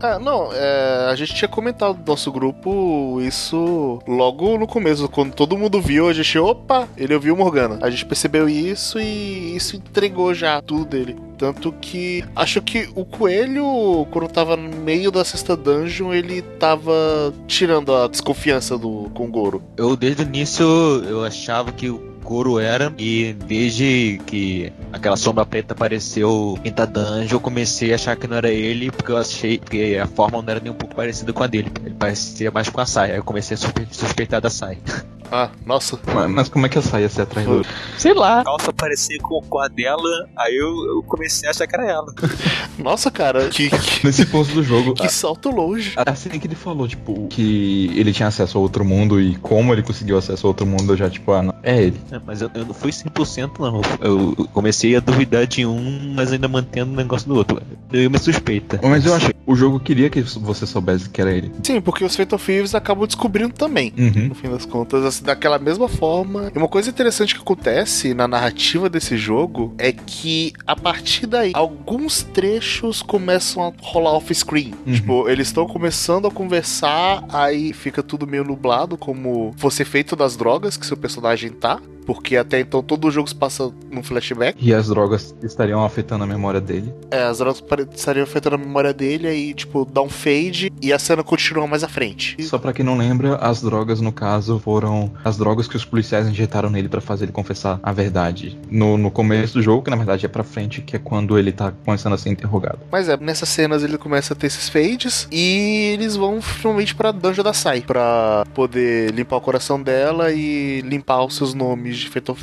[0.00, 5.34] Ah, não, é, a gente tinha comentado no nosso grupo isso logo no começo, quando
[5.34, 7.78] todo mundo viu, a gente, opa, ele ouviu o Morgana.
[7.82, 11.16] A gente percebeu isso e isso entregou já tudo dele.
[11.36, 17.34] Tanto que acho que o coelho, quando tava no meio da sexta dungeon, ele tava
[17.48, 19.60] tirando a desconfiança do com o Goro.
[19.76, 25.44] Eu desde o início eu achava que o Goro era e desde que aquela sombra
[25.44, 29.58] preta apareceu em dungeon eu comecei a achar que não era ele porque eu achei
[29.58, 31.70] que a forma não era nem um pouco parecida com a dele.
[31.84, 33.10] Ele parecia mais com a Sai.
[33.12, 34.78] Aí eu comecei a suspe- suspeitar da Sai.
[35.34, 35.98] Ah, nossa.
[36.14, 37.64] mas, mas como é que a saia se atrai do...
[37.96, 38.40] Sei lá.
[38.40, 41.90] A calça parecia com, com a dela, aí eu, eu comecei a achar que era
[41.90, 42.12] ela.
[42.78, 45.94] Nossa, cara, que, que, Nesse ponto do jogo, que salto longe.
[45.96, 49.72] a- assim que ele falou, tipo, que ele tinha acesso a outro mundo e como
[49.72, 51.98] ele conseguiu acesso a outro mundo, eu já, tipo, ah, não, é ele.
[52.12, 53.80] É, Mas eu, eu não fui 100% não.
[54.00, 57.60] Eu eu comecei a duvidar de um, mas ainda mantendo o negócio do outro.
[57.92, 58.80] Eu me suspeita.
[58.82, 61.52] Mas eu acho que o jogo queria que você soubesse que era ele.
[61.62, 63.92] Sim, porque os Fatal Thieves acabam descobrindo também.
[63.96, 64.28] Uhum.
[64.28, 66.50] no fim das contas, assim, daquela mesma forma.
[66.54, 71.52] E uma coisa interessante que acontece na narrativa desse jogo é que a partir daí,
[71.54, 74.74] alguns trechos começam a rolar off-screen.
[74.86, 74.94] Uhum.
[74.94, 80.36] Tipo, eles estão começando a conversar, aí fica tudo meio nublado, como fosse feito das
[80.36, 81.80] drogas que seu personagem tá.
[82.06, 84.56] Porque até então todo o jogo se passa num flashback.
[84.60, 86.92] E as drogas estariam afetando a memória dele.
[87.10, 87.62] É, as drogas
[87.94, 91.84] estariam afetando a memória dele, aí, tipo, dá um fade e a cena continua mais
[91.84, 92.36] à frente.
[92.42, 96.28] Só pra quem não lembra, as drogas, no caso, foram as drogas que os policiais
[96.28, 98.58] injetaram nele pra fazer ele confessar a verdade.
[98.70, 101.52] No, no começo do jogo, que na verdade é pra frente, que é quando ele
[101.52, 102.80] tá começando a ser interrogado.
[102.90, 107.12] Mas é, nessas cenas ele começa a ter esses fades e eles vão finalmente pra
[107.12, 112.08] Dungeon da Sai pra poder limpar o coração dela e limpar os seus nomes de
[112.08, 112.36] Fatal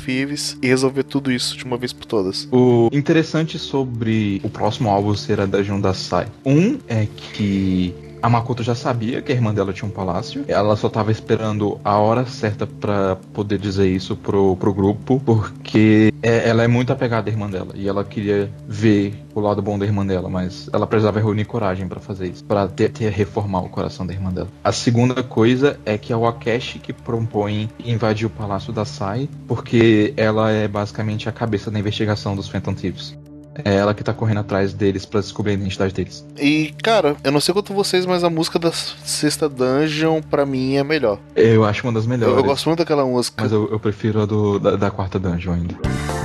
[0.62, 2.48] e resolver tudo isso de uma vez por todas.
[2.50, 6.26] O interessante sobre o próximo álbum ser a Dungeon da Sai.
[6.44, 10.44] Um é que a Makoto já sabia que a irmã dela tinha um palácio.
[10.48, 16.12] Ela só tava esperando a hora certa pra poder dizer isso pro, pro grupo, porque
[16.22, 19.78] é- ela é muito apegada à irmã dela e ela queria ver o lado bom
[19.78, 23.60] da irmã dela, mas ela precisava reunir coragem pra fazer isso, pra ter, ter reformar
[23.60, 24.48] o coração da irmã dela.
[24.62, 29.28] A segunda coisa é que é o Akeshi que propõe invadir o palácio da Sai,
[29.46, 33.16] porque ela é basicamente a cabeça da investigação dos Phantom Thieves.
[33.64, 36.24] É ela que tá correndo atrás deles pra descobrir a identidade deles.
[36.38, 40.76] E, cara, eu não sei quanto vocês, mas a música da sexta Dungeon, pra mim,
[40.76, 41.18] é melhor.
[41.34, 42.36] Eu acho uma das Eu, melhores.
[42.36, 43.42] eu gosto muito daquela música.
[43.42, 46.19] Mas eu, eu prefiro a do, da, da quarta dungeon ainda.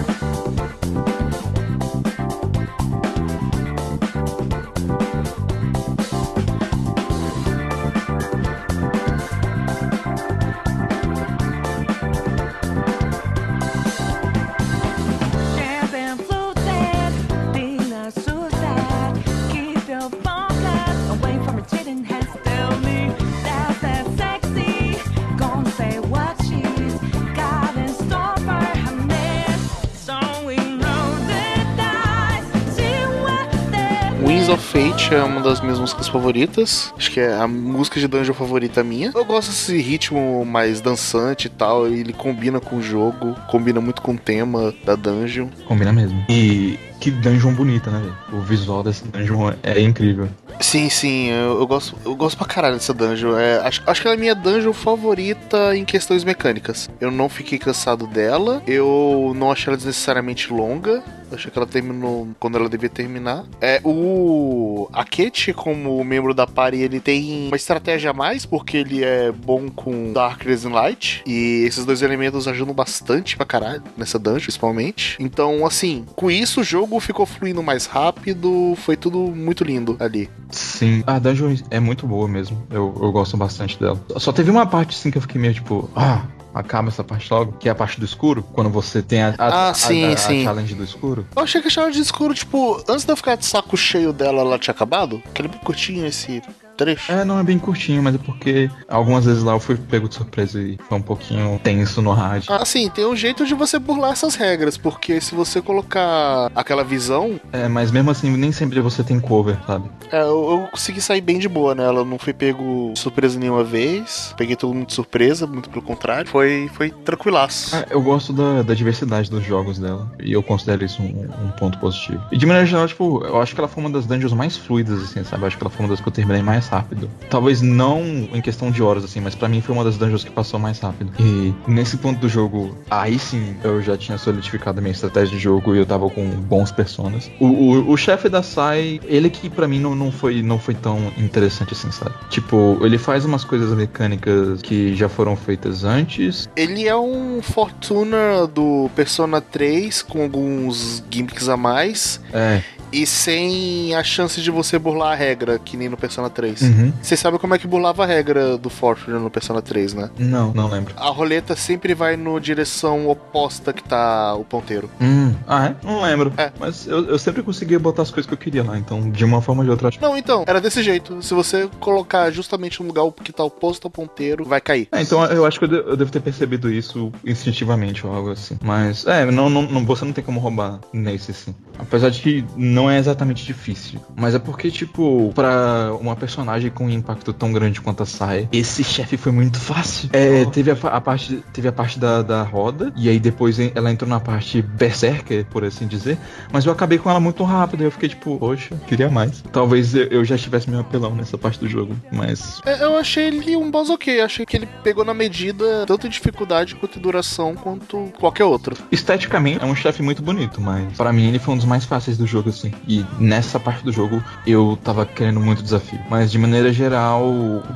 [35.86, 36.92] Músicas favoritas.
[36.98, 39.12] Acho que é a música de dungeon favorita minha.
[39.14, 41.88] Eu gosto desse ritmo mais dançante e tal.
[41.88, 45.48] Ele combina com o jogo, combina muito com o tema da dungeon.
[45.68, 46.26] Combina mesmo.
[46.28, 48.11] E que dungeon bonita, né?
[48.34, 50.27] O visual dessa dungeon é incrível.
[50.59, 53.38] Sim, sim, eu, eu gosto, eu gosto pra caralho dessa dungeon.
[53.38, 56.90] É, acho, acho que ela é a minha dungeon favorita em questões mecânicas.
[57.00, 61.03] Eu não fiquei cansado dela, eu não achei ela desnecessariamente longa.
[61.32, 63.45] Achei que ela terminou quando ela devia terminar.
[63.59, 69.03] É, o Akechi, como membro da party, ele tem uma estratégia a mais, porque ele
[69.03, 71.24] é bom com Darkness and Light.
[71.25, 75.17] E esses dois elementos ajudam bastante pra caralho nessa dungeon, principalmente.
[75.19, 80.30] Então, assim, com isso o jogo ficou fluindo mais rápido, foi tudo muito lindo ali.
[80.50, 82.66] Sim, a dungeon é muito boa mesmo.
[82.70, 84.00] Eu, eu gosto bastante dela.
[84.18, 87.54] Só teve uma parte assim que eu fiquei meio tipo, ah, acaba essa parte logo,
[87.54, 90.18] que é a parte do escuro, quando você tem a, a, Ah, sim, a- a
[90.18, 90.44] sim.
[90.44, 91.28] challenge do escuro.
[91.36, 94.14] Eu achei que a chave de escuro, tipo, antes de eu ficar de saco cheio
[94.14, 95.22] dela, ela tinha acabado.
[95.30, 96.42] Aquele bem curtinho esse
[96.76, 97.12] trecho.
[97.12, 100.16] É, não é bem curtinho, mas é porque algumas vezes lá eu fui pego de
[100.16, 102.54] surpresa e foi um pouquinho tenso no rádio.
[102.54, 106.84] Ah, sim, tem um jeito de você burlar essas regras, porque se você colocar aquela
[106.84, 109.90] visão, É, mas mesmo assim, nem sempre você tem cover, sabe?
[110.12, 110.26] é, eu,
[110.62, 112.04] eu consegui sair bem de boa nela.
[112.06, 114.34] Não fui pego de surpresa nenhuma vez.
[114.38, 116.30] Peguei todo mundo de surpresa, muito pelo contrário.
[116.30, 117.76] Foi, foi tranquilaço.
[117.76, 120.12] Ah, eu gosto da, da diversidade dos jogos dela.
[120.22, 122.22] E eu considero isso um, um ponto positivo.
[122.32, 125.02] E de maneira geral, tipo, eu acho que ela foi uma das dungeons mais fluidas,
[125.02, 125.44] assim, sabe?
[125.44, 127.10] Eu acho que ela foi uma das que eu terminei mais rápido.
[127.30, 128.02] Talvez não
[128.34, 130.80] em questão de horas, assim, mas pra mim foi uma das dungeons que passou mais
[130.80, 131.11] rápido.
[131.19, 135.42] E nesse ponto do jogo, aí sim eu já tinha solidificado a minha estratégia de
[135.42, 137.32] jogo e eu tava com bons personas.
[137.40, 140.74] O, o, o chefe da Sai, ele que pra mim não, não, foi, não foi
[140.74, 142.14] tão interessante assim, sabe?
[142.30, 148.48] Tipo, ele faz umas coisas mecânicas que já foram feitas antes, Ele é um Fortuna
[148.48, 152.19] do Persona 3, com alguns gimmicks a mais.
[152.34, 152.61] É.
[152.92, 156.62] E sem a chance de você burlar a regra, que nem no Persona 3.
[156.62, 156.94] Uhum.
[157.02, 160.10] Você sabe como é que burlava a regra do Fortuna no Persona 3, né?
[160.18, 160.94] Não, não lembro.
[160.98, 164.90] A roleta sempre vai na direção oposta que tá o ponteiro.
[165.02, 165.76] Hum, ah, é?
[165.84, 166.34] Não lembro.
[166.38, 166.52] É.
[166.60, 169.42] Mas eu, eu sempre conseguia botar as coisas que eu queria lá, então de uma
[169.42, 169.88] forma ou de outra.
[169.90, 171.22] acho- Não, então, era desse jeito.
[171.22, 174.88] Se você colocar justamente no lugar que tá oposto ao ponteiro, vai cair.
[174.92, 178.32] É, então eu acho que eu, de- eu devo ter percebido isso instintivamente ou algo
[178.32, 178.58] assim.
[178.64, 181.54] Mas, é, não, não, não- você não tem como roubar nesse sim.
[181.78, 184.00] Apesar de que não é exatamente difícil.
[184.16, 188.48] Mas é porque, tipo, pra uma personagem com um impacto tão grande quanto a Sai,
[188.52, 190.10] esse chefe foi muito fácil.
[190.14, 193.92] É, teve a, a parte, teve a parte da, da roda, e aí depois ela
[193.92, 196.18] entrou na parte berserker, por assim dizer.
[196.52, 199.42] Mas eu acabei com ela muito rápido, e eu fiquei tipo, poxa, queria mais.
[199.52, 203.28] Talvez eu, eu já tivesse meu apelão nessa parte do jogo, mas É, Eu achei
[203.28, 204.20] ele um boss ok.
[204.22, 208.76] Achei que ele pegou na medida tanto em dificuldade quanto em duração quanto qualquer outro.
[208.92, 212.18] Esteticamente é um chefe muito bonito, mas pra mim ele foi um dos mais fáceis
[212.18, 212.65] do jogo, assim.
[212.88, 216.00] E nessa parte do jogo eu tava querendo muito desafio.
[216.10, 217.24] Mas de maneira geral,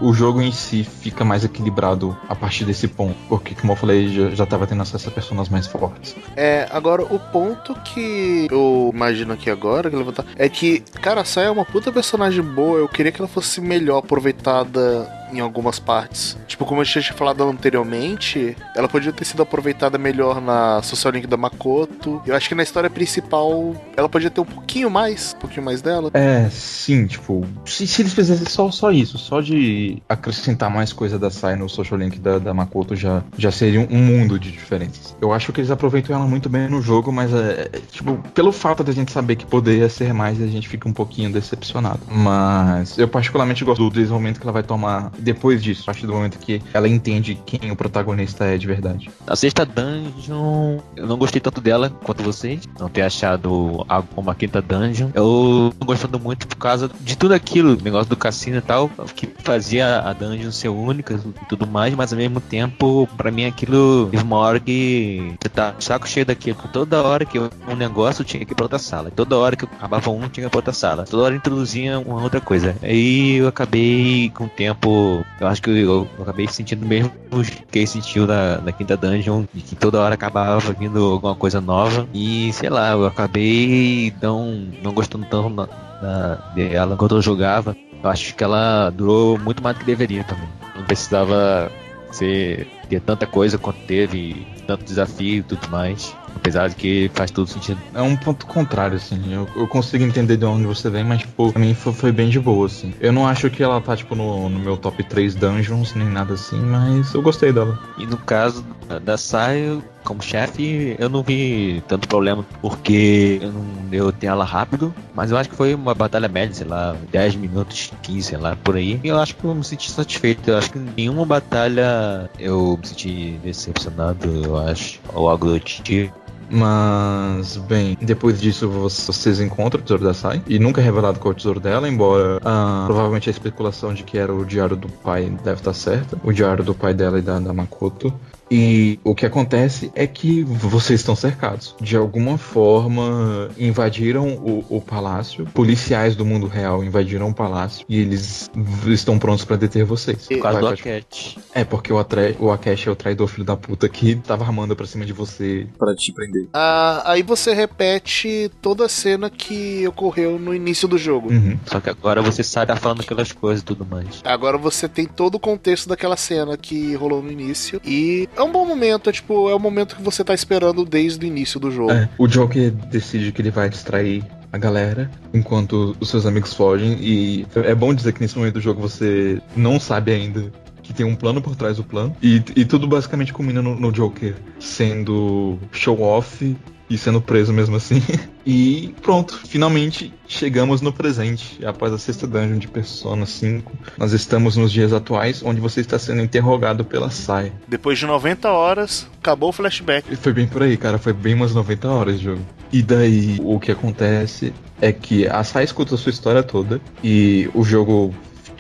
[0.02, 3.16] o jogo em si fica mais equilibrado a partir desse ponto.
[3.28, 6.16] Porque, como eu falei, já, já tava tendo acesso a personagens mais fortes.
[6.36, 11.26] É, agora o ponto que eu imagino aqui agora, que levantar, é que, cara, a
[11.26, 12.80] Sai é uma puta personagem boa.
[12.80, 16.38] Eu queria que ela fosse melhor aproveitada em algumas partes.
[16.48, 21.28] Tipo, como gente tinha falado anteriormente, ela podia ter sido aproveitada melhor na Social Link
[21.28, 22.22] da Makoto.
[22.26, 25.82] Eu acho que na história principal ela podia ter um pouquinho mais, um pouquinho mais
[25.82, 26.12] dela.
[26.14, 31.18] É, sim, tipo, se, se eles fizessem só, só isso, só de acrescentar mais coisa
[31.20, 35.16] da Sai no social link da, da Makoto já, já seria um, mundo de diferenças.
[35.22, 38.52] Eu acho que eles aproveitam ela muito bem no jogo, mas é, é, tipo, pelo
[38.52, 42.00] fato de a gente saber que poderia ser mais, a gente fica um pouquinho decepcionado.
[42.10, 46.14] Mas eu particularmente gosto do desenvolvimento que ela vai tomar depois disso, a partir do
[46.14, 49.10] momento que ela entende quem o protagonista é de verdade.
[49.28, 52.62] A sexta dungeon, eu não gostei tanto dela quanto vocês.
[52.80, 54.04] Não ter achado a
[54.36, 55.10] quinta dungeon.
[55.14, 59.30] Eu tô gostando muito por causa de tudo aquilo, negócio do cassino e tal, que
[59.44, 64.08] fazia a dungeon ser única e tudo mais, mas ao mesmo tempo, pra mim aquilo
[64.12, 66.58] teve uma hora que você tá saco cheio daquilo.
[66.72, 69.12] Toda hora que eu um negócio tinha que ir pra outra sala.
[69.12, 71.06] Toda hora que eu acabava um, tinha que ir pra outra sala.
[71.06, 72.76] Toda hora introduzia uma outra coisa.
[72.82, 75.09] Aí eu acabei com o tempo,
[75.40, 77.12] eu acho que eu, eu acabei sentindo mesmo
[77.72, 81.60] que ele sentiu na, na quinta dungeon, de que toda hora acabava vindo alguma coisa
[81.62, 82.08] nova.
[82.14, 85.68] E sei lá, eu acabei não, não gostando tanto na,
[86.02, 87.76] na- dela quando eu jogava.
[88.02, 90.48] Eu acho que ela durou muito mais do que deveria também.
[90.76, 91.70] Não precisava
[92.12, 96.16] ser, ter tanta coisa quanto teve, tanto desafio e tudo mais.
[96.42, 97.80] Apesar de que faz todo sentido.
[97.94, 99.34] É um ponto contrário, assim.
[99.34, 102.30] Eu, eu consigo entender de onde você vem, mas, tipo, pra mim foi, foi bem
[102.30, 102.94] de boa, assim.
[103.00, 106.34] Eu não acho que ela tá, tipo, no, no meu top 3 dungeons, nem nada
[106.34, 107.78] assim, mas eu gostei dela.
[107.98, 108.66] E no caso
[109.04, 114.46] da- Sai, como chefe, eu não vi tanto problema, porque eu, não, eu tenho ela
[114.46, 118.38] rápido, mas eu acho que foi uma batalha média, sei lá, 10 minutos, 15, sei
[118.38, 119.00] lá, por aí.
[119.04, 120.50] E eu acho que eu me senti satisfeito.
[120.50, 125.60] Eu acho que em nenhuma batalha eu me senti decepcionado, eu acho, ou algo do
[125.60, 126.12] tipo.
[126.50, 130.42] Mas, bem, depois disso vocês encontram o tesouro da Sai.
[130.48, 134.04] E nunca é revelado qual é o tesouro dela, embora ah, provavelmente a especulação de
[134.04, 136.18] que era o diário do pai deve estar certa.
[136.24, 138.14] O diário do pai dela e da, da Makoto.
[138.50, 141.76] E o que acontece é que vocês estão cercados.
[141.80, 145.46] De alguma forma, invadiram o, o palácio.
[145.54, 147.86] Policiais do mundo real invadiram o palácio.
[147.88, 148.50] E eles
[148.88, 150.28] estão prontos pra deter vocês.
[150.28, 151.38] Por causa Vai, do Aket.
[151.54, 154.76] É, porque o, Atre, o Akesh é o traidor filho da puta que tava armando
[154.76, 155.68] pra cima de você.
[155.78, 156.48] Pra te prender.
[156.54, 161.32] Ah, aí você repete toda a cena que ocorreu no início do jogo.
[161.32, 161.58] Uhum.
[161.66, 164.22] Só que agora você sai tá falando aquelas coisas e tudo mais.
[164.24, 167.82] Agora você tem todo o contexto daquela cena que rolou no início.
[167.84, 171.26] E é um bom momento, é tipo, é o momento que você tá esperando desde
[171.26, 171.92] o início do jogo.
[171.92, 176.98] É, o Joker decide que ele vai distrair a galera enquanto os seus amigos fogem.
[177.02, 180.52] E é bom dizer que nesse momento do jogo você não sabe ainda
[180.82, 182.16] que tem um plano por trás do plano.
[182.22, 186.56] E, e tudo basicamente culmina no, no Joker sendo show off
[186.90, 188.02] e sendo preso mesmo assim.
[188.52, 191.64] E pronto, finalmente chegamos no presente.
[191.64, 196.00] Após a sexta dungeon de Persona 5, nós estamos nos dias atuais, onde você está
[196.00, 197.52] sendo interrogado pela Sai.
[197.68, 200.12] Depois de 90 horas, acabou o flashback.
[200.12, 200.98] E Foi bem por aí, cara.
[200.98, 202.42] Foi bem umas 90 horas de jogo.
[202.72, 204.52] E daí, o que acontece
[204.82, 208.16] é que a Sai escuta a sua história toda e o jogo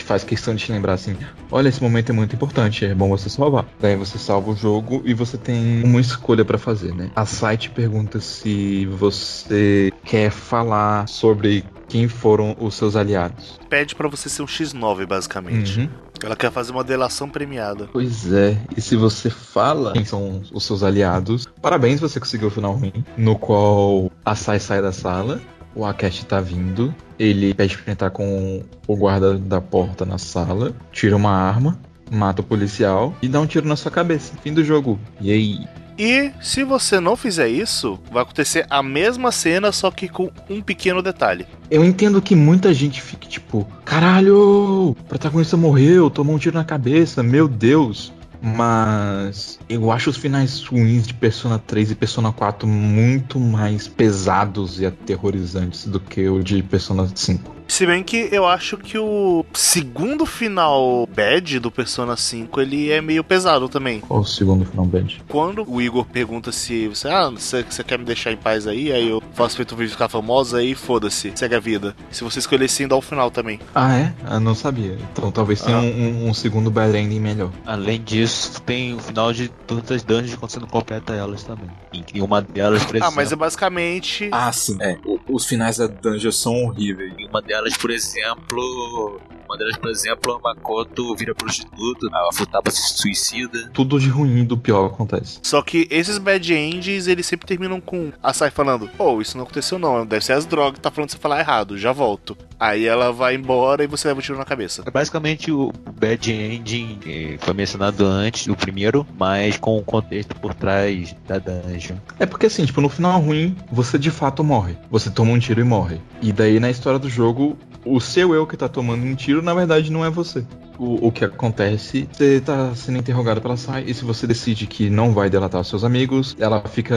[0.09, 1.15] faz questão de te lembrar assim:
[1.51, 3.65] olha, esse momento é muito importante, é bom você salvar.
[3.79, 7.11] Daí você salva o jogo e você tem uma escolha pra fazer, né?
[7.15, 13.59] A Sai te pergunta se você quer falar sobre quem foram os seus aliados.
[13.69, 15.81] Pede pra você ser um X9, basicamente.
[15.81, 15.89] Uhum.
[16.23, 17.87] Ela quer fazer uma delação premiada.
[17.93, 22.51] Pois é, e se você fala quem são os seus aliados, parabéns, você conseguiu o
[22.51, 25.39] final ruim, no qual a Sai sai da sala,
[25.75, 30.73] o Akeshi tá vindo, ele pede pra entrar com o guarda da porta na sala,
[30.91, 31.79] tira uma arma,
[32.11, 34.33] mata o policial e dá um tiro na sua cabeça.
[34.41, 34.99] Fim do jogo.
[35.21, 35.67] E aí?
[35.97, 40.61] E se você não fizer isso, vai acontecer a mesma cena, só que com um
[40.61, 41.45] pequeno detalhe.
[41.69, 46.63] Eu entendo que muita gente fique tipo, caralho, o protagonista morreu, tomou um tiro na
[46.63, 48.13] cabeça, meu Deus.
[48.41, 54.79] Mas eu acho os finais ruins de Persona 3 e Persona 4 muito mais pesados
[54.79, 57.59] e aterrorizantes do que o de Persona 5.
[57.67, 62.99] Se bem que eu acho que o segundo final bad do Persona 5 ele é
[62.99, 63.99] meio pesado também.
[63.99, 65.21] Qual o segundo final bad?
[65.27, 68.91] Quando o Igor pergunta se você, ah, você, você quer me deixar em paz aí,
[68.91, 71.95] aí eu faço feito um vídeo ficar famosa aí, foda-se, segue a vida.
[72.09, 73.59] Se você escolher sim, dá o final também.
[73.75, 74.13] Ah, é?
[74.31, 74.97] Eu não sabia.
[75.13, 75.81] Então talvez tenha Ah.
[75.81, 75.85] um,
[76.25, 77.51] um- um segundo bad ending melhor.
[77.67, 78.28] Além disso,
[78.65, 81.69] tem o final de todas as dungeons quando você não completa elas também.
[82.13, 84.29] Em uma delas, por Ah, exemplo, mas é basicamente.
[84.31, 84.77] Ah, sim.
[84.81, 87.13] É, o- os finais da dungeon são horríveis.
[87.17, 89.19] em uma delas, por exemplo,
[89.49, 93.69] uma delas, por exemplo, a Makoto vira prostituta, a Futaba se suicida.
[93.73, 95.39] Tudo de ruim e do pior acontece.
[95.41, 99.43] Só que esses bad ends, eles sempre terminam com a Sai falando: Pô, isso não
[99.43, 102.37] aconteceu não, deve ser as drogas que tá falando você falar errado, já volto.
[102.59, 104.83] Aí ela vai embora e você leva um tiro na cabeça.
[104.85, 110.35] É basicamente o Bad Ending que foi mencionado antes, o primeiro, mas com o contexto
[110.35, 111.95] por trás da dungeon.
[112.19, 114.77] É porque assim, tipo, no final ruim, você de fato morre.
[114.91, 115.99] Você toma um tiro e morre.
[116.21, 119.53] E daí na história do jogo, o seu eu que tá tomando um tiro, na
[119.53, 120.45] verdade, não é você.
[120.79, 124.89] O, o que acontece, você tá sendo interrogado pela Sai, e se você decide que
[124.89, 126.95] não vai delatar seus amigos, ela fica.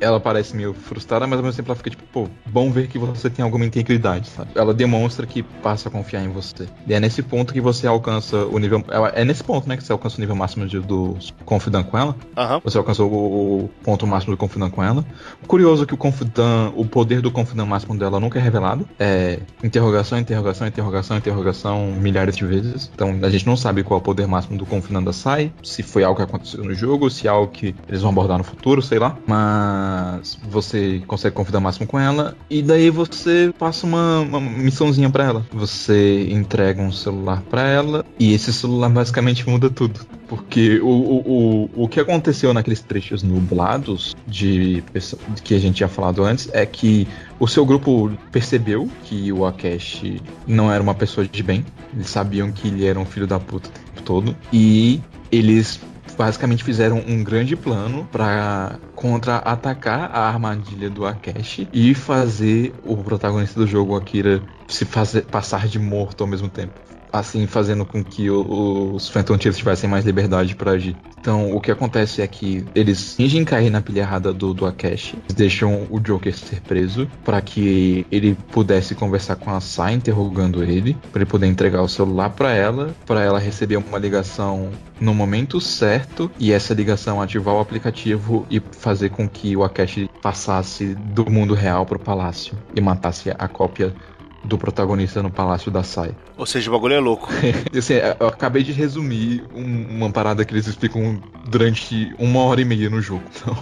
[0.00, 2.98] Ela parece meio frustrada, mas ao mesmo tempo ela fica tipo, pô, bom ver que
[2.98, 4.50] você tem alguma integridade, sabe?
[4.54, 6.66] Ela demonstra que passa a confiar em você.
[6.86, 8.84] E é nesse ponto que você alcança o nível.
[9.14, 12.16] É nesse ponto, né, que você alcança o nível máximo de, do Confidant com ela.
[12.36, 12.60] Aham.
[12.64, 15.04] Você alcançou o, o ponto máximo do Confidant com ela.
[15.46, 18.88] Curioso que o Confidant, o poder do Confidant máximo dela nunca é revelado.
[18.98, 22.90] É interrogação, interrogação, interrogação, interrogação milhares de vezes.
[22.92, 25.82] Então a gente não sabe qual é o poder máximo do Confidant da Sai, se
[25.82, 28.80] foi algo que aconteceu no jogo, se é algo que eles vão abordar no futuro,
[28.82, 29.16] sei lá.
[29.26, 35.24] Mas você consegue Confidant máximo com ela e daí você passa uma, uma missãozinha pra
[35.24, 35.46] ela.
[35.52, 40.00] Você entrega um celular pra ela e esse celular basicamente muda tudo.
[40.28, 45.76] Porque o, o, o, o que aconteceu naqueles trechos nublados de, pesso- que a gente
[45.76, 47.08] tinha falado antes é que
[47.40, 51.64] o seu grupo percebeu que o Akeshi não era uma pessoa de bem.
[51.92, 54.36] Eles sabiam que ele era um filho da puta o tempo todo.
[54.52, 55.00] E
[55.32, 55.80] eles
[56.18, 63.58] basicamente fizeram um grande plano para contra-atacar a armadilha do Akeshi e fazer o protagonista
[63.58, 66.74] do jogo, Akira, se fazer passar de morto ao mesmo tempo.
[67.12, 70.96] Assim fazendo com que o- os Phantom Thieves tivessem mais liberdade pra agir.
[71.20, 75.18] Então, o que acontece é que eles fingem cair na pilha errada do, do Akashi,
[75.34, 80.96] deixam o Joker ser preso para que ele pudesse conversar com a Sai interrogando ele,
[81.12, 85.60] para ele poder entregar o celular pra ela, para ela receber uma ligação no momento
[85.60, 91.30] certo e essa ligação ativar o aplicativo e fazer com que o Akashi passasse do
[91.30, 93.94] mundo real pro palácio e matasse a cópia
[94.44, 96.14] do protagonista no palácio da Sai.
[96.36, 97.28] Ou seja, o bagulho é louco.
[97.76, 102.64] Assim, eu acabei de resumir um- uma parada que eles explicam durante uma hora e
[102.64, 103.22] meia no jogo.
[103.34, 103.56] Então,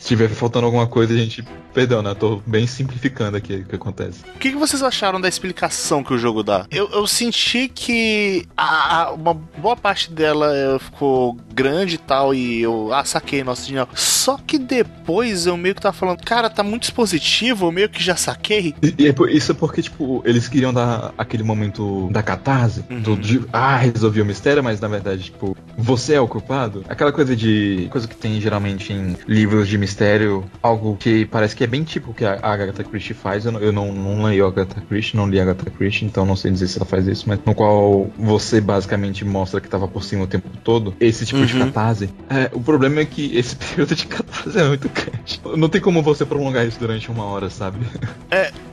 [0.00, 1.44] se tiver faltando alguma coisa, a gente.
[1.72, 2.12] Perdão, né?
[2.18, 4.22] Tô bem simplificando aqui o que acontece.
[4.34, 6.66] O que, que vocês acharam da explicação que o jogo dá?
[6.68, 12.34] Eu, eu senti que a- a- uma boa parte dela eh, ficou grande e tal,
[12.34, 13.88] e eu, ah, saquei, nossa, genial.
[13.94, 18.02] Só que depois eu meio que tava falando, cara, tá muito expositivo, eu meio que
[18.02, 18.74] já saquei.
[18.82, 23.00] E, e é isso é porque, tipo, eles queriam dar aquele momento da catarse, Uhum.
[23.00, 26.84] do, de, ah, resolvi o mistério, mas na verdade, tipo, você é o culpado.
[26.88, 27.86] Aquela coisa de.
[27.92, 29.89] coisa que tem geralmente em livros de mistério,
[30.62, 33.44] algo que parece que é bem tipo que a Agatha Christie faz.
[33.44, 36.50] Eu, não- eu não, não leio Agatha Christie, não li Agatha Christie, então não sei
[36.50, 40.24] dizer se ela faz isso, mas no qual você basicamente mostra que tava por cima
[40.24, 40.94] o tempo todo.
[41.00, 41.66] Esse tipo de Uhum.
[41.66, 42.10] catarse.
[42.28, 45.40] É, o problema é que esse período de catarse é muito grande.
[45.56, 47.78] Não tem como você prolongar isso durante uma hora, sabe?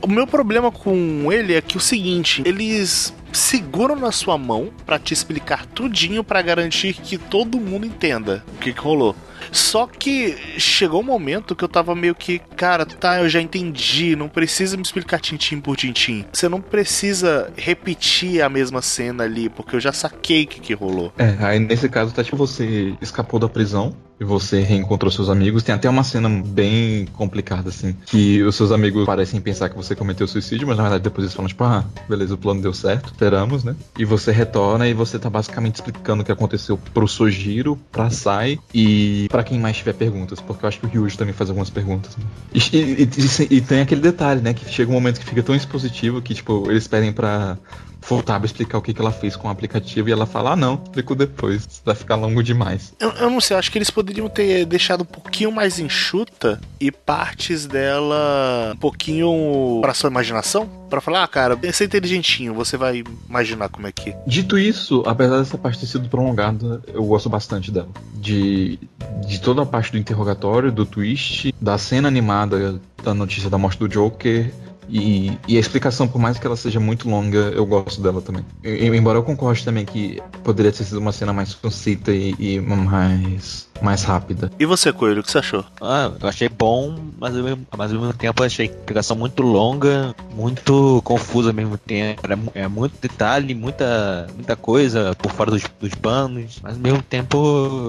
[0.02, 4.98] O meu problema com ele é que o seguinte, eles seguram na sua mão pra
[4.98, 9.14] te explicar tudinho pra garantir que todo mundo entenda o que, que rolou.
[9.50, 14.16] Só que chegou um momento que eu tava meio que, cara, tá, eu já entendi,
[14.16, 16.24] não precisa me explicar tintim por tintim.
[16.32, 20.74] Você não precisa repetir a mesma cena ali, porque eu já saquei o que, que
[20.74, 21.12] rolou.
[21.18, 25.62] É, aí nesse caso tá tipo você escapou da prisão e você reencontrou seus amigos.
[25.62, 29.94] Tem até uma cena bem complicada, assim, que os seus amigos parecem pensar que você
[29.94, 33.06] cometeu suicídio, mas na verdade depois eles falam, tipo, ah, beleza, o plano deu certo,
[33.06, 33.76] esperamos, né?
[33.98, 38.58] E você retorna e você tá basicamente explicando o que aconteceu pro Sojiro, pra Sai
[38.74, 41.70] e pra quem mais tiver perguntas, porque eu acho que o Ryuji também faz algumas
[41.70, 42.16] perguntas.
[42.16, 42.24] né?
[42.54, 45.54] E, e- e- e tem aquele detalhe, né, que chega um momento que fica tão
[45.54, 47.56] expositivo que, tipo, eles pedem pra
[48.00, 50.80] Futaba explicar o que, que ela fez com o aplicativo e ela fala, ah não,
[50.82, 52.94] explico depois, isso vai ficar longo demais.
[52.98, 56.90] Eu, eu não sei, acho que eles poderiam ter deixado um pouquinho mais enxuta e
[56.90, 60.68] partes dela um pouquinho pra sua imaginação.
[60.88, 64.14] Pra falar, ah, cara, esse é inteligentinho, você vai imaginar como é que.
[64.26, 67.88] Dito isso, apesar dessa parte ter sido prolongada, eu gosto bastante dela.
[68.14, 68.78] De,
[69.26, 73.78] de toda a parte do interrogatório, do twist, da cena animada da notícia da morte
[73.78, 74.52] do Joker.
[74.88, 78.44] E, e a explicação, por mais que ela seja muito longa, eu gosto dela também.
[78.64, 83.67] Embora eu concorde também que poderia ter sido uma cena mais concisa e, e mais,
[83.82, 84.50] mais rápida.
[84.58, 85.64] E você, Coelho, o que você achou?
[85.80, 89.16] Ah, eu achei bom, mas ao mesmo, mas ao mesmo tempo eu achei a explicação
[89.16, 92.20] muito longa, muito confusa ao mesmo tempo.
[92.24, 97.02] Era, é muito detalhe, muita, muita coisa por fora dos, dos panos, mas ao mesmo
[97.02, 97.36] tempo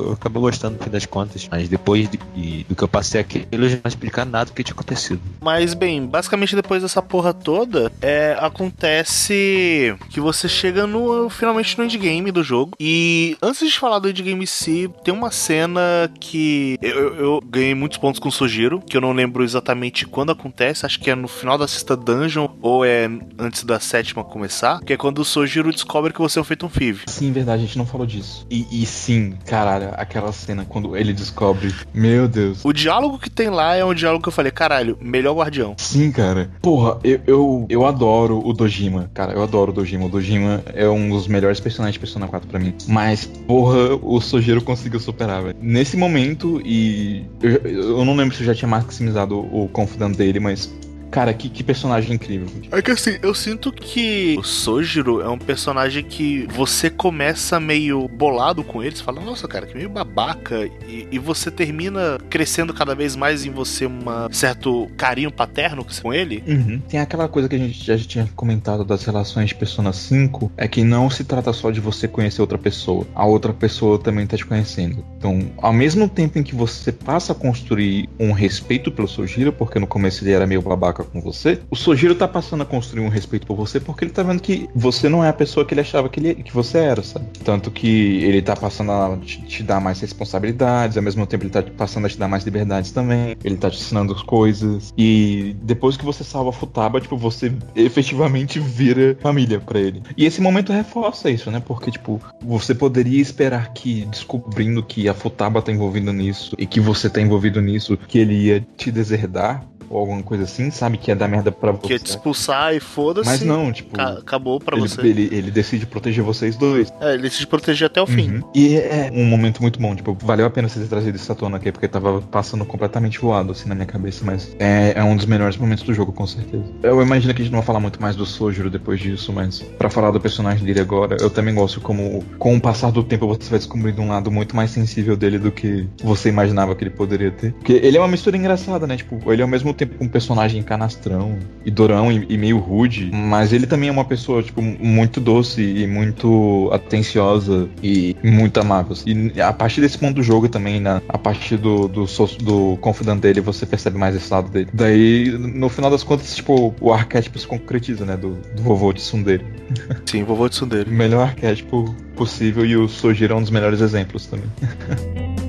[0.07, 1.47] eu acabei gostando no fim das contas.
[1.49, 4.53] Mas depois de- de- do que eu passei aqui, eu já não explicar nada do
[4.53, 5.21] que tinha acontecido.
[5.41, 11.83] Mas, bem, basicamente depois dessa porra toda, é, acontece que você chega no finalmente no
[11.83, 12.73] endgame do jogo.
[12.79, 15.78] E antes de falar do endgame em si, tem uma cena
[16.19, 20.31] que eu, eu- ganhei muitos pontos com o Sojiro, que eu não lembro exatamente quando
[20.31, 24.79] acontece, acho que é no final da sexta dungeon ou é antes da sétima começar,
[24.81, 27.03] que é quando o Sojiro descobre que você é um Phantom Thief.
[27.07, 28.45] Sim, verdade, a gente não falou disso.
[28.49, 31.73] E, e sim, caralho, aquela cena quando ele descobre.
[31.93, 32.63] Meu Deus.
[32.63, 35.73] O diálogo que tem lá é um diálogo que eu falei, caralho, melhor guardião.
[35.77, 36.49] Sim, cara.
[36.61, 39.09] Porra, eu, eu, eu adoro o Dojima.
[39.13, 40.05] Cara, eu adoro o Dojima.
[40.05, 42.73] O Dojima é um dos melhores personagens de Persona 4 pra mim.
[42.87, 45.55] Mas, porra, o Sojiro conseguiu superar, velho.
[45.69, 47.23] Nesse momento, e.
[47.39, 50.67] Eu, eu não lembro se eu já tinha maximizado o confidant dele, mas.
[51.11, 52.47] Cara, que, que personagem incrível.
[52.71, 58.07] É que assim, eu sinto que o Sojiro é um personagem que você começa meio
[58.07, 62.73] bolado com ele, você fala, nossa, cara, que meio babaca, e, e você termina crescendo
[62.73, 63.99] cada vez mais em você um
[64.31, 66.43] certo carinho paterno com ele.
[66.47, 66.79] Uhum.
[66.87, 70.67] Tem aquela coisa que a gente já tinha comentado das relações de Persona 5, é
[70.67, 74.37] que não se trata só de você conhecer outra pessoa, a outra pessoa também tá
[74.37, 75.03] te conhecendo.
[75.17, 79.79] Então, ao mesmo tempo em que você passa a construir um respeito pelo Sojiro, porque
[79.79, 83.09] no começo ele era meio babaca com você, o Sojiro tá passando a construir um
[83.09, 85.81] respeito por você porque ele tá vendo que você não é a pessoa que ele
[85.81, 87.25] achava que, ele, que você era, sabe?
[87.43, 91.51] Tanto que ele tá passando a te, te dar mais responsabilidades, ao mesmo tempo ele
[91.51, 95.55] tá passando a te dar mais liberdades também, ele tá te ensinando as coisas, e
[95.63, 100.01] depois que você salva a Futaba, tipo, você efetivamente vira família pra ele.
[100.17, 101.61] E esse momento reforça isso, né?
[101.65, 106.79] Porque, tipo, você poderia esperar que, descobrindo que a Futaba tá envolvida nisso, e que
[106.79, 110.97] você tá envolvido nisso, que ele ia te deserdar, ou alguma coisa assim, sabe?
[110.97, 111.87] Que é dar merda pra você.
[111.87, 113.29] Que é te expulsar e foda-se.
[113.29, 113.95] Mas não, tipo.
[113.95, 115.01] ca- acabou pra ele, você.
[115.01, 116.91] ele, ele decide proteger vocês dois.
[117.01, 118.35] É, ele te proteger até o fim.
[118.35, 118.41] Uhum.
[118.53, 121.57] E é um momento muito bom, tipo, valeu a pena você ter trazido à tona
[121.57, 125.25] aqui, porque tava passando completamente voado assim na minha cabeça, mas é, é um dos
[125.25, 126.63] melhores momentos do jogo, com certeza.
[126.83, 129.59] Eu imagino que a gente não vai falar muito mais do Sojiro depois disso, mas
[129.59, 133.27] pra falar do personagem dele agora, eu também gosto como, com o passar do tempo,
[133.27, 136.91] você vai descobrindo um lado muito mais sensível dele do que você imaginava que ele
[136.91, 137.53] poderia ter.
[137.53, 138.97] Porque ele é uma mistura engraçada, né?
[138.97, 143.09] Tipo, ele é ao mesmo tempo um personagem canastrão e dorão e, e meio rude,
[143.13, 148.95] mas ele também é uma pessoa, tipo, muito doce e muito atenciosa e muito amável.
[149.05, 152.05] E a partir desse ponto do jogo também, na, a partir do, do,
[152.41, 154.69] do confidante dele, você percebe mais esse lado dele.
[154.73, 158.17] Daí, no final das contas, tipo, o arquétipo se concretiza, né?
[158.17, 159.45] Do, do vovô de Tsundere.
[160.05, 160.89] Sim, vovô de Sundere.
[160.89, 164.49] melhor arquétipo possível e o Sojiro é um dos melhores exemplos também.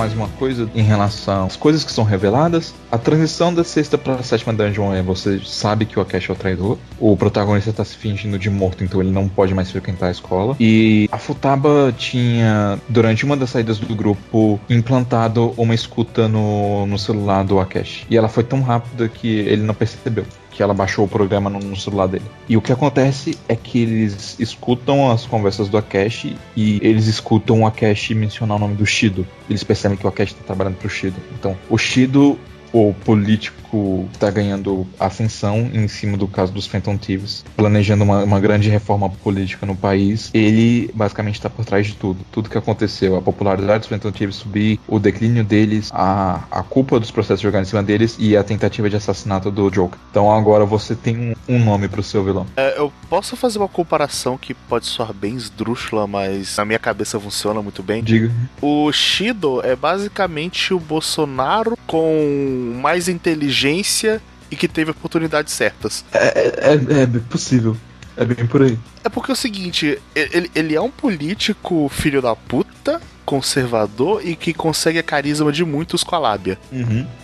[0.00, 4.22] mais uma coisa em relação às coisas que são reveladas, a transição da sexta pra
[4.22, 7.96] sétima dungeon é você sabe que o Akesh é o traidor, o protagonista tá se
[7.96, 10.56] fingindo de morto, então ele não pode mais frequentar a escola.
[10.58, 16.98] E a Futaba tinha, durante uma das saídas do grupo, implantado uma escuta no, no
[16.98, 18.06] celular do Akesh.
[18.08, 20.24] E ela foi tão rápida que ele não percebeu
[20.60, 22.26] que ela baixou o programa no, no celular dele.
[22.46, 27.62] E o que acontece é que eles escutam as conversas do Akesh e eles escutam
[27.62, 29.26] o Akesh mencionar o nome do Shido.
[29.48, 31.16] Eles percebem que o Akesh está trabalhando pro Shido.
[31.32, 32.38] Então, o Shido,
[32.72, 38.40] o político está ganhando ascensão em cima do caso dos Phantom Thieves, planejando uma, uma
[38.40, 40.30] grande reforma política no país.
[40.32, 42.24] Ele basicamente está por trás de tudo.
[42.30, 46.98] Tudo que aconteceu, a popularidade dos Phantom Thieves subir, o declínio deles, a, a culpa
[46.98, 49.98] dos processos jogados em cima deles e a tentativa de assassinato do Joker.
[50.10, 52.46] Então agora você tem um, um nome pro seu vilão.
[52.56, 57.18] É, eu posso fazer uma comparação que pode soar bem esdrúxula, mas na minha cabeça
[57.18, 58.02] funciona muito bem.
[58.02, 58.30] Diga.
[58.60, 66.04] O Shido é basicamente o Bolsonaro com mais inteligência e que teve oportunidades certas.
[66.12, 67.76] É, é, é possível.
[68.16, 68.78] É bem por aí.
[69.02, 74.34] É porque é o seguinte, ele, ele é um político filho da puta, conservador e
[74.34, 76.58] que consegue a carisma de muitos com a lábia.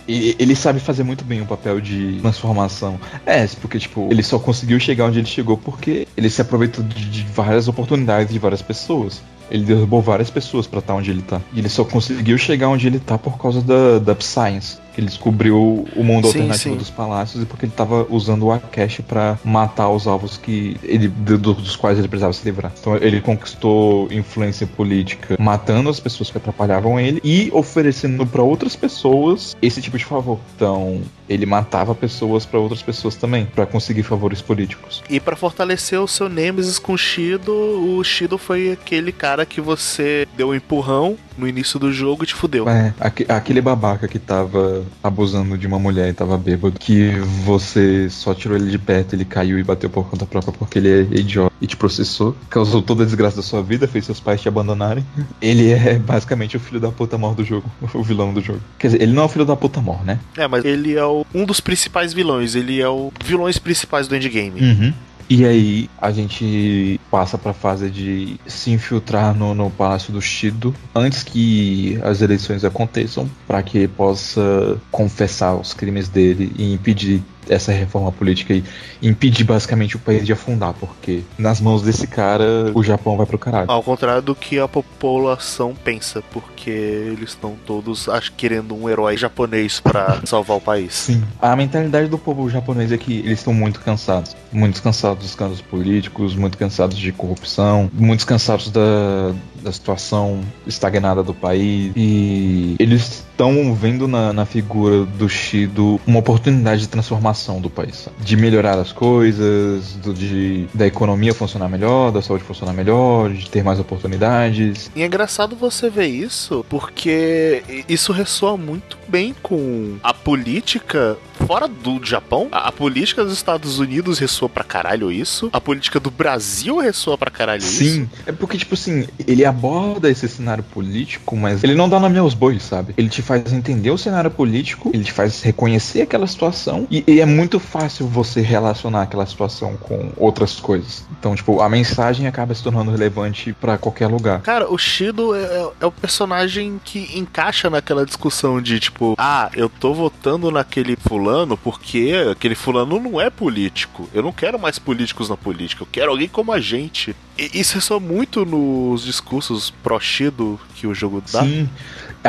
[0.07, 2.97] E ele sabe fazer muito bem o papel de transformação.
[3.25, 7.23] É, porque, tipo, ele só conseguiu chegar onde ele chegou porque ele se aproveitou de,
[7.23, 9.21] várias oportunidades de várias pessoas.
[9.51, 11.41] Ele derrubou várias pessoas pra estar onde ele tá.
[11.53, 14.77] E ele só conseguiu chegar onde ele tá por causa da, da Science.
[14.97, 16.77] Que ele descobriu o mundo Sim, alternativo sim.
[16.79, 21.07] dos palácios e porque ele tava usando o Akesh pra matar os alvos que ele,
[21.07, 22.71] do- dos quais ele precisava se livrar.
[22.79, 28.75] Então ele conquistou influência política matando as pessoas que atrapalhavam ele e oferecendo pra outras
[28.75, 30.39] pessoas esse tipo de favor.
[30.55, 35.03] Então ele matava pessoas pra outras pessoas também pra conseguir favores políticos.
[35.07, 39.61] E pra fortalecer o seu Nemesis com o Shido, o Shido foi aquele cara que
[39.61, 42.67] você deu um empurrão no início do jogo e te fudeu.
[42.67, 47.11] É, aque- aquele babaca que tava abusando de uma mulher e tava bêbado, que
[47.43, 50.89] você só tirou ele de perto, ele caiu e bateu por conta própria porque ele
[50.89, 54.41] é idiota e te processou, causou toda a desgraça da sua vida, fez seus pais
[54.41, 55.03] te abandonarem.
[55.41, 58.61] Ele é basicamente o filho da puta mor do jogo, o vilão do jogo.
[58.77, 60.19] Quer dizer, ele não é o filho da puta mor, né?
[60.37, 64.15] É, mas ele é o- um dos principais vilões, ele é o vilões principais do
[64.15, 64.61] endgame.
[64.61, 64.93] Uhum.
[65.29, 70.73] E aí a gente passa pra fase de se infiltrar no, no Palácio do Shido
[70.95, 77.21] antes que as eleições aconteçam, pra que ele possa confessar os crimes dele e impedir
[77.49, 78.63] essa reforma política e
[79.01, 83.37] impedir basicamente o país de afundar, porque nas mãos desse cara o Japão vai pro
[83.37, 83.69] caralho.
[83.69, 89.17] Ao contrário do que a população pensa, porque eles estão todos acho, querendo um herói
[89.17, 90.93] japonês pra salvar o país.
[90.93, 91.23] Sim.
[91.41, 94.35] A mentalidade do povo japonês é que eles estão muito cansados.
[94.51, 99.33] Muito cansados dos escândalos políticos, muito cansados de corrupção, muito cansados da,
[99.67, 101.91] da situação estagnada do país.
[101.95, 107.95] E eles estão vendo na, na figura do Shido uma oportunidade de transformação do país.
[107.97, 108.15] sabe?
[108.19, 113.49] De melhorar as coisas, do, de, da economia funcionar melhor, da saúde funcionar melhor, de
[113.49, 114.89] ter mais oportunidades.
[114.95, 121.67] E é engraçado você ver isso, porque isso ressoa muito bem com a política fora
[121.67, 125.49] do Japão, a, a política dos Estados Unidos ressoa pra caralho isso.
[125.53, 127.83] A política do Brasil ressoa pra caralho isso.
[127.83, 132.17] Sim, é porque, tipo assim, ele aborda esse cenário político, mas ele não dá nome
[132.19, 132.93] aos bois, sabe?
[132.97, 137.21] Ele te faz entender o cenário político, ele te faz reconhecer aquela situação, e, e
[137.21, 141.05] é muito fácil você relacionar aquela situação com outras coisas.
[141.19, 144.41] Então, tipo, a mensagem acaba se tornando relevante pra qualquer lugar.
[144.41, 149.49] Cara, o Shido é, é- é o personagem que encaixa naquela discussão de tipo, ah,
[149.55, 154.09] eu tô votando naquele fulano porque aquele fulano não é político.
[154.13, 157.15] Eu não quero mais políticos na política, eu quero alguém como a gente.
[157.37, 161.43] E isso é só muito nos discursos pró-Shido que o jogo dá.
[161.43, 161.69] Sim.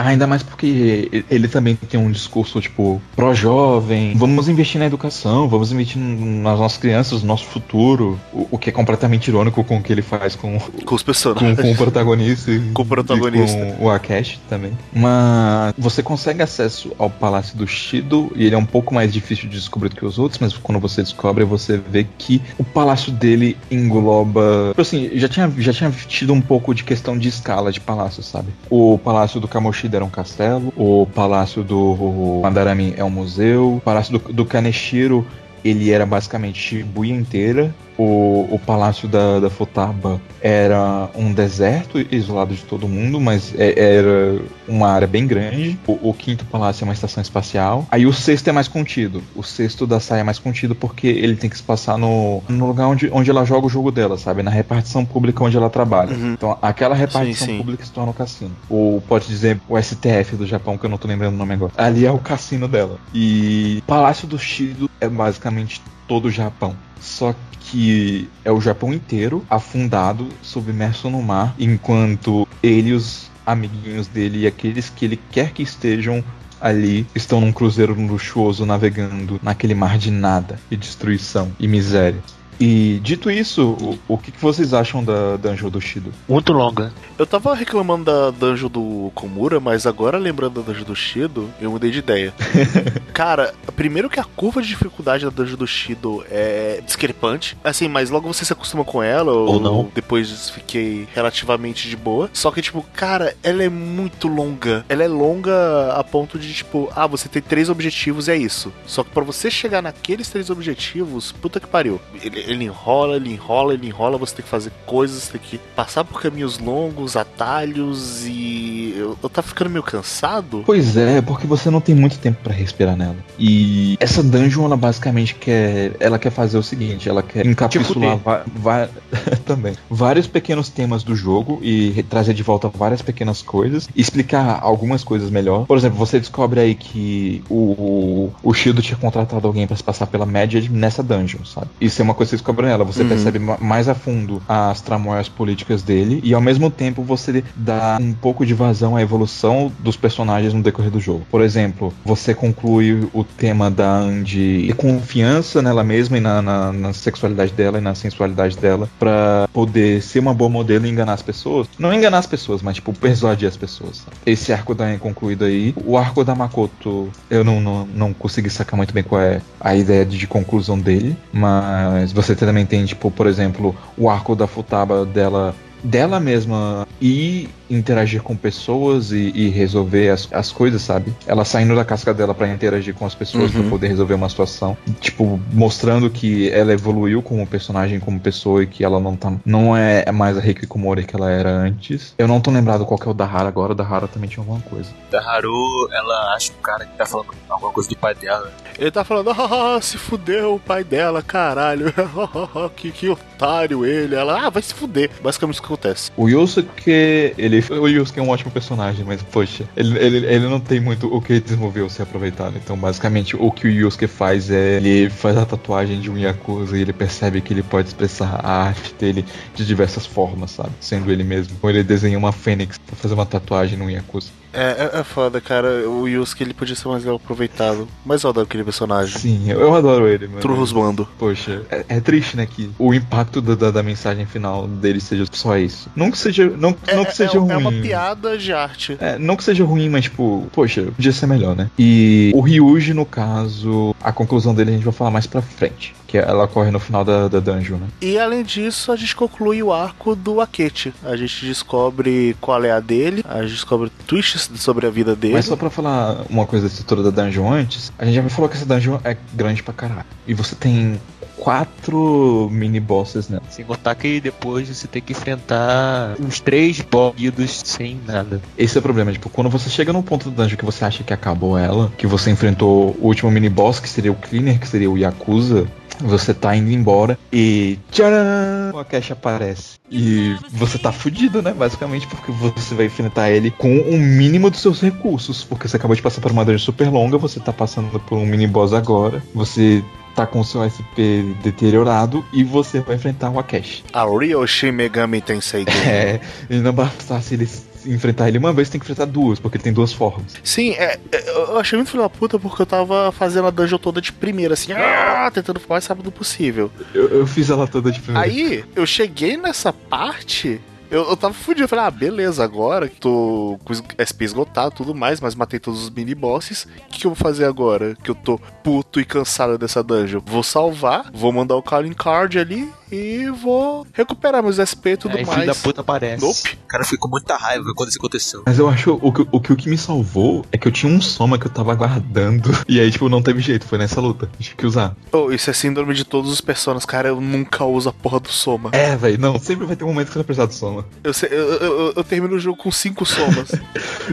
[0.05, 4.15] Ainda mais porque ele também tem um discurso, tipo, pró-jovem.
[4.17, 8.19] Vamos investir na educação, vamos investir nas nossas crianças, no nosso futuro.
[8.33, 11.07] O, o que é completamente irônico com o que ele faz com, Com os com,
[11.07, 11.61] personagens.
[11.61, 12.51] com o protagonista.
[12.51, 13.75] e- Com o protagonista.
[13.79, 14.73] Com o Akashi também.
[14.93, 19.49] Mas você consegue acesso ao Palácio do Shido e ele é um pouco mais difícil
[19.49, 23.11] de descobrir do que os outros, mas quando você descobre, você vê que o palácio
[23.13, 24.69] dele engloba.
[24.71, 28.23] Tipo assim, já tinha, já tinha tido um pouco de questão de escala de palácio,
[28.23, 28.49] sabe?
[28.71, 33.81] O palácio do Kamoshida era um castelo, o palácio do Mandarami é um museu, o
[33.81, 35.27] palácio do, do Kaneshiro.
[35.65, 37.75] Ele era basicamente Shibuya inteira.
[37.99, 43.97] O, o palácio da, da Futaba era um deserto isolado de todo mundo, mas é-
[43.97, 45.77] era uma área bem grande.
[45.87, 47.87] O, o quinto palácio é uma estação espacial.
[47.91, 49.21] Aí o sexto é mais contido.
[49.35, 52.67] O sexto da saia é mais contido porque ele tem que se passar no, no
[52.69, 54.43] lugar onde, onde ela joga o jogo dela, sabe?
[54.45, 56.15] Na repartição pública onde ela trabalha.
[56.15, 56.33] Uhum.
[56.35, 57.59] Então aquela repartição Sim, sim.
[57.59, 58.53] pública se torna o cassino.
[58.71, 61.73] Ou pode dizer o STF do Japão, que eu não tô lembrando o nome agora.
[61.77, 62.99] Ali é o cassino dela.
[63.13, 66.75] E Palácio do Shido é basicamente todo o Japão.
[67.01, 74.41] Só que é o Japão inteiro afundado, submerso no mar, enquanto ele os amiguinhos dele
[74.41, 76.23] e aqueles que ele quer que estejam
[76.61, 82.21] ali estão num cruzeiro luxuoso navegando naquele mar de nada e destruição e miséria.
[82.61, 86.13] E dito isso, o, o que, que vocês acham da Dungeon do Shido?
[86.29, 86.93] Muito longa.
[87.19, 91.71] Eu tava reclamando da dungeon do Komura, mas agora lembrando da dungeon do Shido, eu
[91.71, 92.35] mudei de ideia.
[93.13, 97.57] Cara, primeiro que a curva de dificuldade da dungeon do Shido é discrepante.
[97.63, 99.91] Assim, mas logo você se acostuma com ela, Ou não.
[99.95, 102.31] Depois fiquei relativamente de boa.
[102.33, 104.85] Só que, tipo, cara, ela é muito longa.
[104.89, 108.73] Ela é longa a ponto de, tipo, ah, você tem três objetivos e é isso.
[108.87, 112.01] Só que pra você chegar naqueles três objetivos, puta que pariu.
[112.23, 115.59] Ele, ele enrola, ele enrola, ele enrola, você tem que fazer coisas, você tem que
[115.77, 118.95] passar por caminhos longos, atalhos e.
[118.97, 120.63] Eu, eu tava ficando meio cansado.
[120.65, 123.17] Pois é, porque você não tem muito tempo pra respirar nela.
[123.39, 125.93] E essa dungeon, ela basicamente quer.
[126.01, 128.19] Ela quer fazer o seguinte: ela quer encapsular
[129.45, 134.61] também vários pequenos temas do jogo e trazer de volta várias pequenas coisas, e explicar
[134.63, 135.67] algumas coisas melhor.
[135.67, 140.07] Por exemplo, você descobre aí que o, o Shield tinha contratado alguém pra se passar
[140.07, 141.69] pela média nessa dungeon, sabe?
[141.81, 142.85] Isso é uma coisa descobre nela.
[142.85, 143.09] Você Uhum.
[143.09, 147.99] percebe ma- mais a fundo as tramóias políticas dele e ao mesmo tempo você dá
[148.01, 151.27] um pouco de vazão à evolução dos personagens no decorrer do jogo.
[151.31, 156.93] Por exemplo, você conclui o tema da Andy confiança nela mesma e na, na- na
[156.93, 161.23] sexualidade dela e na sensualidade dela pra poder ser uma boa modelo e enganar as
[161.23, 161.67] pessoas.
[161.79, 163.99] Não enganar as pessoas, mas tipo persuadir as pessoas.
[163.99, 164.17] sabe?
[164.27, 165.75] Esse arco da Anne é concluído aí.
[165.85, 169.75] O arco da Makoto eu não, não, não consegui sacar muito bem qual é a
[169.75, 174.47] ideia de, de conclusão dele, mas você também tem tipo, por exemplo, o arco da
[174.47, 181.15] Futaba dela dela mesma ir interagir com pessoas e, e resolver as, as coisas, sabe?
[181.27, 183.61] Ela saindo da casca dela pra interagir com as pessoas Uhum.
[183.61, 188.67] pra poder resolver uma situação, tipo mostrando que ela evoluiu como personagem, como pessoa e
[188.67, 192.15] que ela não tá não é mais a Reiki Komori que ela era antes.
[192.19, 194.29] Eu não tô lembrado qual que é o da Hara agora, o da Hara também
[194.29, 194.89] tinha alguma coisa.
[195.11, 198.51] Da Haru, ela acha que o cara que tá falando alguma coisa do pai dela.
[198.79, 201.93] Ele tá falando, ah, se fudeu o pai dela, caralho.
[202.77, 204.15] que, que otário ele.
[204.15, 205.11] Ela, ah, vai se fuder.
[205.23, 206.11] Basicamente acontece.
[206.17, 206.91] O Yusuke,
[207.37, 207.65] ele.
[207.71, 211.21] O Yusuke é um ótimo personagem, mas poxa, ele, ele, ele não tem muito o
[211.21, 212.57] que desenvolver ou ser aproveitado.
[212.57, 214.77] Então, basicamente, o que o Yusuke faz é.
[214.77, 218.65] Ele faz a tatuagem de um Yakuza e ele percebe que ele pode expressar a
[218.65, 219.25] arte dele
[219.55, 220.71] de diversas formas, sabe?
[220.81, 221.55] Sendo ele mesmo.
[221.57, 224.31] Então, ele desenha uma fênix pra fazer uma tatuagem num Yakuza.
[224.53, 225.89] É, é, é foda, cara.
[225.89, 227.89] O Yusuke ele podia ser mais legal aproveitado.
[228.05, 229.19] Mas eu adoro aquele personagem.
[229.19, 230.41] Sim, eu, eu adoro ele, mano.
[230.41, 231.09] Trurrosmando.
[231.19, 235.25] Poxa, é, é triste, né, que o impacto da, da, da mensagem final dele seja
[235.31, 235.91] só isso.
[235.95, 237.53] Não que seja, não, não que seja é, ruim.
[237.53, 238.97] é uma piada de arte.
[239.01, 241.71] É, não que seja ruim, mas tipo, poxa, podia ser melhor, né?
[241.79, 245.95] E o Ryuji, no caso, a conclusão dele a gente vai falar mais pra frente.
[246.09, 247.87] Que ela corre no final da, da dungeon, né?
[248.01, 250.93] E além disso, a gente conclui o arco do Akechi.
[251.05, 255.35] A gente descobre qual é a dele, a gente descobre twists sobre a vida dele.
[255.35, 258.49] Mas só pra falar uma coisa da estrutura da dungeon antes, a gente já falou
[258.49, 260.07] que essa dungeon é grande pra caralho.
[260.27, 260.99] E você tem
[261.39, 263.41] quatro mini bosses né?
[263.51, 268.41] Sem contar que depois você tem que enfrentar uns três bosses sem nada.
[268.57, 271.05] Esse é o problema, tipo, quando você chega num ponto da dungeon que você acha
[271.05, 274.69] que acabou ela, que você enfrentou o último mini boss, que seria o Cleaner, que
[274.69, 275.67] seria o Yakuza,
[276.01, 278.71] você tá indo embora e tcharam!
[278.73, 279.79] Uma caixa aparece.
[279.91, 281.53] E você tá fudido, né?
[281.53, 285.43] Basicamente, porque você vai enfrentar ele com o mínimo dos seus recursos.
[285.43, 288.27] Porque você acabou de passar por uma dungeon super longa, você tá passando por um
[288.27, 289.83] mini boss agora, você
[290.19, 293.85] tá com o seu SP deteriorado e você vai enfrentar o Akeshi.
[293.93, 295.65] A Real Shin Megami Tensei.
[295.89, 297.49] É, e não bastasse ele
[297.87, 300.35] enfrentar ele uma vez, tem que enfrentar duas, porque ele tem duas formas.
[300.43, 303.79] Sim, é, é, eu achei muito filho da puta porque eu tava fazendo a dungeon
[303.79, 306.71] toda de primeira, assim, ah, tentando o mais rápido possível.
[306.93, 308.29] Eu, eu fiz ela toda de primeira.
[308.29, 310.61] Aí, eu cheguei nessa parte.
[310.91, 314.95] Eu, eu tava fudido, eu falei, ah, beleza, agora que tô com SP esgotado tudo
[314.95, 316.65] mais, mas matei todos os mini bosses.
[316.65, 317.95] O que, que eu vou fazer agora?
[318.03, 320.21] Que eu tô puto e cansado dessa dungeon.
[320.25, 325.17] Vou salvar, vou mandar o calling card ali e vou recuperar meus SP e tudo
[325.17, 325.35] Aí mais.
[325.41, 326.25] filho da puta aparece.
[326.25, 326.59] Nope.
[326.65, 328.43] O cara ficou com muita raiva quando isso aconteceu.
[328.47, 330.93] Mas eu acho o que, o que o que me salvou é que eu tinha
[330.93, 332.51] um soma que eu tava aguardando.
[332.69, 334.29] E aí, tipo, não teve jeito, foi nessa luta.
[334.39, 334.95] Tive que usar.
[335.11, 337.09] Oh, isso é síndrome de todos os personagens, cara.
[337.09, 338.71] Eu nunca uso a porra do soma.
[338.73, 340.85] É, velho, não, sempre vai ter um momento que você vai precisar do soma.
[341.03, 343.51] Eu, sei- eu, eu, eu- eu termino o jogo com cinco somas.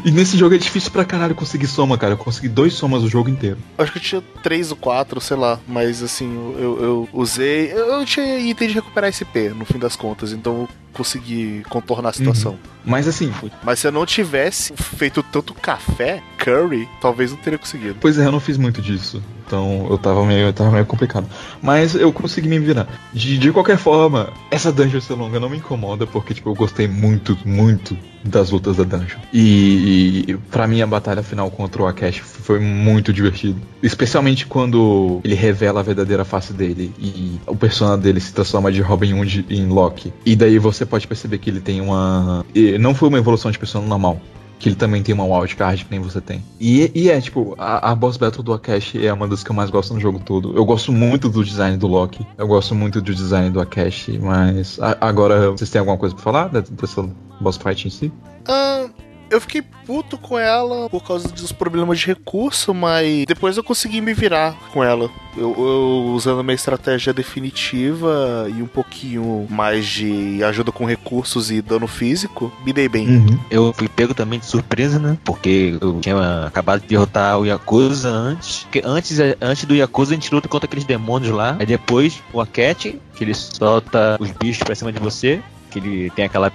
[0.03, 2.13] E nesse jogo é difícil pra caralho conseguir soma, cara.
[2.13, 3.57] Eu consegui dois somas o jogo inteiro.
[3.77, 5.57] Acho que eu tinha três ou quatro, sei lá.
[5.67, 7.71] Mas assim, eu, eu usei.
[7.71, 10.31] Eu, eu tinha item de recuperar SP, no fim das contas.
[10.31, 12.57] Então eu consegui contornar a situação.
[12.83, 13.31] Mas assim,
[13.63, 17.97] Mas se eu não tivesse feito tanto café, curry, talvez não teria conseguido.
[17.99, 19.21] pois é, eu não fiz muito disso.
[19.45, 21.27] Então eu tava meio, tava meio complicado.
[21.61, 22.87] Mas eu consegui me virar.
[23.13, 26.87] De, de qualquer forma, essa dungeon ser longa não me incomoda, porque tipo, eu gostei
[26.87, 29.19] muito, muito das lutas da dungeon.
[29.31, 33.59] E, e para mim a batalha final contra o Akash foi muito divertido.
[33.83, 38.81] Especialmente quando ele revela a verdadeira face dele e o persona dele se transforma de
[38.81, 40.11] Robin Hood em Loki.
[40.25, 42.43] E daí você pode perceber que ele tem uma.
[42.79, 44.19] Não foi uma evolução de persona normal
[44.59, 46.43] que ele também tem uma wildcard que nem você tem.
[46.59, 49.55] E, e é, tipo, a, a boss battle do Akashi é uma das que eu
[49.55, 50.55] mais gosto no jogo todo.
[50.55, 54.79] Eu gosto muito do design do Loki, eu gosto muito do design do Akashi, mas
[54.79, 57.07] a- agora vocês têm alguma coisa pra falar de- dessa
[57.41, 58.11] boss fight em si?
[58.47, 58.87] Ah,
[59.29, 64.01] eu fiquei puto com ela por causa dos problemas de recurso, mas depois eu consegui
[64.01, 65.09] me virar com ela.
[65.37, 71.51] Eu, eu usando a minha estratégia definitiva e um pouquinho mais de ajuda com recursos
[71.51, 73.07] e dano físico, me dei bem.
[73.07, 73.39] Uhum.
[73.51, 75.17] Eu fui pego também de surpresa, né?
[75.23, 78.63] Porque eu tinha acabado de derrotar o Yakuza antes.
[78.63, 81.57] Porque antes, antes do Yakuza a gente luta contra aqueles demônios lá.
[81.59, 85.41] Aí depois o Aket, que ele solta os bichos pra cima de você.
[85.69, 86.49] Que ele tem aquela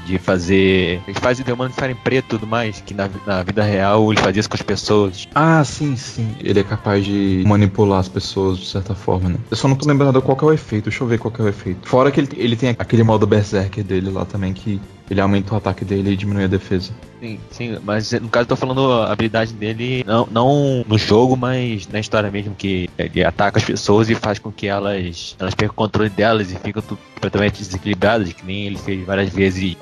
[0.00, 1.00] de fazer.
[1.06, 2.80] Ele faz o demônio ficarem preto e tudo mais.
[2.80, 5.28] Que na, na vida real ele fazia isso com as pessoas.
[5.34, 6.34] Ah, sim, sim.
[6.40, 9.36] Ele é capaz de manipular as pessoas de certa forma, né?
[9.50, 10.84] Eu só não tô lembrando qual é o efeito.
[10.84, 11.88] Deixa eu ver qual é o efeito.
[11.88, 14.80] Fora que ele, ele tem aquele modo Berserker dele lá também, que
[15.12, 16.92] ele aumenta o ataque dele e diminui a defesa.
[17.20, 21.36] Sim, sim, mas no caso eu tô falando a habilidade dele, não, não no jogo,
[21.36, 25.54] mas na história mesmo, que ele ataca as pessoas e faz com que elas, elas
[25.54, 29.76] percam o controle delas e ficam completamente desequilibradas, que nem ele fez várias vezes,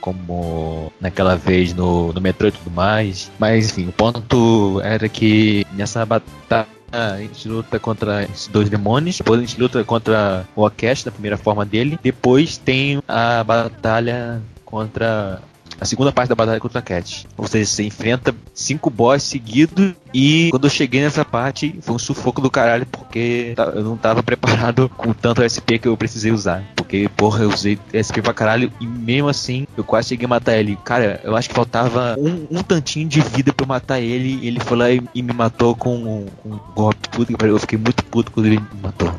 [0.00, 3.30] como naquela vez no, no metrô e tudo mais.
[3.40, 6.68] Mas enfim, o ponto era que nessa batalha.
[6.92, 11.10] A gente luta contra esses dois demônios, depois a gente luta contra o Akesh, na
[11.10, 11.98] primeira forma dele.
[12.00, 14.40] Depois tem a batalha
[14.74, 15.40] contra
[15.80, 17.26] a segunda parte da batalha contra a Cat.
[17.36, 21.98] Ou seja, você enfrenta cinco boss seguidos e quando eu cheguei nessa parte foi um
[21.98, 26.30] sufoco do caralho porque ta- eu não tava preparado com tanto SP que eu precisei
[26.32, 26.62] usar.
[26.76, 30.56] Porque, porra, eu usei SP pra caralho e mesmo assim eu quase cheguei a matar
[30.56, 30.76] ele.
[30.84, 34.46] Cara, eu acho que faltava um, um tantinho de vida pra eu matar ele e
[34.48, 37.08] ele foi lá e, e me matou com, com um golpe.
[37.10, 39.12] Puta que eu fiquei muito puto quando ele me matou.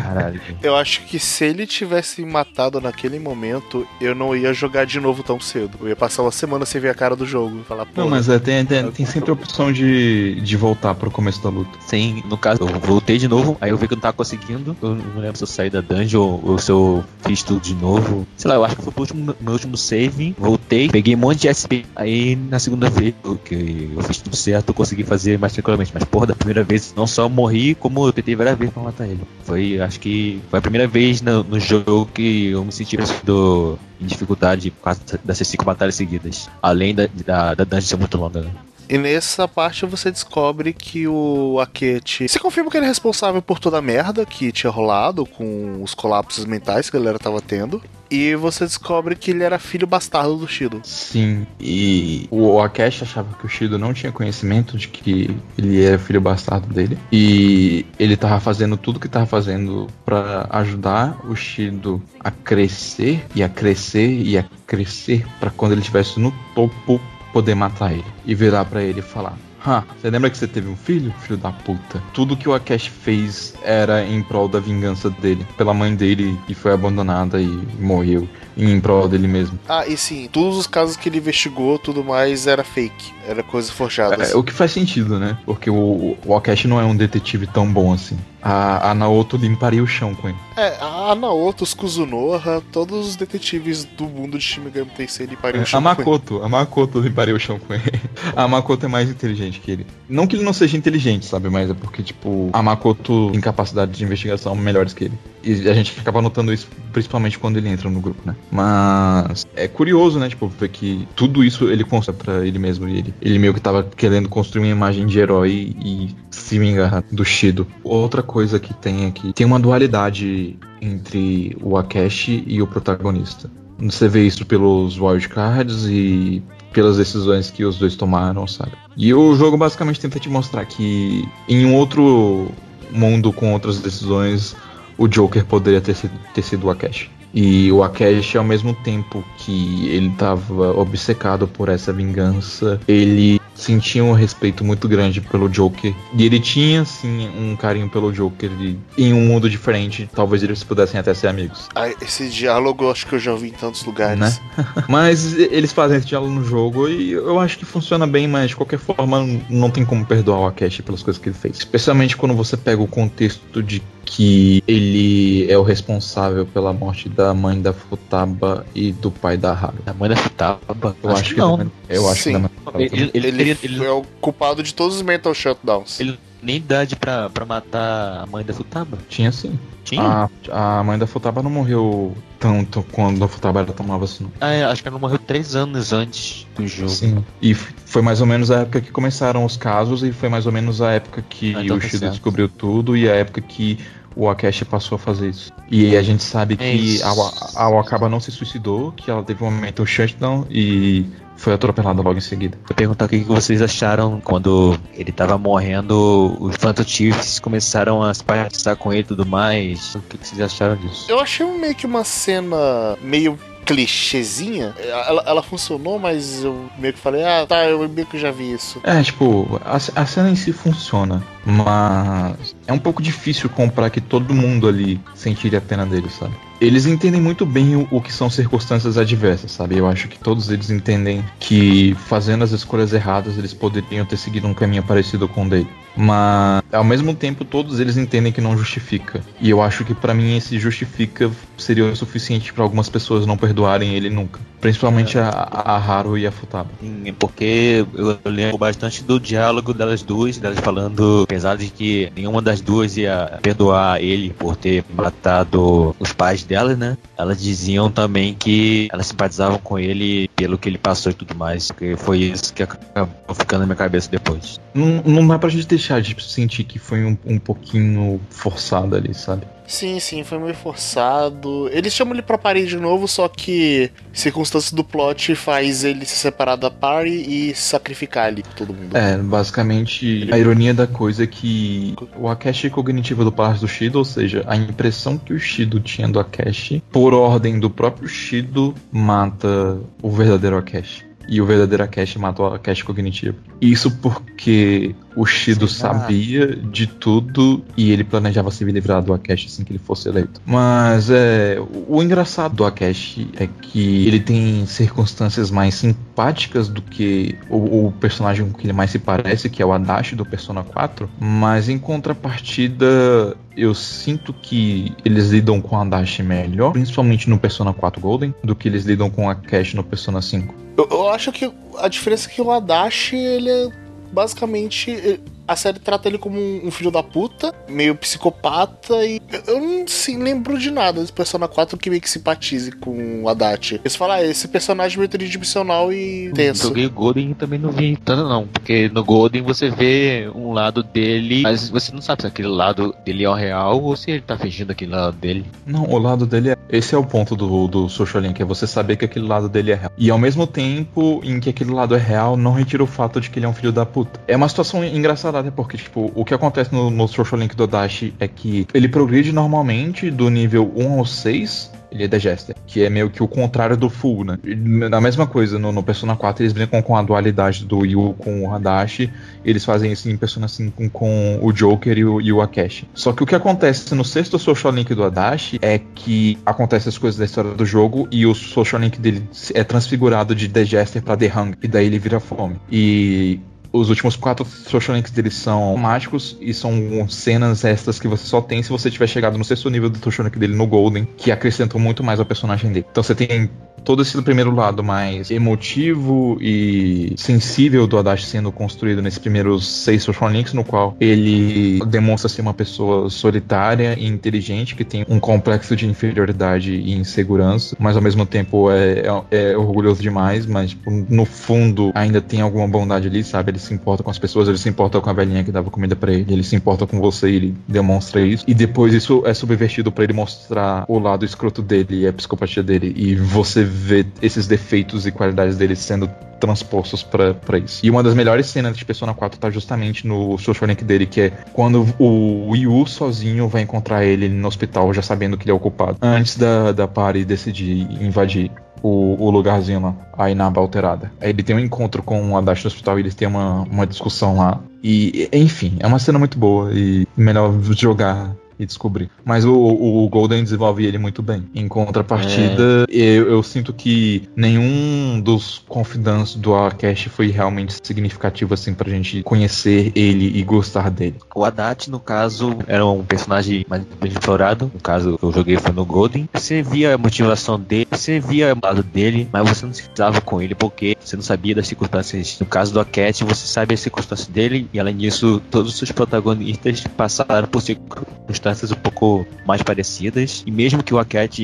[0.00, 0.40] Caralho.
[0.62, 5.00] Eu acho que se ele tivesse me matado naquele momento, eu não ia jogar de
[5.00, 5.78] novo tão cedo.
[5.80, 8.00] Eu ia passar uma semana sem ver a cara do jogo e falar, pô.
[8.00, 11.48] Não, mas é, tem, tem, tem sempre a opção de, de voltar pro começo da
[11.48, 11.78] luta.
[11.86, 14.76] Sim, no caso, eu voltei de novo, aí eu vi que eu não tava conseguindo.
[14.82, 18.26] Eu não lembro se eu saí da dungeon ou, se eu fiz tudo de novo.
[18.36, 20.34] Sei lá, eu acho que foi pro último, meu último save.
[20.38, 21.84] Voltei, peguei um monte de SP.
[21.94, 25.90] Aí na segunda vez o que eu fiz tudo certo, eu consegui fazer mais tranquilamente.
[25.94, 29.06] Mas porra, da primeira vez, não só morri, como eu tentei várias vezes pra matar
[29.06, 29.20] ele.
[29.44, 29.53] Foi,
[29.84, 34.06] acho que foi a primeira vez no, no jogo que eu me senti do, em
[34.06, 36.48] dificuldade por causa dessas cinco batalhas seguidas.
[36.62, 38.50] Além da, da, da dungeon ser muito longa, né?
[38.88, 42.28] E nessa parte você descobre que o Akechi.
[42.28, 45.94] Você confirma que ele é responsável por toda a merda que tinha rolado com os
[45.94, 47.82] colapsos mentais que a galera tava tendo.
[48.14, 50.80] E você descobre que ele era filho bastardo do Shido.
[50.84, 55.98] Sim, e o Akeshi achava que o Shido não tinha conhecimento de que ele era
[55.98, 56.96] filho bastardo dele.
[57.10, 63.42] E ele tava fazendo tudo que tava fazendo pra ajudar o Shido a crescer e
[63.42, 67.00] a crescer e a crescer pra quando ele estivesse no topo
[67.32, 70.76] poder matar ele e virar pra ele falar: "Ha, você lembra que você teve um
[70.76, 75.46] filho, filho da puta?" Tudo que o Akeshi fez era em prol da vingança dele,
[75.56, 79.58] pela mãe dele que foi abandonada e morreu em prol dele mesmo.
[79.68, 83.12] Ah, e sim, todos os casos que ele investigou, tudo mais era fake.
[83.26, 84.22] Era coisa forjada.
[84.22, 85.38] É, o que faz sentido, né?
[85.46, 88.18] Porque o, o Akeshi não é um detetive tão bom assim.
[88.42, 90.36] A, a Naoto limparia o chão com ele.
[90.54, 95.60] É, a Naoto, os Kuzunoha, todos os detetives do mundo de Shin Megami Tensei limpariam
[95.60, 96.10] o É, chão a com ele.
[96.10, 97.82] Makoto, a Makoto limparia o chão com ele.
[98.36, 99.86] A Makoto é mais inteligente que ele.
[100.08, 101.48] Não que ele não seja inteligente, sabe?
[101.48, 105.18] Mas é porque, tipo, a Makoto tem capacidade de investigação melhores que ele.
[105.42, 108.34] E a gente acaba notando isso principalmente quando ele entra no grupo, né?
[108.50, 110.28] Mas é curioso, né?
[110.28, 112.88] Tipo, ver que tudo isso ele consta pra ele mesmo.
[112.88, 117.02] E ele, ele meio que tava querendo construir uma imagem de herói e se vingar
[117.10, 117.66] do Shido.
[117.82, 123.50] Outra coisa que tem aqui, tem uma dualidade entre o Akeshi e o protagonista.
[123.78, 126.42] Você vê isso pelos wildcards e
[126.72, 128.72] pelas decisões que os dois tomaram, sabe?
[128.96, 132.50] E o jogo basicamente tenta te mostrar que em um outro
[132.90, 134.56] mundo com outras decisões,
[134.96, 137.10] o Joker poderia ter sido, ter sido o Akeshi.
[137.34, 144.04] E o Akeshi, ao mesmo tempo que ele estava obcecado por essa vingança, ele sentia
[144.04, 145.94] um respeito muito grande pelo Joker.
[146.16, 148.50] E ele tinha, sim, um carinho pelo Joker.
[148.60, 151.68] E em um mundo diferente, talvez eles pudessem até ser amigos.
[151.74, 154.18] Ah, esse diálogo eu acho que eu já ouvi em tantos lugares.
[154.18, 154.36] Né?
[154.88, 158.56] Mas eles fazem esse diálogo no jogo e eu acho que funciona bem, mas de
[158.56, 161.58] qualquer forma não tem como perdoar o Akeshi pelas coisas que ele fez.
[161.58, 167.32] Especialmente quando você pega o contexto de que ele é o responsável pela morte da
[167.34, 169.78] mãe da Futaba e do pai da Haru.
[169.86, 170.96] A mãe da Futaba?
[171.02, 171.56] Eu acho, que, não.
[171.56, 172.30] da eu acho Sim.
[172.30, 174.96] que da mãe da Futaba Ele, ele, Ele, ele, ele é o culpado de todos
[174.96, 175.98] os mental shutdowns.
[176.00, 178.98] Ele- nem idade pra, pra matar a mãe da Futaba?
[179.08, 179.58] Tinha sim.
[179.84, 180.28] Tinha?
[180.50, 184.26] A, a mãe da Futaba não morreu tanto quando a Futaba era tão nova assim.
[184.40, 186.90] Ah, é, acho que ela morreu três anos antes do jogo.
[186.90, 187.24] Sim.
[187.40, 190.52] E foi mais ou menos a época que começaram os casos e foi mais ou
[190.52, 192.12] menos a época que Ah, então o tá Shido certo.
[192.12, 193.78] descobriu tudo e a época que
[194.16, 195.52] o Akeshi passou a fazer isso.
[195.70, 197.06] E a gente sabe É que isso.
[197.06, 201.52] a, Wa- a Wakaba não se suicidou, que ela teve um momento shutdown e foi
[201.52, 202.56] atropelada logo em seguida.
[202.66, 208.14] Vou perguntar o que vocês acharam quando ele tava morrendo, os Phantom Chiefs começaram a
[208.14, 209.94] simpatizar com ele e tudo mais.
[209.96, 211.06] O que que vocês acharam disso?
[211.08, 214.74] Eu achei meio que uma cena meio clichêzinha.
[214.78, 218.52] Ela, ela funcionou, mas eu meio que falei, ah, tá, eu meio que já vi
[218.52, 218.80] isso.
[218.84, 224.00] É, tipo, a, a cena em si funciona, mas é um pouco difícil comprar que
[224.00, 226.34] todo mundo ali sentiria a pena dele, sabe?
[226.60, 229.76] Eles entendem muito bem o, o que são circunstâncias adversas, sabe?
[229.76, 234.46] Eu acho que todos eles entendem que fazendo as escolhas erradas eles poderiam ter seguido
[234.46, 235.68] um caminho parecido com o dele.
[235.96, 239.20] Mas ao mesmo tempo todos eles entendem que não justifica.
[239.40, 243.36] E eu acho que pra mim esse justifica seria o suficiente pra algumas pessoas não
[243.36, 244.40] perdoarem ele nunca.
[244.64, 246.70] Principalmente a, a Haru e a Futaba.
[246.80, 252.40] Sim, porque eu lembro bastante do diálogo delas duas, delas falando, apesar de que nenhuma
[252.40, 256.96] das duas ia perdoar ele por ter matado os pais delas, né?
[257.14, 261.70] Elas diziam também que elas simpatizavam com ele pelo que ele passou e tudo mais,
[261.70, 264.58] que foi isso que acabou ficando na minha cabeça depois.
[264.72, 269.12] Não, não dá pra gente deixar de sentir que foi um, um pouquinho forçado ali,
[269.12, 269.44] sabe?
[269.66, 271.68] Sim, sim, foi meio forçado.
[271.72, 276.16] Eles chamam ele pra parir de novo, só que circunstâncias do plot faz ele se
[276.16, 278.96] separar da party e sacrificar ali todo mundo.
[278.96, 283.98] É, basicamente, a ironia da coisa é que o Akeshi cognitivo do Palácio do Shido,
[283.98, 288.74] ou seja, a impressão que o Shido tinha do Akeshi, por ordem do próprio Shido,
[288.92, 291.04] mata o verdadeiro Akeshi.
[291.26, 293.38] E o verdadeiro Akeshi mata o Akeshi cognitivo.
[293.60, 299.64] Isso porque o Shido sabia de tudo e ele planejava se livrar do Akeshi assim
[299.64, 300.40] que ele fosse eleito.
[300.44, 306.82] Mas é, o, o engraçado do Akeshi é que ele tem circunstâncias mais simpáticas do
[306.82, 310.24] que o, o personagem com que ele mais se parece, que é o Adachi do
[310.24, 311.08] Persona 4.
[311.20, 317.72] Mas em contrapartida, eu sinto que eles lidam com o Adachi melhor, principalmente no Persona
[317.72, 320.54] 4 Golden, do que eles lidam com a Akeshi no Persona 5.
[320.76, 323.83] Eu, eu acho que a diferença é que o Adachi, ele é
[324.14, 325.20] basicamente.
[325.46, 330.18] A série trata ele como um, filho da puta, meio psicopata, e eu- não sim,
[330.22, 333.76] lembro de nada desse Persona 4 que meio que simpatize com o Adachi.
[333.76, 336.68] Eles falam, ah, esse personagem é meio tridimensional e tenso.
[336.68, 340.52] Joguei o Golden e também não vi tanto não, porque no Golden você vê um
[340.52, 344.10] lado dele, mas você não sabe se aquele lado dele é o real ou se
[344.10, 345.44] ele tá fingindo aquele lado dele.
[345.66, 346.56] Não, o lado dele é.
[346.70, 349.72] Esse é o ponto do, do Social Link, é você saber que aquele lado dele
[349.72, 349.92] é real.
[349.98, 353.30] E ao mesmo tempo em que aquele lado é real, não retira o fato de
[353.30, 354.20] que ele é um filho da puta.
[354.26, 357.66] É uma situação engraçada, até porque, tipo, o que acontece no, no Social Link do
[357.66, 361.72] Dashi é que ele progride normalmente do nível 1 ao 6.
[361.90, 364.36] Ele é Digester, que é meio que o contrário do Full, né?
[364.44, 368.42] Na mesma coisa, no, no Persona 4 eles brincam com a dualidade do Yu com
[368.42, 369.12] o Hadashi,
[369.44, 372.88] eles fazem isso em Persona 5 com o Joker e o, e o Akeshi.
[372.92, 376.98] Só que o que acontece no sexto Social Link do Adachi é que acontece as
[376.98, 381.16] coisas da história do jogo e o Social Link dele é transfigurado de Digester pra
[381.16, 382.56] The Hunger, e daí ele vira fome.
[382.68, 383.38] E
[383.74, 388.40] os últimos quatro social links deles são mágicos e são cenas extras que você só
[388.40, 391.32] tem se você tiver chegado no sexto nível do social link dele no Golden, que
[391.32, 392.86] acrescentam muito mais ao personagem dele.
[392.88, 393.50] Então você tem
[393.84, 400.02] todo esse primeiro lado mais emotivo e sensível do Adachi sendo construído nesses primeiros seis
[400.02, 405.20] social links, no qual ele demonstra ser uma pessoa solitária e inteligente, que tem um
[405.20, 410.70] complexo de inferioridade e insegurança, mas ao mesmo tempo é, é, é orgulhoso demais, mas
[410.70, 413.50] tipo, no fundo ainda tem alguma bondade ali, sabe?
[413.50, 415.96] Ele se importa com as pessoas, ele se importa com a velhinha que dava comida
[415.96, 418.44] pra ele, ele se importa com você e ele demonstra isso.
[418.46, 422.62] E depois isso é subvertido pra ele mostrar o lado escroto dele e a psicopatia
[422.62, 422.92] dele.
[422.96, 427.84] E você vê esses defeitos e qualidades dele sendo transpostos pra isso.
[427.84, 431.20] E uma das melhores cenas de Persona 4 tá justamente no social link dele, que
[431.22, 435.54] é quando o Yu sozinho vai encontrar ele no hospital, já sabendo que ele é
[435.54, 435.98] o culpado.
[436.02, 438.50] Antes da, da party decidir invadir
[438.84, 441.10] o, o lugarzinho lá, a Inaba alterada.
[441.18, 443.86] Aí ele tem um encontro com o Adachi no hospital e eles têm uma, uma
[443.86, 444.60] discussão lá.
[444.82, 449.10] E, enfim, é uma cena muito boa e melhor jogar e descobrir.
[449.24, 451.44] Mas o, o Golden desenvolve ele muito bem.
[451.54, 458.74] Em contrapartida, eu, eu sinto que nenhum dos confidants do Akash foi realmente significativo assim
[458.74, 461.16] pra gente conhecer ele e gostar dele.
[461.34, 464.70] O Haddad, no caso, era um personagem mais bem explorado.
[464.72, 466.28] No caso, que eu joguei foi no Golden.
[466.32, 470.20] Você via a motivação dele, você via o lado dele, mas você não se precisava
[470.20, 472.38] com ele porque você não sabia das circunstâncias.
[472.40, 475.92] No caso do Aket, você sabe as circunstâncias dele e além disso, todos os seus
[475.92, 480.42] protagonistas passaram por circunstâncias um pouco mais parecidas.
[480.46, 481.38] E mesmo que o Aket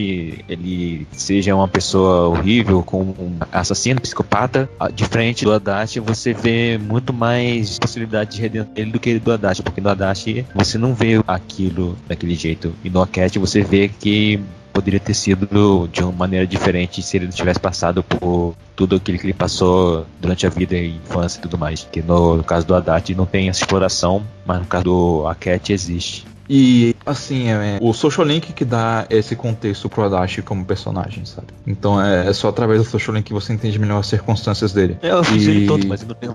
[0.49, 6.79] ele seja uma pessoa horrível, com um assassino, psicopata, de frente do Haddad, você vê
[6.79, 10.95] muito mais possibilidade de redenção dele do que do Haddad, porque no Haddad você não
[10.95, 12.73] vê aquilo daquele jeito.
[12.85, 14.41] E no Aket você vê que
[14.73, 19.19] poderia ter sido de uma maneira diferente se ele não tivesse passado por tudo aquilo
[19.19, 21.87] que ele passou durante a vida e infância e tudo mais.
[21.91, 25.71] Que no, no caso do Haddad não tem essa exploração, mas no caso do Aket
[25.71, 26.30] existe.
[26.53, 31.47] E, assim, é, o Social Link que dá esse contexto pro Adachi como personagem, sabe?
[31.65, 34.99] Então é, é só através do Social Link que você entende melhor as circunstâncias dele.
[35.01, 36.35] É, Eu E- todo, mas não tenho.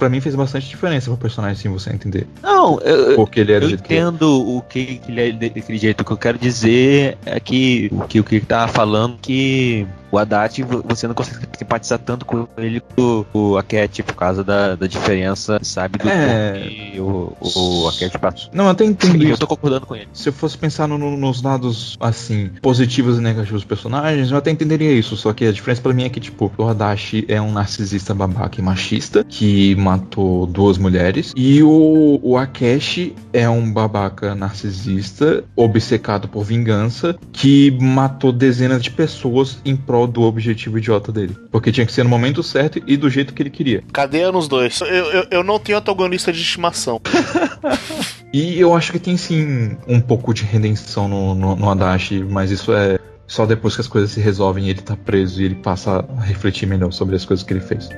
[0.00, 2.26] Pra mim fez bastante diferença pro personagem, assim, você entender.
[2.42, 3.98] Não, eu, Porque ele é do eu jeito que é.
[3.98, 6.00] entendo o que, que ele é daquele jeito.
[6.00, 10.18] O que eu quero dizer é que o que o que tava falando que o
[10.18, 14.74] Haddad vo- você não consegue simpatizar tanto com ele com o Aket por causa da,
[14.74, 16.58] da diferença, sabe, do É.
[16.68, 18.50] que o, o Aket passou.
[18.52, 20.08] Não, eu até entendo eu tô concordando com ele.
[20.12, 24.36] Se eu fosse pensar no- no- nos lados, assim, positivos e negativos dos personagens, eu
[24.38, 25.16] até entenderia isso.
[25.16, 28.58] Só que a diferença pra mim é que, tipo, o Hadashi é um narcisista babaca
[28.60, 31.32] e machista que matou duas mulheres.
[31.36, 38.90] E o, o Akeshi é um babaca narcisista, obcecado por vingança, que matou dezenas de
[38.90, 41.36] pessoas em prol do objetivo idiota dele.
[41.50, 43.82] Porque tinha que ser no momento certo e do jeito que ele queria.
[43.92, 44.80] Cadeia nos dois.
[44.80, 47.00] Eu, eu, eu não tenho antagonista de estimação.
[48.32, 52.52] E eu acho que tem sim um pouco de redenção no, no, no Adachi, mas
[52.52, 52.96] isso é
[53.26, 56.20] só depois que as coisas se resolvem e ele tá preso e ele passa a
[56.20, 57.88] refletir melhor sobre as coisas que ele fez.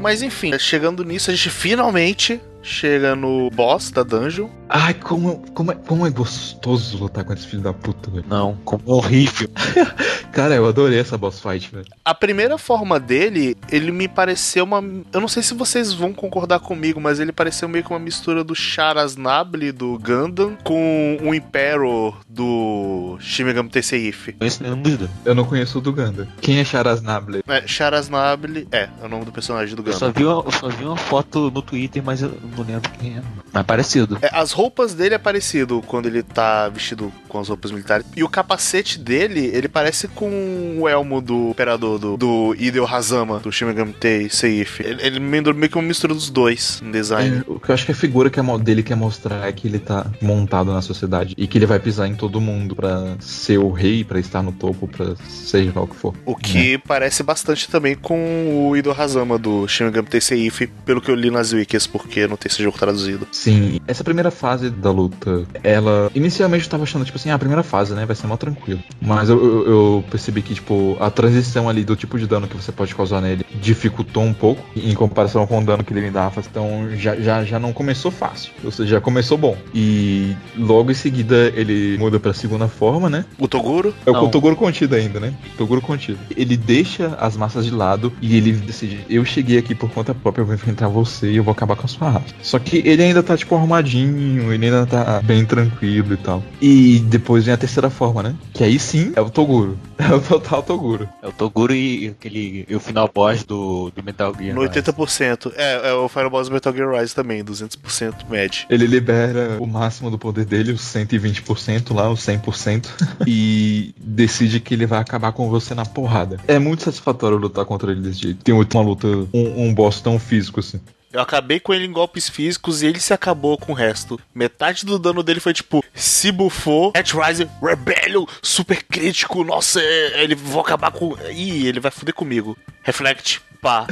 [0.00, 4.48] Mas enfim, chegando nisso, a gente finalmente chega no boss da dungeon.
[4.72, 8.24] Ai, como, como, é, como é gostoso lutar com esse filho da puta, velho.
[8.28, 9.48] Não, como é horrível.
[10.32, 11.86] Cara, eu adorei essa boss fight, velho.
[12.04, 14.80] A primeira forma dele, ele me pareceu uma.
[15.12, 18.44] Eu não sei se vocês vão concordar comigo, mas ele pareceu meio que uma mistura
[18.44, 24.28] do Charas Nable do Gundam com o Impero do Shin Megami Tensei If.
[24.40, 25.10] Isso não é dúvida.
[25.24, 26.28] Eu não conheço o do Ganda.
[26.40, 27.42] Quem é Charas Nable?
[27.48, 30.12] É, Charas Nable é, é o nome do personagem do Eu só, Gundam.
[30.12, 33.22] vi uma, eu só vi uma foto no Twitter, mas eu não lembro quem é.
[33.52, 34.16] Mas parecido.
[34.22, 38.04] É, as roupas dele é parecido quando ele tá vestido com as roupas militares.
[38.16, 43.38] E o capacete dele, ele parece com o elmo do operador do, do Hideo Hazama,
[43.38, 44.28] do Shin Megami Tensei
[44.64, 44.80] Seif.
[44.80, 47.38] Ele, ele me lembrou meio que uma mistura dos dois em design.
[47.38, 49.52] É, o que eu acho que a figura que é mo- dele quer mostrar é
[49.52, 53.16] que ele tá montado na sociedade e que ele vai pisar em todo mundo pra
[53.20, 56.14] ser o rei, pra estar no topo, pra seja lá o que for.
[56.26, 61.00] O que parece bastante também com o Hideo Hazama do Shin Megami Tensei If, pelo
[61.00, 63.26] que eu li nas wikis, porque não tem esse jogo traduzido.
[63.30, 66.10] Sim, essa primeira fase da luta, ela.
[66.14, 68.04] Inicialmente eu tava achando, tipo assim, ah, a primeira fase, né?
[68.06, 68.80] Vai ser mó tranquilo.
[69.00, 72.56] Mas eu, eu- eu percebi que, tipo, a transição ali do tipo de dano que
[72.56, 76.10] você pode causar nele dificultou um pouco em comparação com o dano que ele me
[76.10, 76.40] dava.
[76.50, 78.52] Então já, já, já não começou fácil.
[78.64, 79.56] Ou seja, já começou bom.
[79.74, 83.24] E logo em seguida ele muda pra segunda forma, né?
[83.38, 84.28] O Toguro, É o.
[84.28, 85.32] Toguro contido ainda, né?
[85.58, 86.18] Toguro contido.
[86.36, 90.42] Ele deixa as massas de lado e ele decide: eu cheguei aqui por conta própria,
[90.42, 92.26] eu vou enfrentar você e eu vou acabar com a sua raça.
[92.42, 96.42] Só que ele ainda tá, tipo, arrumadinho, ele ainda tá bem tranquilo e tal.
[96.60, 98.34] E depois vem a terceira forma, né?
[98.54, 99.78] Que aí sim é o Toguro.
[100.00, 101.08] É o total Toguro.
[101.22, 104.54] É o Toguro e aquele e o final boss do, do Metal Gear.
[104.54, 104.80] no Rise.
[104.80, 105.52] 80%.
[105.54, 108.66] É, é o Final Boss Metal Gear Rise também, 200% médio.
[108.70, 112.86] Ele libera o máximo do poder dele, os 120% lá, os 100%,
[113.26, 116.38] e decide que ele vai acabar com você na porrada.
[116.48, 118.42] É muito satisfatório lutar contra ele desse jeito.
[118.42, 120.80] Tem uma luta, um, um boss tão físico assim.
[121.12, 124.20] Eu acabei com ele em golpes físicos e ele se acabou com o resto.
[124.32, 130.60] Metade do dano dele foi tipo, se bufou, Rise, Rebellion, super crítico, nossa, ele vou
[130.60, 131.16] acabar com.
[131.30, 132.56] Ih, ele vai foder comigo.
[132.82, 133.86] Reflect, pá.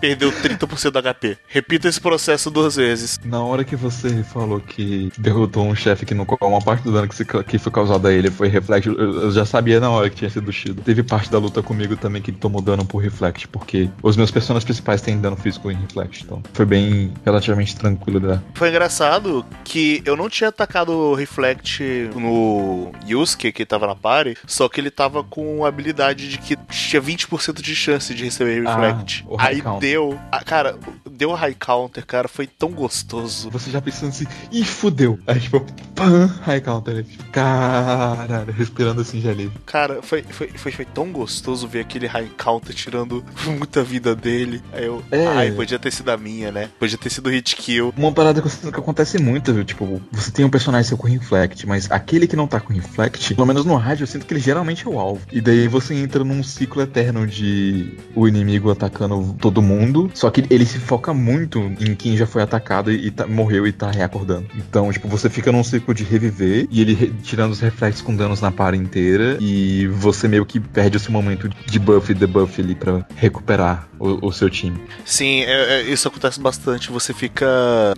[0.00, 1.38] Perdeu 30% do HP.
[1.48, 3.18] Repita esse processo duas vezes.
[3.24, 6.92] Na hora que você falou que derrotou um chefe que no qual uma parte do
[6.92, 9.90] dano que, se- que foi causado a ele foi reflect, eu, eu já sabia na
[9.90, 10.82] hora que tinha sido Shido.
[10.82, 14.64] Teve parte da luta comigo também que tomou dano por reflect, porque os meus personagens
[14.64, 18.42] principais têm dano físico em reflect, então foi bem relativamente tranquilo dar.
[18.54, 21.82] Foi engraçado que eu não tinha atacado o Reflect
[22.14, 26.56] no Yusuke, que tava na party, só que ele tava com a habilidade de que
[26.70, 29.80] tinha 20% de chance de receber Ah, High Aí counter.
[29.90, 30.18] deu.
[30.30, 30.78] ah, cara,
[31.10, 33.50] deu o high counter, cara, foi tão gostoso.
[33.50, 35.18] Você já pensando assim, ih, fudeu.
[35.26, 35.64] Aí tipo,
[35.94, 37.04] pam, high counter.
[37.04, 39.52] Tipo, Caralho, respirando assim de alívio.
[39.66, 43.24] Cara, foi, foi, foi, foi tão gostoso ver aquele high counter tirando
[43.58, 44.62] muita vida dele.
[44.72, 45.02] Aí eu.
[45.10, 45.26] É.
[45.26, 46.70] Ai, podia ter sido a minha, né?
[46.78, 47.92] Podia ter sido hit kill.
[47.96, 49.64] Uma parada que, que acontece muito, viu?
[49.64, 53.34] Tipo, você tem um personagem seu com reflect, mas aquele que não tá com reflect,
[53.34, 55.22] pelo menos no rádio, eu sinto que ele geralmente é o alvo.
[55.32, 60.44] E daí você entra num ciclo eterno de o inimigo atacando todo mundo, só que
[60.50, 63.90] ele se foca muito em quem já foi atacado e, e tá- morreu e tá
[63.90, 64.46] reacordando.
[64.56, 68.14] Então, tipo, você fica num ciclo de reviver e ele re- tirando os reflexos com
[68.14, 72.60] danos na par inteira e você meio que perde esse momento de buff e debuff
[72.60, 74.78] ali pra recuperar o, o seu time.
[75.04, 76.90] Sim, é- é- isso acontece bastante.
[76.90, 77.46] Você fica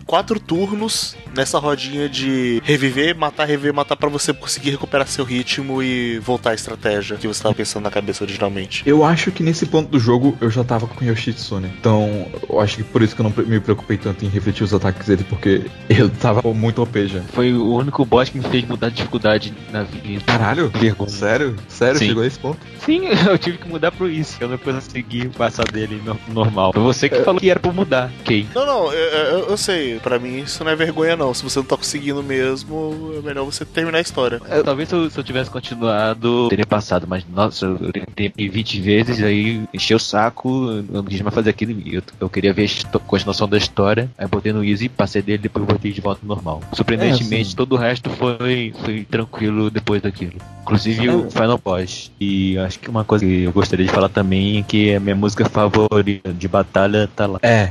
[0.07, 5.83] quatro turnos nessa rodinha de reviver, matar, reviver, matar pra você conseguir recuperar seu ritmo
[5.83, 8.83] e voltar à estratégia que você tava pensando na cabeça originalmente.
[8.87, 11.69] Eu acho que nesse ponto do jogo eu já tava com Yoshitsune.
[11.81, 14.75] Então, eu acho que por isso que eu não me preocupei tanto em refletir os
[14.75, 17.21] ataques dele, porque eu tava muito OP já.
[17.33, 20.23] Foi o único boss que me fez mudar de dificuldade na vida.
[20.27, 20.69] Caralho?
[20.69, 21.09] Vergonha.
[21.11, 21.57] Sério?
[21.69, 21.99] Sério?
[21.99, 22.09] Sim.
[22.09, 22.59] Chegou a esse ponto?
[22.85, 24.37] Sim, eu tive que mudar pro isso.
[24.41, 26.73] Eu não consegui passar dele no- normal.
[26.73, 28.11] Foi você que falou que era pra mudar.
[28.21, 28.47] Ok.
[28.55, 29.99] Não, não, eu, eu- eu sei.
[30.01, 31.33] Pra mim isso não é vergonha, não.
[31.33, 34.41] Se você não tá conseguindo mesmo, é melhor você terminar a história.
[34.51, 38.81] Eu- talvez se eu, se eu tivesse continuado, teria passado, mas nossa, eu tentei 20
[38.81, 41.73] vezes, aí encheu o saco, eu não quis mais fazer aquilo.
[41.87, 45.65] Eu, eu queria ver a continuação da história, aí botei no Easy, passei dele, depois
[45.65, 46.61] botei de volta no normal.
[46.73, 50.35] Surpreendentemente, É, todo o resto foi, foi tranquilo depois daquilo.
[50.63, 52.11] Inclusive o Final Boss.
[52.21, 55.15] E acho que uma coisa que eu gostaria de falar também é que a minha
[55.15, 57.39] música favorita de batalha tá lá.
[57.43, 57.71] É.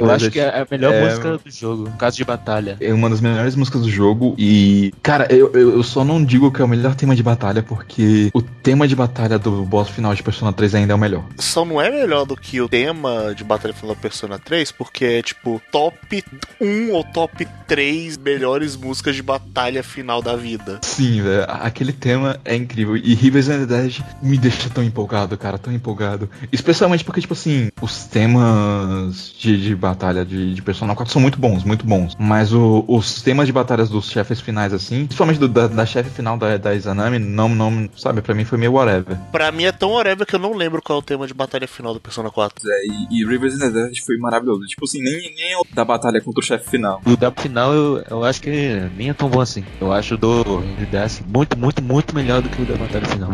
[0.00, 2.76] Eu acho que é a melhor É, música do jogo, no caso de batalha.
[2.80, 6.50] É uma das melhores músicas do jogo e, cara, eu, eu, eu só não digo
[6.52, 10.14] que é o melhor tema de batalha porque o tema de batalha do boss final
[10.14, 11.24] de Persona 3 ainda é o melhor.
[11.38, 15.22] Só não é melhor do que o tema de Batalha Final Persona 3, porque é
[15.22, 16.22] tipo top
[16.60, 20.78] 1 ou top 3 melhores músicas de batalha final da vida.
[20.82, 22.96] Sim, velho, aquele tema é incrível.
[22.96, 26.28] E Rivers and the Dead me deixa tão empolgado, cara, tão empolgado.
[26.52, 31.38] Especialmente porque, tipo assim, os temas de, de batalha de, de Persona 4 são muito
[31.38, 32.14] bons, muito bons.
[32.18, 36.10] Mas o- os temas de batalhas dos chefes finais, assim, principalmente do- da, da chefe
[36.10, 39.16] final da, da Izanami, não, não, sabe, pra mim foi meio whatever.
[39.30, 41.66] Pra mim é tão whatever que eu não lembro qual é o tema de batalha
[41.66, 42.70] final do Persona 4.
[42.70, 44.62] É, e, e Rivers in the Desert foi maravilhoso.
[44.66, 47.00] Tipo assim, nem, nem é o da batalha contra o chefe final.
[47.06, 48.50] O da final eu, eu acho que
[48.96, 49.64] nem é tão bom assim.
[49.80, 50.60] Eu acho o do
[50.90, 53.30] Death muito, muito, muito melhor do que o da batalha final.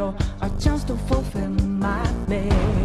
[0.00, 2.79] This a mirage or a chance to fulfill my mission?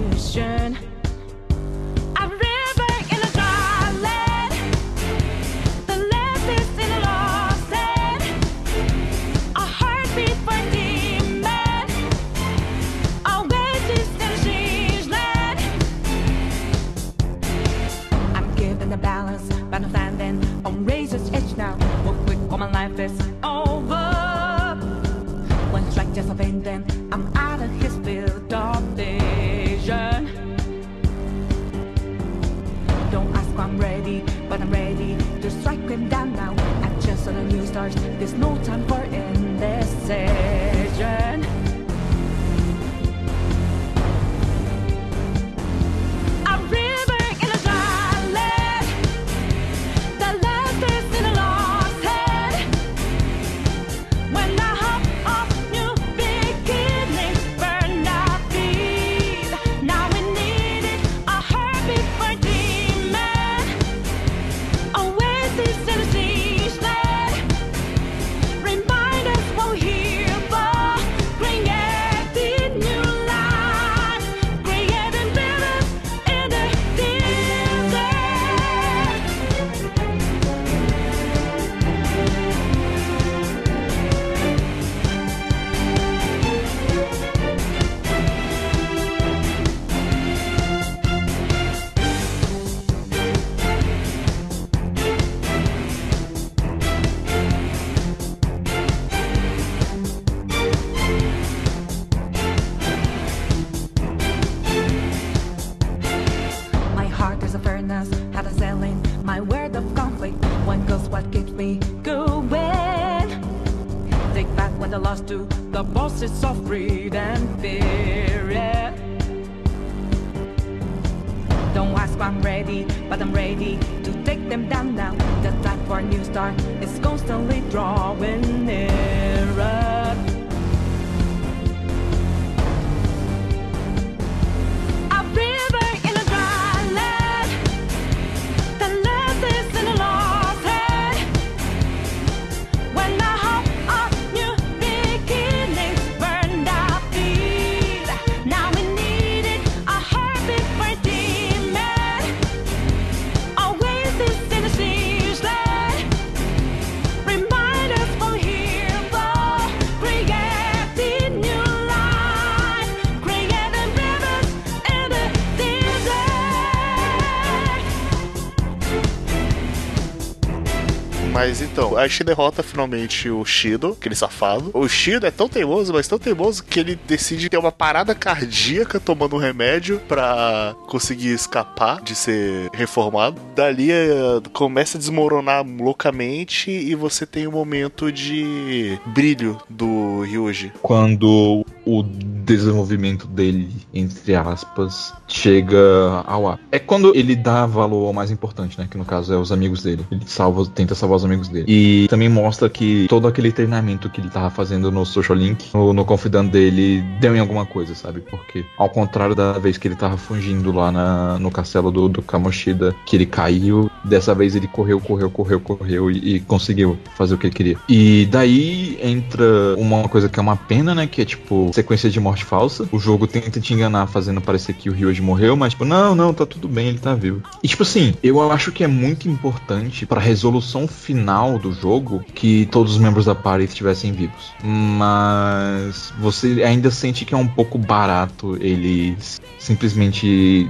[171.95, 174.69] Mas a Ishi derrota finalmente o Shido, aquele safado.
[174.73, 178.99] O Shido é tão teimoso, mas tão teimoso que ele decide ter uma parada cardíaca
[178.99, 183.41] tomando um remédio pra conseguir escapar de ser reformado.
[183.55, 190.73] Dali eh, começa a desmoronar loucamente e você tem um momento de brilho do Ryuji.
[190.81, 192.03] Quando o
[192.45, 195.77] desenvolvimento dele, entre aspas, chega
[196.25, 196.59] ao ar.
[196.71, 198.87] É quando ele dá valor ao mais importante, né?
[198.89, 200.05] Que no caso é os amigos dele.
[200.11, 201.65] Ele salva, tenta salvar os amigos dele.
[201.67, 205.93] E também mostra que todo aquele treinamento que ele tava fazendo no Social Link, no,
[205.93, 208.21] no Confidant dele, deu em alguma coisa, sabe?
[208.21, 212.21] Porque, ao contrário da vez que ele tava fugindo lá na- no castelo do, do
[212.21, 217.35] Kamoshida, que ele caiu, dessa vez ele correu, correu, correu, correu e, e conseguiu fazer
[217.35, 217.77] o que ele queria.
[217.89, 219.45] E daí entra
[219.77, 221.07] uma coisa que é uma pena, né?
[221.07, 222.87] Que é tipo sequência de morte falsa.
[222.91, 226.33] O jogo tenta te enganar, fazendo parecer que o Ryoji morreu, mas tipo, não, não,
[226.33, 227.41] tá tudo bem, ele tá vivo.
[227.63, 232.67] E tipo assim, eu acho que é muito importante pra resolução final do jogo que
[232.71, 234.53] todos os membros da party estivessem vivos.
[234.63, 240.69] Mas você ainda sente que é um pouco barato eles simplesmente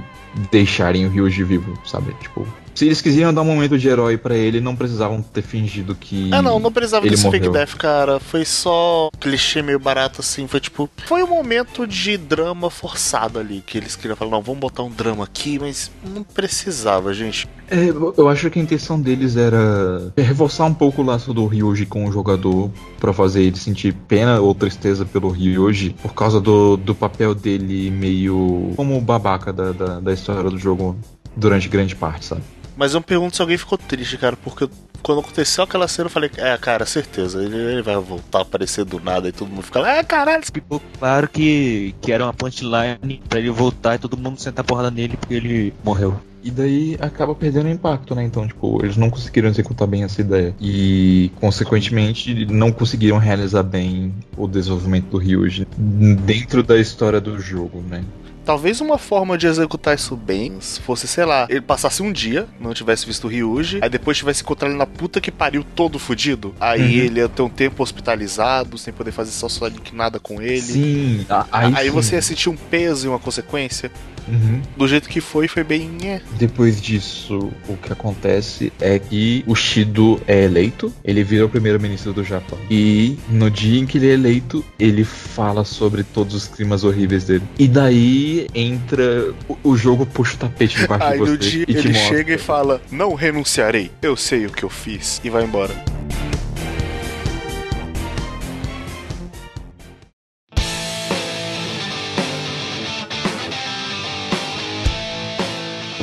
[0.50, 2.14] deixarem o Ryuji vivo, sabe?
[2.20, 2.46] Tipo,
[2.76, 6.30] se eles quisiam dar um momento de herói pra ele, não precisavam ter fingido que
[6.32, 7.52] Ah, não, não precisava desse fake morreu.
[7.52, 8.20] death, cara.
[8.20, 10.46] Foi só clichê meio barato assim.
[10.46, 10.88] Foi tipo.
[11.06, 13.62] Foi um momento de drama forçado ali.
[13.66, 17.48] Que eles queriam falar, não, vamos botar um drama aqui, mas não precisava, gente.
[17.70, 21.86] É, eu acho que a intenção deles era reforçar um pouco o laço do Ryoji
[21.86, 26.76] com o jogador pra fazer ele sentir pena ou tristeza pelo Ryoji por causa do,
[26.76, 30.96] do papel dele meio como babaca da, da, da história do jogo
[31.36, 32.42] durante grande parte, sabe?
[32.76, 34.68] Mas eu me pergunto se alguém ficou triste, cara, porque
[35.02, 38.84] quando aconteceu aquela cena eu falei, é, cara, certeza, ele, ele vai voltar a aparecer
[38.84, 42.32] do nada e todo mundo fica lá, é, caralho, Ficou claro que, que era uma
[42.32, 46.20] punchline pra ele voltar e todo mundo sentar porrada nele porque ele morreu.
[46.42, 48.22] E daí acaba perdendo impacto, né?
[48.22, 50.54] Então, tipo, eles não conseguiram executar bem essa ideia.
[50.60, 57.82] E, consequentemente, não conseguiram realizar bem o desenvolvimento do Ryuji dentro da história do jogo,
[57.82, 58.04] né?
[58.46, 62.46] Talvez uma forma de executar isso bem se fosse, sei lá, ele passasse um dia,
[62.60, 65.98] não tivesse visto o Ryuji, aí depois tivesse encontrado ele na puta que pariu todo
[65.98, 66.54] fudido.
[66.60, 66.86] Aí Uhum.
[67.04, 69.48] ele ia ter um tempo hospitalizado, sem poder fazer só
[69.92, 70.60] nada com ele.
[70.60, 71.90] Sim, Aí, aí, sim.
[71.90, 73.90] você ia sentir um peso e uma consequência.
[74.28, 74.60] Uhum.
[74.76, 75.90] Do jeito que foi, foi bem.
[76.04, 76.20] É.
[76.38, 82.12] Depois disso, o que acontece é que o Shido é eleito, ele vira o primeiro-ministro
[82.12, 82.58] do Japão.
[82.70, 87.24] E no dia em que ele é eleito, ele fala sobre todos os climas horríveis
[87.24, 87.44] dele.
[87.58, 89.32] E daí entra.
[89.48, 92.08] O, o jogo puxa o tapete debaixo Aí de você no dia e ele mostra.
[92.16, 95.20] chega e fala: Não renunciarei, eu sei o que eu fiz.
[95.24, 95.74] E vai embora.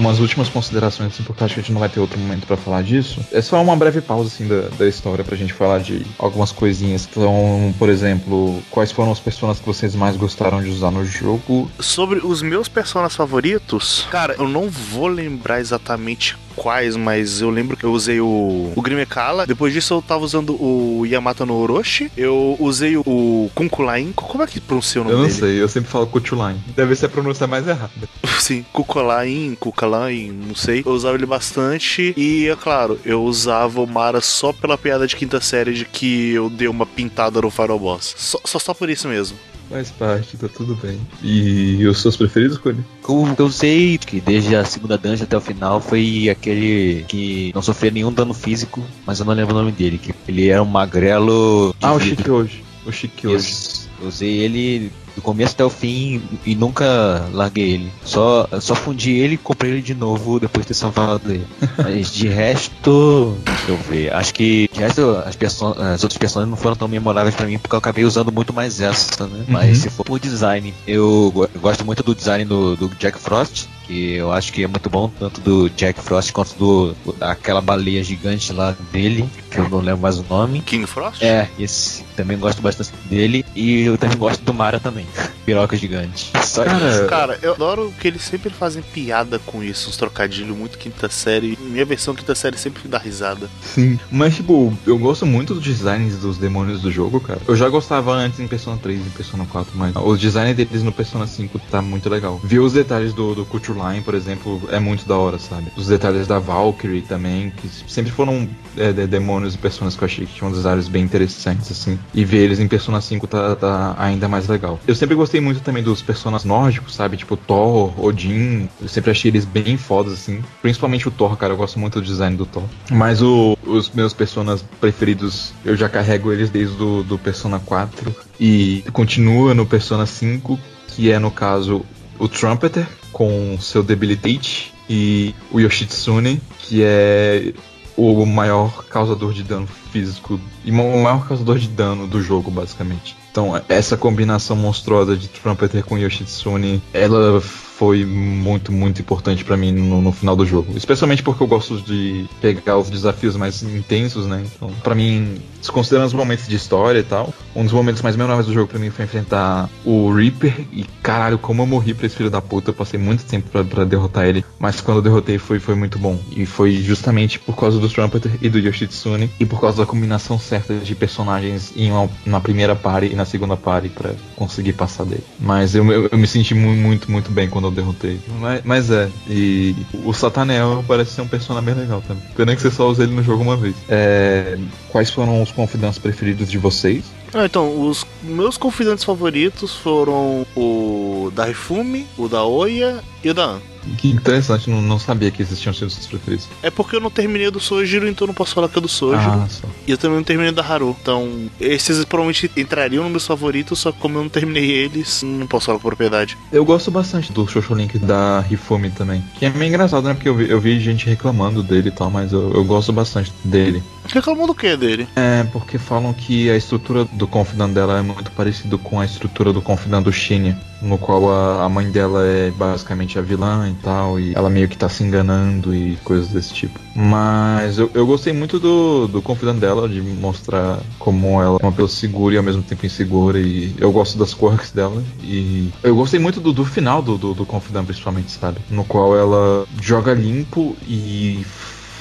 [0.04, 2.58] Umas últimas considerações, assim, porque acho que a gente não vai ter outro momento pra
[2.58, 3.22] falar disso.
[3.32, 7.08] É só uma breve pausa, assim, da, da história pra gente falar de algumas coisinhas.
[7.10, 11.72] Então, por exemplo, quais foram as personas que vocês mais gostaram de usar no jogo?
[11.80, 17.76] Sobre os meus personagens favoritos, cara, eu não vou lembrar exatamente quais, mas eu lembro
[17.76, 19.46] que eu usei o, o Grimekala.
[19.46, 22.12] Depois disso, eu tava usando o Yamato no Orochi.
[22.16, 24.12] Eu usei o Kunkulain.
[24.14, 25.40] Como é que pronuncia o nome Eu não dele?
[25.40, 26.58] sei, eu sempre falo Kuchulain.
[26.76, 27.92] Deve ser a pronúncia mais errada.
[28.40, 30.84] Sim, Kukulain, Kukalain, não sei.
[30.86, 32.14] Eu usava ele bastante.
[32.18, 36.32] E, é claro, eu usava o Mara só pela piada de quinta série de que
[36.34, 38.14] eu dei uma pintada no Final Boss.
[38.18, 39.38] Só, só, só por isso mesmo.
[39.70, 41.00] Faz parte, tá tudo bem.
[41.22, 42.84] E os seus preferidos, Cone?
[43.08, 47.52] O que eu sei que desde a segunda dungeon até o final foi aquele que
[47.56, 49.98] não sofreu nenhum dano físico, mas eu não lembro o nome dele.
[49.98, 51.76] Que ele era um magrelo.
[51.82, 52.18] Ah, o vidro.
[52.18, 52.64] Chique hoje.
[52.86, 53.50] O Chique hoje.
[53.50, 53.90] Isso.
[54.02, 57.92] Eu usei ele do começo até o fim e nunca larguei ele.
[58.04, 61.46] Só, só fundi ele e comprei ele de novo depois de ter salvado ele.
[61.78, 64.14] Mas de resto, deixa eu ver.
[64.14, 67.58] Acho que de resto as, perso as outras personagens não foram tão memoráveis pra mim
[67.58, 69.46] porque eu acabei usando muito mais essa, né?
[69.48, 73.68] Mas se for por design, eu, eu gosto muito do design do, do Jack Frost.
[73.86, 78.04] Que eu acho que é muito bom, tanto do Jack Frost quanto do aquela baleia
[78.04, 80.62] gigante lá dele, que eu não lembro mais o nome.
[80.62, 81.22] King Frost?
[81.22, 83.46] É, esse também gosto bastante dele.
[83.56, 85.06] E eu também gosto do Mara também.
[85.46, 86.32] Piroca gigante.
[86.44, 87.06] Só Cara, isso.
[87.08, 91.58] Cara, eu adoro que eles sempre fazem piada com isso, uns trocadilhos muito quinta série.
[91.60, 93.50] Minha versão quinta série sempre dá risada.
[93.62, 94.00] Sim.
[94.10, 97.42] Mas, tipo, eu gosto muito dos designs dos demônios do jogo, cara.
[97.48, 100.92] Eu já gostava antes em Persona 3 e Persona 4, mas o design deles no
[100.92, 102.40] Persona 5 tá muito legal.
[102.44, 105.68] Ver os detalhes do, do Culture Line, por exemplo, é muito da hora, sabe?
[105.76, 110.06] Os detalhes da Valkyrie também, que sempre foram é, de- demônios e personas que eu
[110.06, 111.98] achei que tinham designs bem interessantes, assim.
[112.14, 114.80] E ver eles em Persona 5 tá, tá ainda mais legal.
[114.88, 117.18] Eu sempre gostei muito também dos personagens nórdicos, sabe?
[117.18, 118.70] Tipo Thor, Odin.
[118.82, 120.42] Eu sempre achei eles bem fodas, assim.
[120.62, 121.54] Principalmente o Thor, cara.
[121.54, 122.64] Eu gosto muito do design do Thor.
[122.92, 128.14] Mas o- os meus personagens preferidos, eu já carrego eles desde o do Persona 4.
[128.40, 131.86] E continua no Persona 5, que é no caso
[132.24, 134.74] o Trumpeter, com seu Debilitate.
[134.90, 137.54] E o Yoshitsune, que é
[137.96, 143.16] o maior causador de dano físico e o maior causador de dano do jogo, basicamente.
[143.32, 147.42] Então, essa combinação monstruosa de Trumpeter com Yoshitsune, ela
[147.78, 150.74] foi muito, muito importante pra mim no, no final do jogo.
[150.76, 154.44] Especialmente porque eu gosto de pegar os desafios mais intensos, né?
[154.56, 158.48] Então, pra mim, desconsiderando os momentos de história e tal, um dos momentos mais memoráveis
[158.48, 160.54] do jogo pra mim foi enfrentar o Reaper.
[160.72, 163.84] E caralho, como eu morri pra esse filho da puta, eu passei muito tempo pra
[163.84, 164.46] derrotar ele.
[164.60, 166.20] Mas quando eu derrotei foi, foi muito bom.
[166.36, 169.30] E foi justamente por causa do Trumpeter e do Yoshitsune.
[169.40, 173.26] E por causa da combinação certa de personagens em uma, na primeira party e na
[173.26, 175.24] segunda party pra conseguir passar dele.
[175.40, 178.20] Mas eu, eu, eu me senti mu- muito, muito bem quando eu derrotei.
[178.40, 182.24] Mas, mas é, e o Satanel parece ser um personagem bem legal também.
[182.36, 183.76] Pena que você só usa ele no jogo uma vez.
[183.90, 184.58] É,
[184.90, 187.06] quais foram os confidants preferidos de vocês?
[187.34, 193.34] Ah, então, os meus confidentes favoritos foram o da Rifumi, o da Oya e o
[193.34, 193.73] da An.
[193.98, 196.48] Que interessante, não, não sabia que existiam seus preferidos.
[196.62, 199.32] É porque eu não terminei do Sojiro, então não posso falar que é do Sojiro.
[199.32, 199.68] Ah, só.
[199.88, 200.96] E eu também não terminei da Haru.
[201.02, 205.48] Então, esses provavelmente entrariam nos meus favoritos, só que como eu não terminei eles, não
[205.48, 206.38] posso falar com propriedade.
[206.52, 209.24] Eu gosto bastante do Shosho Link da Rifumi também.
[209.36, 210.14] Que é meio engraçado, né?
[210.14, 213.34] Porque eu vi, eu vi gente reclamando dele e tal, mas eu, eu gosto bastante
[213.44, 213.84] dele.
[214.08, 215.08] Reclamou do que dele?
[215.16, 219.54] É, porque falam que a estrutura do Confidant dela é muito parecido com a estrutura
[219.54, 223.84] do Confidant do Shinya, no qual a, a mãe dela é basicamente a vilã e
[223.84, 226.80] tal, e ela meio que tá se enganando e coisas desse tipo.
[226.96, 231.72] Mas eu, eu gostei muito do, do confidante dela, de mostrar como ela é uma
[231.72, 235.04] pessoa segura e ao mesmo tempo insegura, e eu gosto das quirks dela.
[235.22, 238.60] E eu gostei muito do, do final do, do, do confidante, principalmente, sabe?
[238.70, 241.46] No qual ela joga limpo e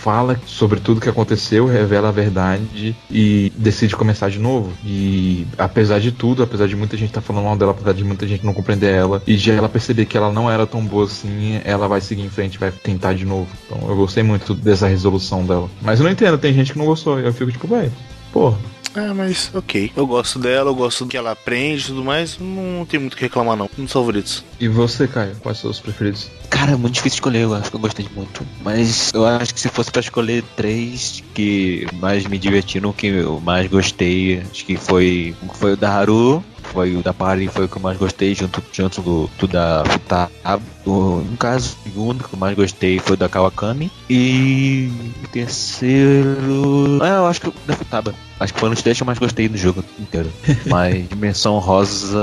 [0.02, 4.72] fala sobre tudo que aconteceu, revela a verdade e decide começar de novo.
[4.84, 8.26] E apesar de tudo, apesar de muita gente estar falando mal dela, apesar de muita
[8.26, 11.60] gente não compreender ela, e de ela perceber que ela não era tão boa assim,
[11.64, 13.48] ela vai seguir em frente, vai tentar de novo.
[13.64, 15.70] Então eu gostei muito dessa resolução dela.
[15.80, 17.20] Mas eu não entendo, tem gente que não gostou.
[17.20, 17.92] Eu fico tipo, velho,
[18.32, 18.58] porra.
[18.94, 19.92] Ah, mas ok.
[19.96, 22.38] Eu gosto dela, eu gosto do que ela aprende e tudo mais.
[22.38, 23.68] Não tem muito o que reclamar, não.
[23.78, 24.44] Um dos favoritos.
[24.60, 26.30] E você, Caio, quais são os preferidos?
[26.50, 28.46] Cara, é muito difícil escolher, eu acho que eu gostei muito.
[28.62, 33.40] Mas eu acho que se fosse pra escolher três que mais me divertiram, que eu
[33.40, 37.68] mais gostei, acho que foi, foi o da Haru, foi o da Pari, foi o
[37.68, 40.62] que eu mais gostei, junto, junto do, do da Futaba.
[40.84, 43.90] O- No caso, o segundo que eu mais gostei foi o da Kawakami.
[44.10, 44.90] E
[45.24, 46.98] o terceiro.
[47.00, 48.14] Ah, eu acho que o da Futaba.
[48.40, 50.28] Acho que foi um dos três que eu mais gostei do jogo inteiro.
[50.66, 52.18] Mas dimensão rosa,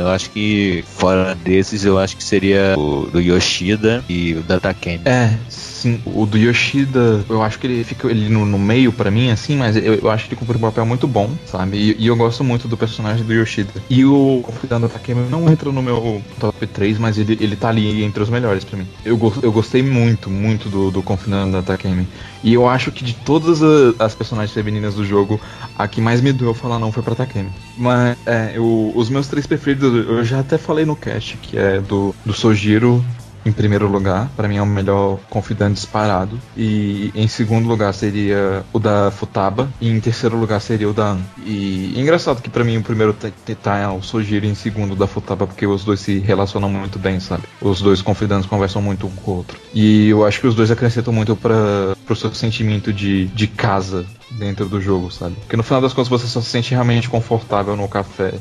[0.00, 4.60] eu acho que fora desses, eu acho que seria o do Yoshida e o da
[4.60, 5.02] Takemi.
[5.04, 6.00] É, sim.
[6.06, 9.56] O do Yoshida, eu acho que ele fica ele no, no meio pra mim, assim,
[9.56, 11.76] mas eu, eu acho que ele cumpre um papel muito bom, sabe?
[11.76, 13.72] E, e eu gosto muito do personagem do Yoshida.
[13.90, 18.03] E o Confidando Takemi não entra no meu top 3, mas ele, ele tá ali
[18.04, 18.86] entre os melhores pra mim.
[19.04, 22.06] Eu, go- eu gostei muito, muito do, do Confidando Takemi.
[22.42, 23.60] E eu acho que de todas
[23.98, 25.40] as personagens femininas do jogo,
[25.78, 27.50] a que mais me doeu falar não foi pra Takemi.
[27.76, 31.80] Mas, é, eu- os meus três preferidos, eu já até falei no cast, que é
[31.80, 33.04] do, do Sojiro,
[33.44, 36.38] em primeiro lugar, pra mim é o melhor confidante disparado.
[36.56, 39.68] E em segundo lugar seria o da Futaba.
[39.80, 41.20] E em terceiro lugar seria o da An.
[41.44, 45.46] E é engraçado que pra mim o primeiro tá, o Sojiro em segundo da Futaba,
[45.46, 47.44] porque os dois se relacionam muito bem, sabe?
[47.60, 49.58] Os dois confidantes conversam muito um com o outro.
[49.72, 54.04] E eu acho que os dois acrescentam muito para pro seu sentimento de, de casa
[54.30, 55.36] dentro do jogo, sabe?
[55.36, 58.34] Porque no final das contas você só se sente realmente confortável no café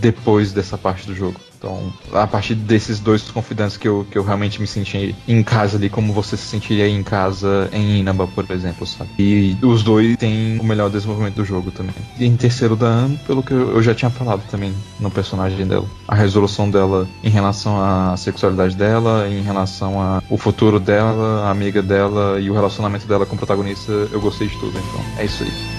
[0.00, 1.40] depois dessa parte do jogo.
[1.64, 5.78] Então, a partir desses dois confidantes que eu, que eu realmente me senti em casa
[5.78, 9.10] ali, como você se sentiria em casa em Inaba, por exemplo, sabe?
[9.18, 11.94] E os dois têm o melhor desenvolvimento do jogo também.
[12.18, 15.86] E em terceiro da Am, pelo que eu já tinha falado também no personagem dela.
[16.06, 21.82] A resolução dela em relação à sexualidade dela, em relação ao futuro dela, a amiga
[21.82, 25.42] dela e o relacionamento dela com o protagonista, eu gostei de tudo, então é isso
[25.42, 25.73] aí.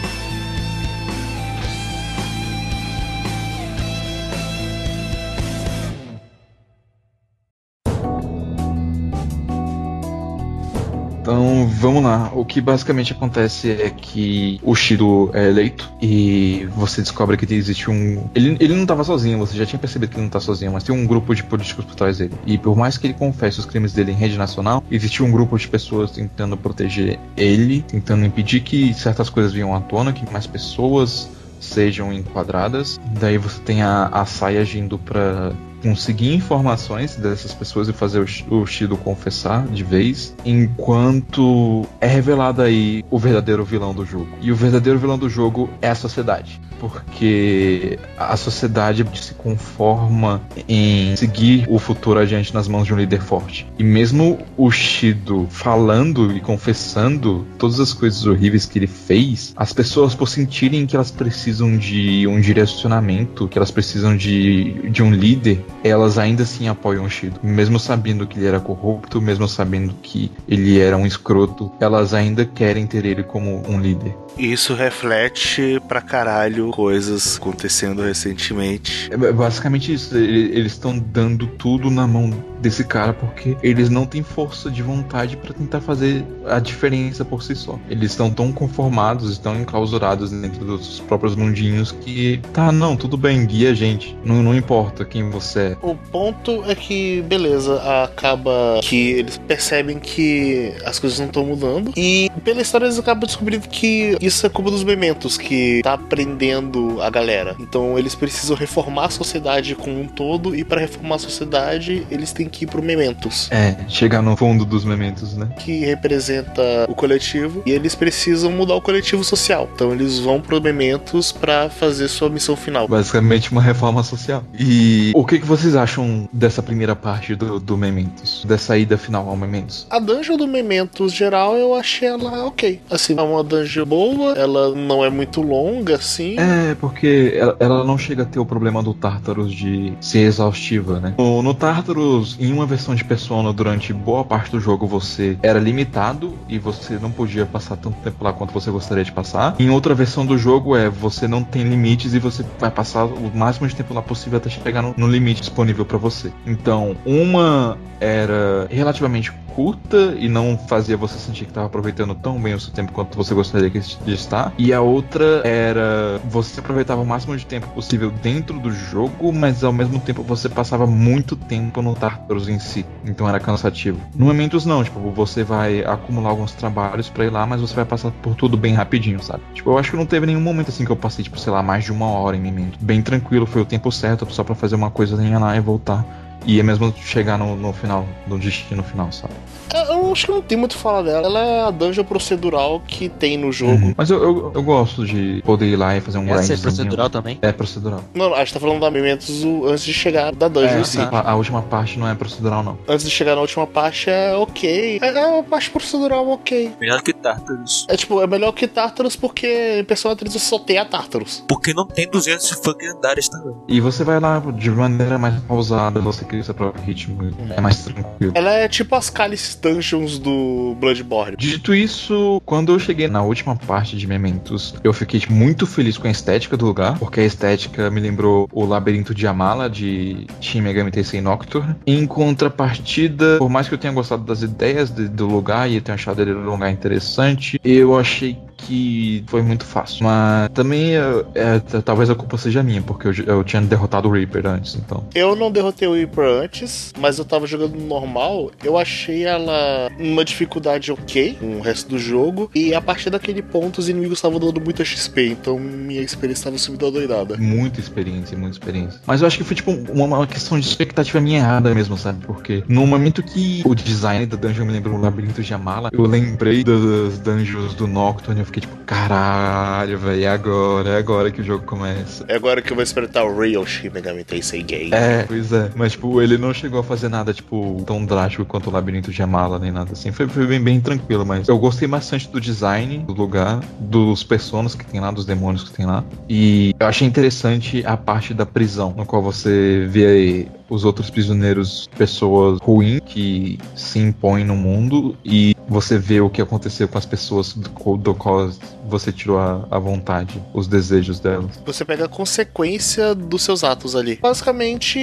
[11.86, 12.32] Vamos lá.
[12.34, 17.90] O que basicamente acontece é que o Shiro é eleito e você descobre que existe
[17.90, 18.28] um.
[18.34, 20.84] Ele, ele não estava sozinho, você já tinha percebido que ele não tá sozinho, mas
[20.84, 22.34] tem um grupo de políticos por trás dele.
[22.46, 25.58] E por mais que ele confesse os crimes dele em rede nacional, existe um grupo
[25.58, 30.48] de pessoas tentando proteger ele, tentando impedir que certas coisas venham à tona, que mais
[30.48, 33.00] pessoas sejam enquadradas.
[33.20, 35.54] Daí você tem a, a Sai agindo pra
[35.86, 42.08] conseguir informações dessas pessoas e fazer o, Sh- o Shido confessar de vez, enquanto é
[42.08, 44.28] revelado aí o verdadeiro vilão do jogo.
[44.42, 46.60] E o verdadeiro vilão do jogo é a sociedade.
[46.80, 53.22] Porque a sociedade se conforma em seguir o futuro adiante nas mãos de um líder
[53.22, 53.66] forte.
[53.80, 59.72] E mesmo o Shido falando e confessando todas as coisas horríveis que ele fez, as
[59.72, 65.12] pessoas, por sentirem que elas precisam de um direcionamento, que elas precisam de, de um
[65.12, 67.40] líder, elas ainda assim apoiam o Shido.
[67.44, 72.46] Mesmo sabendo que ele era corrupto, mesmo sabendo que ele era um escroto, elas ainda
[72.46, 74.16] querem ter ele como um líder.
[74.38, 79.10] E isso reflete pra caralho coisas acontecendo recentemente.
[79.12, 80.16] É basicamente isso.
[80.18, 82.32] ele- Eles estão dando tudo na mão
[82.62, 87.44] desse cara porque eles não têm força de vontade pra tentar fazer a diferença por
[87.44, 87.80] si só.
[87.90, 93.46] Eles estão tão conformados, estão enclausurados dentro dos próprios mundinhos que tá, não, tudo bem,
[93.46, 94.18] guia a gente.
[94.26, 95.78] Não, não importa quem você é.
[95.82, 101.92] O ponto é que, beleza, acaba que eles percebem que as coisas não estão mudando.
[101.96, 107.02] E pela história eles acabam descobrindo que isso é culpa dos mementos que tá prendendo
[107.02, 107.56] a galera.
[107.60, 110.56] Então eles precisam reformar a sociedade como um todo.
[110.56, 113.50] E para reformar a sociedade, eles têm que ir pro mementos.
[113.52, 115.50] É, chegar no fundo dos mementos, né?
[115.60, 117.64] Que representa o coletivo.
[117.66, 119.70] E eles precisam mudar o coletivo social.
[119.74, 122.88] Então eles vão pro mementos para fazer sua missão final.
[122.88, 124.44] Basicamente uma reforma social.
[124.58, 128.44] E o que, que que vocês acham dessa primeira parte do, do Mementos?
[128.46, 129.86] Dessa ida final ao Mementos?
[129.92, 132.82] A dungeon do Mementos geral eu achei ela ok.
[132.90, 136.36] Assim, é uma dungeon boa, ela não é muito longa, assim.
[136.40, 141.00] É, porque ela, ela não chega a ter o problema do Tartarus de ser exaustiva,
[141.00, 141.14] né?
[141.18, 145.60] No, no Tartarus, em uma versão de Persona, durante boa parte do jogo, você era
[145.60, 149.56] limitado e você não podia passar tanto tempo lá quanto você gostaria de passar.
[149.60, 153.32] Em outra versão do jogo é você não tem limites e você vai passar o
[153.36, 156.32] máximo de tempo lá possível até chegar no, no limite disponível pra você.
[156.46, 162.54] Então, uma era relativamente curta e não fazia você sentir que estava aproveitando tão bem
[162.54, 164.54] o seu tempo quanto você gostaria de estar.
[164.58, 169.64] E a outra era você aproveitava o máximo de tempo possível dentro do jogo, mas
[169.64, 172.86] ao mesmo tempo você passava muito tempo no Tartarus em si.
[173.06, 174.00] Então era cansativo.
[174.14, 177.86] No Mementos não, tipo, você vai acumular alguns trabalhos pra ir lá, mas você vai
[177.86, 179.42] passar por tudo bem rapidinho, sabe?
[179.54, 181.64] Tipo, eu acho que não teve nenhum momento assim que eu passei, tipo, sei lá,
[181.64, 182.78] mais de uma hora em Memento.
[182.82, 184.92] Bem tranquilo, foi o tempo certo só pra fazer uma
[185.26, 186.06] coisinha lá e voltar.
[186.46, 189.34] E é mesmo chegar no, no final, no destino final, sabe?
[189.74, 191.26] É, Eu acho que não tem muito o que falar dela.
[191.28, 193.94] Ela é a dungeon procedural que tem no jogo.
[193.98, 196.62] Mas eu, eu, eu gosto de poder ir lá e fazer um Essa é grindzinho.
[196.62, 197.40] procedural também?
[197.42, 198.04] É procedural.
[198.14, 201.00] Não, a gente tá falando da Mementos antes de chegar da dungeon É, em si.
[201.00, 202.78] a, a última parte não é procedural, não.
[202.88, 205.00] Antes de chegar na última parte é ok.
[205.02, 206.72] É é uma parte procedural ok.
[206.80, 207.86] Melhor que Tartarus.
[207.90, 211.44] É tipo, é melhor que Tartarus porque em Persona 3 você só tem a Tartarus.
[211.48, 213.56] Porque não tem 200 fucking andares também.
[213.68, 217.18] E você vai lá de maneira mais pausada, você cria seu próprio ritmo,
[217.56, 218.32] é mais tranquilo.
[218.36, 221.36] Ela é tipo as Cálice Dungeons do Bloodborne.
[221.38, 226.08] Dito isso, quando eu cheguei na última parte de Mementos, eu fiquei muito feliz com
[226.08, 230.62] a estética do lugar, porque a estética me lembrou o Labirinto de Amala de Shin
[230.62, 231.76] Megami Tensei Nocturne.
[231.86, 235.96] Em contrapartida, por mais que eu tenha gostado das ideias de- do lugar e tenha
[235.96, 240.04] achado ele um lugar interessante, eu achei que foi muito fácil.
[240.04, 240.96] Mas também
[241.36, 244.76] é, t- talvez a culpa seja minha, porque eu, eu tinha derrotado o Reaper antes,
[244.76, 245.06] então.
[245.14, 248.52] Eu não derrotei o Reaper antes, mas eu tava jogando no normal.
[248.64, 252.50] Eu achei ela uma dificuldade ok com o resto do jogo.
[252.56, 256.58] E a partir daquele ponto, os inimigos estavam dando muita XP, então minha experiência estava
[256.58, 257.38] subindo doidada.
[257.38, 259.00] Muita experiência, muita experiência.
[259.06, 262.26] Mas eu acho que foi tipo uma, uma questão de expectativa minha errada mesmo, sabe?
[262.26, 266.04] Porque no momento que o design da dungeon me lembrou o labirinto de Amala, eu
[266.06, 271.42] lembrei das dungeons do Nocturne eu fiquei tipo, caralho, velho, é agora, é agora que
[271.42, 272.24] o jogo começa.
[272.28, 274.94] É agora que eu vou experimentar o Real Shin Megami Tensei Game.
[274.94, 275.72] É, pois é.
[275.76, 279.22] Mas, tipo, ele não chegou a fazer nada, tipo, tão drástico quanto o Labirinto de
[279.22, 280.12] Amala, nem nada assim.
[280.12, 284.76] Foi, foi bem, bem tranquilo, mas eu gostei bastante do design do lugar, dos personagens
[284.76, 286.04] que tem lá, dos demônios que tem lá.
[286.30, 291.10] E eu achei interessante a parte da prisão, no qual você vê aí os outros
[291.10, 296.98] prisioneiros, pessoas ruins que se impõem no mundo e você vê o que aconteceu com
[296.98, 298.50] as pessoas do, qual- do qual
[298.88, 301.60] você tirou a, a vontade, os desejos delas.
[301.66, 304.20] Você pega a consequência dos seus atos ali.
[304.22, 305.00] Basicamente,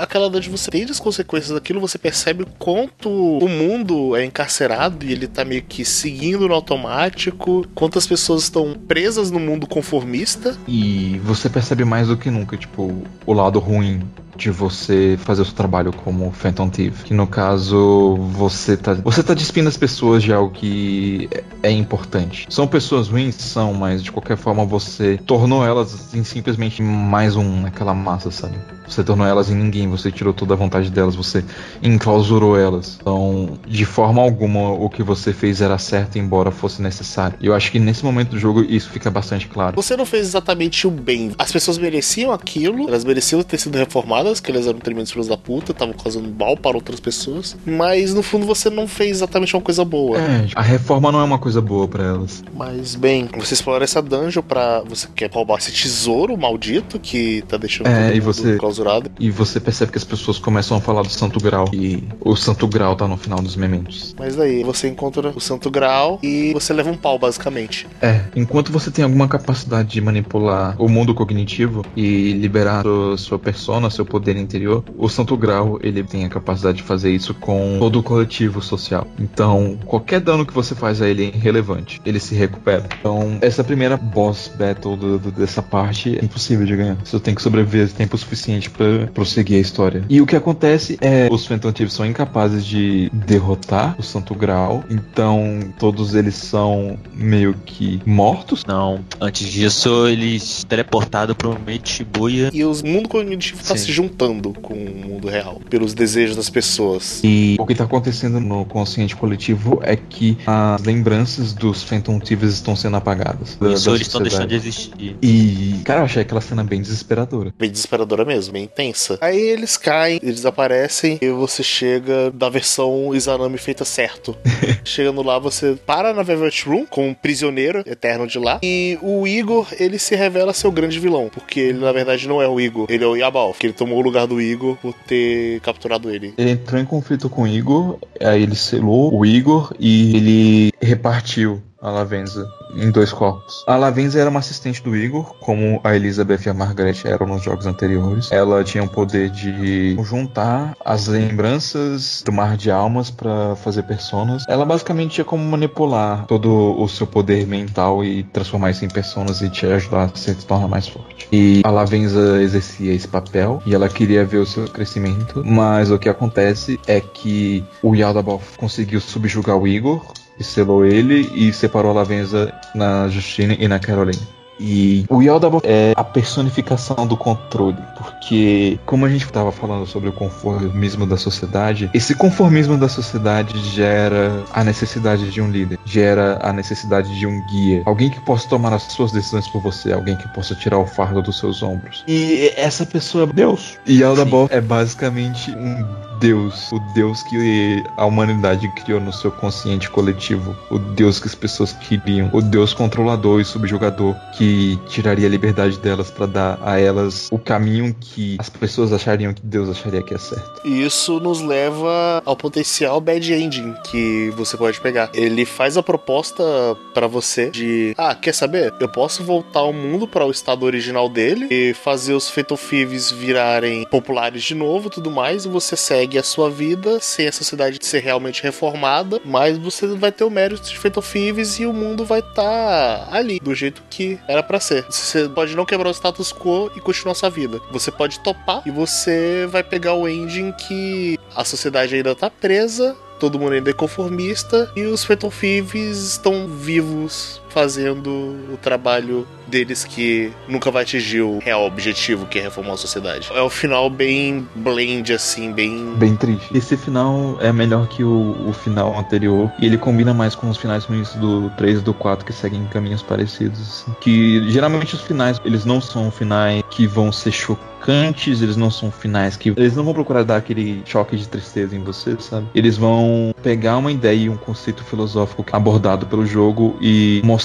[0.00, 5.04] aquela de você ter as consequências daquilo, você percebe o quanto o mundo é encarcerado
[5.06, 10.56] e ele tá meio que seguindo no automático, quantas pessoas estão presas no mundo conformista.
[10.68, 14.02] E você percebe mais do que nunca, tipo, o lado ruim
[14.36, 17.04] de você fazer o seu trabalho como Phantom Thief.
[17.04, 18.94] Que no caso, você tá.
[18.94, 22.46] Você tá despindo as pessoas de algo que é, é importante.
[22.50, 23.34] São pessoas ruins?
[23.36, 28.56] São, mas de qualquer forma você tornou elas simplesmente mais um naquela massa, sabe?
[28.86, 31.44] Você tornou elas em ninguém, você tirou toda a vontade delas, você
[31.82, 32.98] enclausurou elas.
[33.00, 37.36] Então, de forma alguma, o que você fez era certo, embora fosse necessário.
[37.40, 39.76] E eu acho que nesse momento do jogo isso fica bastante claro.
[39.76, 41.32] Você não fez exatamente o bem.
[41.38, 45.36] As pessoas mereciam aquilo, elas mereciam ter sido reformadas, que elas eram tremendos filhos da
[45.36, 47.56] puta, estavam causando mal para outras pessoas.
[47.66, 50.18] Mas no fundo você não fez exatamente uma coisa boa.
[50.18, 52.42] É, a reforma não é uma coisa boa pra elas.
[52.54, 54.82] Mas bem, você explora essa dungeon pra.
[54.88, 59.10] Você quer roubar esse tesouro maldito que tá deixando É, e você- clausurado.
[59.20, 61.66] E você percebe que as pessoas começam a falar do Santo Grau.
[61.72, 64.14] E o Santo Grau tá no final dos mementos.
[64.18, 67.86] Mas daí você encontra o Santo Graal e você leva um pau, basicamente.
[68.02, 73.38] É, enquanto você tem alguma capacidade de manipular o mundo cognitivo e liberar sua, sua
[73.38, 77.76] persona, seu poder interior, o Santo Grau ele tem a capacidade de fazer isso com
[77.78, 79.06] todo o coletivo social.
[79.18, 82.84] Então, qualquer dano que você faz a ele é irrelevante, ele se recupera.
[82.98, 86.96] Então, essa primeira boss battle do- do- dessa parte é impossível de ganhar.
[87.04, 90.04] Você tem que sobreviver tempo suficiente pra prosseguir a história.
[90.08, 94.84] E o que acontece é os Phantom Thieves são incapazes de derrotar o Santo Grau,
[94.90, 98.64] então todos eles são meio que mortos.
[98.66, 102.50] Não, antes disso eles teleportaram pro meio de Shibuya.
[102.52, 103.84] E o mundo cognitivo tá Sim.
[103.86, 107.20] se juntando com o mundo real, pelos desejos das pessoas.
[107.24, 112.54] E o que tá acontecendo no consciente coletivo é que as lembranças dos Phantom Thieves
[112.54, 113.56] estão sendo apagadas.
[113.60, 115.16] da- Isso da eles estão deixando de existir.
[115.22, 117.52] E, cara, eu achei aquela cena bem desesperadora.
[117.58, 119.18] Bem desesperadora mesmo, bem intensa.
[119.20, 124.36] Aí eles caem, eles desaparecem e você chega da versão Izanami feita certo.
[124.84, 128.60] Chegando lá, você para na Velvet Room com um prisioneiro eterno de lá.
[128.62, 131.28] E o Igor, ele se revela ser o grande vilão.
[131.32, 132.86] Porque ele, na verdade, não é o Igor.
[132.88, 133.54] Ele é o Yabal.
[133.58, 136.34] Que ele tomou o lugar do Igor por ter capturado ele.
[136.38, 141.60] Ele entrou em conflito com o Igor, aí ele selou o Igor e ele repartiu
[141.80, 143.64] a Lavenza em dois corpos.
[143.66, 147.42] A Lavenza era uma assistente do Igor, como a Elizabeth e a Margaret eram nos
[147.42, 148.30] jogos anteriores.
[148.30, 154.44] Ela tinha o poder de juntar as lembranças do mar de almas para fazer personas.
[154.48, 159.40] Ela basicamente tinha como manipular todo o seu poder mental e transformar isso em personas
[159.40, 161.28] e te ajudar a se tornar mais forte.
[161.32, 165.98] E a Lavenza exercia esse papel e ela queria ver o seu crescimento, mas o
[165.98, 170.04] que acontece é que o Yaldabaoth conseguiu subjugar o Igor
[170.38, 174.22] e selou ele e separou a Lavenza na Justine e na Caroline.
[174.58, 180.08] E o Yaldabaoth é a personificação do controle, porque como a gente estava falando sobre
[180.08, 186.38] o conformismo da sociedade, esse conformismo da sociedade gera a necessidade de um líder, gera
[186.42, 190.16] a necessidade de um guia, alguém que possa tomar as suas decisões por você, alguém
[190.16, 192.04] que possa tirar o fardo dos seus ombros.
[192.06, 193.78] E essa pessoa é Deus.
[193.86, 195.84] E Yaldabaoth é basicamente um
[196.18, 201.34] Deus, o Deus que a humanidade criou no seu consciente coletivo, o Deus que as
[201.34, 206.78] pessoas queriam, o Deus controlador e subjugador que tiraria a liberdade delas para dar a
[206.78, 210.60] elas o caminho que as pessoas achariam que Deus acharia que é certo.
[210.64, 215.10] E isso nos leva ao potencial bad ending que você pode pegar.
[215.14, 216.44] Ele faz a proposta
[216.92, 218.72] pra você de, ah, quer saber?
[218.80, 223.10] Eu posso voltar o mundo para o estado original dele e fazer os Fatal Thieves
[223.10, 227.78] virarem populares de novo, tudo mais, e você segue a sua vida sem a sociedade
[227.82, 232.04] ser realmente reformada, mas você vai ter o mérito de Fatal Thieves e o mundo
[232.04, 234.84] vai estar ali do jeito que era pra ser.
[234.88, 237.60] Você pode não quebrar o status quo e continuar sua vida.
[237.70, 242.96] Você pode topar e você vai pegar o ending que a sociedade ainda tá presa,
[243.18, 248.10] todo mundo ainda é conformista e os Fatal Thieves estão vivos fazendo
[248.52, 253.30] o trabalho deles que nunca vai atingir o real objetivo que é reformar a sociedade.
[253.32, 256.56] É um final bem blend assim, bem Bem triste.
[256.56, 259.52] Esse final é melhor que o, o final anterior.
[259.60, 262.64] E ele combina mais com os finais ruins do 3 e do 4 que seguem
[262.66, 263.60] caminhos parecidos.
[263.60, 263.94] assim.
[264.00, 268.90] Que geralmente os finais, eles não são finais que vão ser chocantes, eles não são
[268.90, 269.50] finais que.
[269.50, 272.46] Eles não vão procurar dar aquele choque de tristeza em você, sabe?
[272.54, 277.43] Eles vão pegar uma ideia e um conceito filosófico abordado pelo jogo e mostrar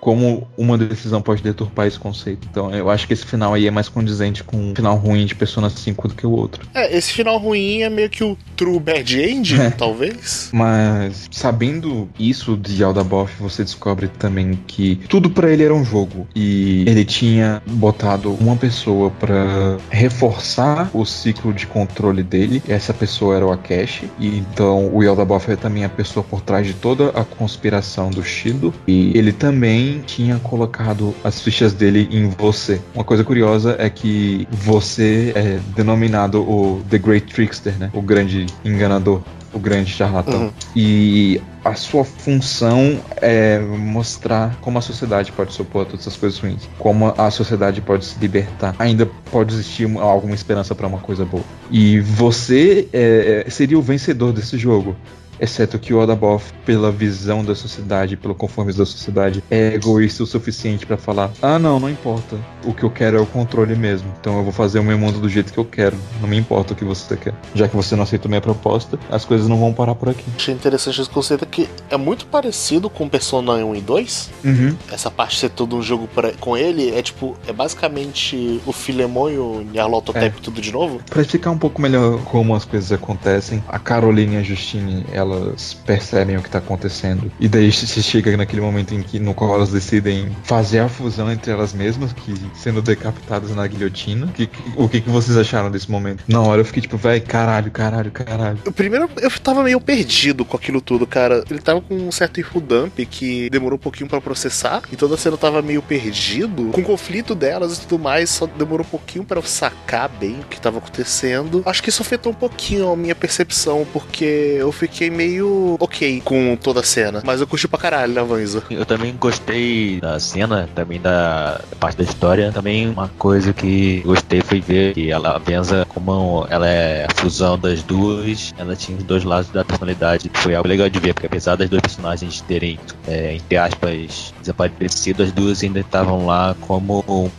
[0.00, 2.46] como uma decisão pode deturpar esse conceito.
[2.50, 5.34] Então eu acho que esse final aí é mais condizente com um final ruim de
[5.34, 6.66] Persona 5 do que o outro.
[6.74, 9.70] É, esse final ruim é meio que o true bad end, É.
[9.70, 10.50] talvez.
[10.52, 16.26] Mas sabendo isso de Aldaboff, você descobre também que tudo pra ele era um jogo
[16.34, 22.62] e ele tinha botado uma pessoa pra reforçar o ciclo de controle dele.
[22.68, 24.10] Essa pessoa era o Akeshi.
[24.18, 28.22] E então o Yaldabaoth é também a pessoa por trás de toda a conspiração do
[28.22, 28.72] Shido.
[28.86, 32.80] E ele também tinha colocado as fichas dele em você.
[32.94, 37.90] Uma coisa curiosa é que você é denominado o The Great Trickster, né?
[37.92, 39.20] O grande enganador.
[39.52, 40.42] O grande charlatão.
[40.42, 40.52] Uhum.
[40.74, 46.68] E a sua função é mostrar como a sociedade pode a todas essas coisas ruins.
[46.78, 48.74] Como a sociedade pode se libertar.
[48.78, 51.42] Ainda pode existir uma- alguma esperança para uma coisa boa.
[51.70, 54.94] E você é, é, seria o vencedor desse jogo.
[55.40, 60.26] Exceto que o Odaboff, pela visão da sociedade, pelo conformismo da sociedade, é egoísta o
[60.26, 62.36] suficiente pra falar: Ah, não, não importa.
[62.64, 64.08] O que eu quero é o controle mesmo.
[64.20, 65.96] Então eu vou fazer o meu mundo do jeito que eu quero.
[66.20, 67.34] Não me importa o que você quer.
[67.54, 70.24] Já que você não aceita minha proposta, as coisas não vão parar por aqui.
[70.36, 74.30] Achei interessante esse conceito que é muito parecido com Persona 1 e 2.
[74.44, 74.76] Uhum.
[74.90, 78.72] Essa parte de ser todo um jogo pra- com ele é tipo, é basicamente o
[78.72, 81.00] Filemon e o Nyarlathotep tudo de novo.
[81.08, 85.74] Pra explicar um pouco melhor como as coisas acontecem, a Caroline e a Justine, elas
[85.74, 87.30] percebem o que tá acontecendo.
[87.40, 91.30] E daí se chega naquele momento em que no qual elas decidem fazer a fusão
[91.30, 94.28] entre elas mesmas, que sendo decapitadas na guilhotina.
[94.28, 96.24] Que- que- o que, que vocês acharam desse momento?
[96.28, 98.58] Na hora eu fiquei tipo, véi, caralho, caralho, caralho.
[98.66, 101.44] O primeiro eu tava meio perdido com aquilo tudo, cara.
[101.50, 105.36] ele tava com um certo dump que demorou um pouquinho pra processar, e toda cena
[105.36, 106.70] tava meio perdido.
[106.72, 110.40] Com o conflito delas e tudo mais, só demorou um pouquinho pra eu sacar bem
[110.40, 111.62] o que tava acontecendo.
[111.64, 116.56] Acho que isso afetou um pouquinho a minha percepção, porque eu fiquei meio ok com
[116.56, 117.22] toda a cena.
[117.24, 118.62] Mas eu curti pra caralho, né, Vanza?
[118.70, 122.52] Eu também gostei da cena, também da parte da história.
[122.52, 127.14] Também uma coisa que gostei foi ver que ela, a Benza, como ela é a
[127.14, 130.30] fusão das duas, ela tinha os dois lados da personalidade.
[130.34, 132.78] Foi algo legal de ver, porque apesar das duas personagens terem,
[133.08, 137.30] é, entre aspas, desaparecido, as duas ainda estavam lá como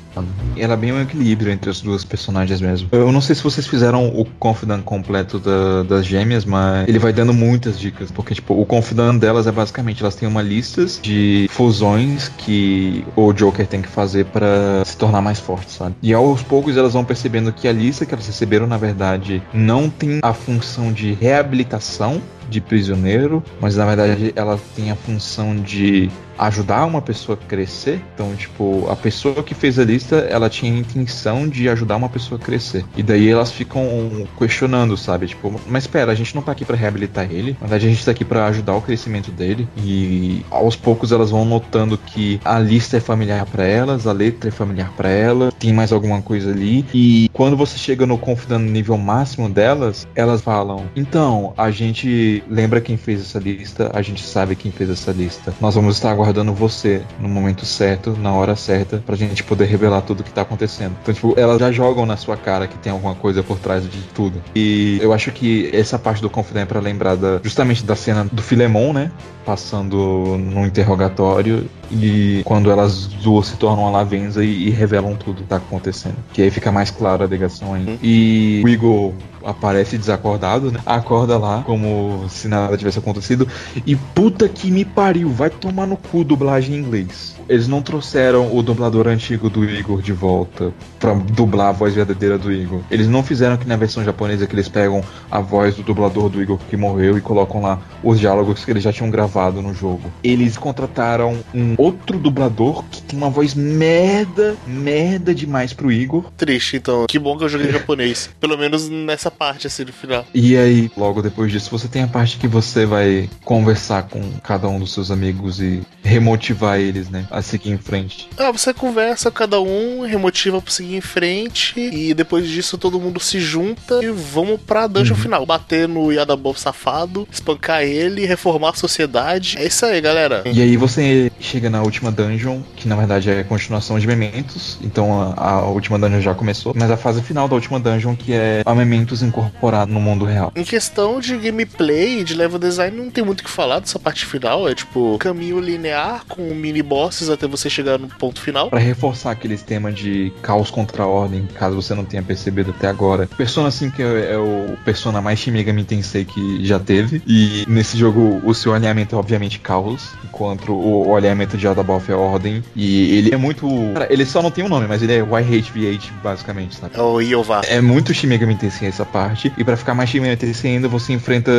[0.58, 2.88] Ela é bem um equilíbrio entre as duas personagens mesmo.
[2.92, 7.14] Eu não sei se vocês fizeram o Confidant completo da- das gêmeas, mas ele vai
[7.14, 8.12] dando muitas dicas.
[8.12, 13.34] Porque, tipo, o Confidant delas é basicamente, elas têm uma lista de fusões que o
[13.34, 15.96] Joker tem que fazer pra se tornar mais forte, sabe?
[16.02, 19.90] E aos poucos elas vão percebendo que a lista que elas receberam, na verdade, não
[19.90, 26.10] tem a função de reabilitação de prisioneiro, mas na verdade ela tem a função de
[26.38, 28.02] ajudar uma pessoa a crescer.
[28.14, 32.10] Então, tipo, a pessoa que fez a lista, ela tinha a intenção de ajudar uma
[32.10, 32.86] pessoa a crescer.
[32.96, 35.28] E daí elas ficam questionando, sabe?
[35.28, 37.54] Tipo, mas espera, a gente não tá aqui pra reabilitar ele.
[37.54, 39.68] Na verdade, a gente tá aqui pra ajudar o crescimento dele.
[39.78, 44.50] E aos poucos elas vão notando que a lista é familiar pra elas, a letra
[44.50, 46.86] é familiar pra ela, tem mais alguma coisa ali.
[46.94, 52.37] E quando você chega no Confidant no nível máximo delas, elas falam: "Então, a gente
[52.50, 55.54] lembra quem fez essa lista, a gente sabe quem fez essa lista.
[55.60, 60.02] Nós vamos estar aguardando você no momento certo, na hora certa, pra gente poder revelar
[60.02, 60.96] tudo que tá acontecendo.
[61.02, 64.02] Então, tipo, elas já jogam na sua cara que tem alguma coisa por trás de
[64.14, 64.42] tudo.
[64.56, 68.26] E eu acho que essa parte do Confident é pra lembrar da, justamente da cena
[68.32, 69.12] do Filemon, né?
[69.46, 75.42] Passando no interrogatório e quando elas duas se tornam a Lavenza e, e revelam tudo
[75.44, 76.16] que tá acontecendo.
[76.34, 77.98] Que aí fica mais clara a ligação aí.
[78.02, 79.14] E o Igor
[79.48, 80.82] aparece desacordado, né?
[80.86, 83.48] Acorda lá como se nada tivesse acontecido.
[83.86, 87.37] E puta que me pariu, vai tomar no cu dublagem em inglês.
[87.50, 92.38] Eles não trouxeram o dublador antigo do Igor de volta pra dublar a voz verdadeira
[92.38, 92.82] do Igor.
[92.90, 96.42] Eles não fizeram que na versão japonesa que eles pegam a voz do dublador do
[96.42, 100.12] Igor que morreu e colocam lá os diálogos que eles já tinham gravado no jogo.
[100.24, 106.26] Eles contrataram um outro dublador que tem uma voz merda, merda demais pro Igor.
[106.38, 107.06] Triste, então.
[107.08, 108.30] Que bom que eu joguei em japonês.
[108.40, 110.26] Pelo menos nessa parte, assim, no final.
[110.34, 114.68] E aí, logo depois disso, você tem a parte que você vai conversar com cada
[114.68, 117.28] um dos seus amigos e remotivar eles, né?
[117.38, 118.28] A seguir em frente.
[118.36, 123.20] Ah, você conversa cada um, remotiva pra seguir em frente, e depois disso todo mundo
[123.20, 125.46] se junta e vamos pra dungeon final.
[125.46, 129.56] Bater no Yadabob safado, espancar ele, reformar a sociedade.
[129.60, 130.42] É isso aí, galera.
[130.46, 134.80] E aí você chega na última dungeon, que na verdade é a continuação de Mementos.
[134.82, 136.74] Então a, a última dungeon já começou.
[136.76, 140.52] Mas a fase final da última dungeon, que é a Mementos incorporado no mundo real.
[140.56, 144.26] Em questão de gameplay, de level design, não tem muito o que falar dessa parte
[144.26, 144.68] final.
[144.68, 148.70] É tipo caminho linear com mini bosses até você chegar no ponto final.
[148.70, 152.88] Pra reforçar aqueles temas de caos contra a ordem, caso você não tenha percebido até
[152.88, 153.28] agora.
[153.38, 157.22] Persona 5 é, é o Persona mais Shin Megami Tensei que já teve.
[157.28, 162.12] E nesse jogo o seu alinhamento é obviamente caos, enquanto o, o alinhamento de Adaboff
[162.12, 162.64] é ordem.
[162.76, 163.68] E ele é muito.
[163.94, 166.98] Cara, ele só não tem um nome, mas ele é YHVH basicamente, sabe?
[166.98, 167.62] É o Iová.
[167.68, 169.52] É muito Shin Megami Tensei essa parte.
[169.58, 171.52] E pra ficar mais Shin Megami Tensei ainda, você enfrenta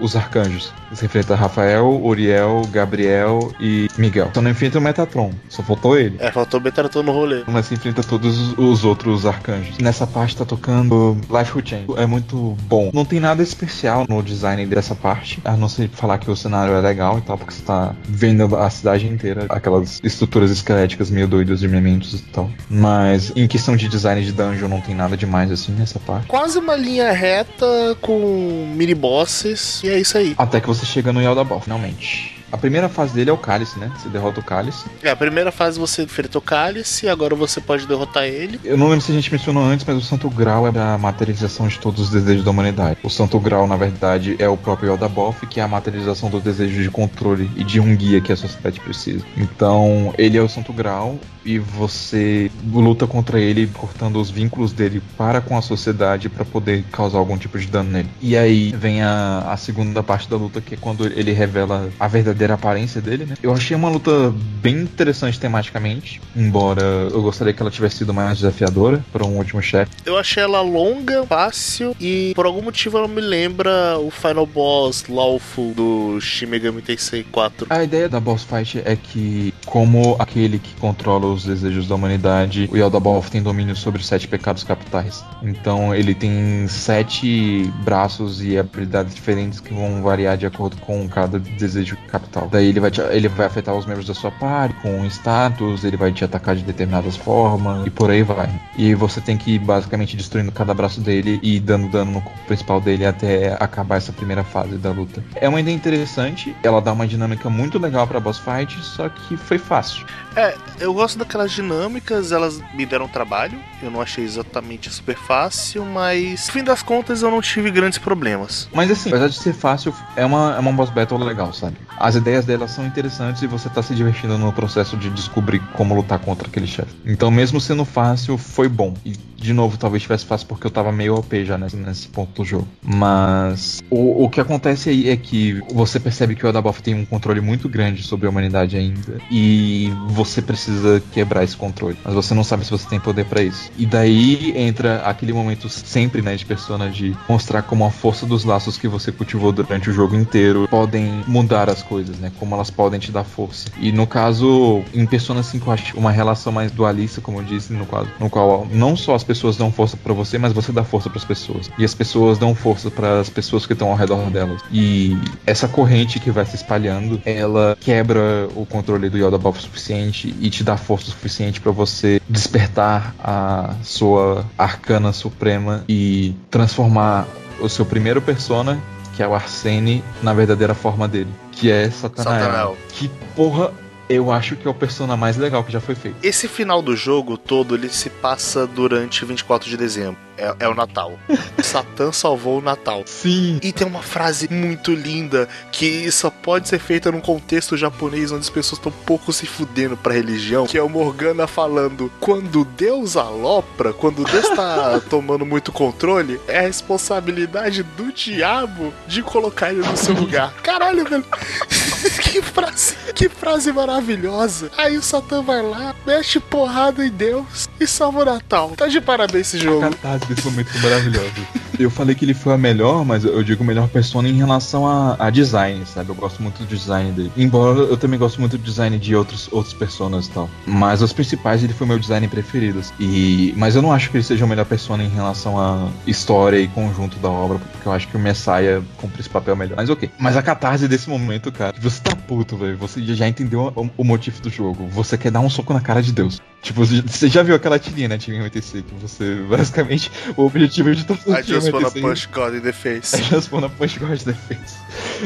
[0.00, 0.72] os arcanjos.
[0.90, 4.30] Você enfrenta Rafael, Uriel, Gabriel e Miguel.
[4.34, 5.32] Só não enfrenta o Metatron.
[5.48, 6.16] Só faltou ele.
[6.20, 7.42] É, faltou Betaratão no rolê.
[7.46, 9.78] Mas você enfrenta todos os outros arcanjos.
[9.78, 11.86] Nessa parte tá tocando Life Who Change.
[11.96, 12.90] É muito bom.
[12.92, 15.40] Não tem nada especial no design dessa parte.
[15.44, 18.54] A não ser falar que o cenário é legal e tal, porque você tá vendo
[18.56, 19.46] a cidade inteira.
[19.48, 22.50] Aquelas estruturas esqueléticas meio doidas de mementos e tal.
[22.68, 26.26] Mas em questão de design de dungeon não tem nada demais assim nessa parte.
[26.26, 27.66] Quase uma linha reta
[28.00, 30.34] com mini bosses, e é isso aí.
[30.36, 32.37] Até que você chega no Yaldabaoth, finalmente.
[32.50, 33.90] A primeira fase dele é o Cálice, né?
[33.96, 34.86] Você derrota o Cálice.
[35.02, 38.58] É, a primeira fase você enfrenta o Cálice, agora você pode derrotar ele.
[38.64, 41.68] Eu não lembro se a gente mencionou antes, mas o Santo Grau é a materialização
[41.68, 42.98] de todos os desejos da humanidade.
[43.02, 46.82] O Santo Grau, na verdade, é o próprio Eldaboff, que é a materialização do desejo
[46.82, 49.24] de controle e de um guia que a sociedade precisa.
[49.36, 51.18] Então, ele é o Santo Grau
[51.48, 56.84] e você luta contra ele, cortando os vínculos dele para com a sociedade para poder
[56.92, 58.10] causar algum tipo de dano nele.
[58.20, 62.06] E aí vem a, a segunda parte da luta, que é quando ele revela a
[62.06, 63.34] verdadeira aparência dele, né?
[63.42, 68.38] Eu achei uma luta bem interessante tematicamente, embora eu gostaria que ela tivesse sido mais
[68.38, 69.90] desafiadora para um último chefe.
[70.04, 75.04] Eu achei ela longa, fácil e por algum motivo ela me lembra o final boss
[75.08, 77.68] Lawful do Shin Megami Tensei 4.
[77.70, 82.68] A ideia da boss fight é que, como aquele que controla os desejos da humanidade,
[82.72, 85.24] o Yaldabaoth tem domínio sobre os sete pecados capitais.
[85.42, 91.38] Então ele tem sete braços e habilidades diferentes que vão variar de acordo com cada
[91.38, 92.48] desejo capital.
[92.50, 95.96] Daí ele vai, te- ele vai afetar os membros da sua party com status, ele
[95.96, 98.48] vai te atacar de determinadas formas e por aí vai.
[98.76, 102.80] E você tem que ir basicamente destruindo cada braço dele e dando dano no principal
[102.80, 105.22] dele até acabar essa primeira fase da luta.
[105.34, 109.36] É uma ideia interessante, ela dá uma dinâmica muito legal pra boss fight, só que
[109.36, 110.06] foi fácil.
[110.36, 113.58] É, eu gosto daquelas dinâmicas, elas me deram trabalho.
[113.82, 117.98] Eu não achei exatamente super fácil, mas no fim das contas eu não tive grandes
[117.98, 118.68] problemas.
[118.72, 121.76] Mas assim, apesar de ser fácil, é uma, é uma boss battle legal, sabe?
[121.98, 125.94] As ideias dela são interessantes e você tá se divertindo no processo de descobrir como
[125.94, 126.94] lutar contra aquele chefe.
[127.04, 128.94] Então, mesmo sendo fácil, foi bom.
[129.04, 132.42] E, de novo, talvez tivesse fácil porque eu tava meio OP já nesse, nesse ponto
[132.42, 132.68] do jogo.
[132.82, 137.04] Mas o, o que acontece aí é que você percebe que o Adaboff tem um
[137.04, 139.18] controle muito grande sobre a humanidade ainda.
[139.30, 141.98] E você precisa quebrar esse controle.
[142.04, 143.70] Mas você não sabe se você tem poder pra isso.
[143.76, 148.44] E daí entra aquele momento sempre, né, de persona de mostrar como a força dos
[148.44, 152.32] laços que você cultivou durante o jogo inteiro podem mudar as coisas, né?
[152.38, 153.68] Como elas podem te dar força.
[153.78, 157.72] E no caso, em Persona 5, eu acho uma relação mais dualista, como eu disse,
[157.72, 160.84] no qual, no qual não só as pessoas dão força pra você, mas você dá
[160.84, 161.70] força pras pessoas.
[161.78, 164.62] E as pessoas dão força para as pessoas que estão ao redor delas.
[164.72, 169.62] E essa corrente que vai se espalhando, ela quebra o controle do Yoda Buff o
[169.62, 176.34] suficiente e te dá força o suficiente pra você despertar a sua arcana suprema e
[176.50, 177.26] transformar
[177.60, 178.80] o seu primeiro persona,
[179.16, 182.40] que é o Arsene, na verdadeira forma dele, que é Satanael.
[182.40, 182.78] Satanael.
[182.90, 183.72] Que porra,
[184.08, 186.16] eu acho que é o persona mais legal que já foi feito.
[186.22, 190.27] Esse final do jogo todo ele se passa durante 24 de dezembro.
[190.38, 191.18] É, é o Natal.
[191.62, 193.02] Satã salvou o Natal.
[193.06, 193.58] Sim.
[193.62, 198.42] E tem uma frase muito linda que só pode ser feita num contexto japonês onde
[198.42, 203.16] as pessoas estão pouco se fudendo pra religião, que é o Morgana falando: quando Deus
[203.16, 209.86] alopra, quando Deus tá tomando muito controle, é a responsabilidade do diabo de colocar ele
[209.86, 210.52] no seu lugar.
[210.62, 211.24] Caralho, velho.
[212.22, 214.70] que frase, que frase maravilhosa.
[214.76, 218.72] Aí o Satã vai lá, mexe porrada em Deus e salva o Natal.
[218.76, 219.80] Tá de parabéns esse jogo.
[219.80, 221.32] catarse desse momento foi maravilhosa.
[221.78, 225.16] Eu falei que ele foi a melhor, mas eu digo melhor persona em relação a,
[225.18, 226.10] a design, sabe?
[226.10, 227.32] Eu gosto muito do design dele.
[227.36, 230.50] Embora eu também gosto muito do design de outros, outros personas e tal.
[230.66, 232.80] Mas os principais, ele foi meu design preferido.
[232.98, 236.58] E, mas eu não acho que ele seja o melhor persona em relação à história
[236.58, 239.76] e conjunto da obra, porque eu acho que o Messiah cumpre esse papel melhor.
[239.76, 240.10] Mas ok.
[240.18, 242.76] Mas a catarse desse momento, cara, você tá puto, velho.
[242.78, 244.88] Você já entendeu o, o motivo do jogo.
[244.88, 246.40] Você quer dar um soco na cara de Deus.
[246.60, 251.04] Tipo, você já viu aquela tirinha, né, Time 86, que você, basicamente, o objetivo de
[251.04, 253.16] todo I just wanna 86 punch God in the face.
[253.16, 254.76] é just wanna punch God defense.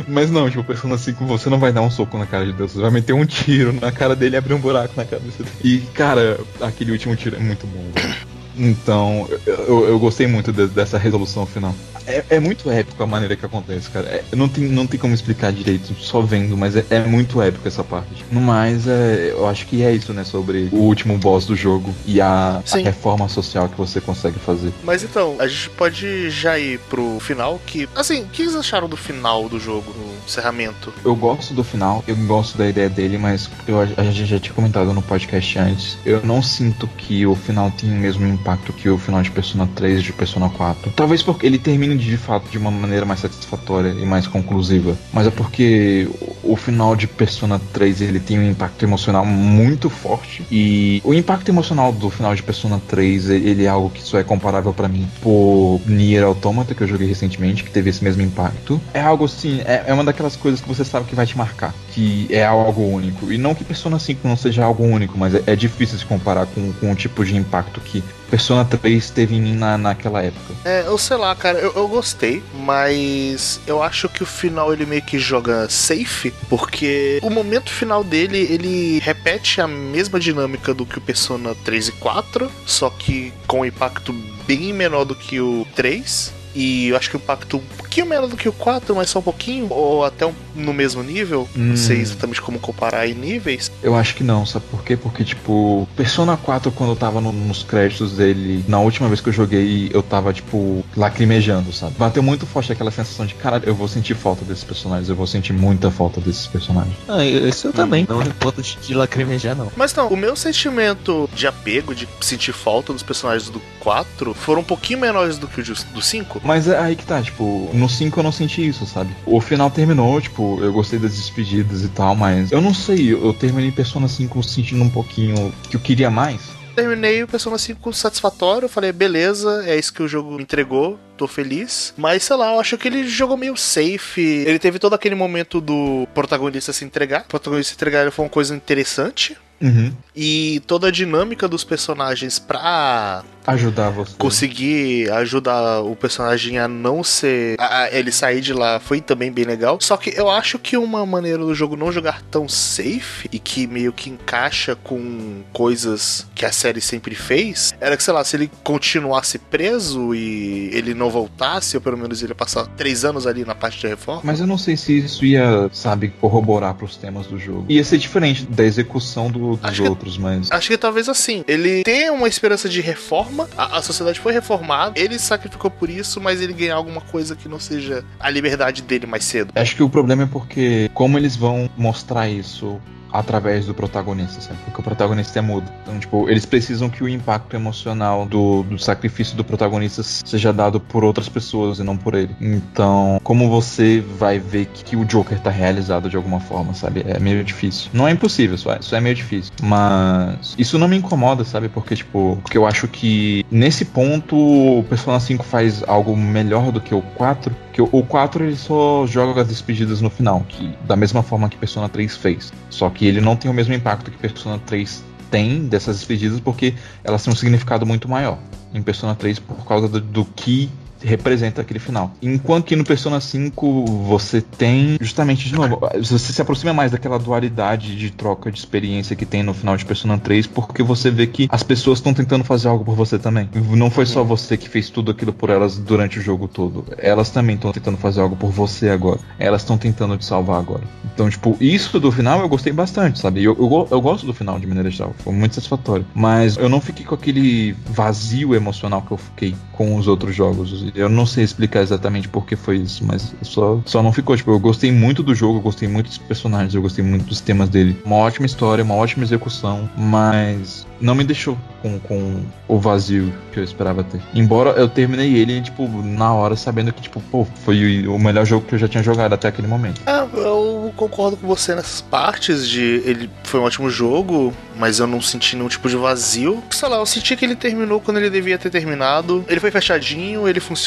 [0.07, 2.73] Mas não, tipo, pensando assim, você não vai dar um soco na cara de Deus,
[2.73, 5.57] você vai meter um tiro na cara dele e abrir um buraco na cabeça dele.
[5.65, 8.32] E, cara, aquele último tiro é muito bom, velho.
[8.57, 11.75] Então, eu, eu gostei muito de- dessa resolução final.
[12.05, 14.07] É, é muito épico a maneira que acontece, cara.
[14.09, 17.67] É, não, tem, não tem como explicar direito só vendo, mas é, é muito épico
[17.69, 18.25] essa parte.
[18.31, 20.25] No mais, é, eu acho que é isso, né?
[20.25, 24.73] Sobre o último boss do jogo e a, a reforma social que você consegue fazer.
[24.83, 27.89] Mas então, a gente pode já ir pro final, que...
[27.95, 30.93] Assim, o que vocês acharam do final do jogo, no encerramento?
[31.05, 34.55] Eu gosto do final, eu gosto da ideia dele, mas eu, a gente já tinha
[34.55, 35.97] comentado no podcast antes.
[36.05, 38.42] Eu não sinto que o final tenha o mesmo impacto
[38.73, 40.93] que o final de Persona 3 e de Persona 4.
[40.97, 44.97] Talvez porque ele termine de fato de uma maneira mais satisfatória e mais conclusiva.
[45.13, 46.09] Mas é porque
[46.43, 50.45] o, final de Persona 3 ele tem um impacto emocional muito forte.
[50.51, 54.25] E o impacto emocional do final de Persona 3 ele é algo que só é
[54.25, 58.81] comparável pra mim por Nier Automata, que eu joguei recentemente, que teve esse mesmo impacto.
[58.95, 61.75] É algo assim, é, é uma daquelas coisas que você sabe que vai te marcar,
[61.93, 63.33] que é algo único.
[63.33, 66.47] E não que Persona 5 não seja algo único, mas é, é difícil se comparar
[66.47, 70.55] com, com o tipo de impacto que Persona 3 teve em mim na, naquela época.
[70.65, 74.87] É, eu sei lá, cara, eu, eu gostei, mas eu acho que o final ele
[74.87, 80.87] meio que joga safe, porque o momento final dele, ele repete a mesma dinâmica do
[80.87, 84.15] que o Persona 3 e 4, só que com um impacto
[84.47, 86.33] bem menor do que o 3.
[86.55, 87.63] E eu acho que o impacto
[87.93, 91.03] pouquinho menos do que o 4, mas só um pouquinho, ou até um- no mesmo
[91.03, 91.47] nível.
[91.55, 91.77] Não Hum.
[91.77, 93.71] sei exatamente como comparar em níveis.
[93.83, 94.97] Eu acho que não, sabe por quê?
[94.97, 99.29] Porque, tipo, Persona 4, quando eu tava no- nos créditos dele, na última vez que
[99.29, 101.95] eu joguei, eu tava, tipo, lacrimejando, sabe?
[101.99, 105.27] Bateu muito forte aquela sensação de, cara, eu vou sentir falta desses personagens, eu vou
[105.27, 106.95] sentir muita falta desses personagens.
[107.09, 108.07] Ah, isso eu também.
[108.09, 109.71] Não ponto de, de lacrimejar, não.
[109.77, 114.61] Mas não, o meu sentimento de apego, de sentir falta dos personagens do 4, foram
[114.63, 116.41] um pouquinho menores do que o de- do 5.
[116.45, 119.15] Mas é aí que tá, tipo, no 5 eu não senti isso, sabe?
[119.27, 123.35] O final terminou, tipo, eu gostei das despedidas e tal, mas eu não sei, eu
[123.35, 126.41] terminei Persona 5 sentindo um pouquinho que eu queria mais.
[126.75, 131.93] Terminei o Persona 5 satisfatório, falei, beleza, é isso que o jogo entregou, tô feliz.
[131.99, 134.21] Mas sei lá, eu acho que ele jogou meio safe.
[134.21, 137.23] Ele teve todo aquele momento do protagonista se entregar.
[137.23, 139.37] O protagonista se entregar foi uma coisa interessante.
[139.63, 139.93] Uhum.
[140.15, 144.15] E toda a dinâmica dos personagens pra Ajudar você.
[144.19, 147.57] conseguir ajudar o personagem a não ser.
[147.59, 149.79] a- a ele sair de lá foi também bem legal.
[149.81, 153.67] Só que eu acho que uma maneira do jogo não jogar tão safe e que
[153.67, 158.37] meio que encaixa com coisas que a série sempre fez era que, sei lá, se
[158.37, 163.27] ele continuasse preso e ele não voltasse, ou pelo menos ele ia passar três anos
[163.27, 164.21] ali na parte de reforma.
[164.25, 167.67] Mas eu não sei se isso ia, sabe, corroborar pros temas do jogo.
[167.69, 170.51] Ia ser diferente da execução do- dos Acho que- outros, mas.
[170.51, 171.45] Acho que talvez assim.
[171.47, 173.49] Ele tem uma esperança de reforma.
[173.57, 174.99] A, a sociedade foi reformada.
[174.99, 179.07] Ele sacrificou por isso, mas ele ganhar alguma coisa que não seja a liberdade dele
[179.07, 179.53] mais cedo.
[179.55, 182.81] Acho que o problema é porque como eles vão mostrar isso
[183.13, 184.59] através do protagonista, sabe?
[184.65, 185.71] Porque o protagonista é mudo.
[185.83, 190.81] Então, tipo, eles precisam que o impacto emocional do, do sacrifício do protagonista seja dado
[190.81, 192.35] por outras pessoas e não por ele.
[192.41, 197.05] Então, como você vai ver que, que o Joker tá realizado de alguma forma, sabe?
[197.07, 197.91] É meio difícil.
[197.93, 199.53] Não é impossível, só é, só é meio difícil.
[199.63, 201.69] Mas isso não me incomoda, sabe?
[201.69, 206.81] Porque, tipo, porque eu acho que nesse ponto o Persona 5 faz algo melhor do
[206.81, 207.55] que o 4.
[207.73, 211.49] Que o- o 4 ele só joga as despedidas no final, que da mesma forma
[211.49, 212.53] que Persona 3 fez.
[212.69, 216.75] Só que ele não tem o mesmo impacto que Persona 3 tem dessas despedidas, porque
[217.03, 218.39] elas têm um significado muito maior
[218.75, 220.69] em Persona 3 por causa do, do que
[221.05, 222.13] representa aquele final.
[222.23, 227.19] Enquanto que no Persona 5 você tem justamente de novo, você se aproxima mais daquela
[227.19, 231.27] dualidade de troca de experiência que tem no final de Persona 3, porque você vê
[231.27, 233.49] que as pessoas estão tentando fazer algo por você também.
[233.55, 236.85] Não foi só você que fez tudo aquilo por elas durante o jogo todo.
[236.99, 239.21] Elas também estão tentando fazer algo por você agora.
[239.39, 240.83] Elas estão tentando te salvar agora.
[241.15, 243.43] Então, tipo, isso do final eu gostei bastante, sabe?
[243.43, 245.15] Eu, eu, eu gosto do final de maneira geral.
[245.19, 246.07] Foi muito satisfatório.
[246.15, 250.92] Mas eu não fiquei com aquele vazio emocional que eu fiquei com os outros jogos.
[250.95, 254.37] Eu não sei explicar exatamente por que foi isso, mas só, só não ficou.
[254.37, 257.41] Tipo, eu gostei muito do jogo, eu gostei muito dos personagens, eu gostei muito dos
[257.41, 257.97] temas dele.
[258.05, 263.59] Uma ótima história, uma ótima execução, mas não me deixou com, com o vazio que
[263.59, 264.21] eu esperava ter.
[264.35, 268.67] Embora eu terminei ele, tipo, na hora, sabendo que, tipo, pô, foi o melhor jogo
[268.67, 270.01] que eu já tinha jogado até aquele momento.
[270.07, 275.07] Ah, eu concordo com você nessas partes de ele foi um ótimo jogo, mas eu
[275.07, 276.63] não senti nenhum tipo de vazio.
[276.71, 279.45] Sei lá, eu senti que ele terminou quando ele devia ter terminado.
[279.49, 280.82] Ele foi fechadinho, ele funcionou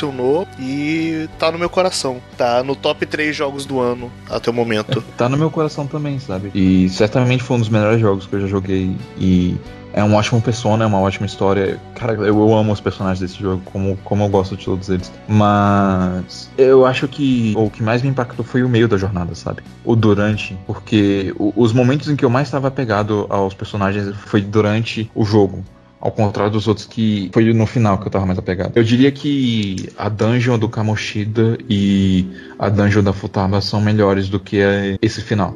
[0.60, 2.22] e tá no meu coração.
[2.38, 5.04] Tá no top 3 jogos do ano até o momento.
[5.18, 6.52] Tá no meu coração também, sabe?
[6.54, 8.96] E certamente foi um dos melhores jogos que eu já joguei.
[9.18, 9.56] E
[9.96, 11.80] é um ótimo persona, é uma ótima história.
[11.96, 15.10] Cara, eu, amo os personagens desse jogo, como, como eu gosto de todos eles.
[15.26, 19.64] Mas eu acho que o que mais me impactou foi o meio da jornada, sabe?
[19.86, 20.58] O durante.
[20.68, 25.64] Porque os momentos em que eu mais estava apegado aos personagens foi durante o jogo.
[26.00, 28.74] Ao contrário dos outros que foi no final que eu tava mais apegado.
[28.76, 32.28] Eu diria que a dungeon do Kamoshida e
[32.60, 34.58] a dungeon da Futaba são melhores do que
[35.02, 35.56] esse final.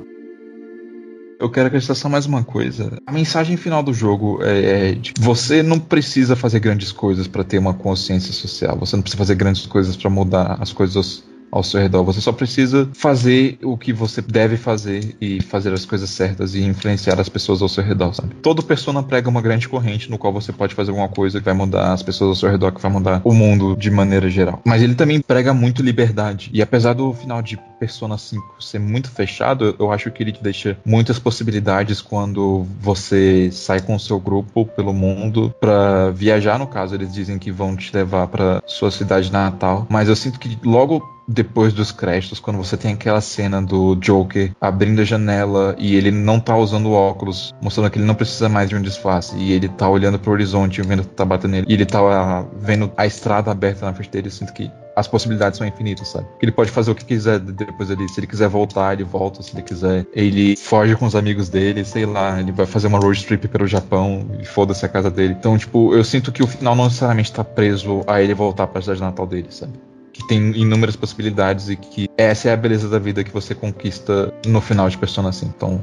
[1.39, 2.97] Eu quero acrescentar só mais uma coisa.
[3.07, 7.45] A mensagem final do jogo é, é de você não precisa fazer grandes coisas para
[7.45, 8.77] ter uma consciência social.
[8.77, 12.03] Você não precisa fazer grandes coisas para mudar as coisas ao seu redor.
[12.03, 16.63] Você só precisa fazer o que você deve fazer e fazer as coisas certas e
[16.63, 18.35] influenciar as pessoas ao seu redor, sabe?
[18.35, 21.53] Todo persona prega uma grande corrente no qual você pode fazer alguma coisa que vai
[21.53, 24.61] mudar as pessoas ao seu redor, que vai mudar o mundo de maneira geral.
[24.65, 26.49] Mas ele também prega muito liberdade.
[26.53, 30.43] E apesar do final de Persona 5 ser muito fechado, eu acho que ele te
[30.43, 36.67] deixa muitas possibilidades quando você sai com o seu grupo pelo mundo pra viajar, no
[36.67, 40.57] caso, eles dizem que vão te levar pra sua cidade natal, mas eu sinto que
[40.63, 45.95] logo depois dos créditos, quando você tem aquela cena do Joker abrindo a janela e
[45.95, 49.51] ele não tá usando óculos, mostrando que ele não precisa mais de um disfarce, e
[49.51, 52.91] ele tá olhando pro horizonte, vendo que tá batendo nele, e ele tá ah, vendo
[52.97, 56.27] a estrada aberta na frente dele, eu sinto que as possibilidades são infinitas, sabe?
[56.39, 58.09] Que ele pode fazer o que quiser depois ali.
[58.09, 59.41] Se ele quiser voltar, ele volta.
[59.41, 62.99] Se ele quiser, ele foge com os amigos dele, sei lá, ele vai fazer uma
[62.99, 65.37] road trip pelo Japão e foda-se a casa dele.
[65.39, 68.81] Então, tipo, eu sinto que o final não necessariamente tá preso a ele voltar pra
[68.81, 69.71] cidade natal dele, sabe?
[70.19, 74.33] Que tem inúmeras possibilidades e que essa é a beleza da vida que você conquista
[74.45, 75.53] no final de Persona 5.
[75.55, 75.81] Então,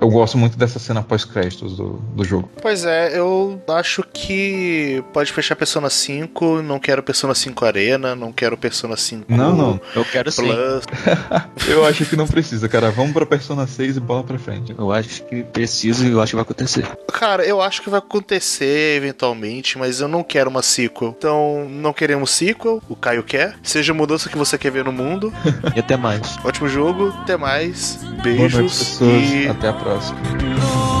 [0.00, 2.48] eu gosto muito dessa cena pós-créditos do, do jogo.
[2.60, 8.32] Pois é, eu acho que pode fechar Persona 5, não quero Persona 5 Arena, não
[8.32, 9.80] quero Persona 5 Não, não.
[9.94, 10.44] Eu quero sim.
[10.44, 10.84] Plus.
[11.68, 12.90] Eu acho que não precisa, cara.
[12.90, 14.74] Vamos pra Persona 6 e bola pra frente.
[14.76, 16.86] Eu acho que preciso e eu acho que vai acontecer.
[17.12, 21.14] Cara, eu acho que vai acontecer eventualmente, mas eu não quero uma sequel.
[21.18, 23.56] Então, não queremos sequel, o Caio quer.
[23.62, 25.32] Seja a mudança que você quer ver no mundo.
[25.74, 26.38] E até mais.
[26.44, 27.96] Ótimo jogo, até mais.
[27.96, 29.10] Boa noite, Beijos pessoas.
[29.10, 30.95] e Até a próxima.「abraço.